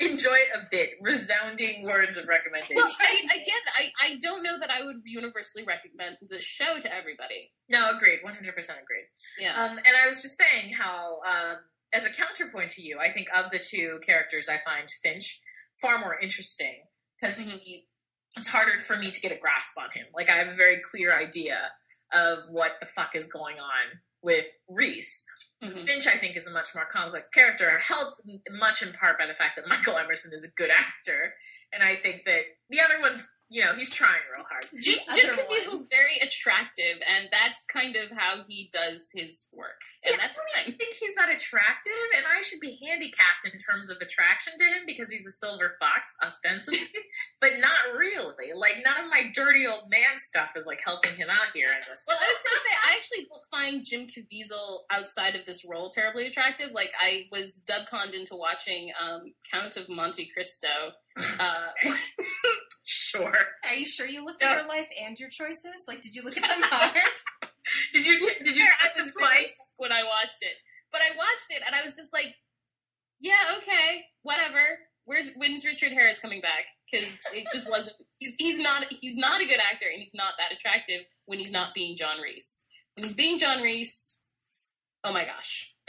Enjoy 0.00 0.34
it 0.34 0.48
a 0.54 0.62
bit. 0.70 0.90
Resounding 1.00 1.84
words 1.84 2.16
of 2.16 2.26
recommendation. 2.26 2.74
Well, 2.76 2.90
I, 3.00 3.20
again, 3.32 3.62
I, 3.78 3.92
I 4.04 4.16
don't 4.20 4.42
know 4.42 4.58
that 4.58 4.70
I 4.70 4.84
would 4.84 5.02
universally 5.04 5.64
recommend 5.64 6.16
the 6.28 6.40
show 6.40 6.80
to 6.80 6.92
everybody. 6.94 7.52
no, 7.68 7.90
agreed. 7.96 8.18
100% 8.26 8.48
agreed. 8.48 9.08
Yeah. 9.38 9.54
Um, 9.62 9.78
and 9.78 9.96
I 10.02 10.08
was 10.08 10.20
just 10.22 10.36
saying 10.36 10.72
how, 10.74 11.20
um, 11.26 11.56
as 11.92 12.04
a 12.04 12.10
counterpoint 12.10 12.72
to 12.72 12.82
you, 12.82 12.98
I 12.98 13.12
think 13.12 13.28
of 13.34 13.52
the 13.52 13.60
two 13.60 14.00
characters, 14.04 14.48
I 14.48 14.56
find 14.58 14.88
Finch 15.02 15.40
far 15.80 15.98
more 16.00 16.18
interesting 16.20 16.82
because 17.20 17.38
Mhm. 17.46 17.58
he, 17.60 17.86
it's 18.36 18.48
harder 18.48 18.80
for 18.80 18.96
me 18.96 19.06
to 19.12 19.20
get 19.20 19.30
a 19.30 19.36
grasp 19.36 19.78
on 19.78 19.90
him. 19.94 20.06
Like, 20.12 20.28
I 20.28 20.34
have 20.36 20.48
a 20.48 20.54
very 20.54 20.80
clear 20.80 21.16
idea 21.16 21.70
of 22.12 22.38
what 22.50 22.72
the 22.80 22.86
fuck 22.86 23.14
is 23.14 23.28
going 23.28 23.60
on 23.60 24.00
with 24.22 24.46
Reese. 24.68 25.24
Mhm. 25.64 25.86
Finch, 25.86 26.06
I 26.06 26.16
think, 26.18 26.36
is 26.36 26.46
a 26.46 26.52
much 26.52 26.74
more 26.74 26.84
complex 26.86 27.30
character, 27.30 27.78
helped 27.78 28.20
much 28.50 28.82
in 28.82 28.92
part 28.92 29.18
by 29.18 29.26
the 29.26 29.34
fact 29.34 29.56
that 29.56 29.66
Michael 29.66 29.96
Emerson 29.98 30.32
is 30.34 30.44
a 30.44 30.52
good 30.56 30.70
actor. 30.70 31.34
And 31.72 31.82
I 31.82 31.96
think 31.96 32.24
that 32.24 32.42
the 32.70 32.80
other 32.80 33.00
one's, 33.00 33.28
you 33.50 33.62
know, 33.62 33.74
he's 33.76 33.92
trying 33.92 34.24
real 34.34 34.46
hard. 34.48 34.64
Jim, 34.80 34.98
Jim 35.14 35.36
Caviezel's 35.36 35.86
very 35.90 36.16
attractive, 36.18 36.98
and 37.04 37.28
that's 37.30 37.64
kind 37.72 37.94
of 37.96 38.10
how 38.16 38.42
he 38.48 38.70
does 38.72 39.10
his 39.14 39.48
work. 39.52 39.84
And 40.04 40.14
See, 40.14 40.20
that's 40.20 40.38
I 40.56 40.64
fine. 40.64 40.76
think 40.76 40.94
he's 40.94 41.14
not 41.16 41.28
attractive, 41.28 42.08
and 42.16 42.24
I 42.26 42.40
should 42.40 42.60
be 42.60 42.80
handicapped 42.80 43.44
in 43.44 43.58
terms 43.60 43.90
of 43.90 43.98
attraction 44.00 44.54
to 44.58 44.64
him 44.64 44.82
because 44.86 45.12
he's 45.12 45.26
a 45.26 45.30
silver 45.30 45.76
fox, 45.78 46.12
ostensibly, 46.24 46.88
but 47.40 47.60
not 47.60 47.92
really. 47.96 48.56
Like 48.56 48.80
none 48.84 49.04
of 49.04 49.10
my 49.10 49.30
dirty 49.34 49.66
old 49.66 49.84
man 49.88 50.16
stuff 50.18 50.50
is 50.56 50.66
like 50.66 50.80
helping 50.84 51.14
him 51.14 51.28
out 51.28 51.52
here 51.52 51.68
in 51.68 51.80
this. 51.84 52.04
Well, 52.08 52.16
I 52.16 52.32
was 52.32 52.42
going 52.42 52.58
to 52.58 52.64
say, 52.64 52.74
I 52.80 52.90
actually 52.96 53.24
find 53.52 53.84
Jim 53.84 54.08
Caviezel 54.08 54.88
outside 54.90 55.36
of 55.36 55.44
this 55.44 55.64
role 55.68 55.90
terribly 55.90 56.26
attractive. 56.26 56.70
Like, 56.72 56.92
I 57.00 57.26
was 57.30 57.62
dubconned 57.68 58.14
into 58.14 58.36
watching 58.36 58.90
um, 59.00 59.34
Count 59.52 59.76
of 59.76 59.88
Monte 59.88 60.30
Cristo. 60.32 60.96
Uh, 61.38 61.68
sure. 63.18 63.36
Are 63.68 63.74
you 63.74 63.86
sure 63.86 64.06
you 64.06 64.24
looked 64.24 64.42
No. 64.42 64.48
at 64.48 64.56
your 64.58 64.66
life 64.68 64.88
and 65.04 65.18
your 65.18 65.28
choices? 65.28 65.84
Like, 65.88 66.00
did 66.00 66.14
you 66.14 66.22
look 66.22 66.36
at 66.36 66.42
them 66.48 66.62
hard? 66.62 66.96
Did 67.94 68.06
you 68.06 68.18
did 68.44 68.56
you 68.58 68.64
I 68.64 68.88
check 68.88 68.96
was 68.96 69.14
twice? 69.14 69.56
when 69.78 69.90
I 69.90 70.02
watched 70.04 70.36
it. 70.42 70.52
But 70.92 71.00
I 71.00 71.16
watched 71.16 71.46
it 71.48 71.62
and 71.66 71.74
I 71.74 71.82
was 71.82 71.96
just 71.96 72.12
like, 72.12 72.34
yeah, 73.20 73.40
okay, 73.56 74.02
whatever. 74.22 74.78
Where's 75.06 75.30
when's 75.36 75.64
Richard 75.64 75.92
Harris 75.92 76.20
coming 76.20 76.42
back? 76.42 76.66
Because 76.90 77.20
it 77.32 77.46
just 77.52 77.68
wasn't. 77.70 77.96
He's 78.18 78.34
he's 78.38 78.60
not 78.60 78.84
he's 79.00 79.16
not 79.16 79.40
a 79.40 79.46
good 79.46 79.60
actor 79.60 79.86
and 79.90 79.98
he's 79.98 80.12
not 80.14 80.34
that 80.38 80.52
attractive 80.52 81.02
when 81.24 81.38
he's 81.38 81.52
not 81.52 81.72
being 81.74 81.96
John 81.96 82.20
Reese. 82.20 82.66
When 82.96 83.04
he's 83.04 83.14
being 83.16 83.38
John 83.38 83.62
Reese, 83.62 84.20
oh 85.02 85.12
my 85.12 85.24
gosh, 85.24 85.74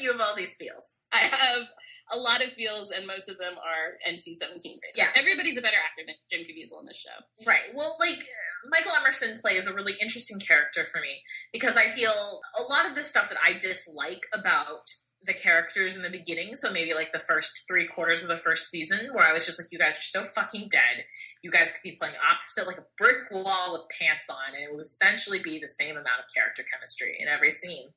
you 0.00 0.12
have 0.12 0.20
all 0.20 0.36
these 0.36 0.54
feels. 0.54 1.00
I 1.12 1.18
have 1.24 1.66
a 2.10 2.16
lot 2.16 2.42
of 2.44 2.52
feels 2.52 2.90
and 2.90 3.06
most 3.06 3.28
of 3.28 3.38
them 3.38 3.54
are 3.54 3.98
NC 4.08 4.36
seventeen. 4.36 4.78
Yeah. 4.94 5.08
everybody's 5.14 5.56
a 5.56 5.62
better 5.62 5.76
actor 5.76 6.02
than 6.06 6.14
Jim 6.30 6.46
Caviezel 6.46 6.80
in 6.80 6.86
this 6.86 6.98
show. 6.98 7.46
Right. 7.46 7.74
Well, 7.74 7.96
like 7.98 8.26
Michael 8.70 8.92
Emerson 8.98 9.38
plays 9.40 9.66
a 9.66 9.74
really 9.74 9.94
interesting 10.00 10.38
character 10.38 10.86
for 10.90 11.00
me 11.00 11.20
because 11.52 11.76
I 11.76 11.88
feel 11.88 12.40
a 12.58 12.62
lot 12.62 12.86
of 12.86 12.94
the 12.94 13.02
stuff 13.02 13.28
that 13.28 13.38
I 13.44 13.54
dislike 13.58 14.22
about 14.32 14.88
the 15.22 15.34
characters 15.34 15.96
in 15.96 16.02
the 16.02 16.10
beginning. 16.10 16.56
So 16.56 16.72
maybe 16.72 16.94
like 16.94 17.12
the 17.12 17.18
first 17.18 17.64
three 17.66 17.86
quarters 17.86 18.22
of 18.22 18.28
the 18.28 18.38
first 18.38 18.70
season, 18.70 19.10
where 19.12 19.26
I 19.26 19.32
was 19.32 19.44
just 19.44 19.58
like, 19.58 19.68
"You 19.72 19.78
guys 19.78 19.98
are 19.98 20.02
so 20.02 20.24
fucking 20.24 20.68
dead. 20.68 21.04
You 21.42 21.50
guys 21.50 21.72
could 21.72 21.82
be 21.82 21.96
playing 21.96 22.14
opposite 22.16 22.66
like 22.66 22.78
a 22.78 22.86
brick 22.96 23.30
wall 23.30 23.72
with 23.72 23.82
pants 23.98 24.28
on, 24.30 24.54
and 24.54 24.62
it 24.62 24.74
would 24.74 24.84
essentially 24.84 25.40
be 25.40 25.58
the 25.58 25.68
same 25.68 25.96
amount 25.96 26.20
of 26.20 26.32
character 26.34 26.64
chemistry 26.72 27.16
in 27.18 27.28
every 27.28 27.52
scene." 27.52 27.88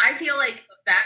I 0.00 0.14
feel 0.14 0.36
like 0.36 0.64
that 0.86 1.04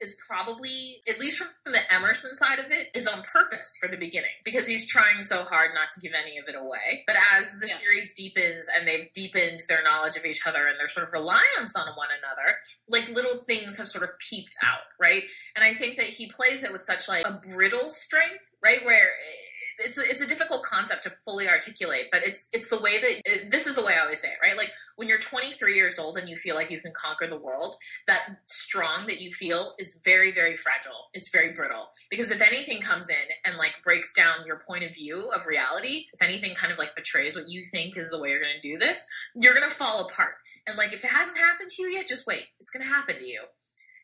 is 0.00 0.16
probably, 0.28 1.00
at 1.08 1.18
least 1.18 1.38
from 1.38 1.72
the 1.72 1.92
Emerson 1.92 2.34
side 2.34 2.58
of 2.58 2.70
it, 2.70 2.88
is 2.94 3.06
on 3.06 3.22
purpose 3.22 3.76
for 3.80 3.88
the 3.88 3.96
beginning 3.96 4.30
because 4.44 4.66
he's 4.66 4.86
trying 4.88 5.22
so 5.22 5.44
hard 5.44 5.70
not 5.74 5.90
to 5.92 6.00
give 6.00 6.12
any 6.14 6.38
of 6.38 6.46
it 6.48 6.54
away. 6.54 7.04
But 7.06 7.16
as 7.34 7.58
the 7.58 7.66
Yeah. 7.68 7.76
series 7.76 8.14
deepens 8.14 8.68
and 8.68 8.86
they've 8.86 9.12
deepened 9.12 9.60
their 9.68 9.82
knowledge 9.82 10.16
of 10.16 10.24
each 10.24 10.46
other 10.46 10.66
and 10.66 10.78
their 10.78 10.88
sort 10.88 11.06
of 11.06 11.12
reliance 11.12 11.74
on 11.76 11.88
one 11.96 12.08
another, 12.18 12.58
like 12.88 13.08
little 13.08 13.44
things 13.44 13.78
have 13.78 13.88
sort 13.88 14.04
of 14.04 14.10
peeped 14.18 14.56
out, 14.62 14.82
right? 15.00 15.24
And 15.54 15.64
I 15.64 15.74
think 15.74 15.96
that 15.96 16.06
he 16.06 16.30
plays 16.30 16.62
it 16.62 16.72
with 16.72 16.84
such 16.84 17.08
like 17.08 17.26
a 17.26 17.32
brittle 17.32 17.90
strength, 17.90 18.50
right? 18.62 18.84
Where 18.84 19.12
it's 19.78 19.98
a, 19.98 20.02
it's 20.02 20.20
a 20.20 20.26
difficult 20.26 20.62
concept 20.62 21.04
to 21.04 21.10
fully 21.10 21.48
articulate, 21.48 22.06
but 22.10 22.22
it's 22.24 22.48
it's 22.52 22.68
the 22.68 22.80
way 22.80 22.98
that 22.98 23.20
it, 23.24 23.50
this 23.50 23.66
is 23.66 23.76
the 23.76 23.84
way 23.84 23.94
I 23.94 24.02
always 24.02 24.20
say 24.20 24.28
it, 24.28 24.38
right? 24.42 24.56
Like 24.56 24.70
when 24.96 25.08
you're 25.08 25.18
23 25.18 25.74
years 25.74 25.98
old 25.98 26.18
and 26.18 26.28
you 26.28 26.36
feel 26.36 26.54
like 26.54 26.70
you 26.70 26.80
can 26.80 26.92
conquer 26.92 27.26
the 27.26 27.38
world, 27.38 27.76
that 28.06 28.38
strong 28.46 29.06
that 29.06 29.20
you 29.20 29.32
feel 29.32 29.74
is 29.78 30.00
very 30.04 30.32
very 30.32 30.56
fragile. 30.56 31.08
It's 31.12 31.30
very 31.30 31.52
brittle 31.52 31.88
because 32.10 32.30
if 32.30 32.40
anything 32.40 32.80
comes 32.80 33.08
in 33.10 33.16
and 33.44 33.56
like 33.56 33.74
breaks 33.84 34.12
down 34.12 34.46
your 34.46 34.60
point 34.66 34.84
of 34.84 34.94
view 34.94 35.30
of 35.30 35.46
reality, 35.46 36.06
if 36.12 36.22
anything 36.22 36.54
kind 36.54 36.72
of 36.72 36.78
like 36.78 36.94
betrays 36.96 37.36
what 37.36 37.48
you 37.48 37.64
think 37.70 37.96
is 37.96 38.10
the 38.10 38.20
way 38.20 38.30
you're 38.30 38.40
going 38.40 38.60
to 38.60 38.68
do 38.68 38.78
this, 38.78 39.04
you're 39.34 39.54
going 39.54 39.68
to 39.68 39.74
fall 39.74 40.06
apart. 40.06 40.34
And 40.66 40.76
like 40.76 40.92
if 40.92 41.04
it 41.04 41.10
hasn't 41.10 41.38
happened 41.38 41.70
to 41.70 41.82
you 41.82 41.88
yet, 41.88 42.06
just 42.06 42.26
wait. 42.26 42.44
It's 42.60 42.70
going 42.70 42.84
to 42.84 42.92
happen 42.92 43.16
to 43.16 43.26
you. 43.26 43.42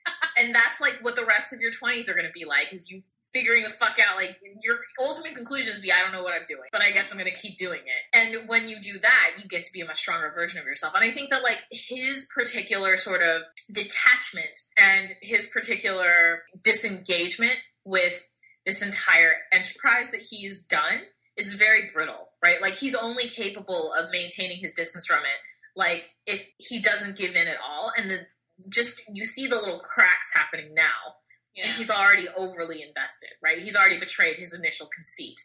and 0.38 0.54
that's 0.54 0.80
like 0.80 0.98
what 1.02 1.16
the 1.16 1.24
rest 1.24 1.52
of 1.52 1.60
your 1.60 1.72
20s 1.72 2.08
are 2.08 2.14
going 2.14 2.26
to 2.26 2.32
be 2.32 2.44
like 2.44 2.72
is 2.72 2.90
you 2.90 3.02
figuring 3.32 3.62
the 3.62 3.70
fuck 3.70 3.98
out. 3.98 4.16
Like 4.16 4.38
your 4.62 4.78
ultimate 5.00 5.34
conclusion 5.34 5.72
is 5.72 5.80
be, 5.80 5.92
I 5.92 6.00
don't 6.00 6.12
know 6.12 6.22
what 6.22 6.34
I'm 6.34 6.44
doing, 6.46 6.68
but 6.70 6.82
I 6.82 6.90
guess 6.90 7.10
I'm 7.10 7.18
gonna 7.18 7.30
keep 7.30 7.58
doing 7.58 7.80
it. 7.80 8.16
And 8.16 8.48
when 8.48 8.68
you 8.68 8.80
do 8.80 8.98
that, 8.98 9.30
you 9.42 9.48
get 9.48 9.64
to 9.64 9.72
be 9.72 9.80
a 9.80 9.86
much 9.86 9.98
stronger 9.98 10.32
version 10.34 10.60
of 10.60 10.66
yourself. 10.66 10.94
And 10.94 11.04
I 11.04 11.10
think 11.10 11.30
that 11.30 11.42
like 11.42 11.58
his 11.70 12.28
particular 12.34 12.96
sort 12.96 13.22
of 13.22 13.42
detachment 13.70 14.60
and 14.76 15.14
his 15.20 15.46
particular 15.46 16.42
disengagement 16.62 17.58
with 17.84 18.22
this 18.66 18.82
entire 18.82 19.32
enterprise 19.52 20.10
that 20.12 20.26
he's 20.28 20.62
done 20.64 21.00
is 21.36 21.54
very 21.54 21.90
brittle, 21.92 22.28
right? 22.42 22.60
Like 22.60 22.76
he's 22.76 22.94
only 22.94 23.28
capable 23.28 23.92
of 23.92 24.10
maintaining 24.12 24.58
his 24.58 24.74
distance 24.74 25.06
from 25.06 25.20
it, 25.20 25.40
like 25.74 26.04
if 26.26 26.46
he 26.58 26.80
doesn't 26.80 27.16
give 27.16 27.34
in 27.34 27.48
at 27.48 27.56
all. 27.56 27.90
And 27.96 28.10
then 28.10 28.26
just 28.68 29.00
you 29.12 29.24
see 29.24 29.46
the 29.46 29.56
little 29.56 29.80
cracks 29.80 30.32
happening 30.34 30.74
now 30.74 31.16
Yeah. 31.54 31.66
and 31.68 31.76
he's 31.76 31.90
already 31.90 32.28
overly 32.36 32.82
invested, 32.82 33.30
right? 33.42 33.58
He's 33.58 33.76
already 33.76 33.98
betrayed 33.98 34.36
his 34.36 34.54
initial 34.54 34.88
conceit. 34.94 35.40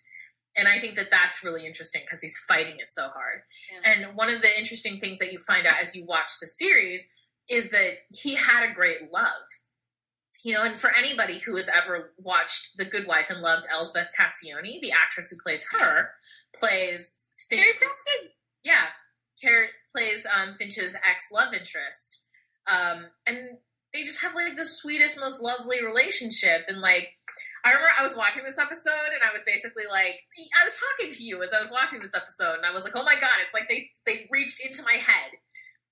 And 0.56 0.68
I 0.68 0.80
think 0.80 0.96
that 0.96 1.12
that's 1.12 1.44
really 1.44 1.66
interesting 1.66 2.02
because 2.06 2.22
he's 2.22 2.38
fighting 2.48 2.76
it 2.80 2.92
so 2.92 3.10
hard. 3.10 3.42
Yeah. 3.72 3.92
And 3.92 4.16
one 4.16 4.30
of 4.30 4.42
the 4.42 4.58
interesting 4.58 5.00
things 5.00 5.20
that 5.20 5.32
you 5.32 5.40
find 5.40 5.68
out 5.68 5.82
as 5.82 5.96
you 5.96 6.06
watch 6.06 6.30
the 6.42 6.48
series 6.48 7.08
is 7.50 7.72
that 7.72 7.92
he 8.10 8.36
had 8.36 8.64
a 8.64 8.74
great 8.74 9.12
love. 9.12 9.44
You 10.44 10.54
know, 10.54 10.64
and 10.64 10.80
for 10.80 10.92
anybody 10.96 11.40
who 11.40 11.56
has 11.58 11.70
ever 11.70 12.14
watched 12.20 12.78
The 12.78 12.86
Good 12.86 13.06
Wife 13.06 13.30
and 13.30 13.42
loved 13.42 13.66
Elsbeth 13.72 14.10
Tascioni, 14.18 14.80
the 14.82 14.92
actress 14.94 15.30
who 15.30 15.38
plays 15.44 15.66
her, 15.78 16.12
plays 16.58 17.20
Carrie 17.50 17.64
Finch's, 17.64 17.78
Preston. 17.80 18.30
yeah, 18.64 18.86
Carrie 19.42 19.68
plays 19.94 20.26
um, 20.26 20.54
Finch's 20.56 20.96
ex 20.96 21.26
love 21.34 21.54
interest, 21.54 22.24
um, 22.68 23.08
and 23.26 23.58
they 23.98 24.06
just 24.06 24.22
have 24.22 24.38
like 24.38 24.54
the 24.54 24.66
sweetest, 24.66 25.18
most 25.18 25.42
lovely 25.42 25.82
relationship. 25.82 26.70
And 26.70 26.78
like, 26.82 27.18
I 27.66 27.74
remember 27.74 27.90
I 27.98 28.06
was 28.06 28.14
watching 28.14 28.46
this 28.46 28.62
episode, 28.62 29.10
and 29.10 29.26
I 29.26 29.34
was 29.34 29.42
basically 29.42 29.90
like, 29.90 30.22
I 30.38 30.62
was 30.62 30.78
talking 30.78 31.10
to 31.10 31.24
you 31.26 31.42
as 31.42 31.50
I 31.50 31.60
was 31.60 31.74
watching 31.74 32.00
this 32.00 32.14
episode, 32.14 32.62
and 32.62 32.66
I 32.66 32.72
was 32.72 32.86
like, 32.86 32.94
oh 32.94 33.04
my 33.04 33.18
god, 33.18 33.42
it's 33.42 33.58
like 33.58 33.66
they 33.66 33.90
they 34.06 34.30
reached 34.30 34.62
into 34.62 34.86
my 34.86 35.02
head 35.02 35.42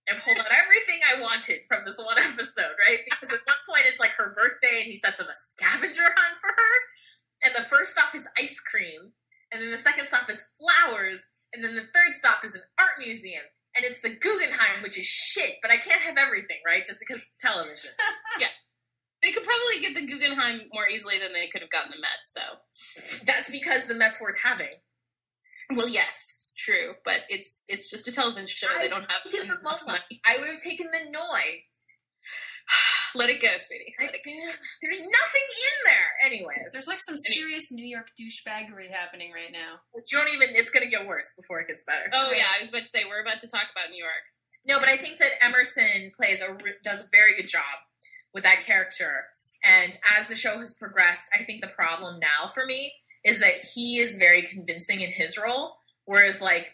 and 0.05 0.21
pulled 0.21 0.37
out 0.37 0.53
everything 0.53 1.01
I 1.01 1.17
wanted 1.17 1.65
from 1.65 1.81
this 1.81 1.97
one 1.97 2.21
episode, 2.21 2.77
right? 2.77 3.01
Because 3.09 3.33
at 3.33 3.41
one 3.49 3.63
point 3.65 3.89
it's 3.89 3.99
like 3.99 4.13
her 4.21 4.37
birthday, 4.37 4.85
and 4.85 4.87
he 4.87 4.95
sets 4.95 5.17
up 5.17 5.27
a 5.27 5.35
scavenger 5.35 6.13
hunt 6.13 6.37
for 6.37 6.53
her, 6.53 6.73
and 7.41 7.57
the 7.57 7.65
first 7.65 7.97
stop 7.97 8.13
is 8.13 8.29
ice 8.37 8.61
cream, 8.61 9.17
and 9.49 9.65
then 9.65 9.73
the 9.73 9.81
second 9.81 10.05
stop 10.05 10.29
is 10.29 10.45
flowers, 10.61 11.33
and 11.57 11.65
then 11.65 11.73
the 11.73 11.89
third 11.89 12.13
stop 12.13 12.45
is 12.45 12.53
an 12.53 12.61
art 12.77 13.01
museum. 13.01 13.49
And 13.75 13.83
it's 13.85 13.99
the 14.01 14.09
Guggenheim, 14.09 14.81
which 14.83 14.97
is 14.97 15.05
shit, 15.05 15.55
but 15.61 15.69
I 15.71 15.77
can't 15.77 16.01
have 16.01 16.17
everything, 16.17 16.57
right? 16.65 16.85
Just 16.85 16.99
because 17.05 17.21
it's 17.23 17.37
television. 17.37 17.91
Yeah. 18.39 18.47
They 19.23 19.31
could 19.31 19.43
probably 19.43 19.79
get 19.81 19.95
the 19.95 20.05
Guggenheim 20.05 20.67
more 20.73 20.87
easily 20.87 21.17
than 21.19 21.33
they 21.33 21.47
could 21.47 21.61
have 21.61 21.71
gotten 21.71 21.89
the 21.91 21.97
Met. 21.99 22.19
So, 22.25 22.41
That's 23.25 23.49
because 23.49 23.87
the 23.87 23.95
Mets 23.95 24.21
worth 24.21 24.39
having. 24.43 24.69
well, 25.71 25.87
yes, 25.89 26.53
true, 26.57 26.93
but 27.03 27.21
it's 27.29 27.63
it's 27.67 27.89
just 27.89 28.07
a 28.07 28.11
television 28.11 28.45
show. 28.47 28.67
They 28.79 28.87
don't 28.89 29.09
have 29.09 29.21
the 29.23 29.57
money. 29.87 30.21
I 30.25 30.37
would 30.37 30.49
have 30.49 30.59
taken. 30.59 30.74
Let 33.15 33.29
it 33.29 33.41
go, 33.41 33.47
sweetie. 33.57 33.95
I 33.99 34.05
Let 34.05 34.15
it 34.15 34.21
go. 34.23 34.31
There's 34.81 34.99
nothing 34.99 35.47
in 35.47 35.77
there. 35.85 36.09
Anyways, 36.25 36.71
There's 36.73 36.87
like 36.87 36.99
some 37.07 37.17
serious 37.17 37.71
New 37.71 37.85
York 37.85 38.07
douchebaggery 38.19 38.91
happening 38.91 39.31
right 39.31 39.51
now. 39.51 39.79
you 39.95 40.17
don't 40.17 40.33
even. 40.33 40.55
It's 40.55 40.71
gonna 40.71 40.89
get 40.91 41.07
worse 41.07 41.33
before 41.39 41.59
it 41.61 41.67
gets 41.67 41.83
better. 41.85 42.09
Oh 42.13 42.31
yeah, 42.31 42.45
I 42.55 42.61
was 42.61 42.69
about 42.69 42.83
to 42.83 42.89
say 42.89 43.03
we're 43.07 43.21
about 43.21 43.39
to 43.41 43.47
talk 43.47 43.67
about 43.71 43.89
New 43.91 44.03
York. 44.03 44.25
No, 44.67 44.79
but 44.79 44.89
I 44.89 44.97
think 44.97 45.19
that 45.19 45.31
Emerson 45.41 46.11
plays 46.17 46.41
a 46.41 46.57
does 46.83 47.05
a 47.05 47.09
very 47.11 47.35
good 47.35 47.47
job 47.47 47.79
with 48.33 48.43
that 48.43 48.63
character. 48.65 49.25
And 49.63 49.97
as 50.17 50.27
the 50.27 50.35
show 50.35 50.59
has 50.59 50.75
progressed, 50.75 51.25
I 51.33 51.43
think 51.43 51.61
the 51.61 51.67
problem 51.67 52.19
now 52.19 52.47
for 52.53 52.65
me 52.65 52.93
is 53.23 53.39
that 53.39 53.55
he 53.73 53.97
is 53.97 54.17
very 54.17 54.43
convincing 54.43 55.01
in 55.01 55.09
his 55.09 55.37
role, 55.37 55.77
whereas 56.05 56.41
like 56.41 56.73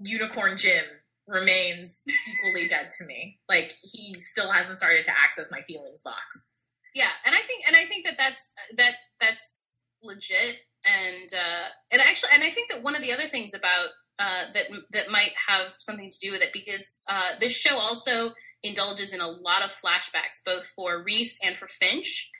Unicorn 0.00 0.56
Jim 0.56 0.84
remains 1.26 2.04
equally 2.28 2.68
dead 2.68 2.90
to 2.98 3.06
me. 3.06 3.38
Like 3.48 3.74
he 3.82 4.16
still 4.20 4.50
hasn't 4.50 4.78
started 4.78 5.04
to 5.06 5.10
access 5.10 5.50
my 5.50 5.60
feelings 5.62 6.02
box. 6.02 6.54
Yeah, 6.94 7.10
and 7.26 7.34
I 7.34 7.40
think 7.40 7.64
and 7.66 7.76
I 7.76 7.86
think 7.86 8.06
that 8.06 8.16
that's 8.16 8.52
that 8.76 8.94
that's 9.20 9.78
legit, 10.02 10.56
and 10.84 11.32
uh, 11.32 11.68
and 11.90 12.00
actually, 12.00 12.30
and 12.34 12.42
I 12.42 12.50
think 12.50 12.70
that 12.70 12.82
one 12.82 12.94
of 12.94 13.02
the 13.02 13.12
other 13.12 13.28
things 13.28 13.54
about 13.54 13.88
uh, 14.18 14.52
that 14.54 14.66
that 14.92 15.10
might 15.10 15.32
have 15.48 15.72
something 15.78 16.10
to 16.10 16.18
do 16.20 16.30
with 16.30 16.40
it 16.40 16.50
because 16.52 17.02
uh, 17.08 17.30
this 17.40 17.56
show 17.56 17.76
also 17.76 18.32
indulges 18.62 19.12
in 19.12 19.20
a 19.20 19.28
lot 19.28 19.62
of 19.62 19.70
flashbacks, 19.70 20.40
both 20.44 20.66
for 20.66 21.02
Reese 21.02 21.38
and 21.44 21.56
for 21.56 21.66
Finch. 21.66 22.30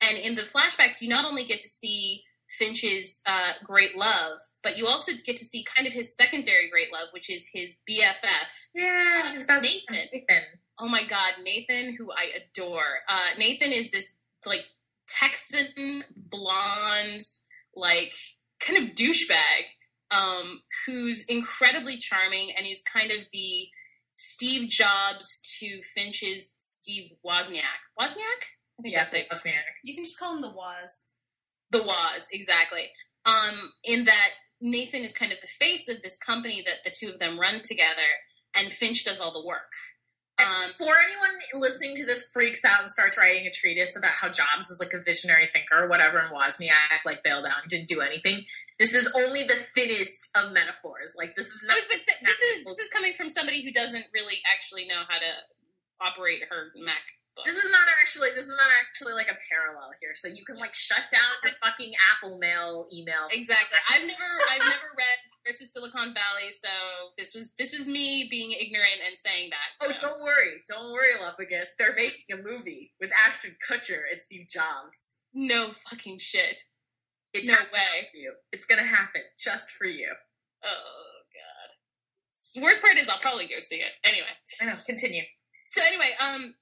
And 0.00 0.18
in 0.18 0.34
the 0.34 0.42
flashbacks, 0.42 1.00
you 1.00 1.08
not 1.08 1.24
only 1.24 1.44
get 1.44 1.60
to 1.60 1.68
see 1.68 2.24
Finch's 2.58 3.22
uh, 3.26 3.52
great 3.64 3.96
love, 3.96 4.38
but 4.62 4.76
you 4.76 4.86
also 4.86 5.12
get 5.24 5.36
to 5.38 5.44
see 5.44 5.64
kind 5.64 5.86
of 5.86 5.92
his 5.92 6.14
secondary 6.16 6.68
great 6.70 6.92
love, 6.92 7.08
which 7.12 7.30
is 7.30 7.48
his 7.52 7.78
BFF, 7.88 8.50
Yeah, 8.74 9.32
his 9.32 9.44
best 9.44 9.64
Nathan. 9.64 10.08
Nathan. 10.12 10.42
Oh 10.78 10.88
my 10.88 11.04
God, 11.04 11.34
Nathan, 11.42 11.94
who 11.98 12.10
I 12.12 12.30
adore. 12.36 13.00
Uh, 13.08 13.38
Nathan 13.38 13.72
is 13.72 13.90
this 13.90 14.14
like 14.44 14.64
Texan 15.08 16.04
blonde, 16.16 17.22
like 17.74 18.12
kind 18.60 18.78
of 18.82 18.94
douchebag, 18.94 19.64
um, 20.10 20.60
who's 20.86 21.24
incredibly 21.26 21.96
charming, 21.98 22.50
and 22.56 22.66
he's 22.66 22.82
kind 22.82 23.10
of 23.10 23.20
the 23.32 23.68
Steve 24.14 24.68
Jobs 24.70 25.40
to 25.60 25.80
Finch's 25.94 26.54
Steve 26.60 27.12
Wozniak. 27.24 27.80
Wozniak? 27.98 28.42
I 28.78 28.82
think 28.82 28.94
Yeah, 28.94 29.04
that's 29.04 29.14
it. 29.14 29.26
Oceanic. 29.32 29.60
You 29.84 29.94
can 29.94 30.04
just 30.04 30.18
call 30.18 30.34
him 30.36 30.42
the 30.42 30.50
Waz. 30.50 31.06
The 31.72 31.82
Woz, 31.82 32.26
exactly. 32.30 32.90
Um, 33.24 33.72
in 33.82 34.04
that 34.04 34.30
Nathan 34.60 35.02
is 35.02 35.12
kind 35.12 35.32
of 35.32 35.38
the 35.40 35.48
face 35.48 35.88
of 35.88 36.02
this 36.02 36.18
company 36.18 36.62
that 36.66 36.84
the 36.84 36.94
two 36.94 37.10
of 37.10 37.18
them 37.18 37.40
run 37.40 37.62
together, 37.62 38.22
and 38.54 38.72
Finch 38.72 39.04
does 39.04 39.20
all 39.20 39.32
the 39.32 39.46
work. 39.46 39.72
Um, 40.38 40.72
For 40.76 40.94
anyone 40.96 41.38
listening 41.54 41.94
to 41.96 42.06
this 42.06 42.30
freaks 42.32 42.64
out 42.64 42.80
and 42.80 42.90
starts 42.90 43.16
writing 43.16 43.46
a 43.46 43.50
treatise 43.50 43.96
about 43.96 44.12
how 44.12 44.28
Jobs 44.28 44.70
is 44.70 44.80
like 44.80 44.92
a 44.92 45.02
visionary 45.02 45.48
thinker 45.52 45.84
or 45.84 45.88
whatever, 45.88 46.18
and 46.18 46.34
Wozniak 46.34 47.04
like 47.04 47.22
bailed 47.22 47.44
out 47.44 47.62
and 47.62 47.70
didn't 47.70 47.88
do 47.88 48.00
anything. 48.00 48.44
This 48.78 48.94
is 48.94 49.10
only 49.14 49.44
the 49.44 49.56
thinnest 49.74 50.30
of 50.34 50.52
metaphors. 50.52 51.14
Like 51.16 51.36
this 51.36 51.46
is 51.46 51.62
not. 51.66 51.76
was 51.76 51.84
this 52.22 52.40
is 52.40 52.64
this 52.64 52.78
is 52.78 52.90
coming 52.90 53.14
from 53.14 53.30
somebody 53.30 53.62
who 53.62 53.72
doesn't 53.72 54.06
really 54.12 54.40
actually 54.52 54.86
know 54.86 55.02
how 55.08 55.18
to 55.18 55.32
operate 56.00 56.42
her 56.50 56.72
This 57.46 57.56
is 57.56 57.70
not 57.72 57.88
actually. 58.00 58.30
This 58.36 58.44
is 58.44 58.56
not 58.56 58.68
actually 58.80 59.14
like 59.14 59.28
a 59.28 59.38
parallel 59.48 59.90
here. 60.00 60.12
So 60.14 60.28
you 60.28 60.44
can 60.44 60.58
like 60.58 60.74
shut 60.74 61.08
down 61.10 61.32
the 61.42 61.50
fucking 61.64 61.92
Apple 62.12 62.38
Mail 62.38 62.86
email. 62.92 63.26
exactly. 63.30 63.78
I've 63.88 64.04
never 64.06 64.28
I've 64.52 64.60
never 64.68 64.88
read 64.96 65.18
Pirates 65.44 65.62
of 65.62 65.68
Silicon 65.68 66.12
Valley, 66.12 66.52
so 66.52 66.68
this 67.16 67.34
was 67.34 67.54
this 67.58 67.72
was 67.72 67.86
me 67.88 68.28
being 68.30 68.52
ignorant 68.52 69.00
and 69.06 69.16
saying 69.24 69.50
that. 69.50 69.72
Oh, 69.80 69.92
don't 70.00 70.20
worry, 70.20 70.62
don't 70.68 70.92
worry, 70.92 71.12
Lupagus. 71.16 71.68
They're 71.78 71.94
making 71.96 72.28
a 72.32 72.36
movie 72.36 72.92
with 73.00 73.10
Ashton 73.16 73.56
Kutcher 73.68 74.02
as 74.12 74.24
Steve 74.24 74.46
Jobs. 74.52 75.16
no 75.32 75.72
fucking 75.88 76.18
shit. 76.20 76.60
It's 77.32 77.48
No 77.48 77.54
way. 77.54 78.08
for 78.12 78.18
you. 78.18 78.34
It's 78.52 78.66
gonna 78.66 78.84
happen 78.84 79.22
just 79.42 79.70
for 79.70 79.86
you. 79.86 80.12
Oh 80.62 80.68
god. 81.32 82.62
Worst 82.62 82.82
part 82.82 82.98
is 82.98 83.08
I'll 83.08 83.18
probably 83.18 83.46
go 83.46 83.58
see 83.60 83.76
it 83.76 83.92
anyway. 84.04 84.36
I 84.60 84.66
know. 84.66 84.74
Continue. 84.84 85.22
So 85.70 85.80
anyway, 85.82 86.10
um, 86.20 86.54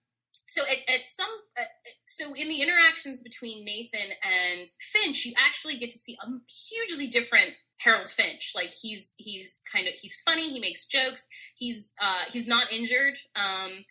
so 0.51 0.63
at, 0.63 0.79
at 0.93 1.05
some, 1.07 1.31
uh, 1.57 1.63
so 2.07 2.35
in 2.35 2.49
the 2.49 2.61
interactions 2.61 3.19
between 3.19 3.65
Nathan 3.65 4.11
and 4.25 4.69
Finch, 4.81 5.25
you 5.25 5.33
actually 5.39 5.79
get 5.79 5.91
to 5.91 5.99
see 5.99 6.19
a 6.21 6.27
hugely 6.69 7.07
different 7.07 7.51
Harold 7.79 8.09
Finch. 8.09 8.53
Like 8.57 8.71
he's 8.71 9.15
he's 9.19 9.63
kind 9.73 9.87
of 9.87 9.95
he's 9.95 10.17
funny. 10.27 10.51
He 10.51 10.59
makes 10.59 10.89
jokes. 10.89 11.29
He's 11.55 11.93
uh, 12.03 12.25
he's 12.33 12.49
not 12.49 12.73
injured. 12.73 13.15
Um, 13.37 13.85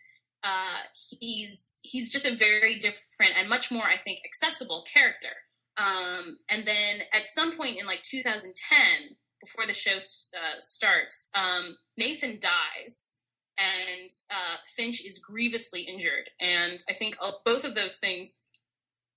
uh, 0.44 0.82
he's 1.18 1.76
he's 1.80 2.12
just 2.12 2.26
a 2.26 2.36
very 2.36 2.78
different 2.78 3.38
and 3.38 3.48
much 3.48 3.70
more, 3.70 3.84
I 3.84 3.96
think, 3.96 4.18
accessible 4.26 4.84
character. 4.92 5.32
Um, 5.78 6.40
and 6.50 6.66
then 6.66 7.00
at 7.14 7.26
some 7.26 7.56
point 7.56 7.78
in 7.80 7.86
like 7.86 8.02
2010, 8.02 9.16
before 9.40 9.66
the 9.66 9.72
show 9.72 9.96
uh, 9.96 10.58
starts, 10.58 11.30
um, 11.34 11.78
Nathan 11.96 12.38
dies 12.38 13.14
and 13.60 14.10
uh, 14.30 14.56
Finch 14.76 15.04
is 15.04 15.18
grievously 15.18 15.82
injured. 15.82 16.30
And 16.40 16.82
I 16.88 16.94
think 16.94 17.16
uh, 17.20 17.32
both 17.44 17.64
of 17.64 17.74
those 17.74 17.96
things 17.96 18.38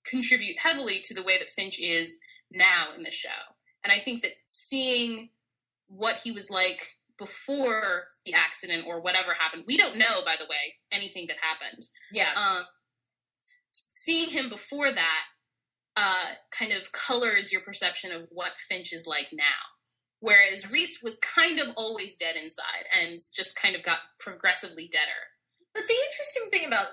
contribute 0.05 0.59
heavily 0.59 1.01
to 1.05 1.13
the 1.13 1.23
way 1.23 1.37
that 1.37 1.49
Finch 1.49 1.79
is 1.79 2.19
now 2.51 2.87
in 2.95 3.03
the 3.03 3.11
show. 3.11 3.29
And 3.83 3.93
I 3.93 3.99
think 3.99 4.21
that 4.21 4.31
seeing 4.43 5.29
what 5.87 6.17
he 6.23 6.31
was 6.31 6.49
like 6.49 6.97
before 7.17 8.05
the 8.25 8.33
accident 8.33 8.85
or 8.87 8.99
whatever 8.99 9.33
happened, 9.33 9.63
we 9.67 9.77
don't 9.77 9.97
know, 9.97 10.21
by 10.25 10.35
the 10.37 10.45
way, 10.45 10.75
anything 10.91 11.27
that 11.27 11.37
happened. 11.41 11.85
Yeah. 12.11 12.33
Um, 12.35 12.65
seeing 13.93 14.29
him 14.29 14.49
before 14.49 14.91
that 14.91 15.23
uh, 15.95 16.33
kind 16.57 16.71
of 16.73 16.91
colors 16.91 17.51
your 17.51 17.61
perception 17.61 18.11
of 18.11 18.27
what 18.29 18.51
Finch 18.69 18.91
is 18.93 19.07
like 19.07 19.27
now. 19.31 19.43
Whereas 20.24 20.71
Reese 20.71 21.03
was 21.03 21.15
kind 21.19 21.59
of 21.59 21.76
always 21.76 22.15
dead 22.15 22.38
inside 22.41 22.88
and 22.97 23.19
just 23.36 23.57
kind 23.57 23.76
of 23.76 23.84
got 23.84 23.99
progressively 24.21 24.88
deader. 24.88 25.28
But 25.74 25.84
the 25.86 25.95
interesting 25.95 26.49
thing 26.49 26.65
about 26.65 26.88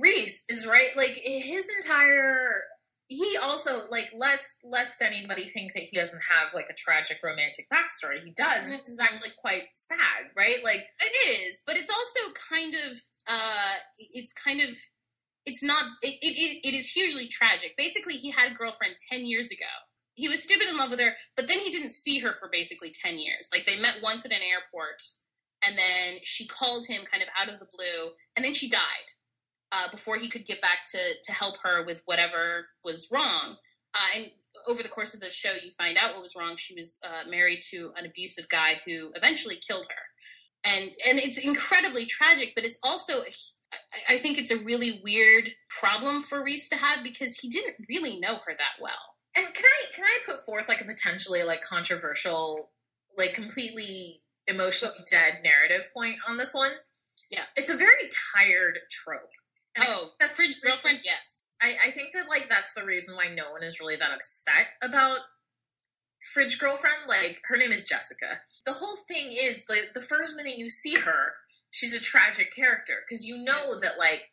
Reese 0.00 0.44
is 0.48 0.66
right, 0.66 0.96
like 0.96 1.20
his 1.22 1.68
entire 1.76 2.62
he 3.06 3.36
also 3.36 3.82
like 3.90 4.08
lets 4.16 4.60
lest 4.64 5.02
anybody 5.02 5.44
think 5.44 5.74
that 5.74 5.82
he 5.82 5.98
doesn't 5.98 6.22
have 6.30 6.54
like 6.54 6.68
a 6.70 6.74
tragic 6.74 7.18
romantic 7.22 7.66
backstory. 7.68 8.22
He 8.24 8.30
does, 8.30 8.64
and 8.64 8.72
it's 8.72 8.98
actually 8.98 9.32
quite 9.38 9.64
sad, 9.74 10.30
right? 10.34 10.64
Like 10.64 10.86
It 11.00 11.28
is, 11.28 11.60
but 11.66 11.76
it's 11.76 11.90
also 11.90 12.32
kind 12.50 12.74
of 12.74 12.96
uh 13.28 13.74
it's 13.98 14.32
kind 14.32 14.62
of 14.62 14.70
it's 15.44 15.62
not 15.62 15.84
it, 16.02 16.14
it, 16.22 16.34
it, 16.34 16.68
it 16.68 16.74
is 16.74 16.92
hugely 16.92 17.26
tragic. 17.26 17.74
Basically, 17.76 18.14
he 18.14 18.30
had 18.30 18.52
a 18.52 18.54
girlfriend 18.54 18.94
10 19.10 19.26
years 19.26 19.50
ago. 19.50 19.66
He 20.20 20.28
was 20.28 20.42
stupid 20.42 20.68
in 20.68 20.76
love 20.76 20.90
with 20.90 21.00
her, 21.00 21.14
but 21.34 21.48
then 21.48 21.60
he 21.60 21.70
didn't 21.70 21.92
see 21.92 22.18
her 22.18 22.34
for 22.34 22.48
basically 22.52 22.92
10 22.92 23.18
years. 23.18 23.48
Like 23.52 23.64
they 23.64 23.80
met 23.80 24.02
once 24.02 24.26
at 24.26 24.32
an 24.32 24.42
airport 24.42 25.02
and 25.66 25.78
then 25.78 26.20
she 26.22 26.46
called 26.46 26.86
him 26.86 27.02
kind 27.10 27.22
of 27.22 27.28
out 27.40 27.52
of 27.52 27.58
the 27.58 27.66
blue 27.66 28.12
and 28.36 28.44
then 28.44 28.54
she 28.54 28.68
died. 28.68 29.08
Uh, 29.72 29.88
before 29.92 30.16
he 30.16 30.28
could 30.28 30.46
get 30.48 30.60
back 30.60 30.78
to 30.90 30.98
to 31.22 31.30
help 31.30 31.54
her 31.62 31.84
with 31.86 32.02
whatever 32.04 32.66
was 32.82 33.08
wrong. 33.12 33.56
Uh, 33.94 34.16
and 34.16 34.30
over 34.66 34.82
the 34.82 34.88
course 34.88 35.14
of 35.14 35.20
the 35.20 35.30
show, 35.30 35.52
you 35.52 35.70
find 35.78 35.96
out 35.96 36.14
what 36.14 36.22
was 36.22 36.34
wrong. 36.36 36.56
She 36.56 36.74
was 36.74 36.98
uh, 37.04 37.28
married 37.30 37.60
to 37.70 37.92
an 37.96 38.04
abusive 38.04 38.48
guy 38.48 38.80
who 38.84 39.12
eventually 39.14 39.56
killed 39.56 39.86
her, 39.86 40.68
and 40.68 40.90
and 41.08 41.20
it's 41.20 41.38
incredibly 41.38 42.04
tragic. 42.04 42.52
But 42.56 42.64
it's 42.64 42.80
also, 42.82 43.22
I, 43.72 44.14
I 44.14 44.18
think, 44.18 44.38
it's 44.38 44.50
a 44.50 44.56
really 44.56 45.00
weird 45.04 45.50
problem 45.68 46.22
for 46.22 46.42
Reese 46.42 46.68
to 46.70 46.76
have 46.76 47.04
because 47.04 47.38
he 47.38 47.48
didn't 47.48 47.86
really 47.88 48.18
know 48.18 48.40
her 48.46 48.54
that 48.58 48.82
well. 48.82 49.19
And 49.36 49.46
can 49.54 49.64
I 49.64 49.94
can 49.94 50.04
I 50.04 50.18
put 50.26 50.44
forth 50.44 50.68
like 50.68 50.80
a 50.80 50.84
potentially 50.84 51.42
like 51.42 51.62
controversial, 51.62 52.70
like 53.16 53.34
completely 53.34 54.22
emotionally 54.46 54.94
dead 55.10 55.38
narrative 55.44 55.88
point 55.94 56.16
on 56.28 56.36
this 56.36 56.54
one? 56.54 56.72
Yeah. 57.30 57.44
It's 57.56 57.70
a 57.70 57.76
very 57.76 58.10
tired 58.36 58.78
trope. 58.90 59.30
And 59.76 59.84
Oh, 59.88 60.10
that's 60.18 60.36
fridge 60.36 60.60
girlfriend, 60.62 61.00
yes. 61.04 61.54
I, 61.62 61.76
I 61.88 61.90
think 61.92 62.12
that 62.14 62.28
like 62.28 62.48
that's 62.48 62.74
the 62.74 62.84
reason 62.84 63.14
why 63.16 63.28
no 63.32 63.52
one 63.52 63.62
is 63.62 63.78
really 63.80 63.96
that 63.96 64.10
upset 64.10 64.68
about 64.82 65.18
Fridge 66.32 66.58
Girlfriend. 66.58 67.06
Like 67.08 67.40
her 67.48 67.56
name 67.56 67.72
is 67.72 67.84
Jessica. 67.84 68.40
The 68.66 68.74
whole 68.74 68.96
thing 69.08 69.32
is 69.32 69.66
like 69.68 69.90
the 69.94 70.00
first 70.00 70.36
minute 70.36 70.58
you 70.58 70.70
see 70.70 70.94
her, 70.94 71.34
she's 71.70 71.94
a 71.94 72.00
tragic 72.00 72.54
character 72.54 72.94
because 73.06 73.26
you 73.26 73.38
know 73.42 73.78
that 73.80 73.98
like 73.98 74.30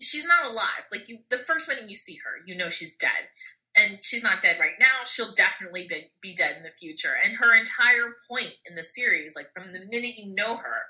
she's 0.00 0.26
not 0.26 0.46
alive. 0.46 0.86
Like 0.90 1.08
you, 1.08 1.18
the 1.30 1.38
first 1.38 1.68
minute 1.68 1.88
you 1.90 1.96
see 1.96 2.16
her, 2.24 2.42
you 2.46 2.56
know 2.56 2.70
she's 2.70 2.96
dead. 2.96 3.28
And 3.76 3.98
she's 4.02 4.24
not 4.24 4.42
dead 4.42 4.56
right 4.58 4.78
now. 4.80 5.04
She'll 5.04 5.32
definitely 5.32 5.86
be, 5.88 6.10
be 6.20 6.34
dead 6.34 6.56
in 6.56 6.64
the 6.64 6.70
future. 6.70 7.14
And 7.24 7.36
her 7.36 7.54
entire 7.54 8.16
point 8.28 8.54
in 8.68 8.74
the 8.74 8.82
series, 8.82 9.34
like 9.36 9.48
from 9.54 9.72
the 9.72 9.80
minute 9.80 10.16
you 10.16 10.34
know 10.34 10.56
her, 10.56 10.82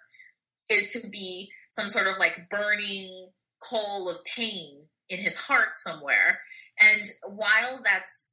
is 0.68 0.90
to 0.90 1.08
be 1.08 1.50
some 1.68 1.90
sort 1.90 2.06
of 2.06 2.18
like 2.18 2.48
burning 2.50 3.28
coal 3.62 4.08
of 4.08 4.24
pain 4.24 4.86
in 5.10 5.18
his 5.18 5.36
heart 5.36 5.70
somewhere. 5.74 6.40
And 6.80 7.04
while 7.26 7.80
that's, 7.84 8.32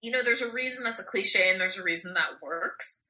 you 0.00 0.10
know, 0.12 0.22
there's 0.22 0.40
a 0.40 0.50
reason 0.50 0.84
that's 0.84 1.00
a 1.00 1.04
cliche 1.04 1.50
and 1.50 1.60
there's 1.60 1.76
a 1.76 1.82
reason 1.82 2.14
that 2.14 2.40
works. 2.42 3.08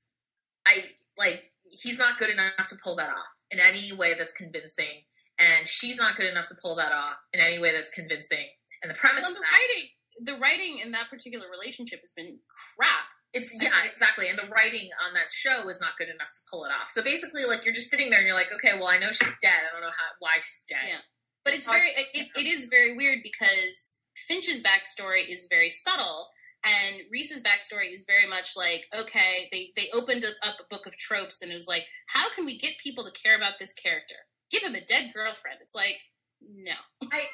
I 0.67 0.87
like, 1.17 1.53
he's 1.71 1.99
not 1.99 2.19
good 2.19 2.31
enough 2.31 2.69
to 2.71 2.77
pull 2.83 2.97
that 2.97 3.11
off 3.11 3.29
in 3.51 3.61
any 3.61 3.93
way 3.93 4.15
that's 4.19 4.33
convincing. 4.33 5.05
And 5.39 5.69
she's 5.69 5.97
not 5.97 6.17
good 6.17 6.27
enough 6.27 6.49
to 6.49 6.57
pull 6.61 6.75
that 6.77 6.91
off 6.91 7.17
in 7.33 7.41
any 7.41 7.61
way 7.61 7.73
that's 7.73 7.93
convincing. 7.93 8.47
And 8.83 8.91
the 8.91 8.97
premise 8.97 9.23
Well, 9.23 9.33
of 9.33 9.37
the 9.37 9.43
writing, 9.43 9.91
the 10.21 10.37
writing 10.37 10.79
in 10.79 10.93
that 10.93 11.11
particular 11.11 11.47
relationship 11.51 12.01
has 12.01 12.13
been 12.13 12.39
crap. 12.77 13.09
it's 13.33 13.57
yeah, 13.61 13.85
exactly. 13.91 14.29
And 14.29 14.39
the 14.39 14.49
writing 14.49 14.91
on 15.07 15.15
that 15.15 15.31
show 15.31 15.69
is 15.69 15.81
not 15.81 15.99
good 15.99 16.09
enough 16.09 16.29
to 16.29 16.41
pull 16.51 16.65
it 16.65 16.71
off. 16.71 16.91
So 16.91 17.03
basically, 17.03 17.45
like 17.45 17.65
you're 17.65 17.75
just 17.75 17.91
sitting 17.91 18.11
there 18.11 18.19
and 18.19 18.27
you're 18.27 18.37
like, 18.37 18.53
okay, 18.57 18.77
well, 18.79 18.89
I 18.89 18.99
know 18.99 19.13
she's 19.13 19.37
dead. 19.43 19.61
I 19.69 19.73
don't 19.73 19.83
know 19.83 19.95
how 19.95 20.11
why 20.19 20.37
she's 20.41 20.65
dead. 20.69 20.89
Yeah. 20.89 21.05
But 21.45 21.55
it's 21.55 21.67
very, 21.67 21.89
it, 21.91 22.07
it, 22.13 22.27
it 22.37 22.47
is 22.47 22.67
very 22.67 22.97
weird 22.97 23.21
because 23.23 23.95
Finch's 24.27 24.63
backstory 24.63 25.27
is 25.29 25.47
very 25.49 25.71
subtle, 25.71 26.29
and 26.65 27.03
Reese's 27.11 27.43
backstory 27.43 27.95
is 27.95 28.05
very 28.07 28.29
much 28.29 28.53
like, 28.57 28.87
okay, 28.95 29.49
they 29.53 29.71
they 29.77 29.89
opened 29.95 30.25
up 30.25 30.57
a 30.61 30.69
book 30.69 30.87
of 30.87 30.97
tropes, 30.97 31.41
and 31.41 31.51
it 31.51 31.55
was 31.55 31.69
like, 31.69 31.85
how 32.09 32.29
can 32.35 32.45
we 32.45 32.59
get 32.59 32.73
people 32.83 33.05
to 33.05 33.13
care 33.13 33.37
about 33.37 33.55
this 33.59 33.73
character? 33.73 34.17
Give 34.51 34.63
him 34.63 34.75
a 34.75 34.85
dead 34.85 35.13
girlfriend. 35.15 35.59
It's 35.63 35.75
like, 35.75 35.99
no, 36.41 36.73
I 37.13 37.27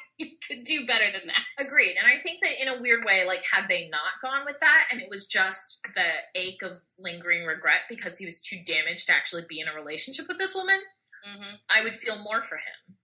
could 0.47 0.63
do 0.63 0.85
better 0.85 1.11
than 1.11 1.27
that. 1.27 1.45
Agreed. 1.59 1.95
And 1.97 2.07
I 2.07 2.19
think 2.21 2.39
that 2.41 2.61
in 2.61 2.67
a 2.67 2.81
weird 2.81 3.05
way, 3.05 3.25
like, 3.25 3.43
had 3.51 3.67
they 3.67 3.87
not 3.89 4.21
gone 4.21 4.45
with 4.45 4.59
that 4.59 4.87
and 4.91 5.01
it 5.01 5.09
was 5.09 5.25
just 5.25 5.81
the 5.95 6.39
ache 6.39 6.61
of 6.61 6.81
lingering 6.97 7.45
regret 7.45 7.81
because 7.89 8.17
he 8.17 8.25
was 8.25 8.41
too 8.41 8.57
damaged 8.65 9.07
to 9.07 9.13
actually 9.13 9.43
be 9.47 9.59
in 9.59 9.67
a 9.67 9.73
relationship 9.73 10.25
with 10.27 10.37
this 10.37 10.55
woman, 10.55 10.79
hmm 11.25 11.55
I 11.69 11.83
would 11.83 11.95
feel 11.95 12.21
more 12.21 12.41
for 12.41 12.55
him. 12.55 12.95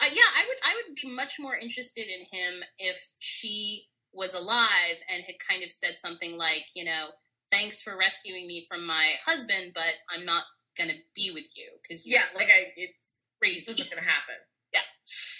Uh, 0.00 0.08
yeah, 0.10 0.22
I 0.34 0.44
would 0.48 0.56
I 0.64 0.74
would 0.76 0.94
be 0.94 1.14
much 1.14 1.34
more 1.38 1.54
interested 1.54 2.06
in 2.06 2.20
him 2.32 2.62
if 2.78 2.98
she 3.18 3.86
was 4.12 4.34
alive 4.34 4.96
and 5.12 5.22
had 5.24 5.36
kind 5.46 5.62
of 5.62 5.70
said 5.70 5.98
something 5.98 6.38
like, 6.38 6.64
you 6.74 6.84
know, 6.84 7.08
thanks 7.52 7.82
for 7.82 7.98
rescuing 7.98 8.46
me 8.46 8.64
from 8.66 8.86
my 8.86 9.12
husband, 9.26 9.72
but 9.74 10.00
I'm 10.08 10.24
not 10.24 10.44
gonna 10.78 10.94
be 11.14 11.30
with 11.32 11.46
you 11.54 11.68
because 11.82 12.06
Yeah, 12.06 12.24
like, 12.34 12.48
I, 12.48 12.72
it's, 12.76 13.18
crazy, 13.40 13.56
this 13.60 13.68
isn't 13.68 13.90
going 13.90 14.02
to 14.02 14.08
happen. 14.08 14.36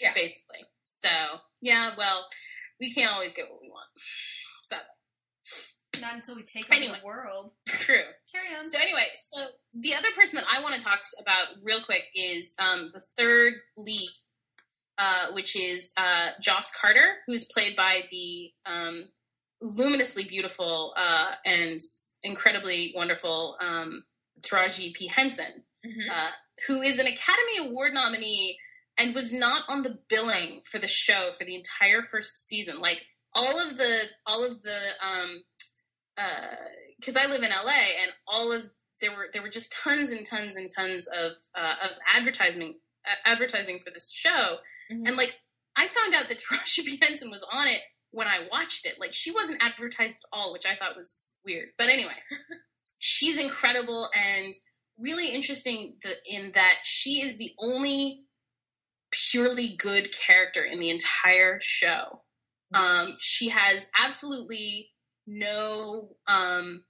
Yeah. 0.00 0.12
basically. 0.14 0.60
So 0.86 1.08
yeah, 1.60 1.92
well, 1.96 2.26
we 2.80 2.92
can't 2.92 3.12
always 3.12 3.32
get 3.32 3.50
what 3.50 3.60
we 3.62 3.68
want. 3.68 3.86
So 4.64 4.76
Not 6.00 6.14
until 6.14 6.36
we 6.36 6.42
take 6.42 6.72
over 6.72 6.96
the 6.98 7.04
world. 7.04 7.50
true. 7.68 8.02
Carry 8.32 8.56
on. 8.58 8.66
So 8.66 8.78
anyway, 8.78 9.06
so 9.14 9.46
the 9.74 9.94
other 9.94 10.08
person 10.16 10.36
that 10.36 10.46
I 10.50 10.62
want 10.62 10.74
to 10.76 10.80
talk 10.80 11.00
about 11.20 11.62
real 11.62 11.82
quick 11.82 12.04
is 12.14 12.54
um, 12.58 12.90
the 12.94 13.00
third 13.18 13.54
lead, 13.76 14.10
uh, 14.98 15.32
which 15.32 15.56
is 15.56 15.92
uh, 15.96 16.30
Joss 16.40 16.70
Carter, 16.80 17.16
who's 17.26 17.44
played 17.44 17.76
by 17.76 18.02
the 18.10 18.50
um, 18.66 19.04
luminously 19.60 20.24
beautiful 20.24 20.94
uh, 20.96 21.32
and 21.44 21.80
incredibly 22.22 22.92
wonderful 22.96 23.56
um, 23.60 24.04
Taraji 24.42 24.94
P 24.94 25.06
Henson, 25.06 25.64
Mhm. 25.86 26.10
uh, 26.10 26.30
who 26.66 26.82
is 26.82 26.98
an 26.98 27.06
Academy 27.06 27.58
Award 27.58 27.94
nominee 27.94 28.58
and 29.00 29.14
was 29.14 29.32
not 29.32 29.62
on 29.68 29.82
the 29.82 29.98
billing 30.08 30.60
for 30.70 30.78
the 30.78 30.86
show 30.88 31.30
for 31.36 31.44
the 31.44 31.54
entire 31.56 32.02
first 32.02 32.46
season. 32.48 32.80
Like 32.80 33.02
all 33.34 33.58
of 33.60 33.76
the 33.78 34.02
all 34.26 34.44
of 34.44 34.62
the 34.62 34.78
um, 35.04 35.42
because 36.98 37.16
I 37.16 37.26
live 37.26 37.42
in 37.42 37.50
LA 37.50 37.72
and 38.02 38.12
all 38.26 38.52
of 38.52 38.64
there 39.00 39.10
were 39.10 39.28
there 39.32 39.42
were 39.42 39.48
just 39.48 39.72
tons 39.72 40.10
and 40.10 40.26
tons 40.26 40.56
and 40.56 40.70
tons 40.74 41.06
of 41.08 41.32
uh, 41.56 41.74
of 41.84 41.90
advertising 42.14 42.78
uh, 43.06 43.28
advertising 43.28 43.80
for 43.82 43.90
this 43.90 44.10
show, 44.12 44.58
Mhm. 44.92 45.08
and 45.08 45.16
like 45.16 45.38
I 45.76 45.88
found 45.88 46.14
out 46.14 46.28
that 46.28 46.38
Taraji 46.50 46.84
P 46.84 46.98
Henson 47.00 47.30
was 47.30 47.42
on 47.50 47.66
it 47.66 47.80
when 48.10 48.26
I 48.28 48.46
watched 48.50 48.84
it. 48.86 49.00
Like 49.00 49.14
she 49.14 49.30
wasn't 49.30 49.62
advertised 49.62 50.16
at 50.16 50.28
all, 50.36 50.52
which 50.52 50.66
I 50.66 50.76
thought 50.76 50.96
was 50.96 51.30
weird. 51.44 51.68
But 51.78 51.88
anyway, 51.88 52.12
she's 52.98 53.38
incredible 53.38 54.10
and 54.14 54.52
really 54.98 55.28
interesting 55.28 55.96
in 56.30 56.52
that 56.52 56.74
she 56.82 57.22
is 57.22 57.38
the 57.38 57.54
only 57.58 58.24
purely 59.10 59.76
good 59.76 60.10
character 60.12 60.62
in 60.62 60.78
the 60.78 60.90
entire 60.90 61.58
show. 61.60 62.22
Um, 62.72 63.12
she 63.20 63.48
has 63.48 63.86
absolutely 63.98 64.90
no 65.26 66.10
um, 66.26 66.84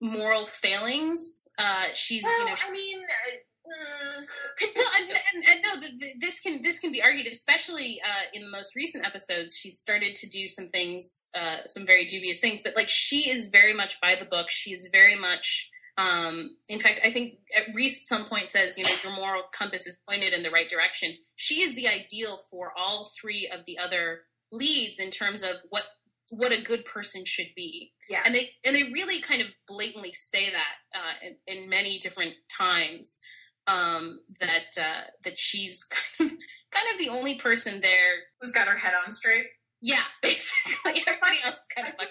moral 0.00 0.44
failings. 0.44 1.48
Uh, 1.58 1.84
she's 1.94 2.22
Well, 2.22 2.38
you 2.38 2.46
know 2.46 2.54
I 2.66 2.70
mean, 2.70 2.98
uh, 3.02 4.20
mm, 4.20 4.72
well, 4.76 4.86
and, 5.00 5.10
and, 5.10 5.44
and 5.50 5.62
no, 5.62 5.80
the, 5.80 5.88
the, 5.98 6.12
this 6.20 6.40
can 6.40 6.62
this 6.62 6.78
can 6.78 6.92
be 6.92 7.02
argued, 7.02 7.26
especially 7.26 8.00
uh, 8.04 8.26
in 8.32 8.42
the 8.42 8.50
most 8.50 8.74
recent 8.76 9.06
episodes. 9.06 9.56
She 9.56 9.70
started 9.70 10.14
to 10.16 10.28
do 10.28 10.48
some 10.48 10.68
things, 10.68 11.28
uh, 11.34 11.58
some 11.66 11.86
very 11.86 12.06
dubious 12.06 12.40
things, 12.40 12.60
but 12.62 12.76
like 12.76 12.88
she 12.88 13.30
is 13.30 13.48
very 13.48 13.74
much 13.74 14.00
by 14.00 14.14
the 14.18 14.26
book. 14.26 14.50
She's 14.50 14.88
very 14.92 15.16
much, 15.16 15.70
um, 15.98 16.56
in 16.68 16.78
fact, 16.78 17.00
I 17.04 17.10
think 17.10 17.38
at 17.56 17.74
Reese 17.74 18.02
at 18.02 18.08
some 18.08 18.26
point 18.26 18.50
says, 18.50 18.76
you 18.76 18.84
know, 18.84 18.90
your 19.02 19.14
moral 19.14 19.42
compass 19.52 19.86
is 19.86 19.96
pointed 20.08 20.34
in 20.34 20.42
the 20.42 20.50
right 20.50 20.68
direction. 20.68 21.14
She 21.36 21.62
is 21.62 21.74
the 21.74 21.88
ideal 21.88 22.40
for 22.50 22.72
all 22.76 23.10
three 23.20 23.50
of 23.52 23.64
the 23.66 23.78
other 23.78 24.20
leads 24.52 24.98
in 24.98 25.10
terms 25.10 25.42
of 25.42 25.56
what 25.70 25.82
what 26.30 26.50
a 26.50 26.60
good 26.60 26.84
person 26.84 27.24
should 27.24 27.46
be 27.54 27.92
yeah. 28.08 28.22
and 28.24 28.34
they 28.34 28.50
and 28.64 28.74
they 28.74 28.82
really 28.82 29.20
kind 29.20 29.40
of 29.40 29.46
blatantly 29.68 30.12
say 30.12 30.50
that 30.50 30.98
uh, 30.98 31.34
in, 31.46 31.62
in 31.62 31.68
many 31.68 32.00
different 32.00 32.34
times 32.56 33.20
um, 33.66 34.20
that 34.40 34.80
uh, 34.80 35.10
that 35.24 35.38
she's 35.38 35.84
kind 36.18 36.32
of 36.32 36.38
kind 36.70 36.86
of 36.92 36.98
the 36.98 37.08
only 37.08 37.36
person 37.36 37.80
there. 37.80 38.14
Who's 38.40 38.52
got 38.52 38.68
her 38.68 38.76
head 38.76 38.94
on 39.04 39.12
straight? 39.12 39.46
Yeah, 39.80 40.02
basically 40.22 41.02
everybody 41.06 41.38
else 41.44 41.60
kind 41.74 41.86
I 41.86 41.90
of 41.90 41.98
like 41.98 42.08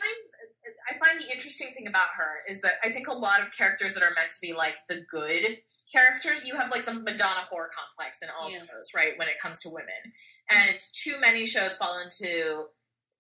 I 0.90 0.94
find 0.98 1.20
the 1.20 1.32
interesting 1.32 1.72
thing 1.74 1.88
about 1.88 2.10
her 2.18 2.42
is 2.50 2.62
that 2.62 2.74
I 2.84 2.92
think 2.92 3.08
a 3.08 3.14
lot 3.14 3.42
of 3.42 3.56
characters 3.56 3.94
that 3.94 4.04
are 4.04 4.14
meant 4.16 4.32
to 4.32 4.42
be 4.42 4.54
like 4.54 4.76
the 4.88 5.06
good 5.10 5.58
characters, 5.92 6.46
you 6.46 6.56
have 6.56 6.72
like 6.72 6.86
the 6.86 6.94
Madonna 6.94 7.42
whore 7.52 7.68
complex 7.72 8.22
in 8.22 8.30
all 8.30 8.50
Yeah. 8.52 8.60
shows, 8.60 8.90
right? 8.96 9.18
When 9.18 9.28
it 9.28 9.40
comes 9.40 9.62
to 9.62 9.70
women, 9.70 10.14
and 10.50 10.80
too 10.94 11.20
many 11.20 11.46
shows 11.46 11.78
fall 11.78 12.00
into 12.00 12.68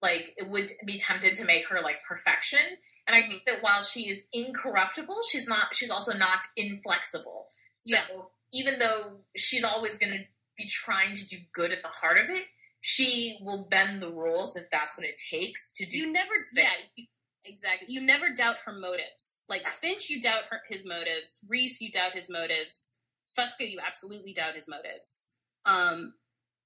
like 0.01 0.33
it 0.37 0.47
would 0.49 0.71
be 0.85 0.97
tempted 0.99 1.33
to 1.35 1.45
make 1.45 1.67
her 1.67 1.81
like 1.81 2.03
perfection. 2.03 2.59
And 3.07 3.15
I 3.15 3.21
think 3.21 3.45
that 3.45 3.61
while 3.63 3.81
she 3.81 4.09
is 4.09 4.27
incorruptible, 4.33 5.21
she's 5.29 5.47
not. 5.47 5.75
She's 5.75 5.89
also 5.89 6.15
not 6.17 6.39
inflexible. 6.55 7.47
So 7.79 7.95
Yeah. 7.95 8.05
even 8.51 8.79
though 8.79 9.21
she's 9.35 9.63
always 9.63 9.97
going 9.97 10.11
to 10.13 10.25
be 10.57 10.67
trying 10.67 11.13
to 11.15 11.27
do 11.27 11.37
good 11.53 11.71
at 11.71 11.81
the 11.81 11.87
heart 11.89 12.17
of 12.17 12.29
it, 12.29 12.45
she 12.81 13.37
will 13.41 13.67
bend 13.69 14.01
the 14.01 14.11
rules 14.11 14.55
if 14.55 14.69
that's 14.69 14.95
what 14.97 15.05
it 15.07 15.17
takes 15.17 15.73
to 15.73 15.85
do. 15.85 15.97
You 15.97 16.11
never, 16.11 16.33
yeah, 16.53 16.71
you- 16.95 17.07
exactly. 17.45 17.87
You 17.89 18.01
never 18.01 18.29
doubt 18.29 18.57
her 18.65 18.73
motives. 18.73 19.45
Like 19.49 19.67
Finch, 19.67 20.09
you 20.09 20.21
doubt 20.21 20.43
her, 20.49 20.61
his 20.69 20.85
motives. 20.85 21.39
Reese, 21.47 21.81
you 21.81 21.91
doubt 21.91 22.13
his 22.13 22.29
motives. 22.29 22.91
Fusco, 23.37 23.69
you 23.69 23.79
absolutely 23.85 24.33
doubt 24.33 24.55
his 24.55 24.67
motives. 24.67 25.29
Um, 25.65 26.13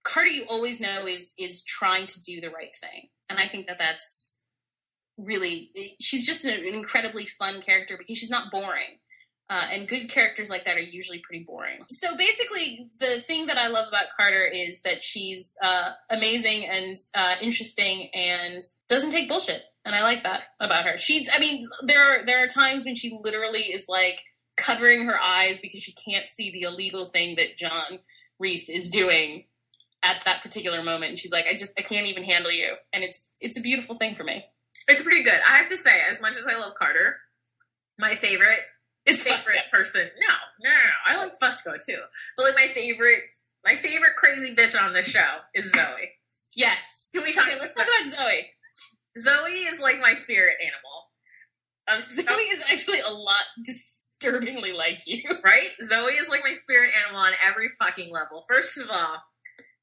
Carter, 0.04 0.30
you 0.30 0.46
always 0.50 0.80
know 0.80 1.06
is 1.06 1.34
is 1.38 1.64
trying 1.64 2.08
to 2.08 2.22
do 2.22 2.42
the 2.42 2.50
right 2.50 2.74
thing, 2.76 3.10
and 3.30 3.40
I 3.40 3.48
think 3.48 3.68
that 3.68 3.78
that's 3.78 4.38
really 5.18 5.72
she's 6.00 6.26
just 6.26 6.46
an 6.46 6.64
incredibly 6.66 7.26
fun 7.26 7.62
character 7.62 7.98
because 7.98 8.18
she's 8.18 8.32
not 8.32 8.52
boring. 8.52 9.00
Uh, 9.52 9.66
and 9.72 9.88
good 9.88 10.12
characters 10.12 10.48
like 10.48 10.64
that 10.66 10.78
are 10.78 10.80
usually 10.80 11.18
pretty 11.18 11.44
boring. 11.44 11.80
So 11.90 12.16
basically, 12.16 12.88
the 13.00 13.20
thing 13.20 13.48
that 13.48 13.58
I 13.58 13.68
love 13.68 13.88
about 13.88 14.06
Carter 14.16 14.46
is 14.46 14.84
that 14.84 15.04
she's 15.04 15.56
uh, 15.64 15.94
amazing 16.12 16.68
and 16.70 16.96
uh, 17.16 17.34
interesting 17.42 18.12
and 18.14 18.62
doesn't 18.90 19.10
take 19.10 19.28
bullshit, 19.28 19.64
and 19.90 19.96
I 19.96 20.04
like 20.04 20.22
that 20.22 20.44
about 20.60 20.86
her. 20.86 21.00
She's, 21.00 21.28
I 21.34 21.40
mean, 21.40 21.68
there 21.82 22.00
are 22.00 22.24
there 22.24 22.44
are 22.44 22.48
times 22.48 22.86
when 22.86 22.96
she 22.96 23.18
literally 23.24 23.64
is 23.64 23.86
like 23.90 24.22
covering 24.56 25.08
her 25.08 25.20
eyes 25.20 25.60
because 25.60 25.82
she 25.82 25.94
can't 25.94 26.28
see 26.28 26.52
the 26.52 26.62
illegal 26.62 27.08
thing 27.08 27.38
that 27.38 27.58
John 27.58 27.98
Reese 28.38 28.70
is 28.70 28.92
doing 28.92 29.46
at 30.04 30.22
that 30.26 30.44
particular 30.44 30.84
moment, 30.84 31.10
and 31.10 31.20
she's 31.20 31.32
like, 31.32 31.48
I 31.52 31.58
just 31.58 31.74
I 31.76 31.82
can't 31.82 32.06
even 32.06 32.24
handle 32.24 32.52
you, 32.52 32.76
and 32.94 33.04
it's 33.04 33.32
it's 33.42 33.58
a 33.58 33.62
beautiful 33.62 33.96
thing 33.96 34.14
for 34.14 34.24
me. 34.24 34.46
It's 34.88 35.02
pretty 35.02 35.24
good. 35.24 35.40
I 35.50 35.58
have 35.58 35.70
to 35.70 35.78
say, 35.78 36.00
as 36.08 36.22
much 36.22 36.38
as 36.38 36.46
I 36.46 36.56
love 36.56 36.76
Carter, 36.76 37.18
my 37.98 38.14
favorite 38.14 38.60
is 39.08 39.24
favorite 39.24 39.42
Fusco. 39.42 39.72
person. 39.72 40.10
No, 40.20 40.70
no, 40.70 40.70
no, 40.70 40.76
no. 40.76 40.92
I 41.08 41.18
like 41.18 41.40
Fusco 41.40 41.84
too. 41.84 41.98
But 42.38 42.44
like 42.44 42.56
my 42.56 42.68
favorite, 42.68 43.22
my 43.66 43.74
favorite 43.74 44.16
crazy 44.18 44.54
bitch 44.54 44.80
on 44.80 44.94
this 44.94 45.08
show 45.08 45.40
is 45.56 45.72
Zoe. 45.72 46.12
Yes. 46.56 47.10
Can 47.12 47.24
we 47.24 47.32
talk? 47.32 47.48
Okay, 47.48 47.58
let's 47.60 47.74
talk 47.74 47.88
about 47.88 48.16
Zoe. 48.16 48.52
Zoe 49.20 49.66
is 49.68 49.80
like 49.80 50.00
my 50.00 50.14
spirit 50.14 50.56
animal. 50.62 51.10
Um, 51.88 52.02
Zoe 52.26 52.44
is 52.44 52.64
actually 52.72 53.00
a 53.00 53.12
lot 53.12 53.44
disturbingly 53.64 54.74
like 54.74 55.02
you. 55.06 55.24
right? 55.44 55.70
Zoe 55.84 56.14
is 56.14 56.30
like 56.30 56.42
my 56.44 56.54
spirit 56.54 56.92
animal 57.04 57.22
on 57.22 57.34
every 57.46 57.70
fucking 57.80 58.12
level. 58.12 58.46
First 58.48 58.78
of 58.78 58.90
all, 58.90 59.24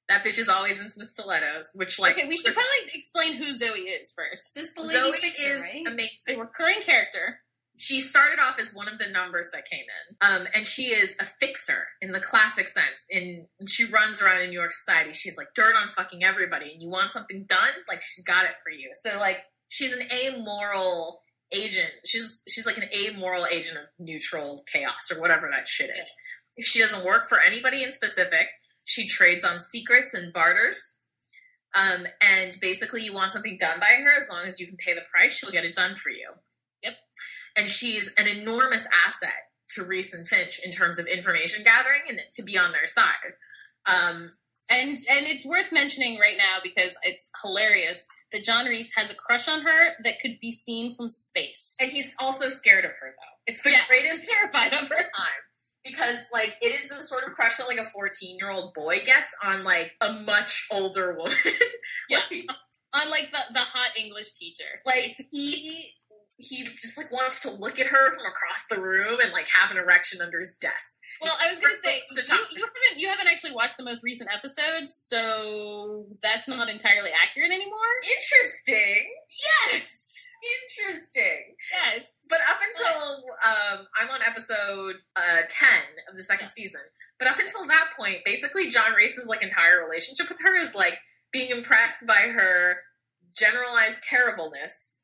that 0.09 0.25
bitch 0.25 0.39
is 0.39 0.49
always 0.49 0.81
in 0.81 0.89
some 0.89 1.05
stilettos, 1.05 1.71
which 1.75 1.99
like 1.99 2.17
okay, 2.17 2.29
we 2.29 2.37
should 2.37 2.55
probably 2.55 2.93
explain 2.95 3.35
who 3.35 3.53
Zoe 3.53 3.81
is 3.81 4.13
first. 4.15 4.57
Is 4.57 4.73
the 4.75 4.83
lady 4.83 4.93
Zoe 4.93 5.13
fixer, 5.21 5.57
is 5.57 5.63
right? 5.63 5.83
a 5.87 5.91
amazing. 5.91 6.39
recurring 6.39 6.81
character. 6.83 7.41
She 7.79 8.01
started 8.01 8.39
off 8.41 8.59
as 8.59 8.75
one 8.75 8.89
of 8.89 8.99
the 8.99 9.09
numbers 9.09 9.51
that 9.53 9.69
came 9.69 9.81
in, 9.81 10.17
um, 10.21 10.47
and 10.55 10.67
she 10.67 10.87
is 10.95 11.17
a 11.21 11.25
fixer 11.25 11.87
in 12.01 12.13
the 12.13 12.21
classic 12.21 12.69
sense. 12.69 13.07
In 13.11 13.47
she 13.67 13.85
runs 13.85 14.23
around 14.23 14.43
in 14.43 14.51
New 14.51 14.59
York 14.59 14.73
society. 14.73 15.13
She's 15.13 15.37
like 15.37 15.49
dirt 15.55 15.77
on 15.77 15.89
fucking 15.89 16.25
everybody, 16.25 16.73
and 16.73 16.83
you 16.83 16.89
want 16.89 17.11
something 17.11 17.45
done, 17.45 17.75
like 17.89 18.03
she's 18.03 18.25
got 18.25 18.45
it 18.45 18.53
for 18.63 18.71
you. 18.71 18.91
So 18.95 19.19
like 19.19 19.39
she's 19.69 19.93
an 19.93 20.07
amoral 20.11 21.21
agent. 21.53 21.93
She's 22.05 22.43
she's 22.49 22.67
like 22.67 22.79
an 22.79 22.89
amoral 22.95 23.47
agent 23.47 23.79
of 23.79 23.85
neutral 23.99 24.63
chaos 24.73 25.11
or 25.15 25.21
whatever 25.21 25.49
that 25.53 25.69
shit 25.69 25.91
is. 25.91 26.11
If 26.57 26.67
she 26.67 26.81
doesn't 26.81 27.05
work 27.05 27.27
for 27.27 27.41
anybody 27.41 27.83
in 27.85 27.93
specific, 27.93 28.47
she 28.85 29.07
trades 29.07 29.45
on 29.45 29.61
secrets 29.61 30.15
and 30.15 30.33
barters. 30.33 30.97
Um, 31.75 32.07
and 32.23 32.57
basically, 32.61 33.03
you 33.03 33.13
want 33.13 33.33
something 33.33 33.59
done 33.59 33.79
by 33.79 34.03
her, 34.03 34.11
as 34.11 34.31
long 34.31 34.47
as 34.47 34.59
you 34.59 34.67
can 34.67 34.77
pay 34.77 34.95
the 34.95 35.03
price, 35.13 35.35
she'll 35.35 35.51
get 35.51 35.65
it 35.65 35.75
done 35.75 35.95
for 35.95 36.09
you. 36.09 36.31
Yep. 36.83 36.95
And 37.57 37.69
she's 37.71 38.13
an 38.19 38.27
enormous 38.27 38.87
asset 39.07 39.51
to 39.71 39.85
Reese 39.85 40.13
and 40.15 40.29
Finch 40.29 40.61
in 40.65 40.71
terms 40.73 40.99
of 40.99 41.07
information 41.07 41.65
gathering 41.65 42.03
and 42.09 42.21
to 42.35 42.43
be 42.43 42.57
on 42.59 42.73
their 42.73 42.87
side. 42.87 43.35
Um, 43.87 44.33
And 44.69 44.89
and 45.09 45.27
it's 45.27 45.45
worth 45.47 45.71
mentioning 45.73 46.19
right 46.19 46.37
now 46.37 46.57
because 46.63 46.95
it's 47.03 47.31
hilarious 47.45 48.05
that 48.33 48.43
John 48.45 48.67
Reese 48.67 48.93
has 48.97 49.11
a 49.13 49.15
crush 49.15 49.47
on 49.49 49.63
her 49.63 49.91
that 50.03 50.19
could 50.21 50.39
be 50.41 50.51
seen 50.51 50.95
from 50.95 51.09
space. 51.09 51.77
and 51.81 51.91
he's 51.93 52.13
also 52.19 52.49
scared 52.49 52.85
of 52.85 52.91
her, 53.01 53.11
though. 53.11 53.37
It's 53.53 53.63
the 53.63 53.71
Yes, 53.71 53.87
greatest 53.87 54.29
terrified 54.29 54.73
of 54.73 54.89
her. 54.89 54.97
time 54.97 55.43
because 55.85 56.19
like 56.33 56.55
it 56.61 56.75
is 56.81 56.89
the 56.89 57.01
sort 57.01 57.23
of 57.25 57.33
crush 57.35 57.59
that 57.59 57.69
like 57.69 57.79
a 57.79 57.85
14 57.85 58.37
year 58.41 58.51
old 58.51 58.75
boy 58.75 59.01
gets 59.07 59.33
on 59.45 59.63
like 59.63 59.93
a 60.01 60.13
much 60.13 60.67
older 60.73 61.17
woman 61.17 61.37
Yeah. 62.11 62.23
Like, 62.31 62.47
Unlike 62.93 63.31
the, 63.31 63.55
the 63.55 63.61
hot 63.61 63.91
English 63.97 64.33
teacher. 64.35 64.81
like 64.85 65.13
he 65.31 65.93
he 66.39 66.65
just 66.65 66.99
like 66.99 67.11
wants 67.11 67.41
to 67.41 67.51
look 67.51 67.79
at 67.79 67.87
her 67.87 68.13
from 68.13 68.27
across 68.27 68.67
the 68.71 68.81
room 68.81 69.19
and 69.23 69.33
like 69.33 69.47
have 69.61 69.71
an 69.71 69.79
erection 69.79 70.21
under 70.21 70.39
his 70.41 70.57
desk 70.57 70.99
Well, 71.23 71.33
I 71.41 71.51
was 71.51 71.59
gonna 71.59 71.75
say 71.83 72.03
So 72.11 72.21
you, 72.35 72.41
you 72.53 72.61
haven't 72.65 73.01
you 73.01 73.09
haven't 73.09 73.29
actually 73.29 73.53
watched 73.53 73.77
the 73.79 73.85
most 73.85 74.03
recent 74.05 74.29
episode, 74.35 74.89
so 74.89 76.07
that's 76.23 76.47
not 76.49 76.69
entirely 76.69 77.11
accurate 77.11 77.51
anymore. 77.53 77.93
interesting 78.05 79.07
Yes. 79.73 80.03
interesting 80.61 81.57
Yes. 81.73 82.05
but 82.29 82.41
up 82.49 82.59
until 82.63 83.25
um 83.45 83.87
i'm 83.99 84.11
on 84.11 84.21
episode 84.23 84.97
uh 85.17 85.43
10 85.49 85.69
of 86.11 86.17
the 86.17 86.23
second 86.23 86.51
season 86.51 86.81
but 87.19 87.27
up 87.29 87.39
until 87.39 87.67
that 87.67 87.89
point 87.99 88.19
basically 88.25 88.69
john 88.69 88.93
reese's 88.93 89.27
like 89.27 89.43
entire 89.43 89.83
relationship 89.85 90.29
with 90.29 90.39
her 90.43 90.57
is 90.57 90.75
like 90.75 90.99
being 91.33 91.51
impressed 91.51 92.07
by 92.07 92.29
her 92.33 92.77
generalized 93.37 94.03
terribleness 94.03 94.97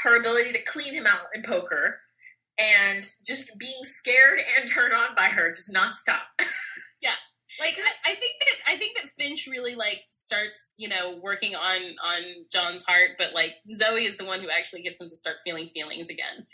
her 0.00 0.18
ability 0.18 0.52
to 0.52 0.64
clean 0.64 0.94
him 0.94 1.06
out 1.06 1.26
in 1.34 1.42
poker 1.42 1.98
and 2.58 3.04
just 3.26 3.58
being 3.58 3.82
scared 3.82 4.40
and 4.58 4.68
turned 4.68 4.94
on 4.94 5.14
by 5.16 5.24
her 5.26 5.50
just 5.50 5.72
nonstop. 5.72 6.22
Yeah, 7.02 7.10
like 7.60 7.76
I, 7.76 8.12
I 8.12 8.14
think 8.14 8.32
that 8.40 8.72
I 8.72 8.78
think 8.78 8.96
that 8.96 9.10
Finch 9.10 9.46
really 9.46 9.74
like 9.74 10.00
starts 10.10 10.74
you 10.78 10.88
know 10.88 11.20
working 11.22 11.54
on 11.54 11.76
on 12.02 12.22
John's 12.50 12.82
heart, 12.82 13.10
but 13.18 13.34
like 13.34 13.56
Zoe 13.76 14.06
is 14.06 14.16
the 14.16 14.24
one 14.24 14.40
who 14.40 14.48
actually 14.48 14.80
gets 14.80 15.02
him 15.02 15.10
to 15.10 15.16
start 15.16 15.36
feeling 15.44 15.68
feelings 15.68 16.08
again, 16.08 16.46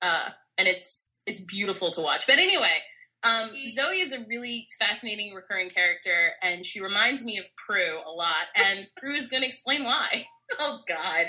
uh, 0.00 0.30
and 0.56 0.66
it's 0.66 1.18
it's 1.26 1.40
beautiful 1.40 1.90
to 1.90 2.00
watch. 2.00 2.26
But 2.26 2.38
anyway, 2.38 2.78
um, 3.22 3.50
Zoe 3.66 4.00
is 4.00 4.14
a 4.14 4.24
really 4.26 4.68
fascinating 4.78 5.34
recurring 5.34 5.68
character, 5.68 6.30
and 6.42 6.64
she 6.64 6.80
reminds 6.80 7.22
me 7.22 7.36
of 7.36 7.44
Prue 7.66 7.98
a 8.06 8.10
lot, 8.10 8.46
and 8.56 8.88
Prue 8.96 9.14
is 9.14 9.28
going 9.28 9.42
to 9.42 9.48
explain 9.48 9.84
why. 9.84 10.26
oh 10.58 10.80
god 10.88 11.26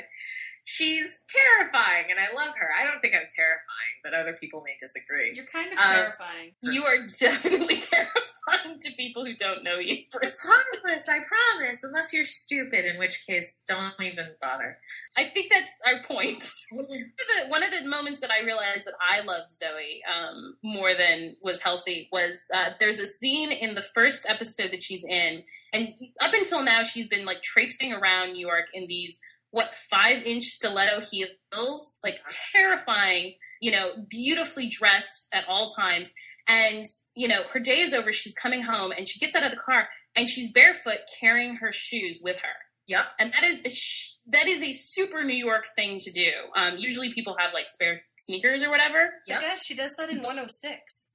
she's 0.72 1.24
terrifying 1.28 2.06
and 2.12 2.20
i 2.20 2.32
love 2.36 2.54
her 2.56 2.70
i 2.80 2.84
don't 2.86 3.02
think 3.02 3.16
i'm 3.16 3.26
terrifying 3.36 3.96
but 4.04 4.14
other 4.14 4.34
people 4.34 4.62
may 4.64 4.76
disagree 4.80 5.32
You're 5.34 5.48
kind 5.52 5.74
of 5.74 5.80
Uh, 5.80 5.94
terrifying. 5.96 6.52
You 6.62 6.84
are 6.86 6.98
definitely 7.20 7.78
terrifying 7.82 8.80
to 8.82 8.92
people 8.94 9.26
who 9.26 9.34
don't 9.36 9.64
know 9.64 9.80
you. 9.80 10.04
harmless 10.14 11.10
i 11.10 11.20
promise 11.20 11.84
unless 11.84 12.14
you're 12.14 12.26
stupid 12.26 12.86
in 12.86 13.00
which 13.00 13.26
case 13.26 13.64
don't 13.68 13.94
even 14.00 14.28
bother 14.42 14.78
I 15.18 15.24
think 15.24 15.52
that's 15.52 15.70
our 15.88 16.02
point. 16.04 16.44
one 16.72 16.86
of 16.86 16.88
the 16.90 17.48
one 17.50 17.64
of 17.64 17.72
the 17.72 17.84
moments 17.90 18.20
that 18.22 18.30
I 18.32 18.46
realized 18.46 18.86
that 18.86 18.94
I 19.02 19.22
loved 19.22 19.50
Zoe 19.52 20.02
um, 20.08 20.56
more 20.64 20.94
than 20.94 21.36
was 21.42 21.62
healthy 21.64 22.08
was 22.12 22.44
uh, 22.54 22.70
there's 22.80 23.00
a 23.00 23.08
scene 23.08 23.52
in 23.52 23.74
the 23.74 23.82
first 23.82 24.26
episode 24.30 24.72
that 24.72 24.84
she's 24.84 25.04
in, 25.04 25.44
and 25.74 25.90
up 26.22 26.32
until 26.34 26.64
now 26.64 26.84
she's 26.84 27.08
been 27.08 27.26
like 27.26 27.42
traipsing 27.42 27.92
around 27.92 28.34
New 28.34 28.48
York 28.48 28.68
in 28.74 28.86
these 28.88 29.20
what 29.52 29.74
five 29.90 30.24
inch 30.24 30.44
stiletto 30.46 31.02
heels, 31.12 32.00
like 32.04 32.20
terrifying, 32.54 33.34
you 33.62 33.72
know, 33.72 33.92
beautifully 34.10 34.68
dressed 34.68 35.28
at 35.34 35.44
all 35.48 35.70
times. 35.70 36.12
And 36.48 36.86
you 37.16 37.28
know, 37.28 37.44
her 37.54 37.60
day 37.60 37.80
is 37.82 37.94
over. 37.94 38.12
She's 38.12 38.34
coming 38.34 38.64
home, 38.64 38.92
and 38.96 39.08
she 39.08 39.20
gets 39.20 39.36
out 39.36 39.44
of 39.44 39.52
the 39.52 39.58
car, 39.58 39.90
and 40.16 40.30
she's 40.30 40.52
barefoot, 40.52 41.00
carrying 41.20 41.58
her 41.58 41.72
shoes 41.72 42.20
with 42.24 42.38
her 42.38 42.56
yep 42.88 43.06
and 43.20 43.32
that 43.34 43.44
is 43.44 43.62
a 43.64 43.70
sh- 43.70 44.16
that 44.26 44.48
is 44.48 44.64
a 44.64 44.74
super 44.74 45.24
New 45.24 45.36
York 45.36 45.66
thing 45.76 46.00
to 46.00 46.12
do. 46.12 46.32
Um, 46.56 46.78
usually, 46.80 47.14
people 47.14 47.36
have 47.38 47.54
like 47.54 47.70
spare 47.70 48.02
sneakers 48.18 48.64
or 48.64 48.70
whatever. 48.72 49.12
I 49.30 49.42
guess 49.42 49.64
she 49.64 49.76
does 49.76 49.94
that 50.00 50.10
in 50.10 50.18
106. 50.24 51.12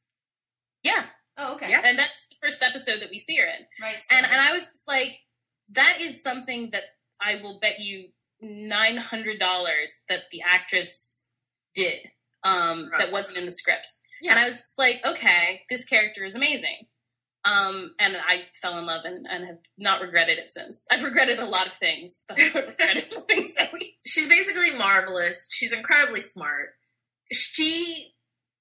Yeah, 0.85 1.05
Oh, 1.37 1.55
okay. 1.55 1.71
Yeah. 1.71 1.83
and 1.85 1.99
that's 1.99 2.13
the 2.31 2.37
first 2.41 2.63
episode 2.63 3.01
that 3.01 3.11
we 3.11 3.19
see 3.19 3.37
her 3.37 3.45
in. 3.45 3.67
Right. 3.83 3.97
So 4.09 4.17
And 4.17 4.27
and 4.27 4.41
I 4.41 4.53
was 4.53 4.63
just 4.65 4.87
like, 4.87 5.19
that 5.71 5.99
is 6.01 6.23
something 6.23 6.71
that 6.73 6.85
I 7.21 7.41
will 7.43 7.59
bet 7.61 7.81
you 7.81 8.09
nine 8.41 8.97
hundred 8.97 9.39
dollars 9.39 10.03
that 10.09 10.25
the 10.31 10.41
actress 10.43 11.19
did 11.75 12.01
um, 12.45 12.89
Right. 12.91 12.99
that 13.01 13.13
wasn't 13.13 13.37
in 13.37 13.47
the 13.47 13.53
scripts. 13.53 14.01
Yeah. 14.21 14.33
And 14.33 14.41
I 14.41 14.45
was 14.47 14.57
just 14.57 14.79
like, 14.79 15.01
okay, 15.05 15.63
this 15.69 15.85
character 15.85 16.25
is 16.25 16.35
amazing. 16.35 16.87
Um, 17.47 17.95
and 18.01 18.17
I 18.17 18.45
fell 18.63 18.79
in 18.79 18.87
love 18.87 19.05
and, 19.05 19.27
and 19.31 19.45
have 19.47 19.59
not 19.77 20.01
regretted 20.01 20.39
it 20.39 20.51
since. 20.51 20.87
I've 20.91 21.03
regretted 21.03 21.39
a 21.39 21.45
lot 21.45 21.67
of 21.67 21.75
things, 21.75 22.25
but 22.27 22.41
I've 22.41 22.55
regretted 22.55 23.13
nothing 23.15 23.49
Zoe. 23.49 23.97
she's 24.07 24.29
basically 24.29 24.71
marvelous. 24.71 25.49
She's 25.53 25.73
incredibly 25.73 26.23
smart. 26.23 26.71
She, 27.33 28.15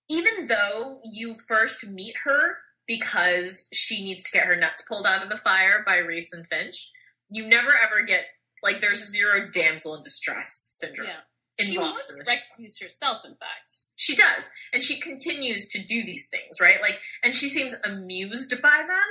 even 0.10 0.48
though 0.48 1.00
you 1.10 1.36
first 1.48 1.88
meet 1.88 2.16
her 2.26 2.58
because 2.86 3.68
she 3.72 4.04
needs 4.04 4.26
to 4.26 4.38
get 4.38 4.48
her 4.48 4.56
nuts 4.58 4.84
pulled 4.86 5.06
out 5.06 5.24
of 5.24 5.30
the 5.30 5.38
fire 5.38 5.82
by 5.86 5.98
Reese 5.98 6.34
and 6.34 6.46
Finch, 6.48 6.92
you 7.30 7.48
never 7.48 7.70
ever 7.72 8.04
get 8.06 8.26
like 8.64 8.82
there's 8.82 9.12
zero 9.12 9.50
damsel 9.52 9.96
in 9.96 10.02
distress 10.04 10.68
syndrome 10.72 11.08
Yeah. 11.10 11.20
She 11.60 11.76
involved 11.76 11.98
must 11.98 12.12
in 12.12 12.18
the 12.18 12.26
show. 12.26 12.32
recuse 12.32 12.82
herself, 12.82 13.22
in 13.26 13.36
fact. 13.36 13.72
She 13.96 14.16
does, 14.16 14.50
and 14.74 14.82
she 14.82 15.00
continues 15.00 15.70
to 15.70 15.84
do 15.84 16.04
these 16.04 16.28
things, 16.30 16.60
right? 16.60 16.82
Like, 16.82 17.00
and 17.24 17.36
she 17.36 17.48
seems 17.48 17.76
amused 17.86 18.60
by 18.62 18.84
them, 18.88 19.04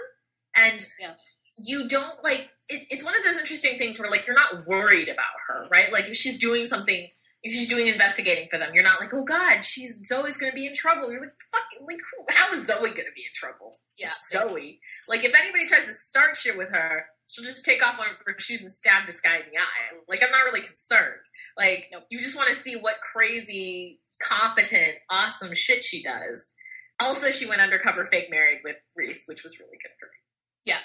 and 0.56 0.84
Yeah. 0.98 1.14
you 1.56 1.88
don't 1.88 2.22
like. 2.24 2.50
it, 2.68 2.86
it's 2.90 3.04
one 3.04 3.16
of 3.16 3.22
those 3.22 3.36
interesting 3.38 3.78
things 3.78 3.98
where 4.00 4.10
like 4.10 4.26
you're 4.26 4.34
not 4.34 4.66
worried 4.66 5.08
about 5.08 5.34
her, 5.48 5.68
right? 5.70 5.92
Like 5.92 6.06
if 6.08 6.16
she's 6.16 6.36
doing 6.38 6.66
something, 6.66 7.08
if 7.44 7.52
she's 7.52 7.68
doing 7.68 7.86
investigating 7.86 8.48
for 8.48 8.58
them, 8.58 8.74
you're 8.74 8.82
not 8.84 9.00
like, 9.00 9.14
oh 9.14 9.24
god, 9.24 9.60
she's 9.64 10.00
Zoe's 10.06 10.36
gonna 10.36 10.52
be 10.52 10.66
in 10.66 10.74
trouble. 10.74 11.10
You're 11.12 11.20
like, 11.20 11.34
fuck, 11.52 11.62
like 11.86 11.98
who, 11.98 12.24
how 12.30 12.50
is 12.52 12.66
Zoe 12.66 12.88
gonna 12.90 13.14
be 13.14 13.22
in 13.22 13.32
trouble? 13.34 13.78
Yeah. 13.96 14.08
It's 14.08 14.30
Zoe. 14.30 14.80
Like 15.08 15.22
if 15.24 15.32
anybody 15.34 15.66
tries 15.68 15.84
to 15.86 15.92
start 15.92 16.36
shit 16.36 16.56
with 16.58 16.70
her, 16.70 17.06
she'll 17.32 17.44
just 17.44 17.64
take 17.64 17.84
off 17.84 17.98
one 17.98 18.08
of 18.08 18.16
her 18.26 18.34
shoes 18.38 18.62
and 18.62 18.72
stab 18.72 19.06
this 19.06 19.20
guy 19.20 19.36
in 19.36 19.42
the 19.50 19.58
eye. 19.58 19.98
Like 20.08 20.22
I'm 20.22 20.30
not 20.30 20.44
really 20.44 20.60
concerned. 20.60 21.20
Like 21.56 21.88
Nope. 21.92 22.04
you 22.10 22.20
just 22.20 22.36
want 22.36 22.48
to 22.50 22.54
see 22.54 22.74
what 22.76 22.96
crazy, 23.12 24.00
competent, 24.22 24.94
awesome 25.10 25.54
shit 25.54 25.82
she 25.84 26.02
does. 26.02 26.52
Also, 27.00 27.30
she 27.30 27.48
went 27.48 27.60
undercover 27.60 28.04
fake 28.04 28.28
married 28.30 28.60
with 28.62 28.76
Reese, 28.94 29.24
which 29.26 29.42
was 29.42 29.58
really 29.58 29.78
good 29.82 29.92
for 29.98 30.06
me. 30.06 30.18
Yeah, 30.66 30.78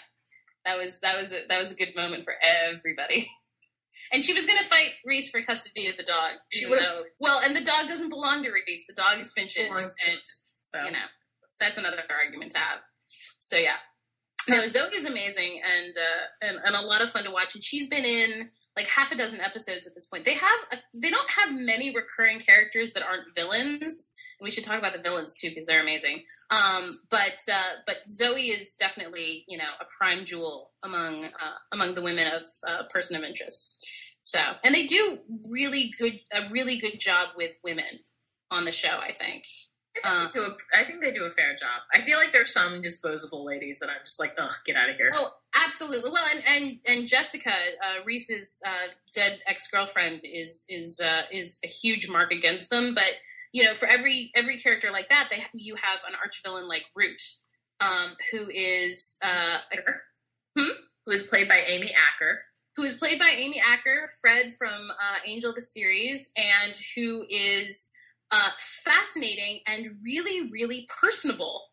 That 0.65 0.77
was 0.77 0.99
that 1.01 1.17
was 1.19 1.31
a, 1.31 1.45
that 1.47 1.59
was 1.59 1.71
a 1.71 1.75
good 1.75 1.95
moment 1.95 2.23
for 2.23 2.33
everybody. 2.41 3.29
And 4.13 4.23
she 4.23 4.31
was 4.33 4.45
going 4.45 4.59
to 4.59 4.63
fight 4.69 4.91
Reese 5.05 5.31
for 5.31 5.41
custody 5.41 5.87
of 5.87 5.97
the 5.97 6.03
dog. 6.03 6.33
She 6.53 6.67
would've- 6.67 7.03
well, 7.19 7.39
and 7.43 7.55
the 7.55 7.63
dog 7.63 7.87
doesn't 7.87 8.09
belong 8.09 8.43
to 8.43 8.51
Reese. 8.51 8.85
The 8.87 8.93
dog 8.93 9.19
is 9.19 9.33
Finch's, 9.35 9.67
and 9.67 10.19
So 10.63 10.83
you 10.85 10.91
know 10.91 11.07
that's 11.59 11.77
another 11.79 12.03
argument 12.07 12.51
to 12.51 12.59
have. 12.59 12.79
So 13.41 13.57
yeah, 13.57 13.77
no, 14.47 14.67
Zoe 14.67 14.95
is 14.95 15.05
amazing 15.05 15.61
and 15.65 15.95
uh, 15.97 16.45
and 16.47 16.57
and 16.65 16.75
a 16.75 16.81
lot 16.81 17.01
of 17.01 17.11
fun 17.11 17.23
to 17.25 17.31
watch. 17.31 17.55
And 17.55 17.63
she's 17.63 17.87
been 17.87 18.05
in 18.05 18.49
like 18.77 18.87
half 18.87 19.11
a 19.11 19.17
dozen 19.17 19.41
episodes 19.41 19.87
at 19.87 19.95
this 19.95 20.05
point. 20.05 20.23
They 20.23 20.35
have 20.35 20.59
a, 20.71 20.77
they 20.93 21.09
don't 21.09 21.29
have 21.31 21.51
many 21.51 21.93
recurring 21.93 22.39
characters 22.39 22.93
that 22.93 23.03
aren't 23.03 23.33
villains. 23.35 24.13
And 24.39 24.45
We 24.45 24.51
should 24.51 24.63
talk 24.63 24.77
about 24.77 24.93
the 24.93 25.01
villains 25.01 25.35
too 25.35 25.49
because 25.49 25.65
they're 25.65 25.81
amazing. 25.81 26.23
Um, 26.51 26.99
but 27.09 27.39
uh, 27.51 27.81
but 27.85 27.97
Zoe 28.09 28.49
is 28.49 28.75
definitely 28.75 29.45
you 29.47 29.57
know 29.57 29.71
a 29.81 29.85
prime 29.97 30.25
jewel 30.25 30.71
among 30.83 31.25
uh, 31.25 31.57
among 31.73 31.95
the 31.95 32.01
women 32.01 32.31
of 32.31 32.43
uh, 32.67 32.83
person 32.89 33.15
of 33.15 33.23
interest. 33.23 33.85
So 34.21 34.39
and 34.63 34.75
they 34.75 34.85
do 34.85 35.19
really 35.49 35.91
good 35.97 36.19
a 36.31 36.49
really 36.49 36.77
good 36.77 36.99
job 36.99 37.29
with 37.35 37.55
women 37.63 37.99
on 38.51 38.65
the 38.65 38.71
show. 38.71 38.99
I 38.99 39.11
think. 39.11 39.45
I 40.03 40.19
think, 40.19 40.33
they 40.33 40.39
do 40.39 40.45
a, 40.45 40.79
I 40.79 40.83
think 40.83 41.01
they 41.01 41.11
do 41.11 41.23
a 41.25 41.29
fair 41.29 41.55
job. 41.55 41.81
I 41.93 42.01
feel 42.01 42.17
like 42.17 42.31
there's 42.31 42.51
some 42.51 42.81
disposable 42.81 43.45
ladies 43.45 43.79
that 43.79 43.89
I'm 43.89 44.03
just 44.03 44.19
like, 44.19 44.35
ugh, 44.37 44.51
get 44.65 44.75
out 44.75 44.89
of 44.89 44.95
here. 44.95 45.11
Oh, 45.13 45.31
absolutely. 45.65 46.09
Well, 46.09 46.23
and 46.33 46.43
and 46.47 46.79
and 46.87 47.07
Jessica, 47.07 47.51
uh, 47.51 48.03
Reese's 48.05 48.61
uh, 48.65 48.91
dead 49.13 49.39
ex 49.47 49.67
girlfriend, 49.69 50.21
is 50.23 50.65
is 50.69 50.99
uh, 50.99 51.23
is 51.31 51.59
a 51.63 51.67
huge 51.67 52.09
mark 52.09 52.31
against 52.31 52.69
them. 52.69 52.93
But 52.95 53.11
you 53.51 53.63
know, 53.63 53.73
for 53.73 53.87
every 53.87 54.31
every 54.35 54.59
character 54.59 54.91
like 54.91 55.09
that, 55.09 55.27
they 55.29 55.45
you 55.53 55.75
have 55.75 55.99
an 56.07 56.15
arch 56.21 56.41
villain 56.43 56.67
like 56.67 56.85
Root, 56.95 57.21
um, 57.79 58.15
who 58.31 58.49
is 58.49 59.19
uh, 59.23 59.59
Who 60.55 61.11
is 61.11 61.27
played 61.27 61.47
by 61.47 61.59
Amy 61.67 61.93
Acker? 61.93 62.41
who 62.77 62.83
is 62.83 62.95
played 62.95 63.17
by 63.17 63.33
Amy 63.35 63.59
Acker, 63.59 64.07
Fred 64.21 64.53
from 64.55 64.91
uh, 64.91 65.17
Angel 65.25 65.51
the 65.51 65.63
series, 65.63 66.31
and 66.37 66.77
who 66.95 67.25
is 67.27 67.91
uh, 68.31 68.49
fascinating 68.59 69.61
and 69.67 69.97
really 70.03 70.49
really 70.49 70.87
personable. 71.01 71.63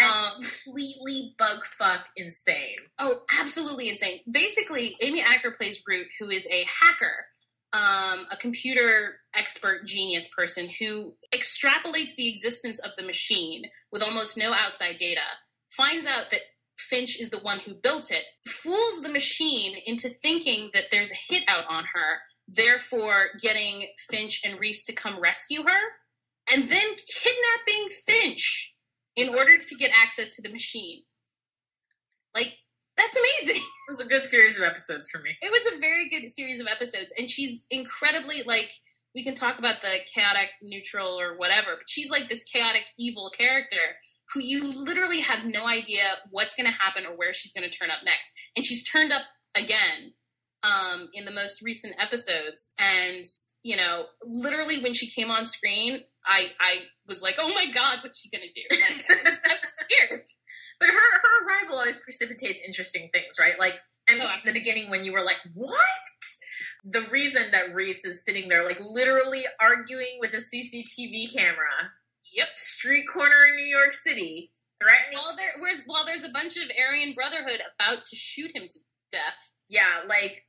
And 0.00 0.10
Um, 0.10 0.42
completely 0.42 1.34
bug 1.38 1.64
fuck 1.64 2.06
insane. 2.16 2.76
Oh, 3.00 3.22
absolutely 3.40 3.88
insane. 3.88 4.20
Basically, 4.30 4.96
Amy 5.00 5.22
Acker 5.22 5.50
plays 5.50 5.82
Root, 5.84 6.06
who 6.20 6.30
is 6.30 6.46
a 6.46 6.64
hacker, 6.80 7.26
um, 7.72 8.26
a 8.30 8.36
computer 8.38 9.16
expert 9.34 9.86
genius 9.86 10.28
person 10.28 10.70
who 10.78 11.16
extrapolates 11.34 12.14
the 12.14 12.28
existence 12.28 12.78
of 12.78 12.92
the 12.96 13.02
machine 13.02 13.64
with 13.90 14.02
almost 14.02 14.38
no 14.38 14.52
outside 14.52 14.98
data, 14.98 15.20
finds 15.76 16.06
out 16.06 16.30
that 16.30 16.42
Finch 16.78 17.20
is 17.20 17.30
the 17.30 17.40
one 17.40 17.58
who 17.58 17.74
built 17.74 18.12
it, 18.12 18.22
fools 18.46 19.02
the 19.02 19.08
machine 19.08 19.76
into 19.84 20.08
thinking 20.08 20.70
that 20.74 20.84
there's 20.92 21.10
a 21.10 21.18
hit 21.28 21.42
out 21.48 21.64
on 21.68 21.84
her, 21.92 22.20
therefore 22.48 23.28
getting 23.40 23.88
Finch 24.10 24.40
and 24.44 24.58
Reese 24.58 24.84
to 24.86 24.92
come 24.92 25.20
rescue 25.20 25.62
her, 25.62 26.52
and 26.52 26.70
then 26.70 26.96
kidnapping 27.22 27.88
Finch 28.06 28.74
in 29.14 29.28
order 29.28 29.58
to 29.58 29.74
get 29.74 29.90
access 29.94 30.34
to 30.36 30.42
the 30.42 30.50
machine. 30.50 31.02
Like, 32.34 32.58
that's 32.96 33.16
amazing. 33.16 33.62
It 33.88 33.92
was 33.92 34.00
a 34.00 34.08
good 34.08 34.24
series 34.24 34.58
of 34.58 34.64
episodes 34.64 35.08
for 35.10 35.18
me. 35.18 35.30
It 35.40 35.50
was 35.50 35.72
a 35.72 35.80
very 35.80 36.10
good 36.10 36.30
series 36.30 36.60
of 36.60 36.66
episodes, 36.66 37.10
and 37.16 37.30
she's 37.30 37.64
incredibly 37.70 38.42
like. 38.42 38.70
We 39.14 39.24
can 39.24 39.34
talk 39.34 39.58
about 39.58 39.80
the 39.80 39.96
chaotic 40.14 40.50
neutral 40.62 41.18
or 41.18 41.38
whatever, 41.38 41.68
but 41.76 41.88
she's 41.88 42.10
like 42.10 42.28
this 42.28 42.44
chaotic 42.44 42.82
evil 42.98 43.32
character 43.36 43.96
who 44.32 44.40
you 44.40 44.70
literally 44.70 45.20
have 45.20 45.46
no 45.46 45.66
idea 45.66 46.02
what's 46.30 46.54
going 46.54 46.70
to 46.70 46.78
happen 46.78 47.06
or 47.06 47.16
where 47.16 47.32
she's 47.32 47.52
going 47.52 47.68
to 47.68 47.74
turn 47.74 47.90
up 47.90 48.00
next. 48.04 48.30
And 48.54 48.64
she's 48.66 48.84
turned 48.84 49.10
up 49.10 49.22
again 49.56 50.12
um, 50.62 51.08
in 51.14 51.24
the 51.24 51.30
most 51.32 51.62
recent 51.62 51.94
episodes, 51.98 52.72
and 52.78 53.24
you 53.62 53.76
know, 53.76 54.04
literally 54.24 54.80
when 54.82 54.94
she 54.94 55.10
came 55.10 55.30
on 55.30 55.44
screen, 55.46 56.00
I 56.26 56.48
I 56.60 56.74
was 57.06 57.22
like, 57.22 57.36
oh 57.38 57.52
my 57.54 57.70
god, 57.72 57.98
what's 58.02 58.20
she 58.20 58.30
going 58.30 58.44
to 58.48 58.60
do? 58.60 58.66
Like, 58.70 59.04
I 59.26 59.30
was- 59.30 59.40
I'm 59.44 59.58
scared. 59.86 60.22
But 60.80 60.88
her 60.90 60.94
her 60.94 61.46
arrival 61.46 61.76
always 61.78 61.96
precipitates 61.96 62.60
interesting 62.64 63.10
things, 63.12 63.34
right? 63.40 63.58
Like 63.58 63.74
and 64.08 64.22
Oh, 64.22 64.26
in 64.26 64.40
the 64.46 64.52
beginning 64.58 64.90
when 64.90 65.04
you 65.04 65.12
were 65.12 65.22
like, 65.22 65.38
What? 65.54 65.80
The 66.84 67.02
reason 67.10 67.50
that 67.50 67.74
Reese 67.74 68.04
is 68.04 68.24
sitting 68.24 68.48
there 68.48 68.64
like 68.64 68.80
literally 68.80 69.44
arguing 69.60 70.18
with 70.20 70.32
a 70.34 70.38
CCTV 70.38 71.34
camera, 71.34 71.92
Yep. 72.32 72.48
street 72.54 73.06
corner 73.12 73.46
in 73.50 73.56
New 73.56 73.66
York 73.66 73.92
City, 73.92 74.52
threatening 74.80 75.18
While 75.18 75.36
there, 75.36 75.50
while 75.86 76.04
there's 76.06 76.22
a 76.24 76.28
bunch 76.28 76.56
of 76.56 76.70
Aryan 76.78 77.12
Brotherhood 77.14 77.60
about 77.78 78.06
to 78.06 78.16
shoot 78.16 78.54
him 78.54 78.62
to 78.68 78.78
death. 79.10 79.50
yeah, 79.68 80.02
like 80.08 80.44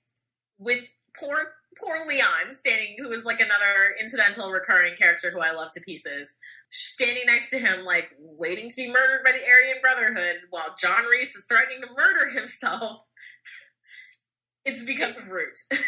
with 0.59 0.87
poor 1.19 1.53
poor 1.79 2.05
Leon 2.07 2.53
standing, 2.53 2.95
who 2.97 3.11
is 3.11 3.25
like 3.25 3.39
another 3.39 3.95
incidental 3.99 4.51
recurring 4.51 4.95
character 4.95 5.31
who 5.31 5.39
I 5.39 5.51
love 5.51 5.71
to 5.71 5.81
pieces, 5.81 6.37
standing 6.69 7.23
next 7.25 7.49
to 7.51 7.59
him, 7.59 7.85
like 7.85 8.09
waiting 8.19 8.69
to 8.69 8.75
be 8.75 8.87
murdered 8.87 9.23
by 9.25 9.31
the 9.31 9.45
Aryan 9.45 9.81
Brotherhood, 9.81 10.41
while 10.49 10.75
John 10.79 11.05
Reese 11.05 11.35
is 11.35 11.45
threatening 11.47 11.81
to 11.81 11.87
murder 11.95 12.29
himself. 12.29 13.01
It's 14.65 14.83
because 14.83 15.17
of 15.17 15.29
Root. 15.29 15.57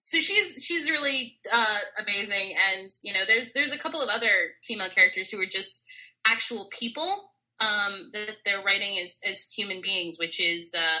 So 0.00 0.18
she's 0.18 0.64
she's 0.64 0.90
really 0.90 1.38
uh, 1.52 1.78
amazing, 2.00 2.56
and 2.72 2.90
you 3.04 3.12
know, 3.12 3.20
there's 3.28 3.52
there's 3.52 3.70
a 3.70 3.78
couple 3.78 4.00
of 4.00 4.08
other 4.08 4.54
female 4.66 4.88
characters 4.88 5.30
who 5.30 5.40
are 5.40 5.46
just 5.46 5.84
actual 6.26 6.68
people 6.76 7.30
um, 7.60 8.10
that 8.12 8.38
they're 8.44 8.62
writing 8.62 8.98
as 8.98 9.20
as 9.24 9.48
human 9.56 9.80
beings, 9.80 10.18
which 10.18 10.40
is 10.40 10.74
uh, 10.76 10.98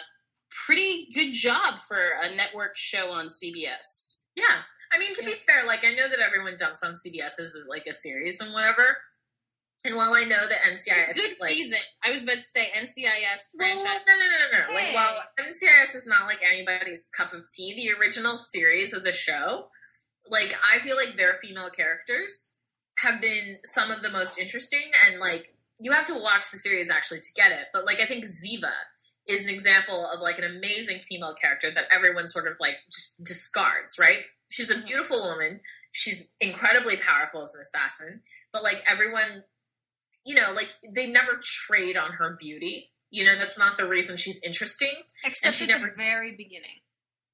pretty 0.66 1.08
good 1.14 1.32
job 1.32 1.80
for 1.86 1.98
a 2.22 2.34
network 2.34 2.76
show 2.76 3.10
on 3.10 3.26
CBS. 3.28 4.20
yeah, 4.34 4.62
I 4.92 4.98
mean 4.98 5.14
to 5.14 5.24
be 5.24 5.32
fair, 5.32 5.64
like 5.66 5.84
I 5.84 5.94
know 5.94 6.08
that 6.08 6.20
everyone 6.20 6.56
dumps 6.58 6.82
on 6.82 6.94
CBS 6.94 7.38
as 7.40 7.56
like 7.68 7.86
a 7.88 7.92
series 7.92 8.40
and 8.40 8.52
whatever. 8.52 8.96
And 9.82 9.96
while 9.96 10.12
I 10.12 10.24
know 10.24 10.46
that 10.46 10.58
NCIS 10.70 11.14
Good 11.14 11.30
is 11.32 11.40
like 11.40 11.50
reason. 11.54 11.78
I 12.04 12.10
was 12.10 12.22
about 12.22 12.36
to 12.36 12.42
say 12.42 12.68
NCIS 12.76 13.56
Well, 13.58 13.76
no, 13.76 13.80
franchise. 13.80 14.00
no, 14.06 14.14
no, 14.18 14.26
no, 14.26 14.68
no. 14.68 14.74
Like, 14.74 14.94
while 14.94 15.22
NCIS 15.38 15.96
is 15.96 16.06
not 16.06 16.26
like 16.26 16.40
anybody's 16.46 17.08
cup 17.16 17.32
of 17.32 17.44
tea, 17.48 17.74
the 17.74 17.98
original 17.98 18.36
series 18.36 18.92
of 18.92 19.04
the 19.04 19.12
show, 19.12 19.68
like, 20.28 20.54
I 20.70 20.80
feel 20.80 20.96
like 20.96 21.16
their 21.16 21.32
female 21.34 21.70
characters 21.70 22.50
have 22.98 23.22
been 23.22 23.56
some 23.64 23.90
of 23.90 24.02
the 24.02 24.10
most 24.10 24.36
interesting. 24.38 24.90
And, 25.06 25.18
like, 25.18 25.54
you 25.78 25.92
have 25.92 26.06
to 26.08 26.14
watch 26.20 26.50
the 26.50 26.58
series 26.58 26.90
actually 26.90 27.20
to 27.20 27.32
get 27.34 27.50
it. 27.50 27.68
But, 27.72 27.86
like, 27.86 28.00
I 28.00 28.04
think 28.06 28.26
Ziva 28.26 28.72
is 29.30 29.42
an 29.44 29.48
example 29.48 30.06
of, 30.10 30.20
like, 30.20 30.38
an 30.38 30.44
amazing 30.44 31.00
female 31.00 31.34
character 31.34 31.70
that 31.70 31.86
everyone 31.90 32.26
sort 32.28 32.46
of, 32.48 32.56
like, 32.60 32.76
just 32.92 33.22
discards, 33.22 33.98
right? 33.98 34.24
She's 34.50 34.70
a 34.70 34.74
Mhm. 34.76 34.86
beautiful 34.86 35.22
woman. 35.22 35.60
She's 35.92 36.34
incredibly 36.40 36.96
powerful 36.96 37.42
as 37.42 37.54
an 37.54 37.60
assassin. 37.62 38.22
But, 38.52 38.62
like, 38.62 38.82
everyone 38.86 39.44
you 40.22 40.34
know, 40.34 40.52
like 40.52 40.68
they 40.94 41.06
never 41.06 41.40
trade 41.42 41.96
on 41.96 42.12
her 42.12 42.36
beauty. 42.38 42.92
You 43.08 43.24
know, 43.24 43.36
that's 43.38 43.56
not 43.56 43.78
the 43.78 43.88
reason 43.88 44.18
she's 44.18 44.38
interesting. 44.42 44.92
Except 45.24 45.56
she 45.56 45.64
at 45.64 45.68
never- 45.70 45.86
the 45.86 45.94
very 45.96 46.32
beginning. 46.32 46.82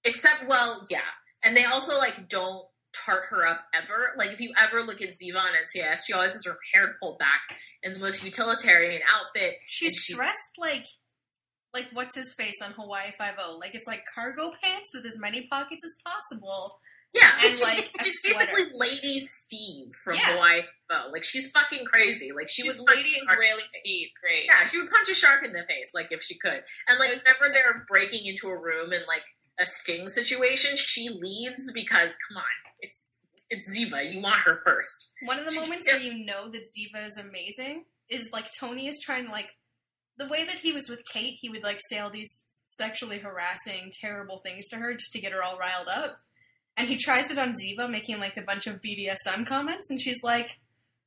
Except, 0.05 0.47
well, 0.47 0.87
yeah. 0.89 1.03
And 1.43 1.57
they 1.57 1.65
also 1.65 1.99
like 1.99 2.29
don't 2.29 2.65
tart 3.05 3.25
her 3.31 3.45
up 3.45 3.67
ever. 3.75 4.15
Like 4.17 4.31
if 4.31 4.41
you 4.41 4.55
ever 4.57 4.83
look 4.85 5.03
at 5.03 5.11
Ziva 5.11 5.37
on 5.37 5.55
NCIS, 5.57 6.07
she 6.07 6.13
always 6.13 6.33
has 6.33 6.45
her 6.45 6.59
hair 6.73 6.97
pulled 7.01 7.19
back 7.19 7.43
in 7.83 7.93
the 7.93 7.99
most 7.99 8.23
utilitarian 8.23 9.03
outfit. 9.09 9.57
She's, 9.67 9.97
she's- 9.97 10.17
dressed 10.17 10.55
like 10.57 10.87
like 11.77 11.87
what's 11.93 12.17
his 12.17 12.35
face 12.39 12.61
on 12.65 12.73
Hawaii 12.73 13.11
Five 13.19 13.35
O. 13.39 13.59
Like 13.61 13.75
it's 13.75 13.87
like 13.87 14.03
cargo 14.15 14.53
pants 14.63 14.91
with 14.95 15.05
as 15.07 15.19
many 15.19 15.47
pockets 15.49 15.83
as 15.85 15.95
possible. 16.05 16.79
Yeah, 17.15 17.31
And, 17.41 17.51
she's, 17.53 17.63
like, 17.63 17.89
she's 18.03 18.21
basically 18.25 18.65
Lady 18.75 19.21
Steve 19.21 19.89
from 20.05 20.15
Yeah. 20.17 20.33
Hawaii. 20.35 20.63
Oh, 20.91 21.09
like 21.13 21.25
she's 21.25 21.51
fucking 21.51 21.85
crazy. 21.87 22.31
Like 22.35 22.49
she 22.51 22.63
She's 22.63 22.77
was 22.77 22.85
Lady 22.89 23.15
punch 23.15 23.23
a 23.23 23.27
shark 23.27 23.39
in 23.39 23.45
Israeli. 23.47 23.63
Steve. 23.83 24.09
Great. 24.23 24.45
Yeah, 24.47 24.67
she 24.67 24.79
would 24.81 24.91
punch 24.91 25.09
a 25.09 25.15
shark 25.15 25.45
in 25.47 25.53
the 25.53 25.63
face, 25.69 25.93
like 25.95 26.09
if 26.11 26.21
she 26.23 26.37
could. 26.39 26.63
And 26.89 26.99
like 26.99 27.11
whenever 27.11 27.53
they're 27.53 27.85
breaking 27.89 28.27
into 28.27 28.49
a 28.49 28.57
room 28.61 28.93
in 28.93 29.01
like 29.07 29.23
a 29.59 29.65
sting 29.67 30.09
situation, 30.09 30.73
she 30.77 31.09
leads 31.09 31.73
because 31.73 32.11
come 32.29 32.37
on, 32.39 32.55
it's 32.81 33.13
it's 33.49 33.67
Ziva. 33.79 34.13
You 34.13 34.21
want 34.21 34.41
her 34.41 34.61
first. 34.65 35.13
One 35.23 35.39
of 35.39 35.45
the 35.47 35.53
She's- 35.53 35.63
moments 35.65 35.91
where 35.91 36.01
you 36.01 36.25
know 36.27 36.51
that 36.51 36.63
Ziva 36.63 37.07
is 37.07 37.17
amazing 37.17 37.85
is 38.11 38.31
like 38.33 38.47
Tony 38.61 38.89
is 38.89 39.01
trying 39.01 39.27
to 39.27 39.33
like 39.33 39.51
the 40.19 40.29
way 40.29 40.45
that 40.45 40.57
he 40.59 40.73
was 40.73 40.89
with 40.89 41.05
Kate, 41.13 41.39
he 41.41 41.49
would 41.49 41.63
like 41.63 41.81
say 41.91 41.99
all 41.99 42.11
these 42.11 42.47
sexually 42.67 43.19
harassing 43.19 43.93
terrible 44.01 44.39
things 44.39 44.69
to 44.69 44.77
her 44.77 44.95
just 44.95 45.13
to 45.13 45.21
get 45.21 45.33
her 45.33 45.43
all 45.43 45.59
riled 45.59 45.89
up. 45.89 46.19
And 46.77 46.89
he 46.89 46.97
tries 46.97 47.31
it 47.31 47.39
on 47.39 47.55
Ziva, 47.55 47.91
making 47.91 48.19
like 48.19 48.37
a 48.37 48.43
bunch 48.43 48.67
of 48.67 48.83
BDSM 48.83 49.47
comments, 49.47 49.91
and 49.91 50.01
she's 50.01 50.23
like, 50.23 50.59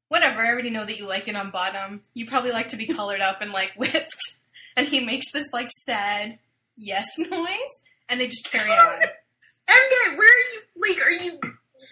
"Whatever, 0.07 0.41
I 0.41 0.49
already 0.49 0.69
know 0.71 0.85
that 0.85 0.97
you 0.97 1.07
like 1.07 1.27
it 1.27 1.35
on 1.35 1.51
bottom. 1.51 2.01
You 2.13 2.25
probably 2.25 2.51
like 2.51 2.69
to 2.69 2.77
be 2.77 2.87
colored 2.87 3.21
up 3.21 3.41
and 3.41 3.51
like 3.51 3.73
whipped." 3.77 4.39
And 4.75 4.87
he 4.87 5.03
makes 5.05 5.31
this 5.31 5.47
like 5.53 5.69
sad 5.85 6.39
yes 6.77 7.05
noise, 7.19 7.83
and 8.07 8.19
they 8.19 8.27
just 8.27 8.51
carry 8.51 8.71
on. 8.71 8.99
MK, 9.69 10.17
where 10.17 10.27
are 10.27 10.53
you? 10.53 10.61
Like, 10.75 11.05
are 11.05 11.11
you? 11.11 11.39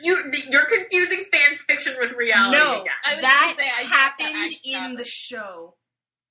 You 0.01 0.31
you're 0.49 0.65
confusing 0.65 1.23
fan 1.31 1.57
fiction 1.67 1.93
with 1.99 2.13
reality. 2.13 2.57
No, 2.57 2.81
again. 2.81 2.93
I 3.05 3.13
was 3.15 3.21
that 3.23 3.53
gonna 3.55 3.61
say, 3.61 3.71
I- 3.77 3.83
that 3.83 3.89
happened 3.89 4.35
actually 4.43 4.73
in 4.73 4.79
happened. 4.79 4.99
the 4.99 5.05
show. 5.05 5.75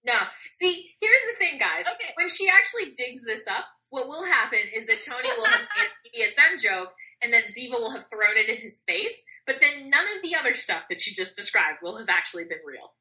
No. 0.07 0.15
See, 0.53 0.93
here's 1.01 1.21
the 1.33 1.37
thing, 1.39 1.59
guys. 1.59 1.87
Okay. 1.87 2.13
When 2.15 2.29
she 2.29 2.49
actually 2.49 2.93
digs 2.97 3.25
this 3.27 3.47
up, 3.51 3.65
what 3.91 4.07
will 4.09 4.25
happen 4.25 4.61
is 4.75 4.87
that 4.87 5.03
Tony 5.03 5.29
will 5.37 5.45
have 5.47 5.67
made 5.77 6.23
a 6.23 6.25
BDSM 6.29 6.61
joke, 6.63 6.93
and 7.23 7.33
then 7.33 7.43
Ziva 7.45 7.73
will 7.73 7.91
have 7.93 8.07
thrown 8.11 8.37
it 8.37 8.49
in 8.49 8.57
his 8.59 8.83
face. 8.87 9.25
But 9.47 9.61
then 9.61 9.91
none 9.91 10.05
of 10.17 10.23
the 10.23 10.35
other 10.37 10.55
stuff 10.55 10.85
that 10.91 11.01
she 11.01 11.15
just 11.15 11.37
described 11.37 11.79
will 11.83 11.97
have 11.99 12.09
actually 12.09 12.45
been 12.45 12.59
real. 12.65 12.95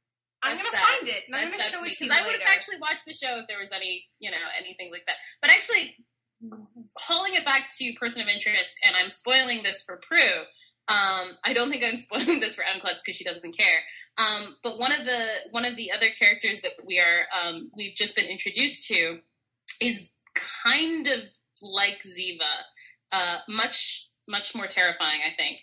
I'm 0.44 0.58
That's 0.58 0.70
gonna 0.70 0.78
sad. 0.78 0.88
find 0.98 1.08
it, 1.08 1.24
and 1.28 1.36
I'm 1.36 1.50
gonna 1.50 1.64
show 1.64 1.80
to 1.80 1.86
it 1.86 1.94
to 1.98 2.06
you 2.06 2.10
'cause 2.12 2.20
I 2.20 2.24
would 2.26 2.40
have 2.40 2.50
actually 2.50 2.78
watched 2.78 3.06
the 3.06 3.14
show 3.16 3.40
if 3.40 3.48
there 3.48 3.58
was 3.60 3.72
any, 3.72 4.08
you 4.20 4.30
know, 4.30 4.38
anything 4.58 4.92
like 4.92 5.06
that. 5.08 5.18
But 5.42 5.50
actually, 5.50 5.98
hauling 6.98 7.34
it 7.34 7.46
back 7.46 7.70
to 7.78 7.94
person 7.94 8.22
of 8.22 8.28
interest, 8.28 8.80
and 8.86 8.96
I'm 8.96 9.10
spoiling 9.10 9.64
this 9.64 9.82
for 9.84 9.98
Prue. 9.98 10.44
Um, 10.88 11.38
I 11.44 11.54
don't 11.54 11.72
think 11.72 11.84
I'm 11.84 11.96
spoiling 11.98 12.40
this 12.42 12.56
for 12.56 12.64
Mklutz 12.64 13.00
because 13.04 13.16
she 13.18 13.24
doesn't 13.24 13.58
care. 13.58 13.84
Um, 14.18 14.56
but 14.64 14.78
one 14.80 14.92
of 14.94 15.06
the 15.06 15.28
one 15.52 15.66
of 15.66 15.76
the 15.76 15.92
other 15.92 16.08
characters 16.18 16.62
that 16.62 16.72
we 16.86 17.00
are 17.00 17.26
um, 17.38 17.70
we've 17.76 17.96
just 17.96 18.16
been 18.16 18.26
introduced 18.26 18.88
to 18.88 19.20
is 19.82 20.08
kind 20.64 21.08
of 21.08 21.20
like 21.62 22.00
Ziva, 22.06 22.42
uh, 23.12 23.38
much 23.50 24.10
much 24.28 24.56
more 24.56 24.68
terrifying, 24.68 25.20
I 25.26 25.36
think. 25.36 25.60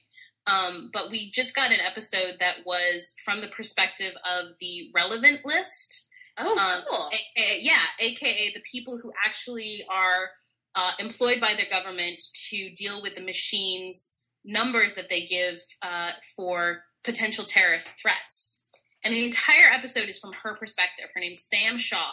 Um, 0.47 0.91
but 0.93 1.11
we 1.11 1.31
just 1.31 1.55
got 1.55 1.71
an 1.71 1.81
episode 1.81 2.37
that 2.41 2.57
was 2.67 3.15
from 3.25 3.41
the 3.41 3.49
perspective 3.49 4.13
of 4.29 4.53
the 4.61 4.91
relevant 4.95 5.41
list. 5.45 6.09
Oh, 6.37 6.59
Um, 6.59 6.83
cool. 6.89 7.11
A- 7.13 7.41
a- 7.41 7.59
yeah, 7.61 7.83
aka 8.01 8.53
the 8.53 8.63
people 8.71 8.99
who 9.03 9.13
actually 9.25 9.85
are 9.91 10.31
uh, 10.75 10.93
employed 10.99 11.41
by 11.41 11.55
the 11.55 11.67
government 11.69 12.21
to 12.51 12.71
deal 12.71 13.01
with 13.03 13.15
the 13.15 13.21
machines 13.23 14.17
numbers 14.45 14.95
that 14.97 15.09
they 15.09 15.27
give 15.27 15.61
uh, 15.83 16.11
for 16.35 16.83
potential 17.05 17.45
terrorist 17.45 17.89
threats. 18.01 18.65
And 19.05 19.15
the 19.15 19.25
entire 19.25 19.71
episode 19.73 20.09
is 20.09 20.19
from 20.19 20.33
her 20.45 20.55
perspective. 20.55 21.07
Her 21.15 21.21
name's 21.21 21.43
Sam 21.43 21.77
Shaw. 21.77 22.13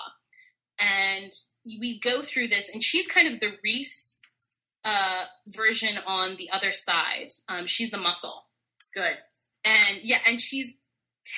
And 0.80 1.32
we 1.80 2.00
go 2.00 2.22
through 2.22 2.48
this, 2.48 2.70
and 2.74 2.84
she's 2.84 3.08
kind 3.08 3.32
of 3.32 3.40
the 3.40 3.58
Reese 3.64 4.20
uh, 4.86 5.26
version 5.48 5.98
on 6.08 6.38
the 6.38 6.50
other 6.52 6.72
side. 6.72 7.30
Um, 7.48 7.68
she's 7.68 7.92
the 7.92 7.98
muscle 7.98 8.46
Good. 8.94 9.18
and 9.64 10.00
yeah 10.02 10.18
and 10.28 10.42
she's 10.42 10.78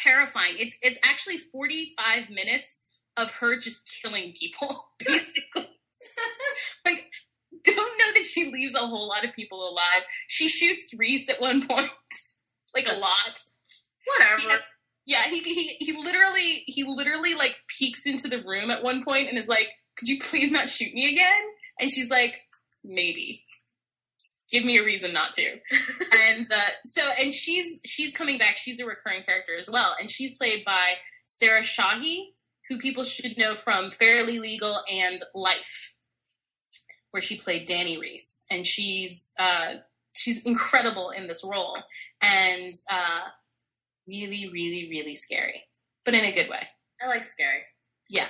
terrifying 0.04 0.54
it's 0.58 0.78
it's 0.82 0.98
actually 1.04 1.38
45 1.38 2.30
minutes 2.30 2.88
of 3.18 3.32
her 3.34 3.58
just 3.60 3.82
killing 4.02 4.34
people 4.40 4.90
basically 5.00 5.68
like 6.86 7.12
don't 7.66 7.98
know 7.98 8.14
that 8.16 8.26
she 8.26 8.50
leaves 8.50 8.74
a 8.74 8.80
whole 8.80 9.08
lot 9.10 9.26
of 9.26 9.36
people 9.36 9.68
alive 9.68 10.04
she 10.28 10.48
shoots 10.48 10.94
reese 10.98 11.30
at 11.30 11.42
one 11.42 11.68
point 11.68 11.90
like 12.76 12.88
a 12.88 12.94
lot 12.94 13.40
Whatever. 14.18 14.42
He 14.42 14.50
has- 14.50 14.62
yeah 15.06 15.24
he, 15.24 15.40
he 15.42 15.76
he 15.80 16.04
literally 16.04 16.64
he 16.68 16.84
literally 16.84 17.34
like 17.34 17.56
peeks 17.68 18.06
into 18.06 18.28
the 18.28 18.42
room 18.44 18.70
at 18.70 18.84
one 18.84 19.04
point 19.04 19.30
and 19.30 19.38
is 19.38 19.48
like 19.48 19.70
could 19.98 20.08
you 20.08 20.20
please 20.20 20.52
not 20.52 20.70
shoot 20.70 20.94
me 20.94 21.12
again? 21.12 21.42
And 21.80 21.92
she's 21.92 22.10
like 22.10 22.42
maybe. 22.84 23.44
Give 24.52 24.66
me 24.66 24.78
a 24.78 24.84
reason 24.84 25.14
not 25.14 25.34
to. 25.34 25.44
And 26.30 26.52
uh, 26.52 26.60
so 26.86 27.02
and 27.20 27.34
she's 27.34 27.82
she's 27.86 28.14
coming 28.14 28.38
back. 28.38 28.58
She's 28.58 28.80
a 28.80 28.86
recurring 28.86 29.24
character 29.24 29.56
as 29.58 29.70
well. 29.70 29.96
And 30.00 30.10
she's 30.12 30.38
played 30.38 30.64
by 30.66 30.94
sarah 31.26 31.62
shahi 31.62 32.26
who 32.70 32.78
people 32.78 33.04
should 33.04 33.38
know 33.38 33.54
from 33.56 33.90
fairly 33.90 34.40
legal 34.40 34.82
and 34.92 35.22
life 35.34 35.96
where 37.12 37.22
she 37.22 37.38
played 37.38 37.68
danny 37.68 37.98
reese. 37.98 38.46
And 38.52 38.66
she's 38.68 39.34
uh, 39.40 39.76
she's 40.14 40.42
incredible 40.44 41.10
in 41.10 41.28
this 41.28 41.44
role 41.44 41.78
and 42.22 42.74
uh, 42.92 43.22
really 44.08 44.50
really 44.52 44.88
really 44.90 45.16
scary 45.16 45.64
but 46.06 46.14
in 46.14 46.24
a 46.26 46.32
good 46.32 46.50
way 46.50 46.68
I 47.04 47.08
like 47.08 47.24
scaries. 47.24 47.68
yeah 48.10 48.28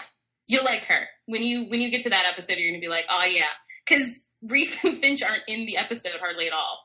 you'll 0.48 0.66
like 0.66 0.84
her 0.86 1.08
when 1.26 1.42
you 1.44 1.66
when 1.70 1.82
you 1.82 1.90
get 1.92 2.02
to 2.02 2.10
that 2.10 2.26
episode 2.32 2.58
you're 2.58 2.72
gonna 2.72 2.82
be 2.82 2.88
like 2.88 3.06
oh 3.10 3.24
yeah 3.26 3.46
because 3.88 4.28
reese 4.44 4.84
and 4.84 4.98
finch 4.98 5.22
aren't 5.24 5.44
in 5.48 5.66
the 5.66 5.78
episode 5.78 6.20
hardly 6.20 6.48
at 6.48 6.54
all 6.54 6.80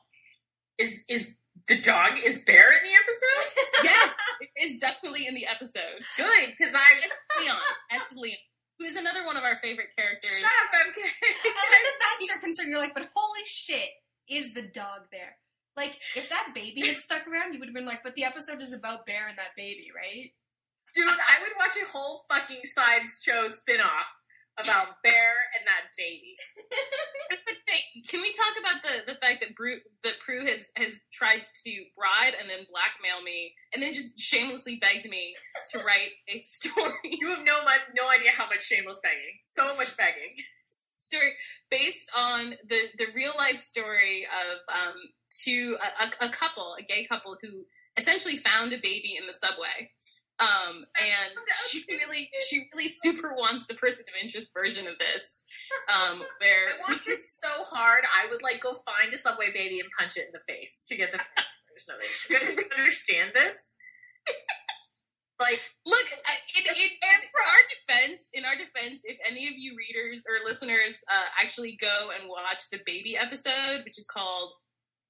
Is 0.77 1.03
is 1.09 1.35
the 1.67 1.81
dog 1.81 2.19
is 2.23 2.43
Bear 2.45 2.71
in 2.71 2.83
the 2.85 2.95
episode? 2.95 3.43
yes, 3.83 4.13
is 4.61 4.77
definitely 4.79 5.25
in 5.27 5.33
the 5.35 5.45
episode. 5.47 5.99
Good, 6.15 6.53
because 6.55 6.73
I 6.73 7.41
Leon, 7.41 7.57
as 7.91 8.01
Leon, 8.15 8.37
who 8.79 8.85
is 8.85 8.95
another 8.95 9.25
one 9.25 9.35
of 9.35 9.43
our 9.43 9.57
favorite 9.57 9.89
characters. 9.97 10.37
shut 10.39 10.47
up, 10.63 10.69
MK. 10.71 11.01
I 11.01 11.43
like 11.43 11.83
that 11.83 11.97
that's 11.99 12.29
your 12.29 12.39
concern. 12.39 12.69
You're 12.69 12.79
like, 12.79 12.93
but 12.93 13.09
holy 13.13 13.41
shit, 13.45 13.89
is 14.29 14.53
the 14.53 14.61
dog 14.61 15.09
there? 15.11 15.37
Like, 15.75 15.97
if 16.15 16.29
that 16.29 16.53
baby 16.55 16.85
had 16.85 16.95
stuck 16.95 17.27
around, 17.27 17.53
you 17.53 17.59
would 17.59 17.69
have 17.69 17.75
been 17.75 17.85
like, 17.85 18.01
but 18.03 18.15
the 18.15 18.23
episode 18.23 18.61
is 18.61 18.73
about 18.73 19.05
Bear 19.05 19.27
and 19.29 19.37
that 19.37 19.55
baby, 19.55 19.87
right? 19.95 20.31
Dude, 20.93 21.07
I 21.07 21.41
would 21.41 21.51
watch 21.59 21.77
a 21.77 21.91
whole 21.91 22.25
fucking 22.27 22.61
sideshow 22.63 23.47
spin-off 23.47 24.09
about 24.57 24.97
Bear 25.03 25.33
and 25.53 25.67
that 25.67 25.93
baby. 25.95 26.35
Can 28.09 28.21
we 28.21 28.33
talk 28.33 28.57
about 28.57 28.81
the, 28.81 29.13
the 29.13 29.19
fact 29.19 29.41
that 29.41 29.55
Prue, 29.55 29.77
that 30.03 30.19
Prue 30.19 30.45
has, 30.45 30.69
has 30.75 31.03
tried 31.13 31.43
to 31.43 31.71
bribe 31.95 32.33
and 32.39 32.49
then 32.49 32.65
blackmail 32.71 33.21
me 33.23 33.53
and 33.73 33.81
then 33.81 33.93
just 33.93 34.19
shamelessly 34.19 34.77
begged 34.81 35.05
me 35.05 35.35
to 35.71 35.79
write 35.79 36.17
a 36.29 36.41
story 36.43 36.93
You 37.03 37.29
have 37.29 37.45
no 37.45 37.59
no 37.95 38.09
idea 38.09 38.31
how 38.31 38.45
much 38.45 38.63
shameless 38.63 38.99
begging. 39.03 39.37
So 39.45 39.75
much 39.77 39.95
begging. 39.97 40.41
Story 41.07 41.33
based 41.71 42.09
on 42.15 42.53
the 42.69 42.79
the 42.97 43.07
real 43.15 43.33
life 43.37 43.57
story 43.57 44.25
of 44.25 44.59
um 44.73 44.95
two 45.43 45.77
a, 45.81 46.25
a, 46.25 46.29
couple 46.29 46.75
a 46.79 46.83
gay 46.83 47.05
couple 47.05 47.37
who 47.41 47.65
essentially 47.97 48.37
found 48.37 48.73
a 48.73 48.77
baby 48.77 49.17
in 49.19 49.25
the 49.27 49.33
subway 49.33 49.89
um 50.39 50.85
and 50.99 51.33
she 51.69 51.83
really 51.89 52.29
she 52.47 52.67
really 52.73 52.89
super 53.03 53.33
wants 53.33 53.65
the 53.67 53.73
person 53.73 54.01
of 54.07 54.23
interest 54.23 54.49
version 54.53 54.87
of 54.87 54.97
this 54.99 55.43
um 55.93 56.19
where 56.39 56.69
I 56.75 56.89
want 56.89 57.05
this 57.05 57.39
so 57.43 57.63
hard. 57.63 58.03
I 58.05 58.29
would 58.29 58.43
like 58.43 58.61
go 58.61 58.73
find 58.73 59.13
a 59.13 59.17
subway 59.17 59.51
baby 59.53 59.79
and 59.79 59.89
punch 59.97 60.17
it 60.17 60.27
in 60.27 60.33
the 60.33 60.43
face 60.47 60.83
to 60.87 60.95
get 60.95 61.11
the 61.11 61.17
version 61.71 61.93
of 61.93 61.99
it. 62.01 62.57
You 62.57 62.65
understand 62.77 63.31
this? 63.33 63.75
Like, 65.39 65.61
look 65.85 66.07
I- 66.25 66.41
in, 66.57 66.65
in, 66.65 66.75
in 66.75 67.19
our 67.37 67.63
defense 67.69 68.29
in 68.33 68.43
our 68.45 68.55
defense 68.55 69.01
if 69.03 69.17
any 69.27 69.47
of 69.47 69.53
you 69.55 69.75
readers 69.77 70.23
or 70.27 70.45
listeners 70.47 70.97
uh, 71.13 71.25
actually 71.41 71.77
go 71.79 72.09
and 72.09 72.27
watch 72.29 72.63
the 72.71 72.79
baby 72.85 73.15
episode 73.15 73.83
which 73.85 73.97
is 73.99 74.07
called 74.07 74.51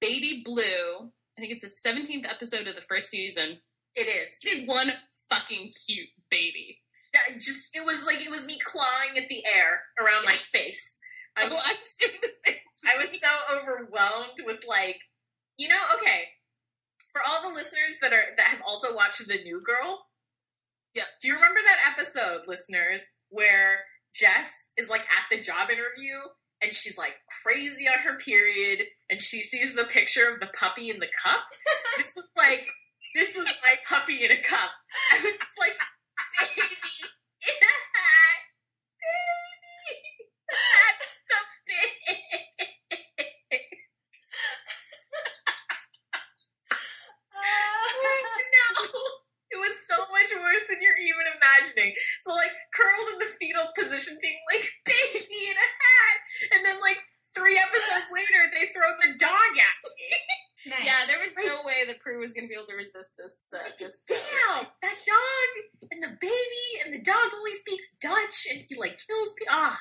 baby 0.00 0.42
blue 0.44 1.10
i 1.36 1.40
think 1.40 1.50
it's 1.52 1.62
the 1.62 1.88
17th 1.90 2.28
episode 2.28 2.66
of 2.68 2.74
the 2.74 2.82
first 2.82 3.08
season 3.10 3.58
it 3.94 4.06
is. 4.06 4.38
It 4.44 4.58
is 4.58 4.68
one 4.68 4.92
fucking 5.30 5.72
cute 5.86 6.10
baby. 6.30 6.78
I 7.16 7.32
just 7.34 7.74
it 7.74 7.84
was 7.84 8.06
like 8.06 8.20
it 8.24 8.30
was 8.30 8.46
me 8.46 8.58
clawing 8.62 9.16
at 9.18 9.28
the 9.28 9.42
air 9.44 9.82
around 10.00 10.24
my 10.24 10.34
face. 10.34 10.98
I 11.36 11.46
Oh, 11.46 11.50
was, 11.54 11.96
the. 12.00 12.52
I 12.86 12.96
was 12.96 13.08
so 13.20 13.28
overwhelmed 13.56 14.38
with 14.46 14.60
like, 14.68 14.98
you 15.56 15.68
know, 15.68 15.80
okay. 15.96 16.24
For 17.12 17.22
all 17.26 17.42
the 17.42 17.54
listeners 17.54 17.98
that 18.02 18.12
are 18.12 18.36
that 18.36 18.46
have 18.48 18.62
also 18.64 18.94
watched 18.94 19.26
The 19.26 19.42
New 19.42 19.60
Girl, 19.64 20.04
Yeah. 20.98 21.04
Do 21.22 21.28
you 21.28 21.34
remember 21.34 21.60
that 21.62 21.94
episode, 21.94 22.48
listeners, 22.48 23.04
where 23.28 23.84
Jess 24.12 24.72
is 24.76 24.90
like 24.90 25.02
at 25.02 25.30
the 25.30 25.40
job 25.40 25.70
interview 25.70 26.18
and 26.60 26.74
she's 26.74 26.98
like 26.98 27.14
crazy 27.44 27.86
on 27.86 28.00
her 28.02 28.18
period 28.18 28.84
and 29.08 29.22
she 29.22 29.40
sees 29.42 29.76
the 29.76 29.84
picture 29.84 30.28
of 30.28 30.40
the 30.40 30.48
puppy 30.58 30.90
in 30.90 30.98
the 30.98 31.06
cup? 31.22 31.44
this 31.98 32.16
is 32.16 32.26
like 32.36 32.66
this 33.14 33.36
is 33.36 33.46
my 33.62 33.76
puppy 33.88 34.24
in 34.24 34.32
a 34.32 34.42
cup. 34.42 34.70
And 35.14 35.24
it's 35.24 35.56
like 35.56 35.78
baby 36.40 36.66
in 37.46 37.62
a 37.62 37.78
hat. 37.94 38.42
Baby. 38.98 40.26
That's 40.50 41.06
so 41.30 41.38
big. 41.62 42.18
no. 48.50 48.98
It 49.50 49.56
was 49.56 49.76
so 49.88 49.96
much 50.12 50.27
worse 50.40 50.64
than 50.68 50.80
you're 50.80 50.98
even 50.98 51.26
imagining. 51.38 51.94
So 52.20 52.34
like 52.34 52.54
curled 52.72 53.14
in 53.14 53.18
the 53.22 53.30
fetal 53.36 53.68
position, 53.74 54.18
being 54.22 54.40
like 54.50 54.66
baby 54.88 55.40
in 55.50 55.58
a 55.58 55.70
hat, 55.70 56.16
and 56.54 56.60
then 56.64 56.78
like 56.80 57.02
three 57.34 57.58
episodes 57.58 58.10
later, 58.10 58.50
they 58.54 58.72
throw 58.72 58.90
the 58.98 59.14
dog 59.18 59.52
at 59.54 59.76
me. 59.84 60.10
Nice. 60.66 60.84
Yeah, 60.84 61.06
there 61.06 61.22
was 61.22 61.32
no 61.38 61.62
way 61.64 61.86
that 61.86 62.00
Prue 62.00 62.18
was 62.18 62.32
going 62.34 62.44
to 62.44 62.48
be 62.48 62.54
able 62.54 62.66
to 62.66 62.74
resist 62.74 63.14
this. 63.16 63.54
Uh, 63.54 63.62
this 63.78 64.02
Damn, 64.08 64.66
that 64.82 64.96
dog 65.06 65.50
and 65.92 66.02
the 66.02 66.18
baby 66.20 66.66
and 66.84 66.92
the 66.92 67.00
dog 67.00 67.30
only 67.36 67.54
speaks 67.54 67.86
Dutch, 68.02 68.46
and 68.50 68.64
he 68.68 68.76
like 68.76 68.98
kills 68.98 69.34
people. 69.38 69.54
Ah, 69.54 69.78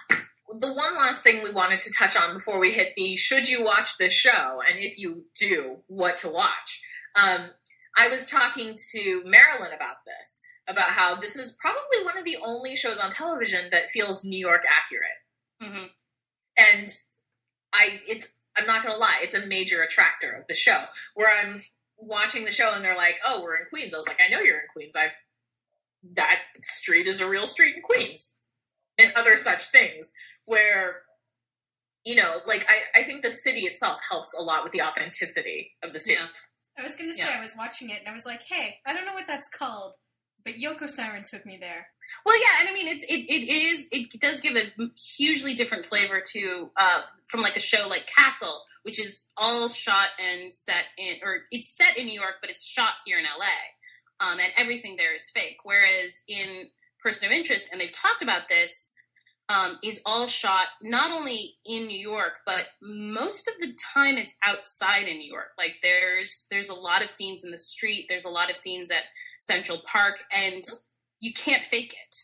the 0.59 0.71
one 0.71 0.95
last 0.95 1.23
thing 1.23 1.43
we 1.43 1.51
wanted 1.51 1.79
to 1.79 1.93
touch 1.97 2.15
on 2.15 2.35
before 2.35 2.59
we 2.59 2.71
hit 2.71 2.93
the 2.95 3.15
should 3.15 3.49
you 3.49 3.63
watch 3.63 3.97
this 3.97 4.13
show, 4.13 4.61
and 4.67 4.77
if 4.79 4.99
you 4.99 5.25
do, 5.37 5.77
what 5.87 6.17
to 6.17 6.29
watch. 6.29 6.81
Um, 7.15 7.49
I 7.97 8.09
was 8.09 8.29
talking 8.29 8.77
to 8.91 9.23
Marilyn 9.25 9.73
about 9.75 10.05
this, 10.05 10.41
about 10.67 10.89
how 10.89 11.15
this 11.15 11.35
is 11.35 11.53
probably 11.61 12.03
one 12.03 12.17
of 12.17 12.25
the 12.25 12.37
only 12.43 12.75
shows 12.75 12.97
on 12.97 13.09
television 13.11 13.69
that 13.71 13.89
feels 13.89 14.23
New 14.25 14.39
York 14.39 14.63
accurate. 14.69 15.09
hmm 15.61 15.85
And 16.57 16.89
I, 17.73 18.01
it's, 18.07 18.35
I'm 18.57 18.65
not 18.67 18.83
gonna 18.83 18.97
lie, 18.97 19.19
it's 19.21 19.35
a 19.35 19.45
major 19.45 19.81
attractor 19.81 20.31
of 20.31 20.47
the 20.47 20.55
show. 20.55 20.83
Where 21.13 21.29
I'm 21.29 21.61
watching 21.97 22.45
the 22.45 22.51
show 22.51 22.73
and 22.73 22.83
they're 22.83 22.97
like, 22.97 23.15
"Oh, 23.25 23.41
we're 23.41 23.55
in 23.55 23.65
Queens." 23.69 23.93
I 23.93 23.97
was 23.97 24.07
like, 24.07 24.19
"I 24.19 24.29
know 24.31 24.39
you're 24.39 24.59
in 24.59 24.67
Queens. 24.71 24.95
I 24.95 25.11
that 26.15 26.39
street 26.61 27.07
is 27.07 27.19
a 27.21 27.29
real 27.29 27.47
street 27.47 27.75
in 27.75 27.81
Queens," 27.81 28.39
and 28.97 29.11
other 29.15 29.37
such 29.37 29.69
things. 29.69 30.11
Where 30.45 31.01
you 32.05 32.15
know, 32.15 32.37
like 32.47 32.65
I, 32.69 32.99
I 33.01 33.03
think 33.03 33.21
the 33.21 33.29
city 33.31 33.61
itself 33.61 33.99
helps 34.09 34.33
a 34.37 34.41
lot 34.41 34.63
with 34.63 34.71
the 34.73 34.81
authenticity 34.81 35.71
of 35.83 35.93
the 35.93 35.99
city. 35.99 36.19
Yeah. 36.19 36.27
I 36.79 36.83
was 36.83 36.95
gonna 36.95 37.13
say 37.13 37.19
Yeah. 37.23 37.35
I 37.37 37.41
was 37.41 37.53
watching 37.57 37.89
it 37.89 37.99
and 37.99 38.07
I 38.07 38.13
was 38.13 38.25
like, 38.25 38.41
hey, 38.43 38.77
I 38.85 38.93
don't 38.93 39.05
know 39.05 39.13
what 39.13 39.27
that's 39.27 39.49
called, 39.49 39.93
but 40.47 40.55
Yoko 40.55 40.89
Siren 40.89 41.23
took 41.23 41.45
me 41.45 41.57
there. 41.59 41.87
Well, 42.25 42.39
yeah, 42.39 42.61
and 42.61 42.69
I 42.69 42.73
mean, 42.73 42.87
it's 42.87 43.03
it, 43.03 43.29
it 43.29 43.51
is 43.51 43.89
it 43.91 44.17
does 44.17 44.39
give 44.39 44.55
a 44.55 44.71
hugely 44.95 45.53
different 45.53 45.83
flavor 45.83 46.23
to 46.33 46.71
uh, 46.77 47.01
from 47.27 47.41
like 47.41 47.57
a 47.57 47.59
show 47.59 47.87
like 47.89 48.07
Castle, 48.07 48.61
which 48.83 48.97
is 48.97 49.27
all 49.35 49.67
shot 49.67 50.07
and 50.17 50.53
set 50.53 50.85
in, 50.97 51.15
or 51.21 51.39
it's 51.51 51.75
set 51.75 51.97
in 51.97 52.05
New 52.05 52.17
York, 52.17 52.35
but 52.39 52.49
it's 52.49 52.65
shot 52.65 52.93
here 53.05 53.19
in 53.19 53.25
LA, 53.25 54.25
um, 54.25 54.39
and 54.39 54.53
everything 54.55 54.95
there 54.95 55.13
is 55.13 55.29
fake. 55.35 55.57
Whereas 55.63 56.23
in 56.29 56.69
Person 57.03 57.25
of 57.25 57.33
Interest, 57.33 57.67
and 57.69 57.81
they've 57.81 57.91
talked 57.91 58.21
about 58.21 58.47
this, 58.47 58.93
um, 59.49 59.77
is 59.83 60.01
all 60.05 60.27
shot 60.27 60.67
not 60.81 61.11
only 61.11 61.55
in 61.65 61.87
New 61.87 61.99
York, 61.99 62.39
but 62.45 62.67
most 62.81 63.49
of 63.49 63.55
the 63.59 63.73
time 63.93 64.17
it's 64.17 64.37
outside 64.47 65.09
in 65.09 65.17
New 65.17 65.29
York. 65.29 65.51
Like 65.57 65.75
there's 65.83 66.47
there's 66.49 66.69
a 66.69 66.73
lot 66.73 67.03
of 67.03 67.09
scenes 67.09 67.43
in 67.43 67.51
the 67.51 67.59
street, 67.59 68.05
there's 68.07 68.25
a 68.25 68.29
lot 68.29 68.49
of 68.49 68.55
scenes 68.55 68.89
at 68.91 69.03
Central 69.39 69.81
Park, 69.89 70.15
and 70.31 70.63
you 71.19 71.33
can't 71.33 71.63
fake 71.63 71.93
it. 71.93 72.15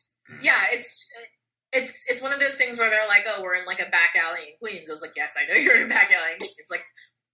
Yeah, 0.41 0.61
it's 0.71 1.07
it's 1.71 2.05
it's 2.09 2.21
one 2.21 2.31
of 2.33 2.39
those 2.39 2.55
things 2.55 2.77
where 2.77 2.89
they're 2.89 3.07
like, 3.07 3.23
"Oh, 3.27 3.41
we're 3.41 3.55
in 3.55 3.65
like 3.65 3.79
a 3.79 3.89
back 3.89 4.15
alley 4.15 4.39
in 4.41 4.53
Queens." 4.61 4.89
I 4.89 4.93
was 4.93 5.01
like, 5.01 5.13
"Yes, 5.15 5.33
I 5.37 5.51
know 5.51 5.59
you're 5.59 5.77
in 5.77 5.85
a 5.85 5.89
back 5.89 6.11
alley 6.11 6.33
in 6.33 6.37
Queens." 6.39 6.55
It's 6.57 6.71
like 6.71 6.85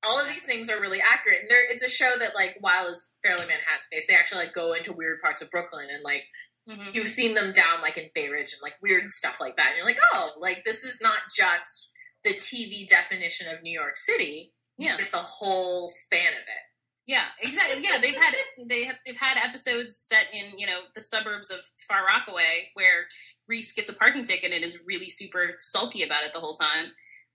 all 0.06 0.20
of 0.20 0.28
these 0.28 0.46
things 0.46 0.70
are 0.70 0.80
really 0.80 1.02
accurate, 1.02 1.42
and 1.42 1.50
there 1.52 1.70
it's 1.72 1.84
a 1.84 1.90
show 1.90 2.16
that 2.20 2.36
like 2.36 2.56
while 2.62 2.88
is 2.88 3.12
fairly 3.24 3.42
Manhattan 3.42 3.88
based, 3.92 4.08
they 4.08 4.16
actually 4.16 4.46
like 4.46 4.54
go 4.56 4.74
into 4.74 4.94
weird 4.94 5.22
parts 5.22 5.42
of 5.42 5.52
Brooklyn 5.52 5.88
and 5.92 6.04
like 6.04 6.24
Mm-hmm. 6.68 6.90
you've 6.94 7.08
seen 7.08 7.34
them 7.34 7.52
down 7.52 7.82
like 7.82 7.98
in 7.98 8.10
Bay 8.14 8.28
Ridge 8.30 8.52
and 8.54 8.62
like 8.62 8.76
weird 8.80 9.12
stuff 9.12 9.40
like 9.42 9.58
that. 9.58 9.70
And 9.70 9.78
you're 9.78 9.86
like, 9.86 9.98
oh, 10.14 10.32
like 10.40 10.64
this 10.66 10.84
is 10.84 11.00
not 11.02 11.18
just 11.36 11.90
the 12.24 12.34
TV 12.34 12.86
definition 12.86 13.48
of 13.52 13.64
New 13.64 13.72
York 13.74 13.96
City. 13.96 14.54
Yeah. 14.78 14.92
You 14.92 14.98
get 15.00 15.12
the 15.12 15.18
whole 15.18 15.88
span 15.88 16.34
of 16.34 16.42
it. 16.42 16.64
Yeah, 17.10 17.26
exactly. 17.42 17.84
Yeah, 17.84 18.00
they've 18.00 18.14
had 18.16 18.36
they 18.68 18.84
have 18.84 18.98
they've 19.04 19.18
had 19.20 19.44
episodes 19.44 19.98
set 19.98 20.28
in 20.32 20.60
you 20.60 20.68
know 20.68 20.82
the 20.94 21.02
suburbs 21.02 21.50
of 21.50 21.58
Far 21.88 22.06
Rockaway 22.06 22.70
where 22.76 23.08
Reese 23.48 23.74
gets 23.74 23.90
a 23.90 23.94
parking 23.94 24.26
ticket 24.26 24.52
and 24.52 24.64
is 24.64 24.78
really 24.86 25.10
super 25.10 25.56
sulky 25.60 26.04
about 26.04 26.24
it 26.24 26.34
the 26.34 26.40
whole 26.40 26.54
time. 26.54 26.92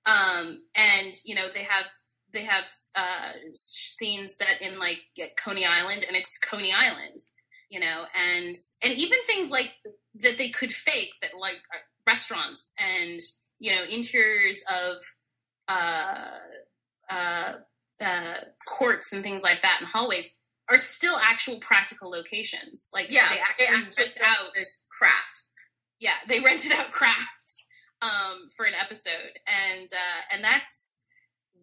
Um, 0.07 0.63
and 0.77 1.13
you 1.25 1.35
know 1.35 1.49
they 1.53 1.65
have 1.65 1.87
they 2.33 2.45
have 2.45 2.69
uh, 2.95 3.33
scenes 3.53 4.37
set 4.37 4.63
in 4.63 4.79
like 4.79 5.01
Coney 5.43 5.67
Island 5.67 6.05
and 6.07 6.17
it's 6.17 6.39
Coney 6.39 6.73
Island, 6.73 7.19
you 7.69 7.81
know, 7.81 8.05
and 8.15 8.55
and 8.81 8.93
even 8.93 9.19
things 9.27 9.51
like 9.51 9.73
that 10.21 10.39
they 10.39 10.51
could 10.51 10.73
fake 10.73 11.15
that 11.21 11.33
like 11.37 11.57
uh, 11.75 11.79
restaurants 12.07 12.75
and 12.79 13.19
you 13.59 13.75
know 13.75 13.83
interiors 13.91 14.63
of 14.73 14.99
uh 15.67 16.39
uh 17.11 17.55
uh, 18.01 18.35
courts 18.67 19.13
and 19.13 19.23
things 19.23 19.43
like 19.43 19.63
that 19.63 19.79
and 19.81 19.89
hallways 19.89 20.31
are 20.69 20.79
still 20.79 21.17
actual 21.23 21.59
practical 21.59 22.11
locations. 22.11 22.89
Like 22.93 23.11
Yeah, 23.11 23.29
they 23.29 23.41
actually 23.41 23.77
actually 23.77 24.05
ripped 24.05 24.21
out. 24.23 24.55
This 24.55 24.85
craft. 24.97 25.43
Yeah, 26.01 26.15
they 26.29 26.41
rented 26.45 26.73
out 26.73 26.91
crafts 26.91 27.67
um, 28.03 28.49
for 28.57 28.67
an 28.67 28.75
episode, 28.75 29.39
and 29.47 29.89
uh, 29.93 30.35
and 30.35 30.45
that's 30.45 31.01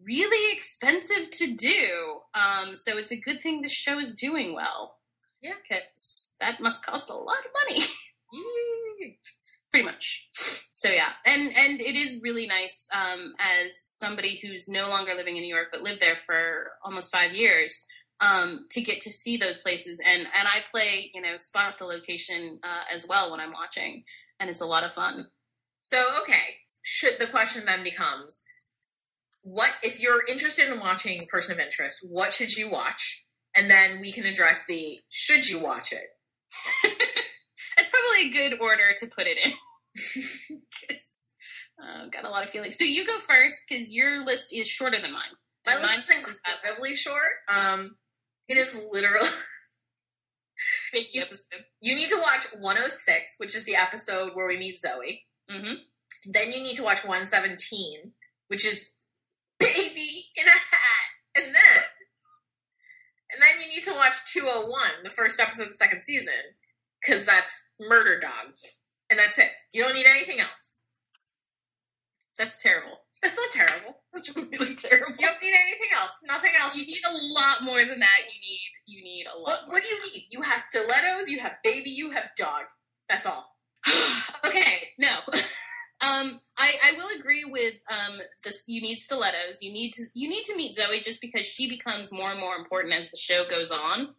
really 0.04 0.56
expensive 0.56 1.30
to 1.30 1.54
do. 1.54 2.20
Um, 2.34 2.74
so 2.74 2.98
it's 2.98 3.12
a 3.12 3.20
good 3.20 3.40
thing 3.42 3.62
the 3.62 3.68
show 3.68 3.98
is 3.98 4.14
doing 4.14 4.54
well. 4.54 4.96
Yeah. 5.40 5.54
because 5.68 6.34
that 6.38 6.60
must 6.60 6.86
cost 6.86 7.10
a 7.10 7.14
lot 7.14 7.38
of 7.44 7.50
money. 7.68 7.86
Pretty 9.72 9.84
much 9.84 10.28
so 10.82 10.90
yeah 10.90 11.10
and 11.26 11.42
and 11.56 11.80
it 11.80 11.96
is 11.96 12.20
really 12.22 12.46
nice 12.46 12.88
um 12.94 13.34
as 13.38 13.80
somebody 13.80 14.40
who's 14.42 14.68
no 14.68 14.88
longer 14.88 15.14
living 15.14 15.36
in 15.36 15.42
new 15.42 15.54
york 15.54 15.68
but 15.72 15.82
lived 15.82 16.00
there 16.02 16.16
for 16.16 16.72
almost 16.84 17.12
five 17.12 17.32
years 17.32 17.86
um 18.20 18.66
to 18.70 18.80
get 18.80 19.00
to 19.00 19.10
see 19.10 19.36
those 19.36 19.58
places 19.58 20.00
and 20.06 20.22
and 20.22 20.48
i 20.48 20.58
play 20.70 21.10
you 21.14 21.20
know 21.20 21.36
spot 21.36 21.74
the 21.78 21.84
location 21.84 22.58
uh, 22.64 22.84
as 22.94 23.06
well 23.08 23.30
when 23.30 23.40
i'm 23.40 23.52
watching 23.52 24.04
and 24.40 24.50
it's 24.50 24.60
a 24.60 24.66
lot 24.66 24.84
of 24.84 24.92
fun 24.92 25.26
So 25.82 26.08
okay, 26.22 26.58
should 26.82 27.18
the 27.18 27.26
question 27.26 27.64
then 27.66 27.84
becomes, 27.84 28.44
what 29.42 29.72
if 29.82 30.00
you're 30.00 30.24
interested 30.26 30.70
in 30.72 30.80
watching 30.80 31.26
Person 31.28 31.54
of 31.54 31.60
Interest? 31.60 31.98
What 32.08 32.32
should 32.32 32.54
you 32.56 32.70
watch? 32.70 33.24
And 33.56 33.70
then 33.70 34.00
we 34.00 34.12
can 34.12 34.24
address 34.26 34.64
the 34.66 35.00
should 35.10 35.48
you 35.48 35.58
watch 35.60 35.92
it. 35.92 36.08
that's 37.76 37.90
probably 37.90 38.30
a 38.30 38.32
good 38.50 38.60
order 38.60 38.94
to 38.98 39.06
put 39.06 39.26
it 39.26 39.38
in 39.44 39.52
'Cause, 39.94 41.26
uh, 41.82 42.06
got 42.06 42.24
a 42.24 42.30
lot 42.30 42.44
of 42.44 42.50
feelings 42.50 42.78
so 42.78 42.84
you 42.84 43.06
go 43.06 43.18
first 43.20 43.60
because 43.68 43.90
your 43.90 44.24
list 44.24 44.52
is 44.52 44.68
shorter 44.68 45.00
than 45.00 45.12
mine 45.12 45.32
My 45.66 45.74
And 45.74 45.82
list 45.82 46.10
is 46.10 46.10
incredibly 46.10 46.94
short. 46.94 47.32
Um, 47.48 47.96
it 48.48 48.56
is 48.58 48.74
literal. 48.90 49.26
big 50.92 51.06
episode 51.16 51.64
You 51.80 51.94
need 51.94 52.08
to 52.08 52.18
watch 52.20 52.44
106, 52.52 53.34
which 53.38 53.54
is 53.54 53.64
the 53.64 53.76
episode 53.76 54.34
where 54.34 54.46
we 54.46 54.56
meet 54.58 54.78
Zoe. 54.80 55.26
hmm 55.48 55.74
Then 56.24 56.52
you 56.52 56.62
need 56.62 56.76
to 56.76 56.82
watch 56.84 57.04
117, 57.04 58.12
which 58.48 58.64
is 58.66 58.94
baby 59.58 60.30
in 60.36 60.46
a 60.48 60.50
hat. 60.50 61.08
And 61.34 61.54
then, 61.54 61.84
and 63.30 63.40
then 63.42 63.60
you 63.60 63.68
need 63.74 63.82
to 63.84 63.94
watch 63.94 64.16
201, 64.32 65.02
the 65.04 65.10
first 65.10 65.40
episode 65.40 65.62
of 65.64 65.68
the 65.70 65.74
second 65.76 66.02
season, 66.04 66.34
because 67.00 67.24
that's 67.24 67.70
Murder 67.80 68.20
Dog. 68.20 68.54
And 69.12 69.18
that's 69.20 69.36
it. 69.36 69.50
You 69.74 69.84
don't 69.84 69.92
need 69.92 70.06
anything 70.06 70.40
else. 70.40 70.80
that's 72.38 72.62
terrible 72.62 72.96
That's 73.22 73.36
not 73.36 73.50
terrible. 73.52 73.98
that's 74.14 74.34
really 74.34 74.74
terrible 74.74 75.12
You 75.18 75.26
don't 75.26 75.42
need 75.42 75.52
anything 75.54 75.90
else. 75.94 76.12
Nothing 76.26 76.52
else. 76.58 76.74
You 76.74 76.86
need 76.86 77.02
a 77.06 77.12
lot 77.12 77.62
more 77.62 77.80
than 77.84 78.00
that. 78.00 78.20
You 78.24 78.40
need 78.40 78.60
you 78.86 79.04
need 79.04 79.26
a 79.26 79.38
What, 79.38 79.50
lot 79.50 79.60
more. 79.66 79.74
what 79.74 79.82
do 79.82 79.88
you 79.90 80.02
need? 80.12 80.28
You 80.30 80.40
have 80.40 80.60
stilettos, 80.62 81.28
you 81.28 81.40
have 81.40 81.52
baby, 81.62 81.90
you 81.90 82.10
have 82.12 82.30
dog. 82.38 82.62
That's 83.10 83.26
all. 83.26 83.54
okay, 84.46 84.88
no. 84.98 85.10
um, 86.00 86.40
I, 86.56 86.74
I 86.82 86.92
will 86.96 87.08
agree 87.20 87.44
with 87.44 87.74
um 87.90 88.18
this. 88.44 88.64
You 88.66 88.80
need 88.80 89.00
stilettos. 89.00 89.58
You 89.60 89.72
need 89.74 89.92
to 89.92 90.04
you 90.14 90.26
need 90.30 90.44
to 90.44 90.56
meet 90.56 90.74
Zoe 90.74 91.02
just 91.02 91.20
because 91.20 91.46
she 91.46 91.68
becomes 91.68 92.10
more 92.10 92.30
and 92.30 92.40
more 92.40 92.56
important 92.56 92.94
as 92.94 93.10
the 93.10 93.18
show 93.18 93.44
goes 93.44 93.70
on. 93.70 94.14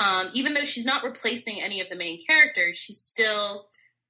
Um, 0.00 0.30
even 0.32 0.54
though 0.54 0.64
she's 0.64 0.86
not 0.86 1.02
replacing 1.04 1.60
any 1.60 1.80
of 1.82 1.88
the 1.90 1.96
main 1.96 2.24
characters, 2.24 2.76
she's 2.78 3.00
still 3.00 3.68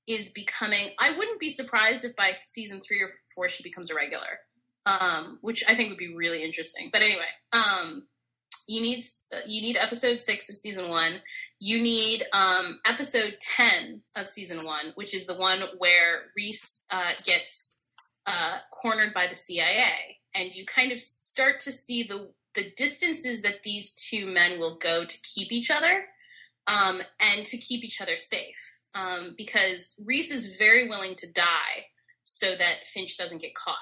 is 0.09 0.31
becoming. 0.31 0.91
I 0.99 1.17
wouldn't 1.17 1.39
be 1.39 1.51
surprised 1.51 2.05
if 2.05 2.17
by 2.17 2.33
season 2.45 2.81
three 2.81 3.03
or 3.03 3.11
four 3.35 3.49
she 3.49 3.63
becomes 3.63 3.91
a 3.91 3.95
regular, 3.95 4.41
um, 4.87 5.39
which 5.43 5.63
I 5.69 5.75
think 5.75 5.91
would 5.91 5.99
be 5.99 6.15
really 6.15 6.43
interesting. 6.43 6.89
But 6.93 7.03
anyway, 7.03 7.29
um, 7.53 8.09
you 8.67 8.81
need 8.81 9.05
you 9.47 9.61
need 9.61 9.77
episode 9.77 10.21
six 10.21 10.49
of 10.51 10.57
season 10.57 10.89
one. 10.89 11.21
You 11.61 11.83
need 11.83 12.25
um, 12.33 12.81
episode 12.87 13.37
ten 13.41 14.03
of 14.17 14.29
season 14.29 14.65
one, 14.65 14.93
which 14.95 15.15
is 15.15 15.27
the 15.27 15.37
one 15.37 15.63
where 15.79 16.23
Reese 16.37 16.87
uh, 16.91 17.13
gets 17.25 17.83
uh, 18.27 18.59
cornered 18.71 19.13
by 19.13 19.27
the 19.27 19.37
CIA, 19.37 20.19
and 20.35 20.55
you 20.55 20.65
kind 20.65 20.91
of 20.91 21.01
start 21.01 21.61
to 21.61 21.73
see 21.73 22.03
the 22.03 22.33
the 22.55 22.73
distances 22.77 23.43
that 23.43 23.63
these 23.63 23.93
two 23.93 24.27
men 24.27 24.59
will 24.59 24.77
go 24.77 25.05
to 25.05 25.19
keep 25.23 25.53
each 25.53 25.71
other 25.71 26.07
um, 26.67 27.01
and 27.21 27.47
to 27.47 27.57
keep 27.57 27.85
each 27.85 28.01
other 28.01 28.19
safe. 28.19 28.78
Um, 28.99 29.35
because 29.37 29.95
Reese 30.07 30.31
is 30.33 30.57
very 30.59 30.89
willing 30.89 31.15
to 31.17 31.33
die 31.33 31.87
so 32.25 32.55
that 32.57 32.87
Finch 32.93 33.17
doesn't 33.17 33.41
get 33.43 33.55
caught 33.55 33.77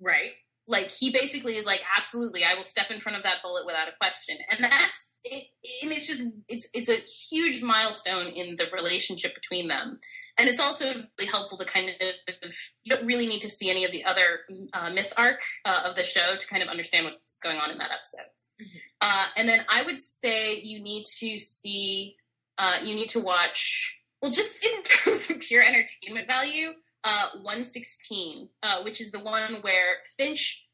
Right? 0.00 0.32
like 0.66 0.90
he 0.90 1.12
basically 1.12 1.56
is 1.58 1.66
like 1.66 1.82
absolutely 1.94 2.42
i 2.42 2.54
will 2.54 2.64
step 2.64 2.90
in 2.90 2.98
front 2.98 3.18
of 3.18 3.22
that 3.22 3.42
bullet 3.42 3.66
without 3.66 3.86
a 3.86 3.92
question 4.00 4.38
and 4.50 4.64
that's 4.64 5.18
it, 5.22 5.44
and 5.82 5.92
it's 5.92 6.06
just 6.06 6.22
it's 6.48 6.66
it's 6.72 6.88
a 6.88 6.96
huge 7.30 7.62
milestone 7.62 8.28
in 8.28 8.56
the 8.56 8.64
relationship 8.72 9.34
between 9.34 9.68
them 9.68 9.98
and 10.38 10.48
it's 10.48 10.58
also 10.58 10.86
really 10.86 11.30
helpful 11.30 11.58
to 11.58 11.66
kind 11.66 11.90
of 11.90 12.54
you 12.82 12.96
don't 12.96 13.04
really 13.04 13.26
need 13.26 13.42
to 13.42 13.48
see 13.50 13.68
any 13.68 13.84
of 13.84 13.92
the 13.92 14.06
other 14.06 14.40
uh, 14.72 14.88
myth 14.88 15.12
arc 15.18 15.40
uh, 15.66 15.82
of 15.84 15.96
the 15.96 16.02
show 16.02 16.34
to 16.38 16.46
kind 16.46 16.62
of 16.62 16.68
understand 16.70 17.04
what's 17.04 17.38
going 17.40 17.58
on 17.58 17.70
in 17.70 17.76
that 17.76 17.90
episode 17.90 18.30
Mhm. 18.62 18.80
uh, 19.02 19.26
and 19.36 19.46
then 19.48 19.60
i 19.68 19.82
would 19.82 20.00
say 20.00 20.58
you 20.60 20.80
need 20.80 21.04
to 21.18 21.38
see 21.38 22.16
uh, 22.56 22.78
you 22.82 22.94
need 22.94 23.10
to 23.10 23.20
watch 23.20 24.00
well 24.24 24.32
just 24.32 24.64
in 24.64 24.82
terms 24.84 25.28
of 25.30 25.38
pure 25.40 25.62
entertainment 25.62 26.26
value 26.26 26.70
uh, 27.04 27.28
116, 27.34 28.48
uh, 28.62 28.82
which 28.82 28.98
is 28.98 29.12
the 29.12 29.20
one 29.20 29.58
where 29.60 29.96
Finch 30.16 30.66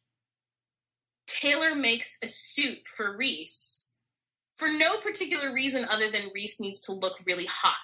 Taylor 1.27 1.75
makes 1.75 2.17
a 2.23 2.29
suit 2.29 2.79
for 2.87 3.17
Reese 3.17 3.97
for 4.55 4.69
no 4.69 4.99
particular 4.99 5.53
reason 5.53 5.85
other 5.87 6.09
than 6.11 6.31
Reese 6.33 6.61
needs 6.61 6.81
to 6.83 6.93
look 6.93 7.15
really 7.27 7.47
hot. 7.47 7.75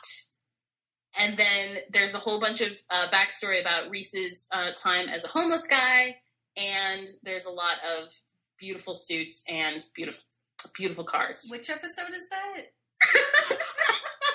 And 1.18 1.36
then 1.36 1.78
there's 1.90 2.14
a 2.14 2.18
whole 2.18 2.38
bunch 2.38 2.60
of 2.60 2.76
uh, 2.88 3.08
backstory 3.10 3.60
about 3.60 3.90
Reese's 3.90 4.48
uh, 4.52 4.70
time 4.76 5.08
as 5.08 5.24
a 5.24 5.28
homeless 5.28 5.66
guy, 5.66 6.16
and 6.56 7.08
there's 7.24 7.46
a 7.46 7.50
lot 7.50 7.78
of 7.98 8.10
beautiful 8.60 8.94
suits 8.94 9.42
and 9.48 9.82
beautiful 9.96 10.22
beautiful 10.76 11.04
cars. 11.04 11.48
Which 11.50 11.70
episode 11.70 12.14
is 12.14 12.28
that? 12.30 12.66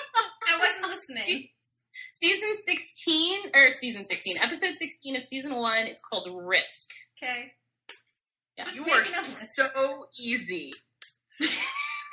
I 0.52 0.58
wasn't 0.58 0.88
listening. 0.88 1.48
Season 2.14 2.54
16, 2.54 3.38
or 3.54 3.70
season 3.70 4.04
16, 4.04 4.36
episode 4.42 4.76
16 4.76 5.16
of 5.16 5.24
season 5.24 5.56
1, 5.56 5.86
it's 5.86 6.02
called 6.02 6.28
Risk. 6.32 6.88
Okay. 7.20 7.52
Yeah. 8.56 8.66
You 8.72 8.82
are 8.82 8.98
making 8.98 9.14
a 9.14 9.18
list. 9.18 9.56
so 9.56 10.06
easy. 10.20 10.70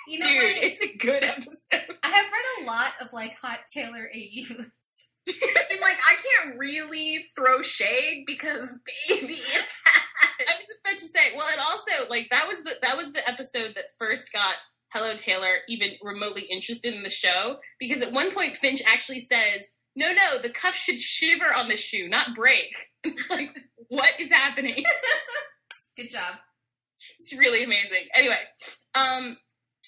You 0.08 0.18
know 0.18 0.28
Dude, 0.28 0.38
what? 0.38 0.64
it's 0.64 0.82
a 0.82 0.98
good 0.98 1.24
episode. 1.24 1.96
I 2.02 2.08
have 2.08 2.26
read 2.26 2.64
a 2.64 2.66
lot 2.66 2.94
of 3.00 3.14
like 3.14 3.38
hot 3.40 3.60
tailor 3.72 4.10
AUs. 4.12 5.10
I 5.28 5.32
mean, 5.70 5.82
like, 5.82 5.98
I 6.08 6.16
can't 6.16 6.58
really 6.58 7.26
throw 7.38 7.62
shade 7.62 8.24
because, 8.26 8.80
baby, 9.08 9.38
I 9.86 10.54
was 10.58 10.76
about 10.84 10.98
to 10.98 11.06
say, 11.06 11.34
well, 11.38 11.48
it 11.54 11.60
also 11.60 12.10
like 12.10 12.30
that 12.32 12.48
was 12.48 12.64
the 12.64 12.72
that 12.82 12.98
was 12.98 13.14
the 13.14 13.28
episode 13.30 13.76
that 13.76 13.86
first 14.00 14.32
got 14.34 14.56
Hello 14.92 15.16
Taylor 15.16 15.58
even 15.68 15.92
remotely 16.02 16.44
interested 16.44 16.94
in 16.94 17.04
the 17.04 17.10
show 17.10 17.58
because 17.80 18.02
at 18.02 18.12
one 18.12 18.32
point 18.32 18.58
Finch 18.58 18.82
actually 18.88 19.20
says, 19.20 19.70
"No, 19.96 20.12
no, 20.14 20.42
the 20.42 20.50
cuff 20.50 20.76
should 20.76 20.98
shiver 20.98 21.54
on 21.54 21.70
the 21.70 21.78
shoe, 21.78 22.08
not 22.08 22.36
break." 22.36 22.74
It's 23.02 23.30
like, 23.30 23.56
what 23.88 24.20
is 24.20 24.30
happening? 24.30 24.84
Good 25.98 26.10
job. 26.10 26.36
It's 27.18 27.34
really 27.34 27.64
amazing. 27.64 28.08
Anyway, 28.14 28.40
um, 28.94 29.38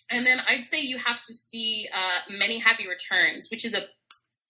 and 0.09 0.25
then 0.25 0.39
I'd 0.47 0.63
say 0.63 0.79
you 0.79 0.97
have 0.97 1.21
to 1.23 1.33
see 1.33 1.89
uh, 1.93 2.31
Many 2.37 2.59
Happy 2.59 2.87
Returns, 2.87 3.49
which 3.51 3.65
is 3.65 3.73
a 3.73 3.87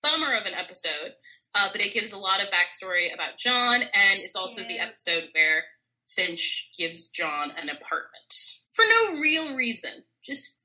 bummer 0.03 0.33
of 0.35 0.45
an 0.45 0.53
episode, 0.53 1.13
uh, 1.55 1.69
but 1.71 1.81
it 1.81 1.91
gives 1.91 2.11
a 2.11 2.19
lot 2.19 2.39
of 2.39 2.49
backstory 2.49 3.11
about 3.11 3.39
John, 3.39 3.81
and 3.81 4.19
it's 4.19 4.35
also 4.35 4.61
the 4.61 4.79
episode 4.79 5.29
where 5.33 5.63
Finch 6.07 6.69
gives 6.77 7.07
John 7.07 7.49
an 7.51 7.69
apartment 7.69 8.31
for 8.73 8.85
no 8.87 9.19
real 9.19 9.55
reason, 9.55 10.03
just 10.25 10.59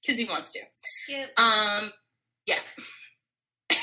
because 0.00 0.18
he 0.18 0.24
wants 0.24 0.52
to. 0.52 0.60
Skip. 0.82 1.30
Um, 1.38 1.92
yeah. 2.46 2.60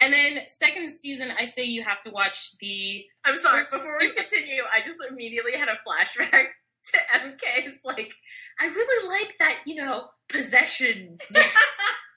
and 0.00 0.12
then 0.12 0.40
second 0.48 0.92
season, 0.92 1.30
I 1.36 1.46
say 1.46 1.64
you 1.64 1.84
have 1.84 2.02
to 2.02 2.10
watch 2.10 2.52
the 2.60 3.04
I'm 3.24 3.36
sorry, 3.36 3.64
before 3.64 3.98
we 4.00 4.12
continue, 4.16 4.62
I 4.72 4.80
just 4.80 4.98
immediately 5.08 5.52
had 5.52 5.68
a 5.68 5.78
flashback 5.86 6.46
to 6.86 6.98
MK's 7.14 7.80
like, 7.84 8.14
I 8.60 8.66
really 8.66 9.08
like 9.08 9.36
that, 9.38 9.58
you 9.66 9.76
know, 9.76 10.08
possession. 10.28 11.18
But 11.30 11.42
Yeah. 11.42 11.48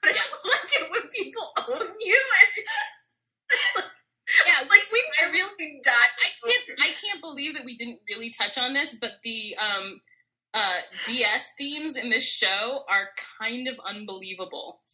Like 0.04 0.16
it 0.72 0.90
when 0.90 1.08
people 1.14 1.52
own 1.68 1.86
you 2.00 2.20
and 2.40 3.84
yeah, 4.46 4.68
like 4.68 4.82
we 4.92 5.02
I 5.20 5.30
really 5.30 5.80
dot. 5.84 5.94
I 5.94 6.28
can't 6.42 6.80
I 6.80 6.90
can't 7.04 7.20
believe 7.20 7.54
that 7.54 7.64
we 7.64 7.76
didn't 7.76 8.00
really 8.08 8.30
touch 8.30 8.58
on 8.58 8.74
this, 8.74 8.96
but 9.00 9.12
the 9.22 9.56
um 9.56 10.00
uh 10.54 10.78
DS 11.06 11.50
themes 11.58 11.96
in 11.96 12.10
this 12.10 12.24
show 12.28 12.82
are 12.88 13.08
kind 13.40 13.68
of 13.68 13.76
unbelievable. 13.86 14.80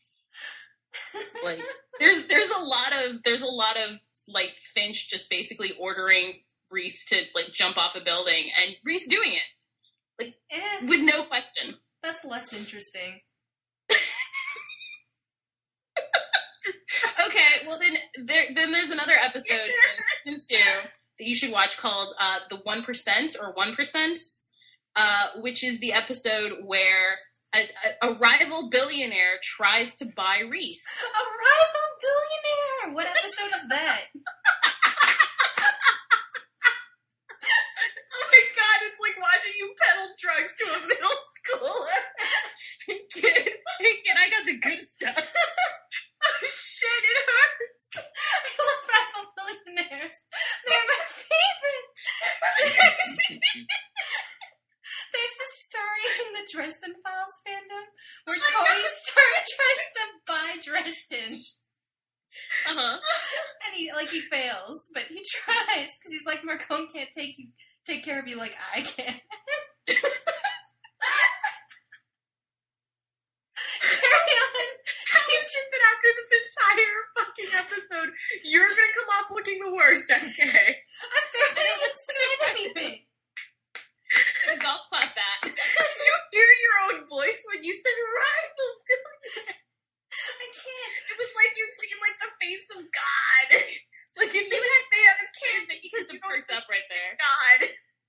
Like 1.44 1.62
there's 2.00 2.26
there's 2.26 2.50
a 2.50 2.58
lot 2.64 2.92
of 2.92 3.22
there's 3.22 3.42
a 3.42 3.46
lot 3.46 3.76
of 3.76 3.98
like 4.26 4.50
Finch 4.74 5.08
just 5.10 5.30
basically 5.30 5.72
ordering 5.78 6.40
Reese 6.70 7.04
to 7.10 7.22
like 7.34 7.52
jump 7.52 7.76
off 7.78 7.94
a 7.94 8.00
building 8.00 8.50
and 8.62 8.74
Reese 8.84 9.06
doing 9.08 9.32
it 9.34 10.34
Eh, 10.50 10.86
with 10.86 11.00
no 11.00 11.22
question. 11.24 11.76
that's 12.02 12.24
less 12.24 12.52
interesting. 12.52 13.20
Okay, 17.26 17.66
well 17.66 17.78
then 17.78 17.96
there 18.26 18.46
then 18.54 18.72
there's 18.72 18.90
another 18.90 19.12
episode 19.20 19.70
in 20.26 20.40
season 20.40 20.56
two 20.58 20.88
that 21.18 21.26
you 21.26 21.34
should 21.36 21.50
watch 21.52 21.76
called 21.78 22.14
uh, 22.20 22.38
the 22.50 22.56
One 22.56 22.82
Percent 22.82 23.36
or 23.40 23.52
One 23.52 23.74
Percent, 23.74 24.18
uh, 24.98 25.26
which 25.36 25.62
is 25.62 25.78
the 25.78 25.92
episode 25.92 26.58
where 26.66 27.22
a, 27.54 27.70
a, 28.02 28.12
rival 28.14 28.68
billionaire 28.68 29.38
tries 29.42 29.94
to 29.96 30.06
buy 30.16 30.42
Reese. 30.50 30.84
A 31.06 31.22
rival 31.22 31.88
billionaire. 32.02 32.96
What 32.96 33.06
episode 33.06 33.54
is 33.56 33.68
that? 33.70 34.00
Oh 38.18 38.26
my 38.34 38.44
god, 38.50 38.78
it's 38.90 39.00
like 39.00 39.16
watching 39.22 39.54
you 39.56 39.72
peddle 39.78 40.10
drugs 40.18 40.56
to 40.58 40.64
a 40.74 40.80
middle 40.90 41.18
schooler. 41.38 42.02
kid, 43.14 43.54
kid, 43.78 44.16
I 44.18 44.28
got 44.28 44.44
the 44.44 44.58
good 44.58 44.82
stuff. 44.82 45.16
oh 46.24 46.40
shit, 46.44 47.04
it 47.08 47.18
hurts. 47.30 47.88
I 47.94 48.50
love 48.58 48.82
rival 48.90 49.24
billionaires. 49.38 50.18
They're 50.66 50.88
my 50.88 51.00
favorite. 51.06 51.88
There's, 55.12 55.38
a 55.38 55.50
story 55.68 56.04
in 56.24 56.28
the 56.34 56.44
Dresden 56.52 56.94
Files 57.02 57.36
fandom 57.46 57.86
where 58.24 58.38
Tony 58.38 58.84
Stark 58.84 59.44
tries 59.56 59.84
to 59.96 60.02
buy 60.26 60.50
Dresden. 60.64 61.38
Uh 62.68 62.74
huh. 62.74 62.98
And 63.66 63.74
he 63.74 63.92
like 63.92 64.10
he 64.10 64.20
fails, 64.20 64.88
but 64.94 65.04
he 65.04 65.24
tries 65.24 65.88
because 65.88 66.12
he's 66.12 66.26
like 66.26 66.42
Marcone 66.42 66.92
can't 66.92 67.10
take 67.14 67.38
you 67.38 67.48
take 67.86 68.04
care 68.04 68.20
of 68.20 68.28
you 68.28 68.36
like 68.36 68.54
I 68.74 68.82
can. 68.82 69.14
Carry 73.82 74.34
on. 74.44 74.68
Is 75.28 75.54
it 75.56 75.82
after 75.88 76.10
this 76.12 76.32
entire 76.44 76.98
fucking 77.16 77.50
episode? 77.56 78.10
You're 78.44 78.68
gonna 78.68 78.94
come 78.94 79.08
off 79.16 79.30
looking 79.30 79.58
the 79.64 79.72
worst, 79.74 80.10
MK. 80.10 80.40
I 80.40 81.20
barely 81.32 81.64
even 81.64 81.94
said 81.96 82.38
anything. 82.50 83.07
All 84.68 84.80
about 84.88 85.12
that. 85.12 85.38
Did 85.44 86.00
you 86.00 86.14
hear 86.32 86.48
your 86.48 86.76
own 86.88 86.98
voice 87.08 87.40
when 87.52 87.60
you 87.64 87.72
said 87.76 87.92
rival 87.92 88.70
billionaire? 88.88 89.56
I 90.18 90.48
can't. 90.50 90.94
It 91.12 91.16
was 91.20 91.32
like 91.36 91.52
you'd 91.56 91.76
seen 91.76 91.98
like 92.00 92.18
the 92.18 92.32
face 92.40 92.68
of 92.74 92.82
God. 92.88 93.48
like 94.18 94.32
if 94.32 94.46
you 94.48 94.60
had 94.60 94.82
fan 94.92 95.14
of 95.20 95.28
kids 95.36 95.64
that 95.68 95.78
you 95.84 95.90
Because 95.92 96.08
could 96.08 96.20
the 96.20 96.24
perked 96.24 96.50
up 96.52 96.64
right 96.68 96.88
there. 96.88 97.12
God. 97.16 97.60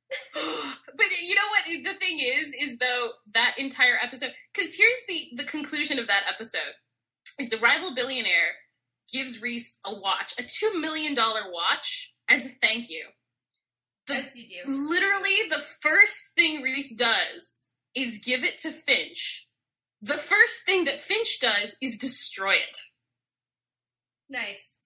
but 0.97 1.05
you 1.21 1.35
know 1.35 1.49
what 1.53 1.65
the 1.65 1.93
thing 1.99 2.19
is 2.19 2.53
is 2.59 2.79
though 2.79 3.09
that 3.33 3.55
entire 3.57 3.97
episode 4.01 4.31
because 4.51 4.73
here's 4.73 4.97
the 5.07 5.29
the 5.35 5.43
conclusion 5.43 5.99
of 5.99 6.07
that 6.07 6.23
episode 6.27 6.73
is 7.37 7.49
the 7.51 7.59
rival 7.59 7.93
billionaire 7.93 8.57
gives 9.13 9.39
reese 9.39 9.77
a 9.85 9.93
watch 9.93 10.33
a 10.39 10.43
two 10.43 10.81
million 10.81 11.13
dollar 11.13 11.41
watch 11.51 12.13
as 12.27 12.43
a 12.43 12.49
thank 12.59 12.89
you 12.89 13.05
The- 14.09 14.15
As 14.15 14.35
you 14.35 14.45
do. 14.49 14.69
literally 14.69 15.47
the 15.49 15.63
first 15.81 16.33
thing 16.35 16.61
reese 16.61 16.93
does 16.95 17.59
is 17.95 18.19
give 18.25 18.43
it 18.43 18.57
to 18.59 18.71
finch 18.71 19.47
the 20.01 20.15
first 20.17 20.63
thing 20.65 20.83
that 20.85 20.99
finch 21.01 21.39
does 21.39 21.75
is 21.81 21.97
destroy 21.97 22.53
it 22.55 22.77
Nice. 24.31 24.81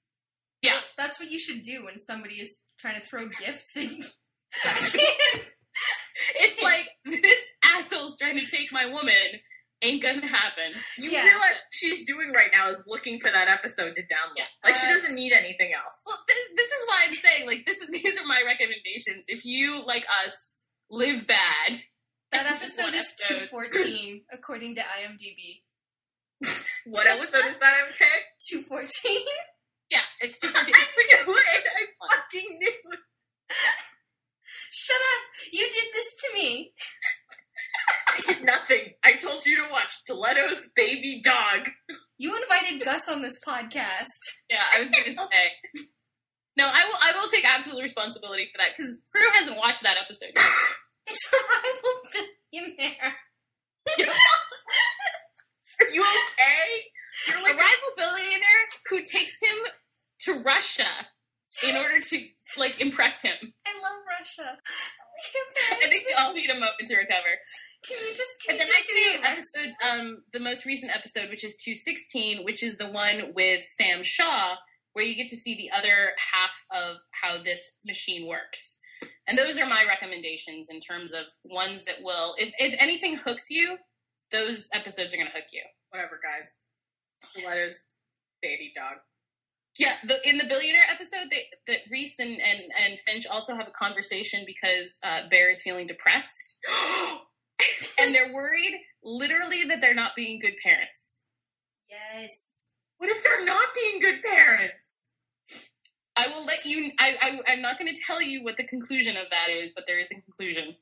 Yeah. 0.62 0.80
That's 0.98 1.20
what 1.20 1.30
you 1.30 1.38
should 1.38 1.64
do 1.64 1.84
when 1.84 2.00
somebody 2.00 2.36
is 2.36 2.64
trying 2.80 2.98
to 3.02 3.06
throw 3.06 3.28
gifts 3.28 3.76
at 3.76 3.92
you. 3.92 4.04
It's 6.36 6.62
like 6.64 6.88
this 7.06 7.44
asshole's 7.64 8.18
trying 8.18 8.38
to 8.40 8.46
take 8.46 8.72
my 8.72 8.86
woman 8.86 9.42
ain't 9.84 10.02
gonna 10.02 10.26
happen 10.26 10.74
You 10.98 11.12
Yeah. 11.12 11.26
realize 11.26 11.58
she's 11.72 12.06
doing 12.06 12.32
right 12.34 12.50
now 12.52 12.68
is 12.70 12.84
looking 12.88 13.20
for 13.20 13.30
that 13.30 13.48
episode 13.48 13.96
to 13.96 14.02
download. 14.02 14.38
Yeah. 14.38 14.46
Like 14.64 14.76
she 14.78 14.88
Uh, 14.88 14.94
doesn't 14.94 15.14
need 15.16 15.34
anything 15.34 15.74
else. 15.74 16.04
Well, 16.08 16.24
this, 16.28 16.38
this 16.56 16.68
is 16.70 16.88
why 16.88 17.04
I'm 17.06 17.14
saying, 17.14 17.46
like, 17.48 17.66
this 17.66 17.78
is 17.78 17.90
these 17.90 18.18
are 18.20 18.26
my 18.26 18.42
recommendations. 18.46 19.26
If 19.28 19.44
you, 19.46 19.84
like 19.86 20.06
us, 20.26 20.60
live 20.90 21.28
bad, 21.28 21.84
That 22.32 22.46
episode 22.58 22.94
is 22.96 23.12
episode. 23.30 23.50
214, 23.52 24.24
according 24.32 24.76
to 24.76 24.82
IMDb. 24.82 25.62
What 26.86 27.08
episode 27.08 27.46
is 27.48 27.60
that, 27.60 27.74
MK? 27.92 28.02
214? 28.50 29.22
yeah, 29.90 30.02
it's 30.20 30.40
214. 30.40 30.74
I 30.76 31.24
knew 31.24 31.36
it. 31.38 31.64
I 31.64 31.86
fucking 32.08 32.50
knew 32.60 32.68
it. 32.70 33.00
Shut 34.72 34.98
up! 34.98 35.24
You 35.52 35.62
did 35.70 35.88
this 35.94 36.10
to 36.24 36.34
me! 36.34 36.74
I 38.08 38.22
did 38.26 38.46
nothing. 38.46 38.94
I 39.04 39.14
told 39.14 39.46
you 39.46 39.56
to 39.58 39.72
watch 39.72 39.90
Stiletto's 39.92 40.70
Baby 40.76 41.22
Dog. 41.24 41.70
You 42.18 42.36
invited 42.42 42.84
Gus 42.86 43.10
on 43.10 43.22
this 43.22 43.40
podcast. 43.48 44.08
Yeah, 44.50 44.62
I 44.74 44.82
was 44.82 44.92
gonna 44.92 45.06
say. 45.32 45.82
No, 46.56 46.68
I 46.68 46.84
will. 46.86 46.98
I 47.02 47.20
will 47.20 47.30
take 47.30 47.46
absolute 47.46 47.82
responsibility 47.82 48.48
for 48.52 48.60
that 48.60 48.70
because 48.78 49.02
Prue 49.12 49.26
hasn't 49.34 49.58
watched 49.58 49.82
that 49.84 49.98
episode. 50.02 50.32
yet. 50.36 50.46
It's 51.06 51.34
a 51.34 51.36
rival 51.36 52.00
billionaire. 52.54 53.14
Are 55.82 55.90
you 55.92 56.02
okay? 56.02 56.70
You're 57.28 57.38
A 57.40 57.42
like 57.44 57.58
rival 57.58 57.92
billionaire 57.98 58.64
who 58.90 59.00
takes 59.00 59.34
him 59.42 59.58
to 60.22 60.40
Russia 60.44 60.88
in 61.68 61.76
order 61.76 62.00
to 62.02 62.26
like 62.58 62.80
impress 62.80 63.22
him. 63.22 63.36
I 63.66 63.74
love 63.82 64.00
Russia. 64.20 64.58
I 65.84 65.88
think 65.90 66.06
we 66.08 66.14
all 66.14 66.34
need 66.34 66.50
a 66.50 66.54
moment 66.56 66.88
to 66.88 66.96
recover. 66.96 67.28
Can 67.88 67.98
you 68.00 68.16
just 68.16 68.32
can 68.46 68.58
the 68.58 68.64
just 68.64 68.72
next 68.72 68.88
do 68.88 68.94
new 68.94 69.02
your 69.02 69.22
best? 69.22 69.58
episode, 69.58 69.74
um, 69.84 70.24
the 70.32 70.40
most 70.40 70.66
recent 70.66 70.96
episode, 70.96 71.30
which 71.30 71.44
is 71.44 71.58
216, 71.58 72.46
which 72.46 72.64
is 72.64 72.78
the 72.78 72.90
one 72.90 73.34
with 73.36 73.66
Sam 73.66 74.04
Shaw, 74.04 74.56
where 74.94 75.04
you 75.04 75.16
get 75.16 75.28
to 75.30 75.36
see 75.36 75.56
the 75.56 75.76
other 75.76 76.14
half 76.32 76.56
of 76.72 76.98
how 77.22 77.44
this 77.44 77.80
machine 77.86 78.28
works. 78.28 78.80
And 79.28 79.38
those 79.38 79.58
are 79.58 79.66
my 79.66 79.84
recommendations 79.88 80.70
in 80.70 80.80
terms 80.80 81.12
of 81.12 81.26
ones 81.44 81.84
that 81.84 82.02
will, 82.02 82.36
if, 82.38 82.54
if 82.58 82.74
anything 82.80 83.18
hooks 83.18 83.50
you, 83.50 83.78
those 84.32 84.70
episodes 84.74 85.14
are 85.14 85.18
going 85.18 85.28
to 85.28 85.34
hook 85.34 85.48
you. 85.52 85.64
Whatever, 85.90 86.20
guys. 86.24 86.60
The 87.36 87.46
letters, 87.46 87.88
baby 88.42 88.72
dog. 88.74 88.98
Yeah, 89.78 89.96
the, 90.06 90.18
in 90.28 90.38
the 90.38 90.46
billionaire 90.46 90.86
episode, 90.90 91.32
they, 91.32 91.48
that 91.68 91.80
Reese 91.92 92.20
and, 92.20 92.40
and, 92.40 92.62
and 92.80 93.00
Finch 93.00 93.26
also 93.26 93.56
have 93.56 93.68
a 93.68 93.72
conversation 93.72 94.44
because 94.46 95.00
uh, 95.04 95.28
Bear 95.30 95.52
is 95.52 95.64
feeling 95.64 95.88
depressed, 95.88 96.60
and 98.00 98.14
they're 98.14 98.34
worried, 98.34 98.80
literally, 99.04 99.64
that 99.66 99.82
they're 99.82 99.94
not 99.94 100.16
being 100.16 100.40
good 100.40 100.56
parents. 100.62 101.18
Yes. 101.90 102.70
What 102.98 103.10
if 103.10 103.24
they're 103.24 103.46
not 103.46 103.70
being 103.76 104.00
good 104.00 104.24
parents? 104.24 105.08
I 106.16 106.28
will 106.28 106.46
let 106.46 106.66
you. 106.66 106.92
I, 107.00 107.18
I 107.22 107.52
I'm 107.52 107.62
not 107.62 107.80
going 107.80 107.94
to 107.94 108.02
tell 108.02 108.22
you 108.22 108.44
what 108.44 108.58
the 108.58 108.64
conclusion 108.64 109.18
of 109.18 109.26
that 109.32 109.52
is, 109.52 109.72
but 109.76 109.86
there 109.88 110.00
is 110.00 110.12
a 110.12 110.22
conclusion. 110.22 110.76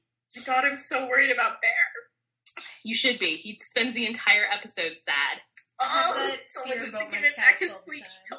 God, 0.46 0.66
I'm 0.66 0.76
so 0.76 1.08
worried 1.08 1.32
about 1.32 1.62
Bear. 1.62 2.64
You 2.84 2.96
should 2.96 3.20
be. 3.20 3.38
He 3.38 3.58
spends 3.62 3.96
the 3.96 4.06
entire 4.06 4.46
episode 4.52 4.98
sad. 4.98 5.42
Oh, 5.80 6.36
so 6.48 6.64
fear 6.64 6.92
much 6.92 7.06
to 7.06 7.12
give 7.12 7.24
it 7.24 7.36
back 7.36 7.60
his 7.60 7.72
squeaky 7.74 8.04
toy. 8.30 8.38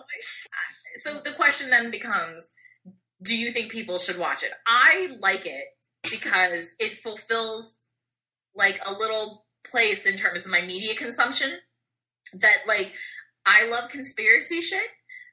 So 0.96 1.20
the 1.20 1.32
question 1.32 1.70
then 1.70 1.90
becomes: 1.90 2.54
Do 3.22 3.34
you 3.34 3.52
think 3.52 3.72
people 3.72 3.98
should 3.98 4.18
watch 4.18 4.42
it? 4.42 4.52
I 4.66 5.08
like 5.18 5.46
it 5.46 5.64
because 6.10 6.74
it 6.78 6.98
fulfills 6.98 7.78
like 8.54 8.80
a 8.84 8.92
little 8.92 9.46
place 9.68 10.06
in 10.06 10.16
terms 10.16 10.44
of 10.44 10.52
my 10.52 10.60
media 10.60 10.94
consumption. 10.94 11.58
That 12.34 12.58
like 12.66 12.94
I 13.44 13.66
love 13.68 13.90
conspiracy 13.90 14.60
shit. 14.60 14.80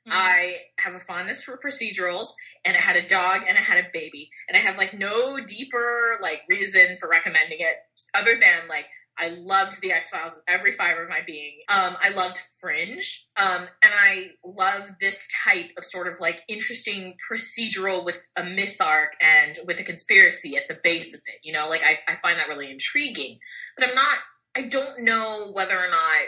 Mm-hmm. 0.08 0.12
I 0.14 0.58
have 0.80 0.96
a 0.96 1.00
fondness 1.00 1.44
for 1.44 1.60
procedurals, 1.64 2.28
and 2.66 2.76
I 2.76 2.80
had 2.80 2.96
a 2.96 3.08
dog 3.08 3.42
and 3.48 3.58
I 3.58 3.62
had 3.62 3.78
a 3.78 3.88
baby, 3.94 4.30
and 4.48 4.58
I 4.58 4.62
have 4.62 4.78
like 4.78 4.98
no 4.98 5.40
deeper 5.46 6.18
like 6.22 6.44
reason 6.50 6.98
for 7.00 7.10
recommending 7.10 7.60
it 7.60 7.76
other 8.14 8.36
than 8.36 8.68
like 8.68 8.88
I 9.20 9.30
loved 9.30 9.82
the 9.82 9.92
X 9.92 10.10
Files 10.10 10.36
with 10.36 10.44
every 10.48 10.72
fiber 10.72 11.04
of 11.04 11.10
my 11.10 11.20
being. 11.26 11.60
Um, 11.68 11.98
I 12.02 12.10
loved 12.10 12.38
Fringe, 12.62 13.28
um, 13.36 13.68
and 13.84 13.94
I 13.94 14.32
love 14.44 14.84
this 15.02 15.28
type 15.44 15.72
of 15.78 15.86
sort 15.86 16.08
of 16.08 16.20
like 16.20 16.44
interesting 16.48 17.16
procedural 17.30 18.06
with 18.06 18.22
a 18.36 18.44
myth 18.44 18.78
arc 18.80 19.14
and 19.22 19.60
with 19.66 19.80
a 19.80 19.84
conspiracy 19.84 20.56
at 20.56 20.68
the 20.68 20.78
base 20.84 21.14
of 21.14 21.22
it. 21.26 21.40
You 21.44 21.54
know, 21.54 21.68
like 21.68 21.84
I, 21.84 22.00
I 22.12 22.16
find 22.16 22.40
that 22.40 22.48
really 22.48 22.72
intriguing, 22.72 23.40
but 23.78 23.88
I'm 23.88 23.96
not. 23.96 24.18
I 24.56 24.64
don't 24.64 25.04
know 25.04 25.52
whether 25.54 25.78
or 25.78 25.90
not 25.90 26.28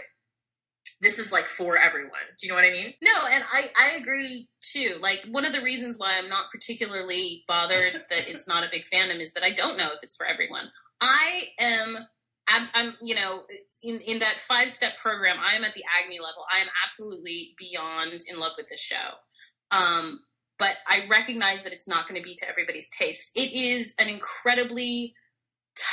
this 1.01 1.18
is 1.18 1.31
like 1.31 1.45
for 1.47 1.77
everyone. 1.77 2.11
Do 2.39 2.45
you 2.45 2.49
know 2.49 2.55
what 2.55 2.65
I 2.65 2.72
mean? 2.72 2.93
No, 3.01 3.27
and 3.31 3.43
I 3.51 3.72
I 3.77 3.97
agree 3.99 4.47
too. 4.61 4.97
Like 5.01 5.26
one 5.30 5.45
of 5.45 5.53
the 5.53 5.61
reasons 5.61 5.95
why 5.97 6.18
I'm 6.18 6.30
not 6.30 6.51
particularly 6.51 7.43
bothered 7.47 8.05
that 8.09 8.30
it's 8.30 8.47
not 8.47 8.63
a 8.63 8.69
big 8.72 8.84
fandom 8.93 9.19
is 9.19 9.34
that 9.34 9.43
I 9.43 9.51
don't 9.51 9.77
know 9.77 9.88
if 9.88 10.03
it's 10.03 10.15
for 10.15 10.26
everyone. 10.26 10.72
I 11.01 11.49
am. 11.59 11.97
Abs- 12.52 12.72
I'm, 12.76 12.95
you 13.02 13.15
know, 13.15 13.44
in, 13.82 13.99
in 14.02 14.19
that 14.19 14.36
five 14.48 14.69
step 14.72 14.94
program, 15.02 15.38
I 15.40 15.56
am 15.56 15.64
at 15.64 15.73
the 15.73 15.84
Agni 16.02 16.19
level. 16.19 16.44
I 16.52 16.61
am 16.61 16.68
absolutely 16.86 17.56
beyond 17.57 18.23
in 18.28 18.40
love 18.40 18.53
with 18.57 18.68
this 18.69 18.80
show. 18.80 19.18
Um, 19.72 20.19
but 20.60 20.76
I 20.88 21.07
recognize 21.10 21.64
that 21.64 21.73
it's 21.73 21.88
not 21.88 22.07
going 22.07 22.22
to 22.22 22.23
be 22.23 22.36
to 22.36 22.48
everybody's 22.48 22.90
taste. 22.91 23.32
It 23.36 23.52
is 23.52 23.95
an 23.98 24.10
incredibly 24.10 25.15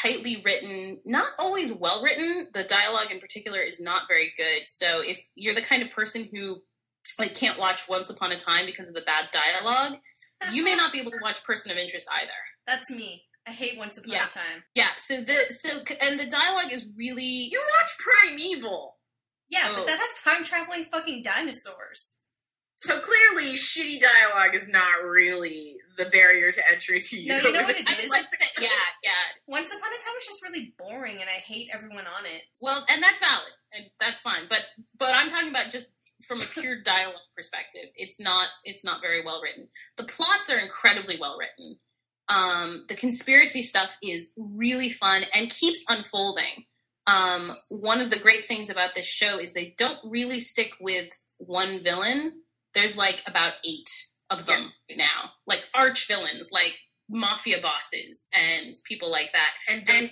tightly 0.02 0.42
written, 0.44 1.00
not 1.06 1.28
always 1.38 1.72
well 1.72 2.02
written. 2.02 2.48
The 2.52 2.64
dialogue 2.64 3.10
in 3.10 3.20
particular 3.20 3.60
is 3.60 3.80
not 3.80 4.02
very 4.08 4.32
good. 4.36 4.62
So 4.66 5.00
if 5.00 5.20
you're 5.34 5.54
the 5.54 5.62
kind 5.62 5.82
of 5.82 5.90
person 5.90 6.28
who 6.30 6.62
like 7.18 7.34
can't 7.34 7.58
watch 7.58 7.88
Once 7.88 8.10
Upon 8.10 8.32
a 8.32 8.38
Time 8.38 8.66
because 8.66 8.88
of 8.88 8.94
the 8.94 9.00
bad 9.00 9.28
dialogue, 9.32 9.98
you 10.52 10.64
may 10.64 10.74
not 10.76 10.92
be 10.92 11.00
able 11.00 11.12
to 11.12 11.18
watch 11.22 11.42
Person 11.44 11.72
of 11.72 11.78
Interest 11.78 12.06
either. 12.20 12.30
That's 12.66 12.90
me. 12.90 13.22
I 13.48 13.52
hate 13.52 13.78
Once 13.78 13.96
Upon 13.98 14.10
Yeah. 14.12 14.26
a 14.26 14.30
Time. 14.30 14.64
Yeah, 14.74 14.90
so 14.98 15.20
the 15.22 15.36
so 15.50 15.80
and 16.00 16.20
the 16.20 16.26
dialogue 16.26 16.72
is 16.72 16.86
really 16.96 17.48
You 17.50 17.60
watch 17.80 17.90
Primeval. 17.98 18.98
Yeah, 19.48 19.68
Oh. 19.70 19.76
but 19.76 19.86
that 19.86 19.98
has 19.98 20.22
time 20.22 20.44
traveling 20.44 20.84
fucking 20.84 21.22
dinosaurs. 21.22 22.18
So 22.76 23.00
clearly, 23.00 23.54
shitty 23.54 23.98
dialogue 23.98 24.54
is 24.54 24.68
not 24.68 25.02
really 25.02 25.76
the 25.96 26.04
barrier 26.04 26.52
to 26.52 26.68
entry 26.70 27.00
to 27.00 27.16
you. 27.20 27.28
No, 27.28 27.38
you 27.38 27.52
know 27.52 27.62
what 27.64 27.76
it 27.76 27.88
I 27.88 27.92
is? 27.94 28.02
was 28.02 28.10
like, 28.10 28.26
say- 28.38 28.62
yeah, 28.62 28.68
yeah. 29.02 29.10
Once 29.46 29.70
Upon 29.70 29.88
a 29.92 29.98
Time 29.98 30.14
is 30.20 30.26
just 30.26 30.42
really 30.42 30.74
boring, 30.78 31.20
and 31.20 31.28
I 31.28 31.40
hate 31.40 31.70
everyone 31.72 32.06
on 32.06 32.26
it. 32.26 32.42
Well, 32.60 32.84
and 32.88 33.02
that's 33.02 33.18
valid, 33.18 33.52
and 33.72 33.86
that's 33.98 34.20
fine. 34.20 34.42
But 34.48 34.60
but 34.96 35.14
I'm 35.14 35.30
talking 35.30 35.48
about 35.48 35.72
just 35.72 35.94
from 36.26 36.40
a 36.40 36.44
pure 36.46 36.80
dialogue 36.84 37.16
perspective. 37.34 37.86
It's 37.96 38.20
not 38.20 38.48
it's 38.64 38.84
not 38.84 39.00
very 39.00 39.24
well 39.24 39.40
written. 39.42 39.68
The 39.96 40.04
plots 40.04 40.48
are 40.50 40.58
incredibly 40.58 41.18
well 41.18 41.36
written. 41.38 41.80
Um, 42.28 42.84
the 42.88 42.94
conspiracy 42.94 43.62
stuff 43.62 43.96
is 44.02 44.34
really 44.36 44.90
fun 44.90 45.24
and 45.34 45.50
keeps 45.50 45.84
unfolding. 45.88 46.66
Um, 47.06 47.50
one 47.70 48.00
of 48.00 48.10
the 48.10 48.18
great 48.18 48.44
things 48.44 48.68
about 48.68 48.94
this 48.94 49.06
show 49.06 49.38
is 49.38 49.54
they 49.54 49.74
don't 49.78 49.98
really 50.04 50.38
stick 50.38 50.72
with 50.78 51.08
one 51.38 51.82
villain. 51.82 52.42
There's 52.74 52.98
like 52.98 53.22
about 53.26 53.54
eight 53.64 53.88
of 54.28 54.44
them 54.44 54.72
now, 54.94 55.30
like 55.46 55.64
arch 55.74 56.06
villains, 56.06 56.50
like 56.52 56.74
mafia 57.08 57.60
bosses 57.62 58.28
and 58.34 58.74
people 58.86 59.10
like 59.10 59.32
that 59.32 59.50
and 59.68 59.86
then 59.86 60.10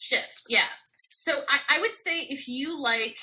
shift. 0.00 0.42
Yeah. 0.48 0.64
So 0.96 1.32
I, 1.48 1.76
I 1.76 1.80
would 1.80 1.94
say 1.94 2.22
if 2.22 2.48
you 2.48 2.80
like, 2.80 3.16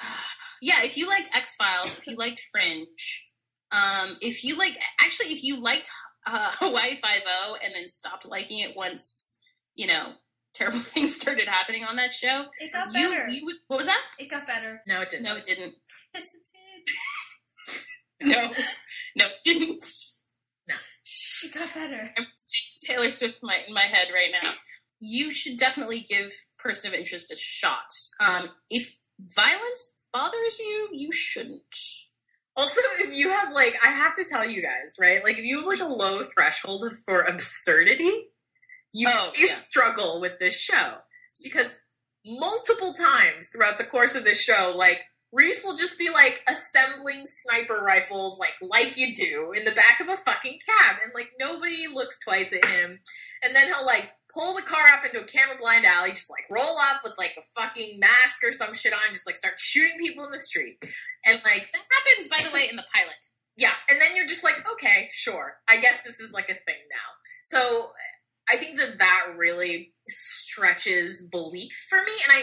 yeah, 0.62 0.82
if 0.84 0.96
you 0.96 1.08
liked 1.08 1.30
X 1.34 1.56
Files, 1.56 1.98
if 1.98 2.06
you 2.06 2.16
liked 2.16 2.40
Fringe, 2.52 3.26
um, 3.72 4.18
if 4.20 4.44
you 4.44 4.56
like, 4.56 4.78
actually, 5.00 5.32
if 5.32 5.42
you 5.42 5.60
liked 5.60 5.88
uh, 6.26 6.50
Hawaii 6.58 6.98
Five 7.00 7.22
O 7.26 7.56
and 7.64 7.74
then 7.74 7.88
stopped 7.88 8.26
liking 8.26 8.58
it 8.60 8.76
once, 8.76 9.32
you 9.74 9.86
know, 9.86 10.12
terrible 10.54 10.78
things 10.80 11.14
started 11.20 11.48
happening 11.48 11.84
on 11.84 11.96
that 11.96 12.12
show, 12.14 12.46
It 12.60 12.72
got 12.72 12.92
you 12.94 13.08
better. 13.10 13.28
you 13.30 13.44
would. 13.44 13.56
What 13.68 13.78
was 13.78 13.86
that? 13.86 14.02
It 14.18 14.30
got 14.30 14.46
better. 14.46 14.82
no, 14.86 15.00
it 15.02 15.10
didn't. 15.10 15.24
No, 15.24 15.36
it 15.36 15.44
didn't. 15.44 15.74
Yes, 16.14 16.24
it 18.20 18.26
No, 18.26 18.50
no, 19.16 19.26
it 19.26 19.32
didn't. 19.44 19.84
Shh, 21.02 21.44
it 21.46 21.54
got 21.54 21.74
better. 21.74 22.12
I'm 22.16 22.26
saying 22.36 22.76
Taylor 22.86 23.10
Swift 23.10 23.40
in 23.42 23.46
my, 23.46 23.58
in 23.66 23.74
my 23.74 23.82
head 23.82 24.08
right 24.14 24.30
now. 24.42 24.50
You 25.00 25.32
should 25.32 25.58
definitely 25.58 26.06
give 26.08 26.30
Person 26.58 26.88
of 26.92 26.94
Interest 26.98 27.32
a 27.32 27.36
shot. 27.36 27.86
Um, 28.20 28.50
if 28.68 28.96
violence 29.34 29.96
bothers 30.12 30.58
you, 30.58 30.88
you 30.92 31.10
shouldn't. 31.12 31.62
Also, 32.56 32.80
if 32.98 33.16
you 33.16 33.30
have 33.30 33.52
like, 33.52 33.76
I 33.84 33.90
have 33.90 34.16
to 34.16 34.24
tell 34.24 34.48
you 34.48 34.60
guys, 34.62 34.96
right? 35.00 35.22
Like, 35.22 35.38
if 35.38 35.44
you 35.44 35.58
have 35.58 35.66
like 35.66 35.80
a 35.80 35.84
low 35.92 36.24
threshold 36.24 36.84
for 37.06 37.20
absurdity, 37.22 38.12
you 38.92 39.08
Oh, 39.10 39.32
yeah. 39.38 39.46
struggle 39.46 40.20
with 40.20 40.38
this 40.40 40.58
show 40.58 40.96
because 41.42 41.80
multiple 42.26 42.92
times 42.92 43.50
throughout 43.50 43.78
the 43.78 43.84
course 43.84 44.14
of 44.14 44.24
this 44.24 44.42
show, 44.42 44.72
like 44.76 45.00
Reese 45.32 45.64
will 45.64 45.76
just 45.76 45.96
be 45.98 46.10
like 46.10 46.42
assembling 46.48 47.22
sniper 47.24 47.80
rifles, 47.84 48.38
like 48.40 48.54
like 48.60 48.96
you 48.96 49.14
do 49.14 49.52
in 49.56 49.64
the 49.64 49.70
back 49.70 50.00
of 50.00 50.08
a 50.08 50.16
fucking 50.16 50.58
cab, 50.66 50.96
and 51.04 51.12
like 51.14 51.30
nobody 51.38 51.86
looks 51.86 52.18
twice 52.18 52.52
at 52.52 52.64
him, 52.64 52.98
and 53.42 53.54
then 53.54 53.68
he'll 53.68 53.86
like 53.86 54.10
pull 54.34 54.54
the 54.54 54.62
car 54.62 54.86
up 54.92 55.04
into 55.04 55.20
a 55.20 55.24
camera 55.24 55.56
blind 55.60 55.84
alley, 55.86 56.10
just 56.10 56.30
like 56.30 56.44
roll 56.50 56.78
up 56.78 57.02
with 57.04 57.14
like 57.18 57.34
a 57.38 57.42
fucking 57.60 57.98
mask 58.00 58.42
or 58.44 58.52
some 58.52 58.74
shit 58.74 58.92
on, 58.92 59.12
just 59.12 59.26
like 59.26 59.36
start 59.36 59.54
shooting 59.58 59.98
people 59.98 60.24
in 60.24 60.30
the 60.32 60.38
street, 60.38 60.78
and 61.24 61.40
like 61.44 61.68
That 61.72 61.82
happens, 61.92 62.28
by 62.28 62.42
the 62.48 62.52
way, 62.54 62.68
in 62.70 62.76
the 62.76 62.84
pilot. 62.94 63.14
yeah, 63.56 63.72
and 63.88 64.00
then 64.00 64.16
you're 64.16 64.26
just 64.26 64.44
like, 64.44 64.64
okay, 64.72 65.08
sure. 65.12 65.54
I 65.68 65.78
guess 65.80 66.02
this 66.02 66.20
is 66.20 66.32
like 66.32 66.48
a 66.50 66.54
thing 66.54 66.80
now. 66.90 67.08
So 67.44 67.90
I 68.52 68.56
think 68.56 68.78
that 68.78 68.98
that 68.98 69.26
really 69.36 69.92
stretches 70.08 71.28
belief 71.30 71.72
for 71.88 71.98
me, 72.02 72.12
and 72.24 72.32
I 72.32 72.42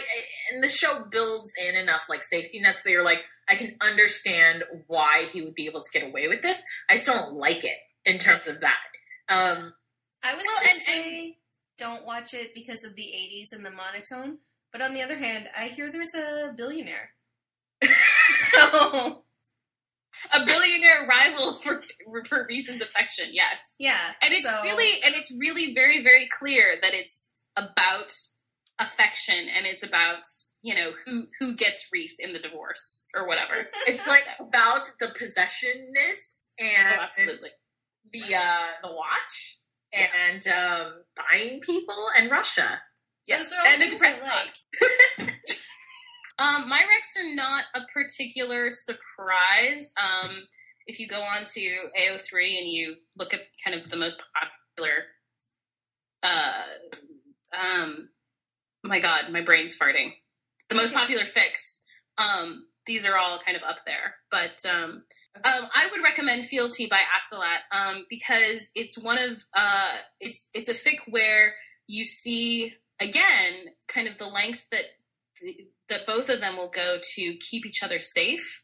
and 0.52 0.62
the 0.64 0.68
show 0.68 1.04
builds 1.10 1.52
in 1.68 1.74
enough 1.76 2.04
like 2.08 2.24
safety 2.24 2.60
nets 2.60 2.82
that 2.82 2.90
you're 2.90 3.04
like, 3.04 3.24
I 3.48 3.54
can 3.56 3.76
understand 3.80 4.64
why 4.86 5.26
he 5.32 5.42
would 5.42 5.54
be 5.54 5.66
able 5.66 5.82
to 5.82 5.90
get 5.92 6.06
away 6.08 6.28
with 6.28 6.42
this. 6.42 6.62
I 6.88 6.94
just 6.94 7.06
don't 7.06 7.34
like 7.34 7.64
it 7.64 7.76
in 8.04 8.18
terms 8.18 8.46
of 8.48 8.60
that. 8.60 8.78
Um, 9.28 9.74
I 10.22 10.34
was 10.34 10.44
Well, 10.46 10.62
and- 10.72 10.80
say 10.82 11.36
don't 11.78 12.04
watch 12.04 12.34
it 12.34 12.52
because 12.54 12.84
of 12.84 12.94
the 12.96 13.02
'80s 13.02 13.52
and 13.56 13.64
the 13.64 13.70
monotone, 13.70 14.38
but 14.72 14.82
on 14.82 14.94
the 14.94 15.02
other 15.02 15.16
hand, 15.16 15.48
I 15.56 15.64
hear 15.68 15.90
there's 15.90 16.14
a 16.14 16.52
billionaire. 16.56 17.10
so 18.52 19.22
A 20.34 20.44
billionaire 20.44 21.06
rival 21.08 21.54
for 21.58 21.80
for 22.28 22.46
Reese's 22.48 22.80
affection, 22.82 23.26
yes. 23.32 23.76
yeah, 23.78 24.12
And 24.22 24.32
it's 24.34 24.44
so- 24.44 24.62
really 24.62 25.00
and 25.04 25.14
it's 25.14 25.30
really 25.38 25.74
very, 25.74 26.02
very 26.02 26.28
clear 26.28 26.74
that 26.82 26.92
it's 26.94 27.32
about 27.56 28.12
affection 28.80 29.48
and 29.56 29.66
it's 29.66 29.82
about, 29.84 30.22
you 30.62 30.74
know, 30.74 30.92
who 31.04 31.26
who 31.38 31.56
gets 31.56 31.86
Reese 31.92 32.18
in 32.18 32.32
the 32.32 32.38
divorce 32.40 33.06
or 33.14 33.26
whatever. 33.28 33.54
it's 33.86 34.06
like 34.06 34.24
about 34.40 34.86
the 35.00 35.06
possessionness 35.08 36.46
and 36.58 36.98
Oh, 36.98 37.02
absolutely. 37.02 37.50
the 38.12 38.34
uh, 38.34 38.66
the 38.82 38.92
watch, 38.92 39.58
and 39.92 40.46
um, 40.48 40.92
buying 41.16 41.60
people, 41.60 42.06
and 42.16 42.30
Russia. 42.30 42.80
Yeah, 43.26 43.38
Those 43.38 43.52
are 43.52 43.60
all 43.60 43.66
and 43.66 43.82
a 43.82 43.88
things 43.88 44.02
I 44.02 44.12
depressed 44.12 44.24
like. 45.18 45.34
Um, 46.38 46.68
my 46.68 46.78
recs 46.78 47.20
are 47.20 47.34
not 47.34 47.64
a 47.74 47.80
particular 47.92 48.70
surprise. 48.70 49.92
Um, 50.00 50.46
if 50.86 51.00
you 51.00 51.08
go 51.08 51.20
on 51.20 51.44
to 51.44 51.60
AO3 51.60 52.58
and 52.58 52.68
you 52.68 52.96
look 53.16 53.34
at 53.34 53.40
kind 53.64 53.78
of 53.78 53.90
the 53.90 53.96
most 53.96 54.22
popular, 54.76 54.92
uh, 56.22 56.62
um, 57.58 58.10
my 58.84 59.00
God, 59.00 59.32
my 59.32 59.42
brain's 59.42 59.76
farting. 59.76 60.12
The 60.68 60.76
most 60.76 60.94
popular 60.94 61.24
fix. 61.24 61.82
Um, 62.18 62.66
these 62.86 63.04
are 63.04 63.16
all 63.16 63.40
kind 63.44 63.56
of 63.56 63.64
up 63.64 63.78
there, 63.84 64.14
but 64.30 64.64
um, 64.64 65.04
um, 65.44 65.68
I 65.74 65.88
would 65.90 66.02
recommend 66.02 66.46
Fealty 66.46 66.86
by 66.86 66.98
Astolat 66.98 67.76
um, 67.76 68.06
because 68.08 68.70
it's 68.74 68.98
one 68.98 69.18
of 69.18 69.44
uh, 69.54 69.96
it's 70.20 70.48
it's 70.54 70.68
a 70.68 70.74
fic 70.74 70.98
where 71.08 71.54
you 71.86 72.04
see 72.04 72.74
again 73.00 73.66
kind 73.88 74.08
of 74.08 74.18
the 74.18 74.26
lengths 74.26 74.66
that 74.70 74.84
that 75.88 76.06
both 76.06 76.28
of 76.28 76.40
them 76.40 76.56
will 76.56 76.70
go 76.70 76.98
to 77.14 77.34
keep 77.36 77.64
each 77.64 77.82
other 77.82 78.00
safe 78.00 78.62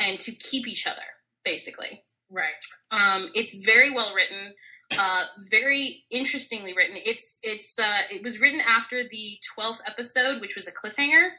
and 0.00 0.18
to 0.20 0.32
keep 0.32 0.66
each 0.66 0.86
other 0.86 1.02
basically. 1.44 2.02
Right. 2.28 2.54
um, 2.90 3.30
it's 3.34 3.54
very 3.64 3.94
well 3.94 4.12
written 4.12 4.54
uh, 4.96 5.24
very 5.50 6.04
interestingly 6.10 6.72
written. 6.74 6.96
It's 7.04 7.38
it's 7.42 7.78
uh, 7.78 8.02
it 8.10 8.22
was 8.22 8.40
written 8.40 8.60
after 8.60 9.02
the 9.08 9.38
12th 9.58 9.78
episode 9.86 10.40
which 10.40 10.56
was 10.56 10.68
a 10.68 10.72
cliffhanger. 10.72 11.30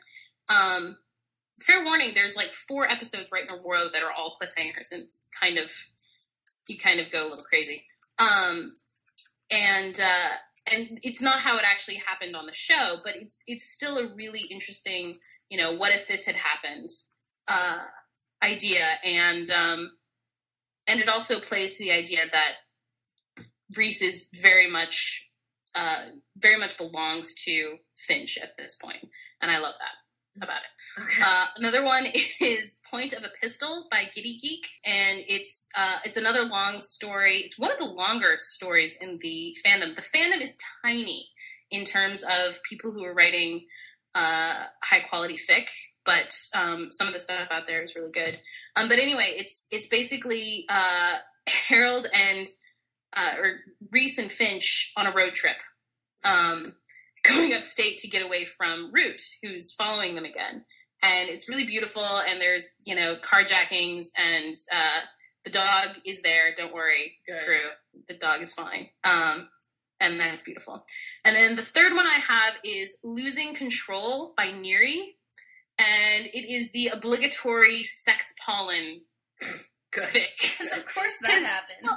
Um, 0.49 0.97
fair 1.59 1.83
warning 1.83 2.11
there's 2.13 2.35
like 2.35 2.53
four 2.53 2.89
episodes 2.89 3.31
right 3.31 3.43
in 3.43 3.49
a 3.49 3.61
row 3.67 3.87
that 3.91 4.03
are 4.03 4.11
all 4.11 4.37
cliffhangers 4.39 4.91
and 4.91 5.03
it's 5.03 5.27
kind 5.39 5.57
of 5.57 5.71
you 6.67 6.77
kind 6.77 6.99
of 6.99 7.11
go 7.11 7.27
a 7.27 7.29
little 7.29 7.43
crazy 7.43 7.83
um, 8.19 8.73
and 9.51 9.99
uh, 9.99 10.35
and 10.71 10.99
it's 11.03 11.21
not 11.21 11.39
how 11.39 11.57
it 11.57 11.63
actually 11.65 12.01
happened 12.05 12.35
on 12.35 12.45
the 12.45 12.53
show, 12.53 12.97
but 13.03 13.15
it's 13.15 13.43
it's 13.47 13.71
still 13.71 13.97
a 13.97 14.13
really 14.15 14.41
interesting, 14.49 15.19
you 15.49 15.57
know, 15.57 15.73
what 15.73 15.93
if 15.93 16.07
this 16.07 16.25
had 16.25 16.35
happened 16.35 16.89
uh, 17.47 17.79
idea, 18.43 18.85
and 19.03 19.49
um, 19.51 19.91
and 20.87 20.99
it 20.99 21.09
also 21.09 21.39
plays 21.39 21.77
to 21.77 21.83
the 21.83 21.91
idea 21.91 22.21
that 22.31 22.53
Reese 23.75 24.01
is 24.01 24.27
very 24.41 24.69
much 24.69 25.29
uh, 25.75 26.07
very 26.35 26.59
much 26.59 26.77
belongs 26.77 27.33
to 27.45 27.77
Finch 28.07 28.37
at 28.41 28.57
this 28.57 28.75
point, 28.75 29.07
and 29.41 29.51
I 29.51 29.59
love 29.59 29.75
that 29.79 30.43
about 30.43 30.57
it. 30.57 30.76
Okay. 30.99 31.21
Uh, 31.23 31.45
another 31.57 31.83
one 31.83 32.07
is 32.41 32.79
Point 32.89 33.13
of 33.13 33.23
a 33.23 33.29
Pistol 33.39 33.87
by 33.91 34.05
Giddy 34.15 34.39
Geek, 34.39 34.67
and 34.83 35.19
it's 35.27 35.69
uh, 35.77 35.97
it's 36.03 36.17
another 36.17 36.43
long 36.43 36.81
story. 36.81 37.41
It's 37.41 37.59
one 37.59 37.71
of 37.71 37.77
the 37.77 37.85
longer 37.85 38.37
stories 38.39 38.95
in 38.99 39.19
the 39.21 39.55
fandom. 39.65 39.95
The 39.95 40.01
fandom 40.01 40.41
is 40.41 40.57
tiny 40.83 41.29
in 41.69 41.85
terms 41.85 42.23
of 42.23 42.57
people 42.67 42.91
who 42.91 43.03
are 43.03 43.13
writing 43.13 43.67
uh, 44.15 44.65
high 44.83 45.01
quality 45.07 45.37
fic, 45.37 45.67
but 46.03 46.35
um, 46.55 46.89
some 46.89 47.07
of 47.07 47.13
the 47.13 47.19
stuff 47.19 47.47
out 47.51 47.67
there 47.67 47.83
is 47.83 47.95
really 47.95 48.11
good. 48.11 48.39
Um, 48.75 48.89
but 48.89 48.97
anyway, 48.97 49.35
it's 49.37 49.67
it's 49.69 49.87
basically 49.87 50.65
uh, 50.67 51.17
Harold 51.67 52.07
and 52.11 52.47
uh, 53.15 53.33
or 53.37 53.59
Reese 53.91 54.17
and 54.17 54.31
Finch 54.31 54.93
on 54.97 55.05
a 55.05 55.13
road 55.13 55.35
trip, 55.35 55.57
um, 56.23 56.73
going 57.23 57.53
upstate 57.53 57.99
to 57.99 58.07
get 58.07 58.25
away 58.25 58.45
from 58.45 58.91
Root, 58.91 59.21
who's 59.43 59.73
following 59.73 60.15
them 60.15 60.25
again 60.25 60.65
and 61.01 61.29
it's 61.29 61.47
really 61.47 61.65
beautiful 61.65 62.03
and 62.03 62.41
there's 62.41 62.69
you 62.85 62.95
know 62.95 63.15
carjackings 63.15 64.07
and 64.17 64.55
uh, 64.73 64.99
the 65.45 65.51
dog 65.51 65.89
is 66.05 66.21
there 66.21 66.53
don't 66.55 66.73
worry 66.73 67.17
Good. 67.27 67.45
crew 67.45 68.01
the 68.07 68.15
dog 68.15 68.41
is 68.41 68.53
fine 68.53 68.89
um, 69.03 69.49
and 69.99 70.19
that's 70.19 70.43
beautiful 70.43 70.85
and 71.23 71.35
then 71.35 71.55
the 71.55 71.61
third 71.61 71.93
one 71.93 72.07
i 72.07 72.19
have 72.27 72.55
is 72.63 72.97
losing 73.03 73.53
control 73.53 74.33
by 74.37 74.51
neri 74.51 75.15
and 75.77 76.25
it 76.33 76.51
is 76.51 76.71
the 76.71 76.87
obligatory 76.87 77.83
sex 77.83 78.33
pollen 78.45 79.01
fic 79.93 80.27
Because 80.41 80.77
of 80.77 80.85
course 80.93 81.17
that 81.21 81.41
happens. 81.41 81.89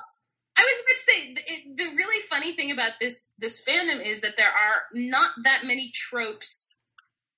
I 0.57 0.63
was 0.63 0.73
about 0.83 0.97
to 0.97 1.13
say 1.13 1.35
the, 1.35 1.41
it, 1.53 1.77
the 1.77 1.97
really 1.97 2.23
funny 2.29 2.53
thing 2.53 2.71
about 2.71 2.93
this 3.01 3.35
this 3.39 3.63
fandom 3.67 4.05
is 4.05 4.21
that 4.21 4.37
there 4.37 4.49
are 4.49 4.83
not 4.93 5.31
that 5.45 5.63
many 5.65 5.91
tropes 5.95 6.83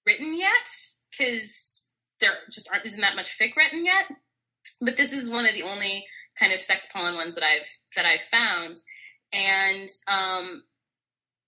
written 0.06 0.36
yet 0.36 0.68
because 1.16 1.82
there 2.20 2.34
just 2.50 2.68
aren't 2.70 2.86
isn't 2.86 3.00
that 3.00 3.16
much 3.16 3.36
fic 3.38 3.54
written 3.56 3.84
yet. 3.84 4.06
But 4.80 4.96
this 4.96 5.12
is 5.12 5.30
one 5.30 5.46
of 5.46 5.54
the 5.54 5.62
only 5.62 6.04
kind 6.38 6.52
of 6.52 6.60
sex 6.60 6.88
pollen 6.92 7.14
ones 7.14 7.34
that 7.34 7.44
I've 7.44 7.68
that 7.96 8.06
I've 8.06 8.22
found, 8.22 8.80
and 9.32 9.88
um, 10.08 10.64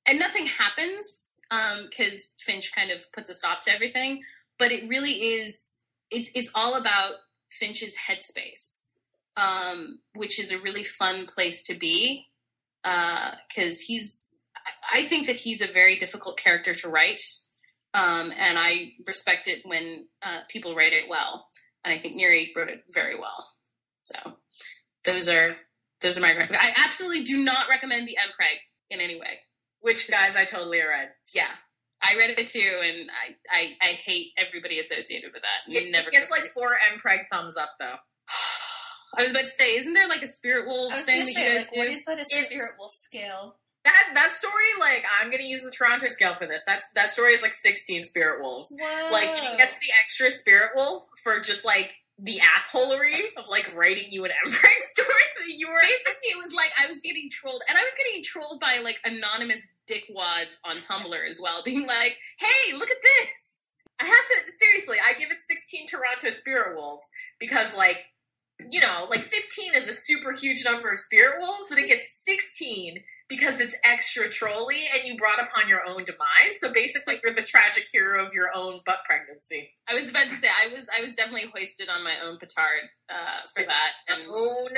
and 0.07 0.19
nothing 0.19 0.47
happens 0.47 1.39
because 1.89 2.35
Finch 2.45 2.73
kind 2.75 2.91
of 2.91 3.01
puts 3.13 3.31
a 3.31 3.35
stop 3.35 3.63
to 3.63 3.75
everything. 3.75 4.23
But 4.59 4.73
it 4.73 4.89
really 4.89 5.13
is 5.13 5.75
it's 6.11 6.31
it's 6.35 6.51
all 6.55 6.75
about 6.75 7.15
Finch's 7.51 7.97
headspace 8.09 8.85
um, 9.37 10.01
which 10.15 10.39
is 10.39 10.53
a 10.53 10.59
really 10.59 10.85
fun 10.85 11.27
place 11.27 11.63
to 11.65 11.75
be 11.75 12.27
because 12.83 13.81
he's 13.81 14.35
I- 14.57 15.01
I 15.01 15.05
think 15.05 15.27
that 15.27 15.37
he's 15.37 15.61
a 15.61 15.67
very 15.67 15.97
difficult 15.97 16.39
character 16.39 16.75
to 16.75 16.89
write 16.89 17.21
um, 17.95 18.33
and 18.37 18.59
I 18.59 18.93
respect 19.07 19.49
it 19.49 19.61
when 19.65 20.07
uh, 20.23 20.41
people 20.49 20.75
write 20.75 20.93
it 20.93 21.09
well 21.09 21.47
and 21.85 21.95
I 21.95 21.99
think 21.99 22.17
Neri 22.17 22.53
wrote 22.57 22.69
it 22.69 22.83
very 22.93 23.19
well 23.19 23.47
so 24.03 24.17
those 25.05 25.29
are 25.29 25.57
those 26.01 26.19
are 26.19 26.21
my 26.21 26.37
rec- 26.37 26.51
I 26.55 26.73
absolutely 26.85 27.25
do 27.25 27.43
not 27.43 27.69
recommend 27.69 28.07
the 28.09 28.17
Mpreg 28.21 28.57
in 28.91 29.01
any 29.01 29.19
way 29.19 29.39
Which 29.81 30.11
guys 30.11 30.37
I 30.37 30.45
totally 30.45 30.81
read. 30.81 31.11
yeah 31.35 31.49
I 32.07 32.17
read 32.19 32.31
it 32.37 32.49
too 32.49 32.81
and 32.85 33.09
I, 33.11 33.35
I, 33.51 33.77
I 33.81 33.87
hate 34.05 34.33
everybody 34.37 34.79
associated 34.79 35.31
with 35.33 35.43
that 35.43 35.73
It, 35.75 35.91
Never 35.91 36.09
it 36.09 36.13
gets 36.13 36.31
like 36.31 36.45
four 36.45 36.77
Mpreg 36.99 37.21
thumbs 37.33 37.57
up 37.57 37.71
though. 37.79 37.95
I 39.17 39.23
was 39.23 39.31
about 39.31 39.43
to 39.43 39.47
say, 39.47 39.77
isn't 39.77 39.95
there 39.95 40.09
like 40.09 40.23
a 40.23 40.27
spirit 40.29 40.67
wolf 40.67 40.93
I 40.93 40.97
was 40.97 41.07
thing 41.07 41.21
gonna 41.23 41.33
that 41.35 41.41
you 41.41 41.47
guys 41.53 41.61
like, 41.67 41.71
do? 41.73 41.79
what 41.79 41.89
is 41.89 42.05
that 42.07 42.19
a 42.19 42.23
It- 42.23 42.47
spirit 42.47 42.73
wolf 42.79 42.95
scale? 42.95 43.57
That 43.85 44.11
that 44.15 44.35
story, 44.35 44.73
like 44.81 45.05
I'm 45.21 45.31
gonna 45.31 45.45
use 45.45 45.63
the 45.63 45.71
Toronto 45.71 46.09
scale 46.09 46.35
for 46.35 46.47
this. 46.47 46.65
That's 46.67 46.91
that 46.93 47.11
story 47.11 47.35
is 47.35 47.43
like 47.43 47.53
16 47.53 48.05
spirit 48.05 48.41
wolves. 48.41 48.75
Whoa. 48.81 49.13
Like 49.13 49.29
it 49.29 49.59
gets 49.59 49.79
the 49.79 49.89
extra 50.01 50.31
spirit 50.31 50.71
wolf 50.75 51.07
for 51.23 51.41
just 51.41 51.65
like 51.65 51.97
the 52.19 52.41
assholery 52.41 53.21
of 53.37 53.49
like 53.49 53.75
writing 53.75 54.07
you 54.11 54.25
an 54.25 54.31
Mpreg 54.47 54.53
story 54.93 55.25
that 55.39 55.53
you 55.53 55.69
were 55.69 55.81
Basically, 55.81 56.31
it 56.31 56.43
was 56.43 56.55
like 56.55 56.71
I 56.83 56.87
was 56.89 57.01
getting 57.01 57.29
trolled, 57.31 57.63
and 57.69 57.77
I 57.77 57.83
was 57.83 57.93
getting 57.99 58.23
trolled 58.23 58.61
by 58.61 58.81
like 58.83 59.01
anonymous 59.05 59.67
dickwads 59.89 60.57
on 60.65 60.77
Tumblr 60.77 61.29
as 61.29 61.39
well, 61.41 61.63
being 61.65 61.87
like, 61.87 62.17
"Hey, 62.39 62.73
look 62.73 62.91
at 62.91 63.03
this." 63.03 63.65
I 64.01 64.07
have 64.07 64.15
to 64.15 64.53
seriously. 64.59 64.97
I 65.05 65.15
give 65.19 65.31
it 65.31 65.41
16 65.41 65.87
Toronto 65.87 66.31
Spirit 66.31 66.77
Wolves 66.77 67.09
because, 67.39 67.77
like, 67.77 68.05
you 68.71 68.81
know, 68.81 69.07
like 69.09 69.21
15 69.21 69.75
is 69.75 69.89
a 69.89 69.95
super 69.95 70.33
huge 70.33 70.65
number 70.65 70.91
of 70.91 70.99
Spirit 70.99 71.37
Wolves, 71.41 71.69
but 71.69 71.79
it 71.79 71.87
gets 71.87 72.23
16 72.25 73.03
because 73.35 73.61
it's 73.61 73.77
extra 73.85 74.29
trolly 74.29 74.85
and 74.95 75.07
you 75.07 75.17
brought 75.17 75.43
upon 75.43 75.69
your 75.69 75.81
own 75.87 76.05
demise. 76.05 76.59
So 76.61 76.73
basically, 76.73 77.21
you're 77.23 77.35
the 77.35 77.43
tragic 77.43 77.87
hero 77.93 78.25
of 78.25 78.33
your 78.33 78.51
own 78.55 78.81
butt 78.87 78.99
pregnancy. 79.09 79.71
I 79.89 79.95
was 79.95 80.11
about 80.11 80.29
to 80.29 80.35
say 80.37 80.49
I 80.49 80.69
was 80.69 80.87
I 80.97 81.05
was 81.05 81.15
definitely 81.15 81.51
hoisted 81.55 81.89
on 81.89 82.05
my 82.05 82.15
own 82.25 82.39
petard 82.39 82.91
uh, 83.11 83.41
for 83.55 83.65
that, 83.65 83.93
and 84.09 84.23
Own 84.35 84.71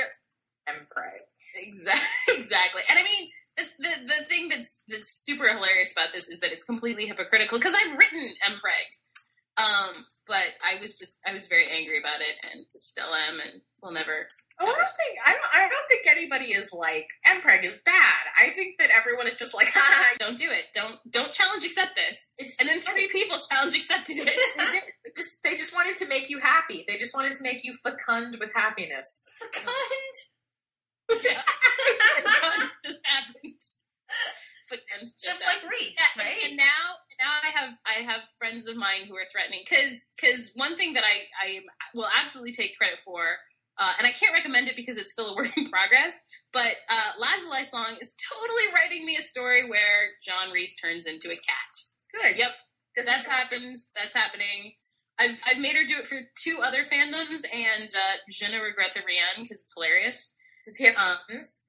Mpreg. 0.67 1.19
Exactly. 1.55 2.07
Exactly. 2.37 2.81
And 2.89 2.99
I 2.99 3.03
mean, 3.03 3.27
the, 3.57 3.63
the 3.79 3.89
the 4.07 4.25
thing 4.25 4.49
that's 4.49 4.83
that's 4.87 5.11
super 5.25 5.47
hilarious 5.47 5.91
about 5.91 6.09
this 6.13 6.29
is 6.29 6.39
that 6.41 6.51
it's 6.51 6.63
completely 6.63 7.07
hypocritical 7.07 7.57
because 7.57 7.73
I've 7.73 7.97
written 7.97 8.33
Mpreg, 8.47 8.87
um, 9.57 10.05
but 10.27 10.53
I 10.61 10.79
was 10.81 10.95
just 10.95 11.17
I 11.25 11.33
was 11.33 11.47
very 11.47 11.65
angry 11.69 11.99
about 11.99 12.21
it 12.21 12.35
and 12.43 12.65
still 12.69 13.13
am, 13.13 13.39
and 13.39 13.61
will 13.81 13.91
never. 13.91 14.27
Oh, 14.59 14.65
I 14.65 14.75
don't 14.75 14.75
think 14.75 15.17
I 15.25 15.31
don't. 15.31 15.51
I 15.53 15.69
don't 15.69 15.87
think 15.87 16.05
anybody 16.05 16.53
is 16.53 16.69
like 16.73 17.07
Mpreg 17.25 17.63
is 17.63 17.81
bad. 17.85 18.23
I 18.37 18.49
think 18.51 18.77
that 18.79 18.89
everyone 18.91 19.27
is 19.27 19.39
just 19.39 19.55
like, 19.55 19.69
ah, 19.75 20.03
Don't 20.19 20.37
do 20.37 20.49
it. 20.49 20.65
Don't 20.75 20.97
don't 21.09 21.31
challenge 21.33 21.65
accept 21.65 21.95
this. 21.95 22.35
It's 22.37 22.59
and 22.59 22.69
then 22.69 22.81
three 22.81 23.09
people 23.11 23.37
challenge 23.49 23.75
accepted 23.75 24.17
it. 24.17 24.25
they 24.25 24.65
did. 24.65 24.83
They 25.05 25.11
just 25.15 25.43
they 25.43 25.55
just 25.55 25.73
wanted 25.73 25.95
to 25.97 26.07
make 26.07 26.29
you 26.29 26.39
happy. 26.39 26.85
They 26.87 26.97
just 26.97 27.15
wanted 27.15 27.33
to 27.33 27.43
make 27.43 27.63
you 27.63 27.73
fecund 27.83 28.37
with 28.39 28.49
happiness. 28.53 29.25
Fecund. 29.39 30.15
Fun 31.09 32.69
just 32.85 32.99
happened. 33.03 33.53
Fun 34.69 34.79
Just 35.23 35.43
like 35.45 35.63
Reese, 35.69 35.95
Yeah, 35.95 36.23
right? 36.23 36.37
and, 36.43 36.49
and 36.51 36.57
now 36.57 36.83
now 37.19 37.31
I 37.43 37.49
have 37.57 37.73
I 37.85 38.01
have 38.03 38.21
friends 38.37 38.67
of 38.67 38.75
mine 38.75 39.07
who 39.07 39.15
are 39.15 39.25
threatening 39.31 39.61
because 39.63 40.11
because 40.19 40.51
one 40.55 40.75
thing 40.77 40.93
that 40.93 41.03
I 41.03 41.25
I 41.41 41.59
will 41.95 42.07
absolutely 42.19 42.53
take 42.53 42.77
credit 42.77 42.99
for. 43.05 43.37
Uh, 43.79 43.93
and 43.99 44.07
I 44.07 44.11
can't 44.11 44.33
recommend 44.33 44.67
it 44.67 44.75
because 44.75 44.97
it's 44.97 45.11
still 45.11 45.29
a 45.29 45.35
work 45.39 45.55
in 45.55 45.69
progress. 45.69 46.19
But 46.51 46.73
uh, 46.89 47.11
Lazuli 47.19 47.63
Song 47.63 47.95
is 48.01 48.15
totally 48.33 48.73
writing 48.73 49.05
me 49.05 49.17
a 49.17 49.21
story 49.21 49.69
where 49.69 50.17
John 50.25 50.51
Reese 50.51 50.75
turns 50.81 51.05
into 51.05 51.27
a 51.29 51.35
cat. 51.35 51.71
Good. 52.11 52.37
Yep, 52.37 52.55
This 52.95 53.05
that's 53.05 53.27
happened. 53.27 53.75
That's 53.95 54.15
happening. 54.15 54.73
I've, 55.19 55.37
I've 55.45 55.59
made 55.59 55.75
her 55.75 55.83
do 55.85 55.97
it 55.99 56.07
for 56.07 56.17
two 56.43 56.57
other 56.63 56.85
fandoms, 56.85 57.45
and 57.53 57.83
uh, 57.93 58.17
Je 58.31 58.47
ne 58.47 58.57
regrette 58.57 58.95
rien 59.05 59.43
because 59.43 59.61
it's 59.61 59.73
hilarious. 59.75 60.33
Does 60.65 60.77
he 60.77 60.85
have 60.85 60.95
Uh, 60.97 61.15
kittens? 61.27 61.65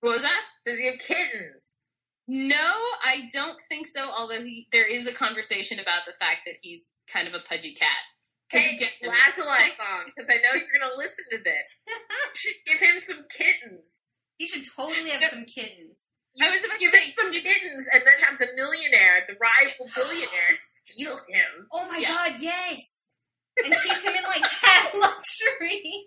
What 0.00 0.12
was 0.12 0.22
that? 0.22 0.40
Does 0.66 0.78
he 0.78 0.84
have 0.88 0.98
kittens? 0.98 1.80
No, 2.28 2.74
I 3.04 3.28
don't 3.32 3.58
think 3.68 3.86
so. 3.86 4.10
Although 4.10 4.42
he, 4.42 4.66
there 4.72 4.86
is 4.86 5.06
a 5.06 5.12
conversation 5.12 5.78
about 5.78 6.02
the 6.06 6.12
fact 6.18 6.40
that 6.46 6.56
he's 6.62 6.98
kind 7.06 7.28
of 7.28 7.34
a 7.34 7.40
pudgy 7.40 7.72
cat. 7.74 8.02
'Cause 8.50 8.60
Hey, 8.62 8.68
he 8.72 8.76
get- 8.78 8.92
Lazuli 9.02 9.74
Song, 9.78 10.04
because 10.06 10.30
I 10.30 10.36
know 10.38 10.54
you're 10.54 10.70
going 10.78 10.90
to 10.90 10.96
listen 10.96 11.24
to 11.32 11.38
this. 11.42 11.82
You 11.90 12.34
should 12.34 12.54
give 12.66 12.78
him 12.78 12.98
some 12.98 13.24
kittens. 13.36 14.08
he 14.38 14.46
should 14.46 14.64
totally 14.76 15.10
have 15.10 15.30
some 15.30 15.44
kittens. 15.46 16.18
I 16.42 16.50
was 16.50 16.60
about 16.62 16.74
to 16.74 16.78
Give 16.80 16.92
say, 16.92 17.06
him 17.06 17.14
some 17.16 17.32
kittens 17.32 17.88
and 17.92 18.02
then 18.04 18.20
have 18.20 18.38
the 18.38 18.48
millionaire, 18.54 19.24
the 19.26 19.34
rival 19.40 19.88
billionaire, 19.94 20.52
steal 20.54 21.16
him. 21.28 21.66
Oh 21.72 21.88
my 21.88 21.96
Yeah. 21.98 22.08
god, 22.12 22.40
yes! 22.42 23.22
And 23.64 23.72
keep 23.82 23.98
him 24.04 24.14
in 24.14 24.22
like 24.24 24.42
cat 24.60 24.92
luxury. 24.94 26.04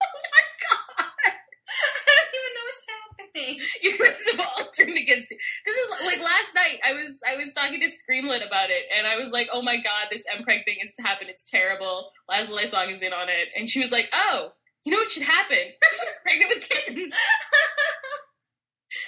Oh 0.00 0.06
my 0.06 0.44
god. 0.62 1.10
I 1.26 2.12
don't 2.14 2.34
even 2.38 2.52
know 2.54 2.64
what's 2.70 2.86
happening. 2.88 3.09
you 3.82 3.98
guys 3.98 4.16
have 4.30 4.40
all 4.40 4.66
turned 4.76 4.96
against 4.96 5.30
me. 5.30 5.38
This 5.64 5.76
is 5.76 6.06
like 6.06 6.20
last 6.20 6.54
night. 6.54 6.80
I 6.86 6.92
was 6.92 7.20
I 7.28 7.36
was 7.36 7.52
talking 7.52 7.80
to 7.80 7.88
Screamlet 7.88 8.46
about 8.46 8.70
it, 8.70 8.84
and 8.96 9.06
I 9.06 9.16
was 9.16 9.32
like, 9.32 9.48
"Oh 9.52 9.62
my 9.62 9.76
god, 9.76 10.08
this 10.10 10.24
Mpreg 10.26 10.64
thing 10.64 10.78
is 10.82 10.94
to 10.94 11.02
happen. 11.02 11.28
It's 11.28 11.48
terrible." 11.48 12.10
Lazuli 12.28 12.66
song 12.66 12.90
is 12.90 13.02
in 13.02 13.12
on 13.12 13.28
it, 13.28 13.48
and 13.56 13.68
she 13.68 13.80
was 13.80 13.90
like, 13.90 14.08
"Oh, 14.12 14.52
you 14.84 14.92
know 14.92 14.98
what 14.98 15.10
should 15.10 15.24
happen? 15.24 15.58
Pregnant 16.24 16.54
with 16.54 16.68
kittens." 16.68 17.14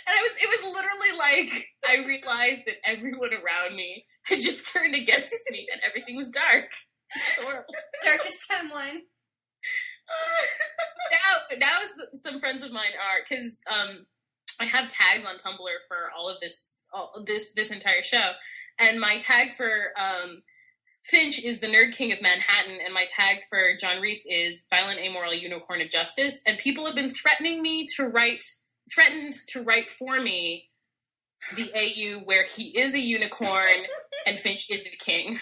And 0.07 0.15
I 0.17 0.23
was, 0.23 0.33
it 0.41 0.49
was 0.49 0.75
literally 0.75 1.19
like 1.19 1.69
I 1.85 2.07
realized 2.07 2.63
that 2.67 2.77
everyone 2.85 3.31
around 3.35 3.75
me 3.75 4.05
had 4.25 4.41
just 4.41 4.73
turned 4.73 4.95
against 4.95 5.35
me, 5.51 5.67
and 5.73 5.81
everything 5.85 6.17
was 6.17 6.31
dark. 6.31 6.71
Darkest 8.05 8.49
timeline. 8.49 9.01
Now, 11.59 11.67
now 11.67 11.83
s- 11.83 12.21
some 12.23 12.41
friends 12.41 12.63
of 12.63 12.73
mine 12.73 12.93
are 12.97 13.21
because 13.29 13.61
um, 13.71 14.07
I 14.61 14.65
have 14.65 14.89
tags 14.89 15.25
on 15.25 15.37
Tumblr 15.37 15.59
for 15.89 16.11
all 16.17 16.29
of 16.29 16.41
this, 16.41 16.79
all 16.93 17.25
this 17.27 17.53
this 17.55 17.71
entire 17.71 18.03
show, 18.03 18.33
and 18.79 19.01
my 19.01 19.19
tag 19.19 19.55
for 19.57 19.93
um, 19.99 20.43
Finch 21.05 21.43
is 21.43 21.59
the 21.59 21.67
Nerd 21.67 21.93
King 21.95 22.13
of 22.13 22.23
Manhattan, 22.23 22.79
and 22.85 22.95
my 22.95 23.07
tag 23.09 23.39
for 23.51 23.77
John 23.81 24.01
Reese 24.01 24.25
is 24.27 24.65
Violent 24.71 25.01
Amoral 25.01 25.35
Unicorn 25.35 25.81
of 25.81 25.91
Justice. 25.91 26.43
And 26.47 26.59
people 26.59 26.87
have 26.87 26.95
been 26.95 27.11
threatening 27.11 27.61
me 27.61 27.87
to 27.97 28.05
write, 28.07 28.45
threatened 28.95 29.35
to 29.49 29.63
write 29.63 29.91
for 29.91 30.21
me 30.21 30.69
the 31.57 31.73
AU 31.75 32.21
where 32.21 32.45
he 32.45 32.79
is 32.79 32.95
a 32.95 33.01
unicorn 33.01 33.87
and 34.27 34.39
Finch 34.39 34.71
is 34.71 34.85
the 34.85 34.97
king. 34.97 35.41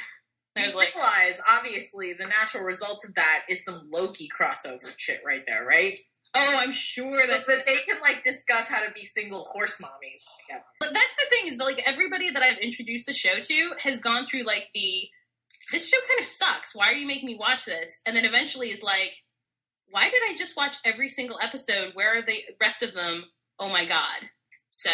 I 0.56 0.72
like, 0.72 0.94
realize, 0.94 1.40
obviously, 1.48 2.12
the 2.12 2.26
natural 2.26 2.64
result 2.64 3.04
of 3.06 3.14
that 3.14 3.42
is 3.48 3.64
some 3.64 3.88
Loki 3.90 4.28
crossover 4.28 4.94
shit 4.98 5.20
right 5.24 5.42
there, 5.46 5.64
right? 5.64 5.94
oh, 6.34 6.56
I'm 6.58 6.72
sure 6.72 7.20
So 7.20 7.32
that's 7.32 7.46
that 7.46 7.66
they 7.66 7.78
can 7.78 8.00
like 8.00 8.22
discuss 8.22 8.68
how 8.68 8.80
to 8.80 8.92
be 8.92 9.04
single 9.04 9.44
horse 9.44 9.80
mommies 9.80 10.22
together. 10.40 10.64
But 10.78 10.92
that's 10.92 11.16
the 11.16 11.26
thing 11.28 11.48
is 11.48 11.56
that 11.56 11.64
like 11.64 11.82
everybody 11.84 12.30
that 12.30 12.42
I've 12.42 12.58
introduced 12.58 13.06
the 13.06 13.12
show 13.12 13.40
to 13.40 13.70
has 13.82 14.00
gone 14.00 14.26
through 14.26 14.44
like 14.44 14.68
the 14.74 15.08
this 15.72 15.88
show 15.88 15.98
kind 16.08 16.20
of 16.20 16.26
sucks. 16.26 16.74
Why 16.74 16.86
are 16.86 16.94
you 16.94 17.06
making 17.06 17.26
me 17.26 17.36
watch 17.38 17.64
this? 17.64 18.00
And 18.06 18.16
then 18.16 18.24
eventually 18.24 18.70
is 18.70 18.82
like, 18.82 19.12
why 19.90 20.10
did 20.10 20.22
I 20.28 20.34
just 20.36 20.56
watch 20.56 20.76
every 20.84 21.08
single 21.08 21.38
episode? 21.40 21.92
Where 21.94 22.18
are 22.18 22.22
the 22.22 22.38
rest 22.60 22.82
of 22.82 22.94
them? 22.94 23.24
Oh 23.58 23.68
my 23.68 23.84
god. 23.84 24.30
So 24.70 24.90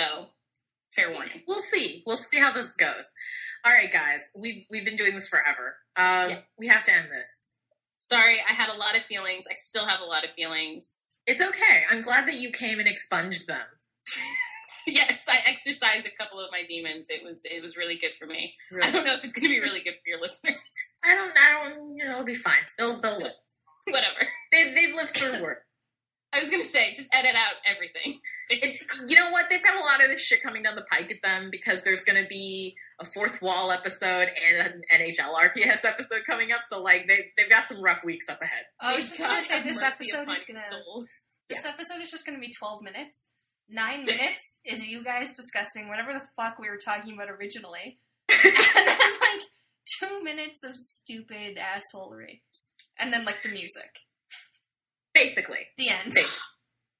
fair 0.95 1.13
warning. 1.13 1.43
We'll 1.47 1.61
see. 1.61 2.03
We'll 2.07 2.17
see 2.17 2.39
how 2.39 2.53
this 2.53 2.75
goes. 2.75 3.13
All 3.67 3.73
right, 3.73 3.93
guys, 3.93 4.31
we've 4.41 4.65
we've 4.71 4.85
been 4.85 4.95
doing 4.95 5.17
this 5.17 5.29
forever. 5.29 5.79
Um, 5.97 6.31
Yeah. 6.31 6.39
We 6.57 6.69
have 6.69 6.85
to 6.85 6.93
end 6.93 7.09
this. 7.11 7.51
Sorry, 7.99 8.37
I 8.49 8.53
had 8.53 8.69
a 8.69 8.79
lot 8.79 8.97
of 8.97 9.03
feelings. 9.03 9.45
I 9.51 9.55
still 9.55 9.87
have 9.87 10.01
a 10.01 10.05
lot 10.05 10.25
of 10.25 10.31
feelings. 10.31 11.09
It's 11.27 11.41
okay. 11.41 11.83
I'm 11.91 12.03
glad 12.03 12.29
that 12.29 12.37
you 12.37 12.53
came 12.53 12.79
and 12.79 12.87
expunged 12.87 13.49
them. 13.49 13.67
yes, 14.87 15.25
I 15.29 15.41
exercised 15.47 16.07
a 16.07 16.11
couple 16.17 16.39
of 16.39 16.53
my 16.53 16.63
demons. 16.63 17.09
It 17.11 17.25
was 17.25 17.41
it 17.45 17.61
was 17.61 17.77
really 17.77 17.97
good 17.97 18.13
for 18.13 18.27
me. 18.27 18.55
I 18.81 18.93
don't 18.93 19.05
know 19.05 19.15
if 19.15 19.25
it's 19.25 19.35
going 19.35 19.43
to 19.43 19.49
be 19.49 19.59
really 19.59 19.81
good 19.81 19.95
for 19.95 20.09
your 20.09 20.21
listeners. 20.21 20.59
I 21.05 21.17
don't. 21.17 21.33
I 21.37 21.59
don't. 21.59 21.97
You 21.97 22.05
know, 22.05 22.13
it'll 22.13 22.25
be 22.25 22.37
fine. 22.37 22.63
They'll 22.79 23.01
they'll 23.01 23.19
live. 23.19 23.33
Whatever. 23.89 24.29
They've 24.53 24.77
they've 24.77 24.95
lived 24.95 25.11
through 25.11 25.43
work. 25.43 25.66
I 26.37 26.41
was 26.41 26.51
going 26.51 26.63
to 26.63 26.69
say, 26.69 26.93
just 26.95 27.09
edit 27.13 27.35
out 27.35 27.55
everything. 27.67 28.21
It's 28.49 28.79
you 29.09 29.17
know 29.17 29.33
what 29.33 29.47
they've 29.51 29.61
got 29.61 29.75
a 29.75 29.81
lot 29.81 30.01
of 30.01 30.09
this 30.09 30.25
shit 30.25 30.41
coming 30.41 30.63
down 30.63 30.77
the 30.77 30.87
pike 30.89 31.11
at 31.11 31.21
them 31.21 31.49
because 31.51 31.83
there's 31.83 32.05
going 32.05 32.23
to 32.23 32.29
be 32.29 32.77
a 33.01 33.05
fourth 33.05 33.43
wall 33.43 33.73
episode 33.73 34.29
and 34.29 34.69
an 34.69 34.83
NHL 34.95 35.35
RPS 35.35 35.85
episode 35.85 36.21
coming 36.25 36.53
up. 36.53 36.61
So 36.69 36.81
like 36.81 37.09
they 37.09 37.33
they've 37.37 37.51
got 37.51 37.67
some 37.67 37.83
rough 37.83 38.05
weeks 38.05 38.29
up 38.29 38.41
ahead. 38.41 38.63
Oh, 38.81 38.91
I 38.91 38.97
was 38.97 39.09
just 39.09 39.21
gonna 39.21 39.45
say 39.45 39.65
this 39.65 39.83
episode 39.83 40.23
upon 40.23 40.37
is 40.37 40.45
gonna 40.45 40.61
souls. 40.71 41.09
this 41.49 41.65
episode 41.65 42.01
is 42.01 42.11
just 42.11 42.25
gonna 42.25 42.39
be 42.39 42.53
twelve 42.57 42.83
minutes. 42.83 43.33
Nine 43.69 44.05
minutes 44.05 44.61
is 44.65 44.89
you 44.89 45.03
guys 45.03 45.35
discussing 45.35 45.89
whatever 45.89 46.13
the 46.13 46.23
fuck 46.37 46.61
we 46.61 46.69
were 46.69 46.79
talking 46.79 47.15
about 47.15 47.29
originally. 47.29 47.99
and 48.31 48.55
then 48.55 49.13
like 49.21 49.43
two 49.99 50.23
minutes 50.23 50.63
of 50.63 50.77
stupid 50.77 51.59
assholery. 51.59 52.43
And 52.97 53.13
then 53.13 53.25
like 53.25 53.43
the 53.43 53.51
music. 53.51 54.06
Basically, 55.17 55.67
The 55.79 55.89
end. 55.89 56.13
Basically. 56.13 56.39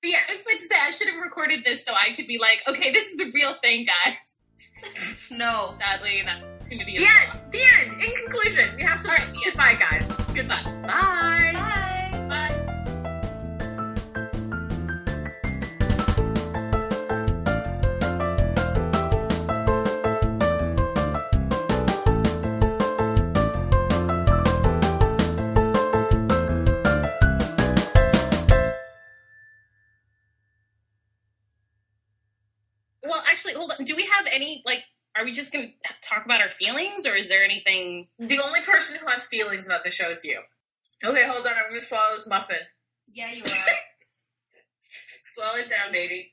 Yeah, 0.03 0.19
I 0.29 0.33
was 0.33 0.41
about 0.43 0.53
to 0.53 0.59
say 0.59 0.75
I 0.81 0.91
should 0.93 1.09
have 1.09 1.21
recorded 1.23 1.65
this 1.65 1.85
so 1.85 1.93
I 1.93 2.13
could 2.17 2.27
be 2.27 2.39
like, 2.39 2.63
okay, 2.67 2.91
this 2.93 3.09
is 3.11 3.17
the 3.19 3.31
real 3.35 3.55
thing, 3.63 3.87
guys. 3.87 4.53
No. 5.31 5.75
Sadly, 5.79 6.23
that's 6.25 6.45
going 6.69 6.79
to 6.79 6.85
be 6.87 6.99
the 6.99 7.07
end. 7.07 7.29
loss. 7.29 7.43
The 7.51 7.61
end. 7.81 7.93
In 8.03 8.11
conclusion, 8.25 8.71
we 8.77 8.83
have 8.85 9.03
to. 9.03 9.09
All 9.09 9.17
right. 9.17 9.29
Goodbye, 9.45 9.75
guys. 9.75 10.07
Goodbye. 10.35 10.63
Bye. 10.63 10.83
Bye. 10.83 11.53
Any 34.37 34.63
like? 34.65 34.85
Are 35.19 35.25
we 35.25 35.33
just 35.33 35.51
going 35.51 35.73
to 35.83 35.95
talk 36.07 36.27
about 36.27 36.43
our 36.43 36.51
feelings, 36.51 37.07
or 37.07 37.15
is 37.15 37.29
there 37.29 37.43
anything? 37.43 38.09
The 38.19 38.39
only 38.39 38.61
person 38.61 38.99
who 39.01 39.07
has 39.07 39.25
feelings 39.25 39.67
about 39.67 39.83
the 39.83 39.91
show 39.91 40.11
is 40.11 40.25
you. 40.25 40.41
Okay, 41.05 41.27
hold 41.27 41.47
on. 41.47 41.53
I'm 41.53 41.71
gonna 41.71 41.81
swallow 41.81 42.15
this 42.15 42.29
muffin. 42.29 42.57
Yeah, 43.13 43.33
you 43.33 43.43
are. 43.43 43.49
Swallow 45.35 45.59
it 45.59 45.69
down, 45.69 45.93
baby. 45.93 46.33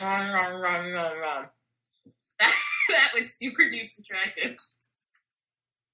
Nom, 0.00 0.32
nom, 0.32 0.62
nom, 0.62 0.92
nom, 0.92 1.20
nom. 1.20 1.44
That 2.40 2.54
that 2.90 3.10
was 3.14 3.32
super 3.32 3.62
duper 3.62 3.98
attractive. 3.98 4.56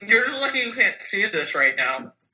You're 0.00 0.26
just 0.26 0.40
lucky 0.40 0.60
you 0.60 0.72
can't 0.72 0.96
see 1.02 1.26
this 1.26 1.54
right 1.54 1.74
now. 1.76 2.14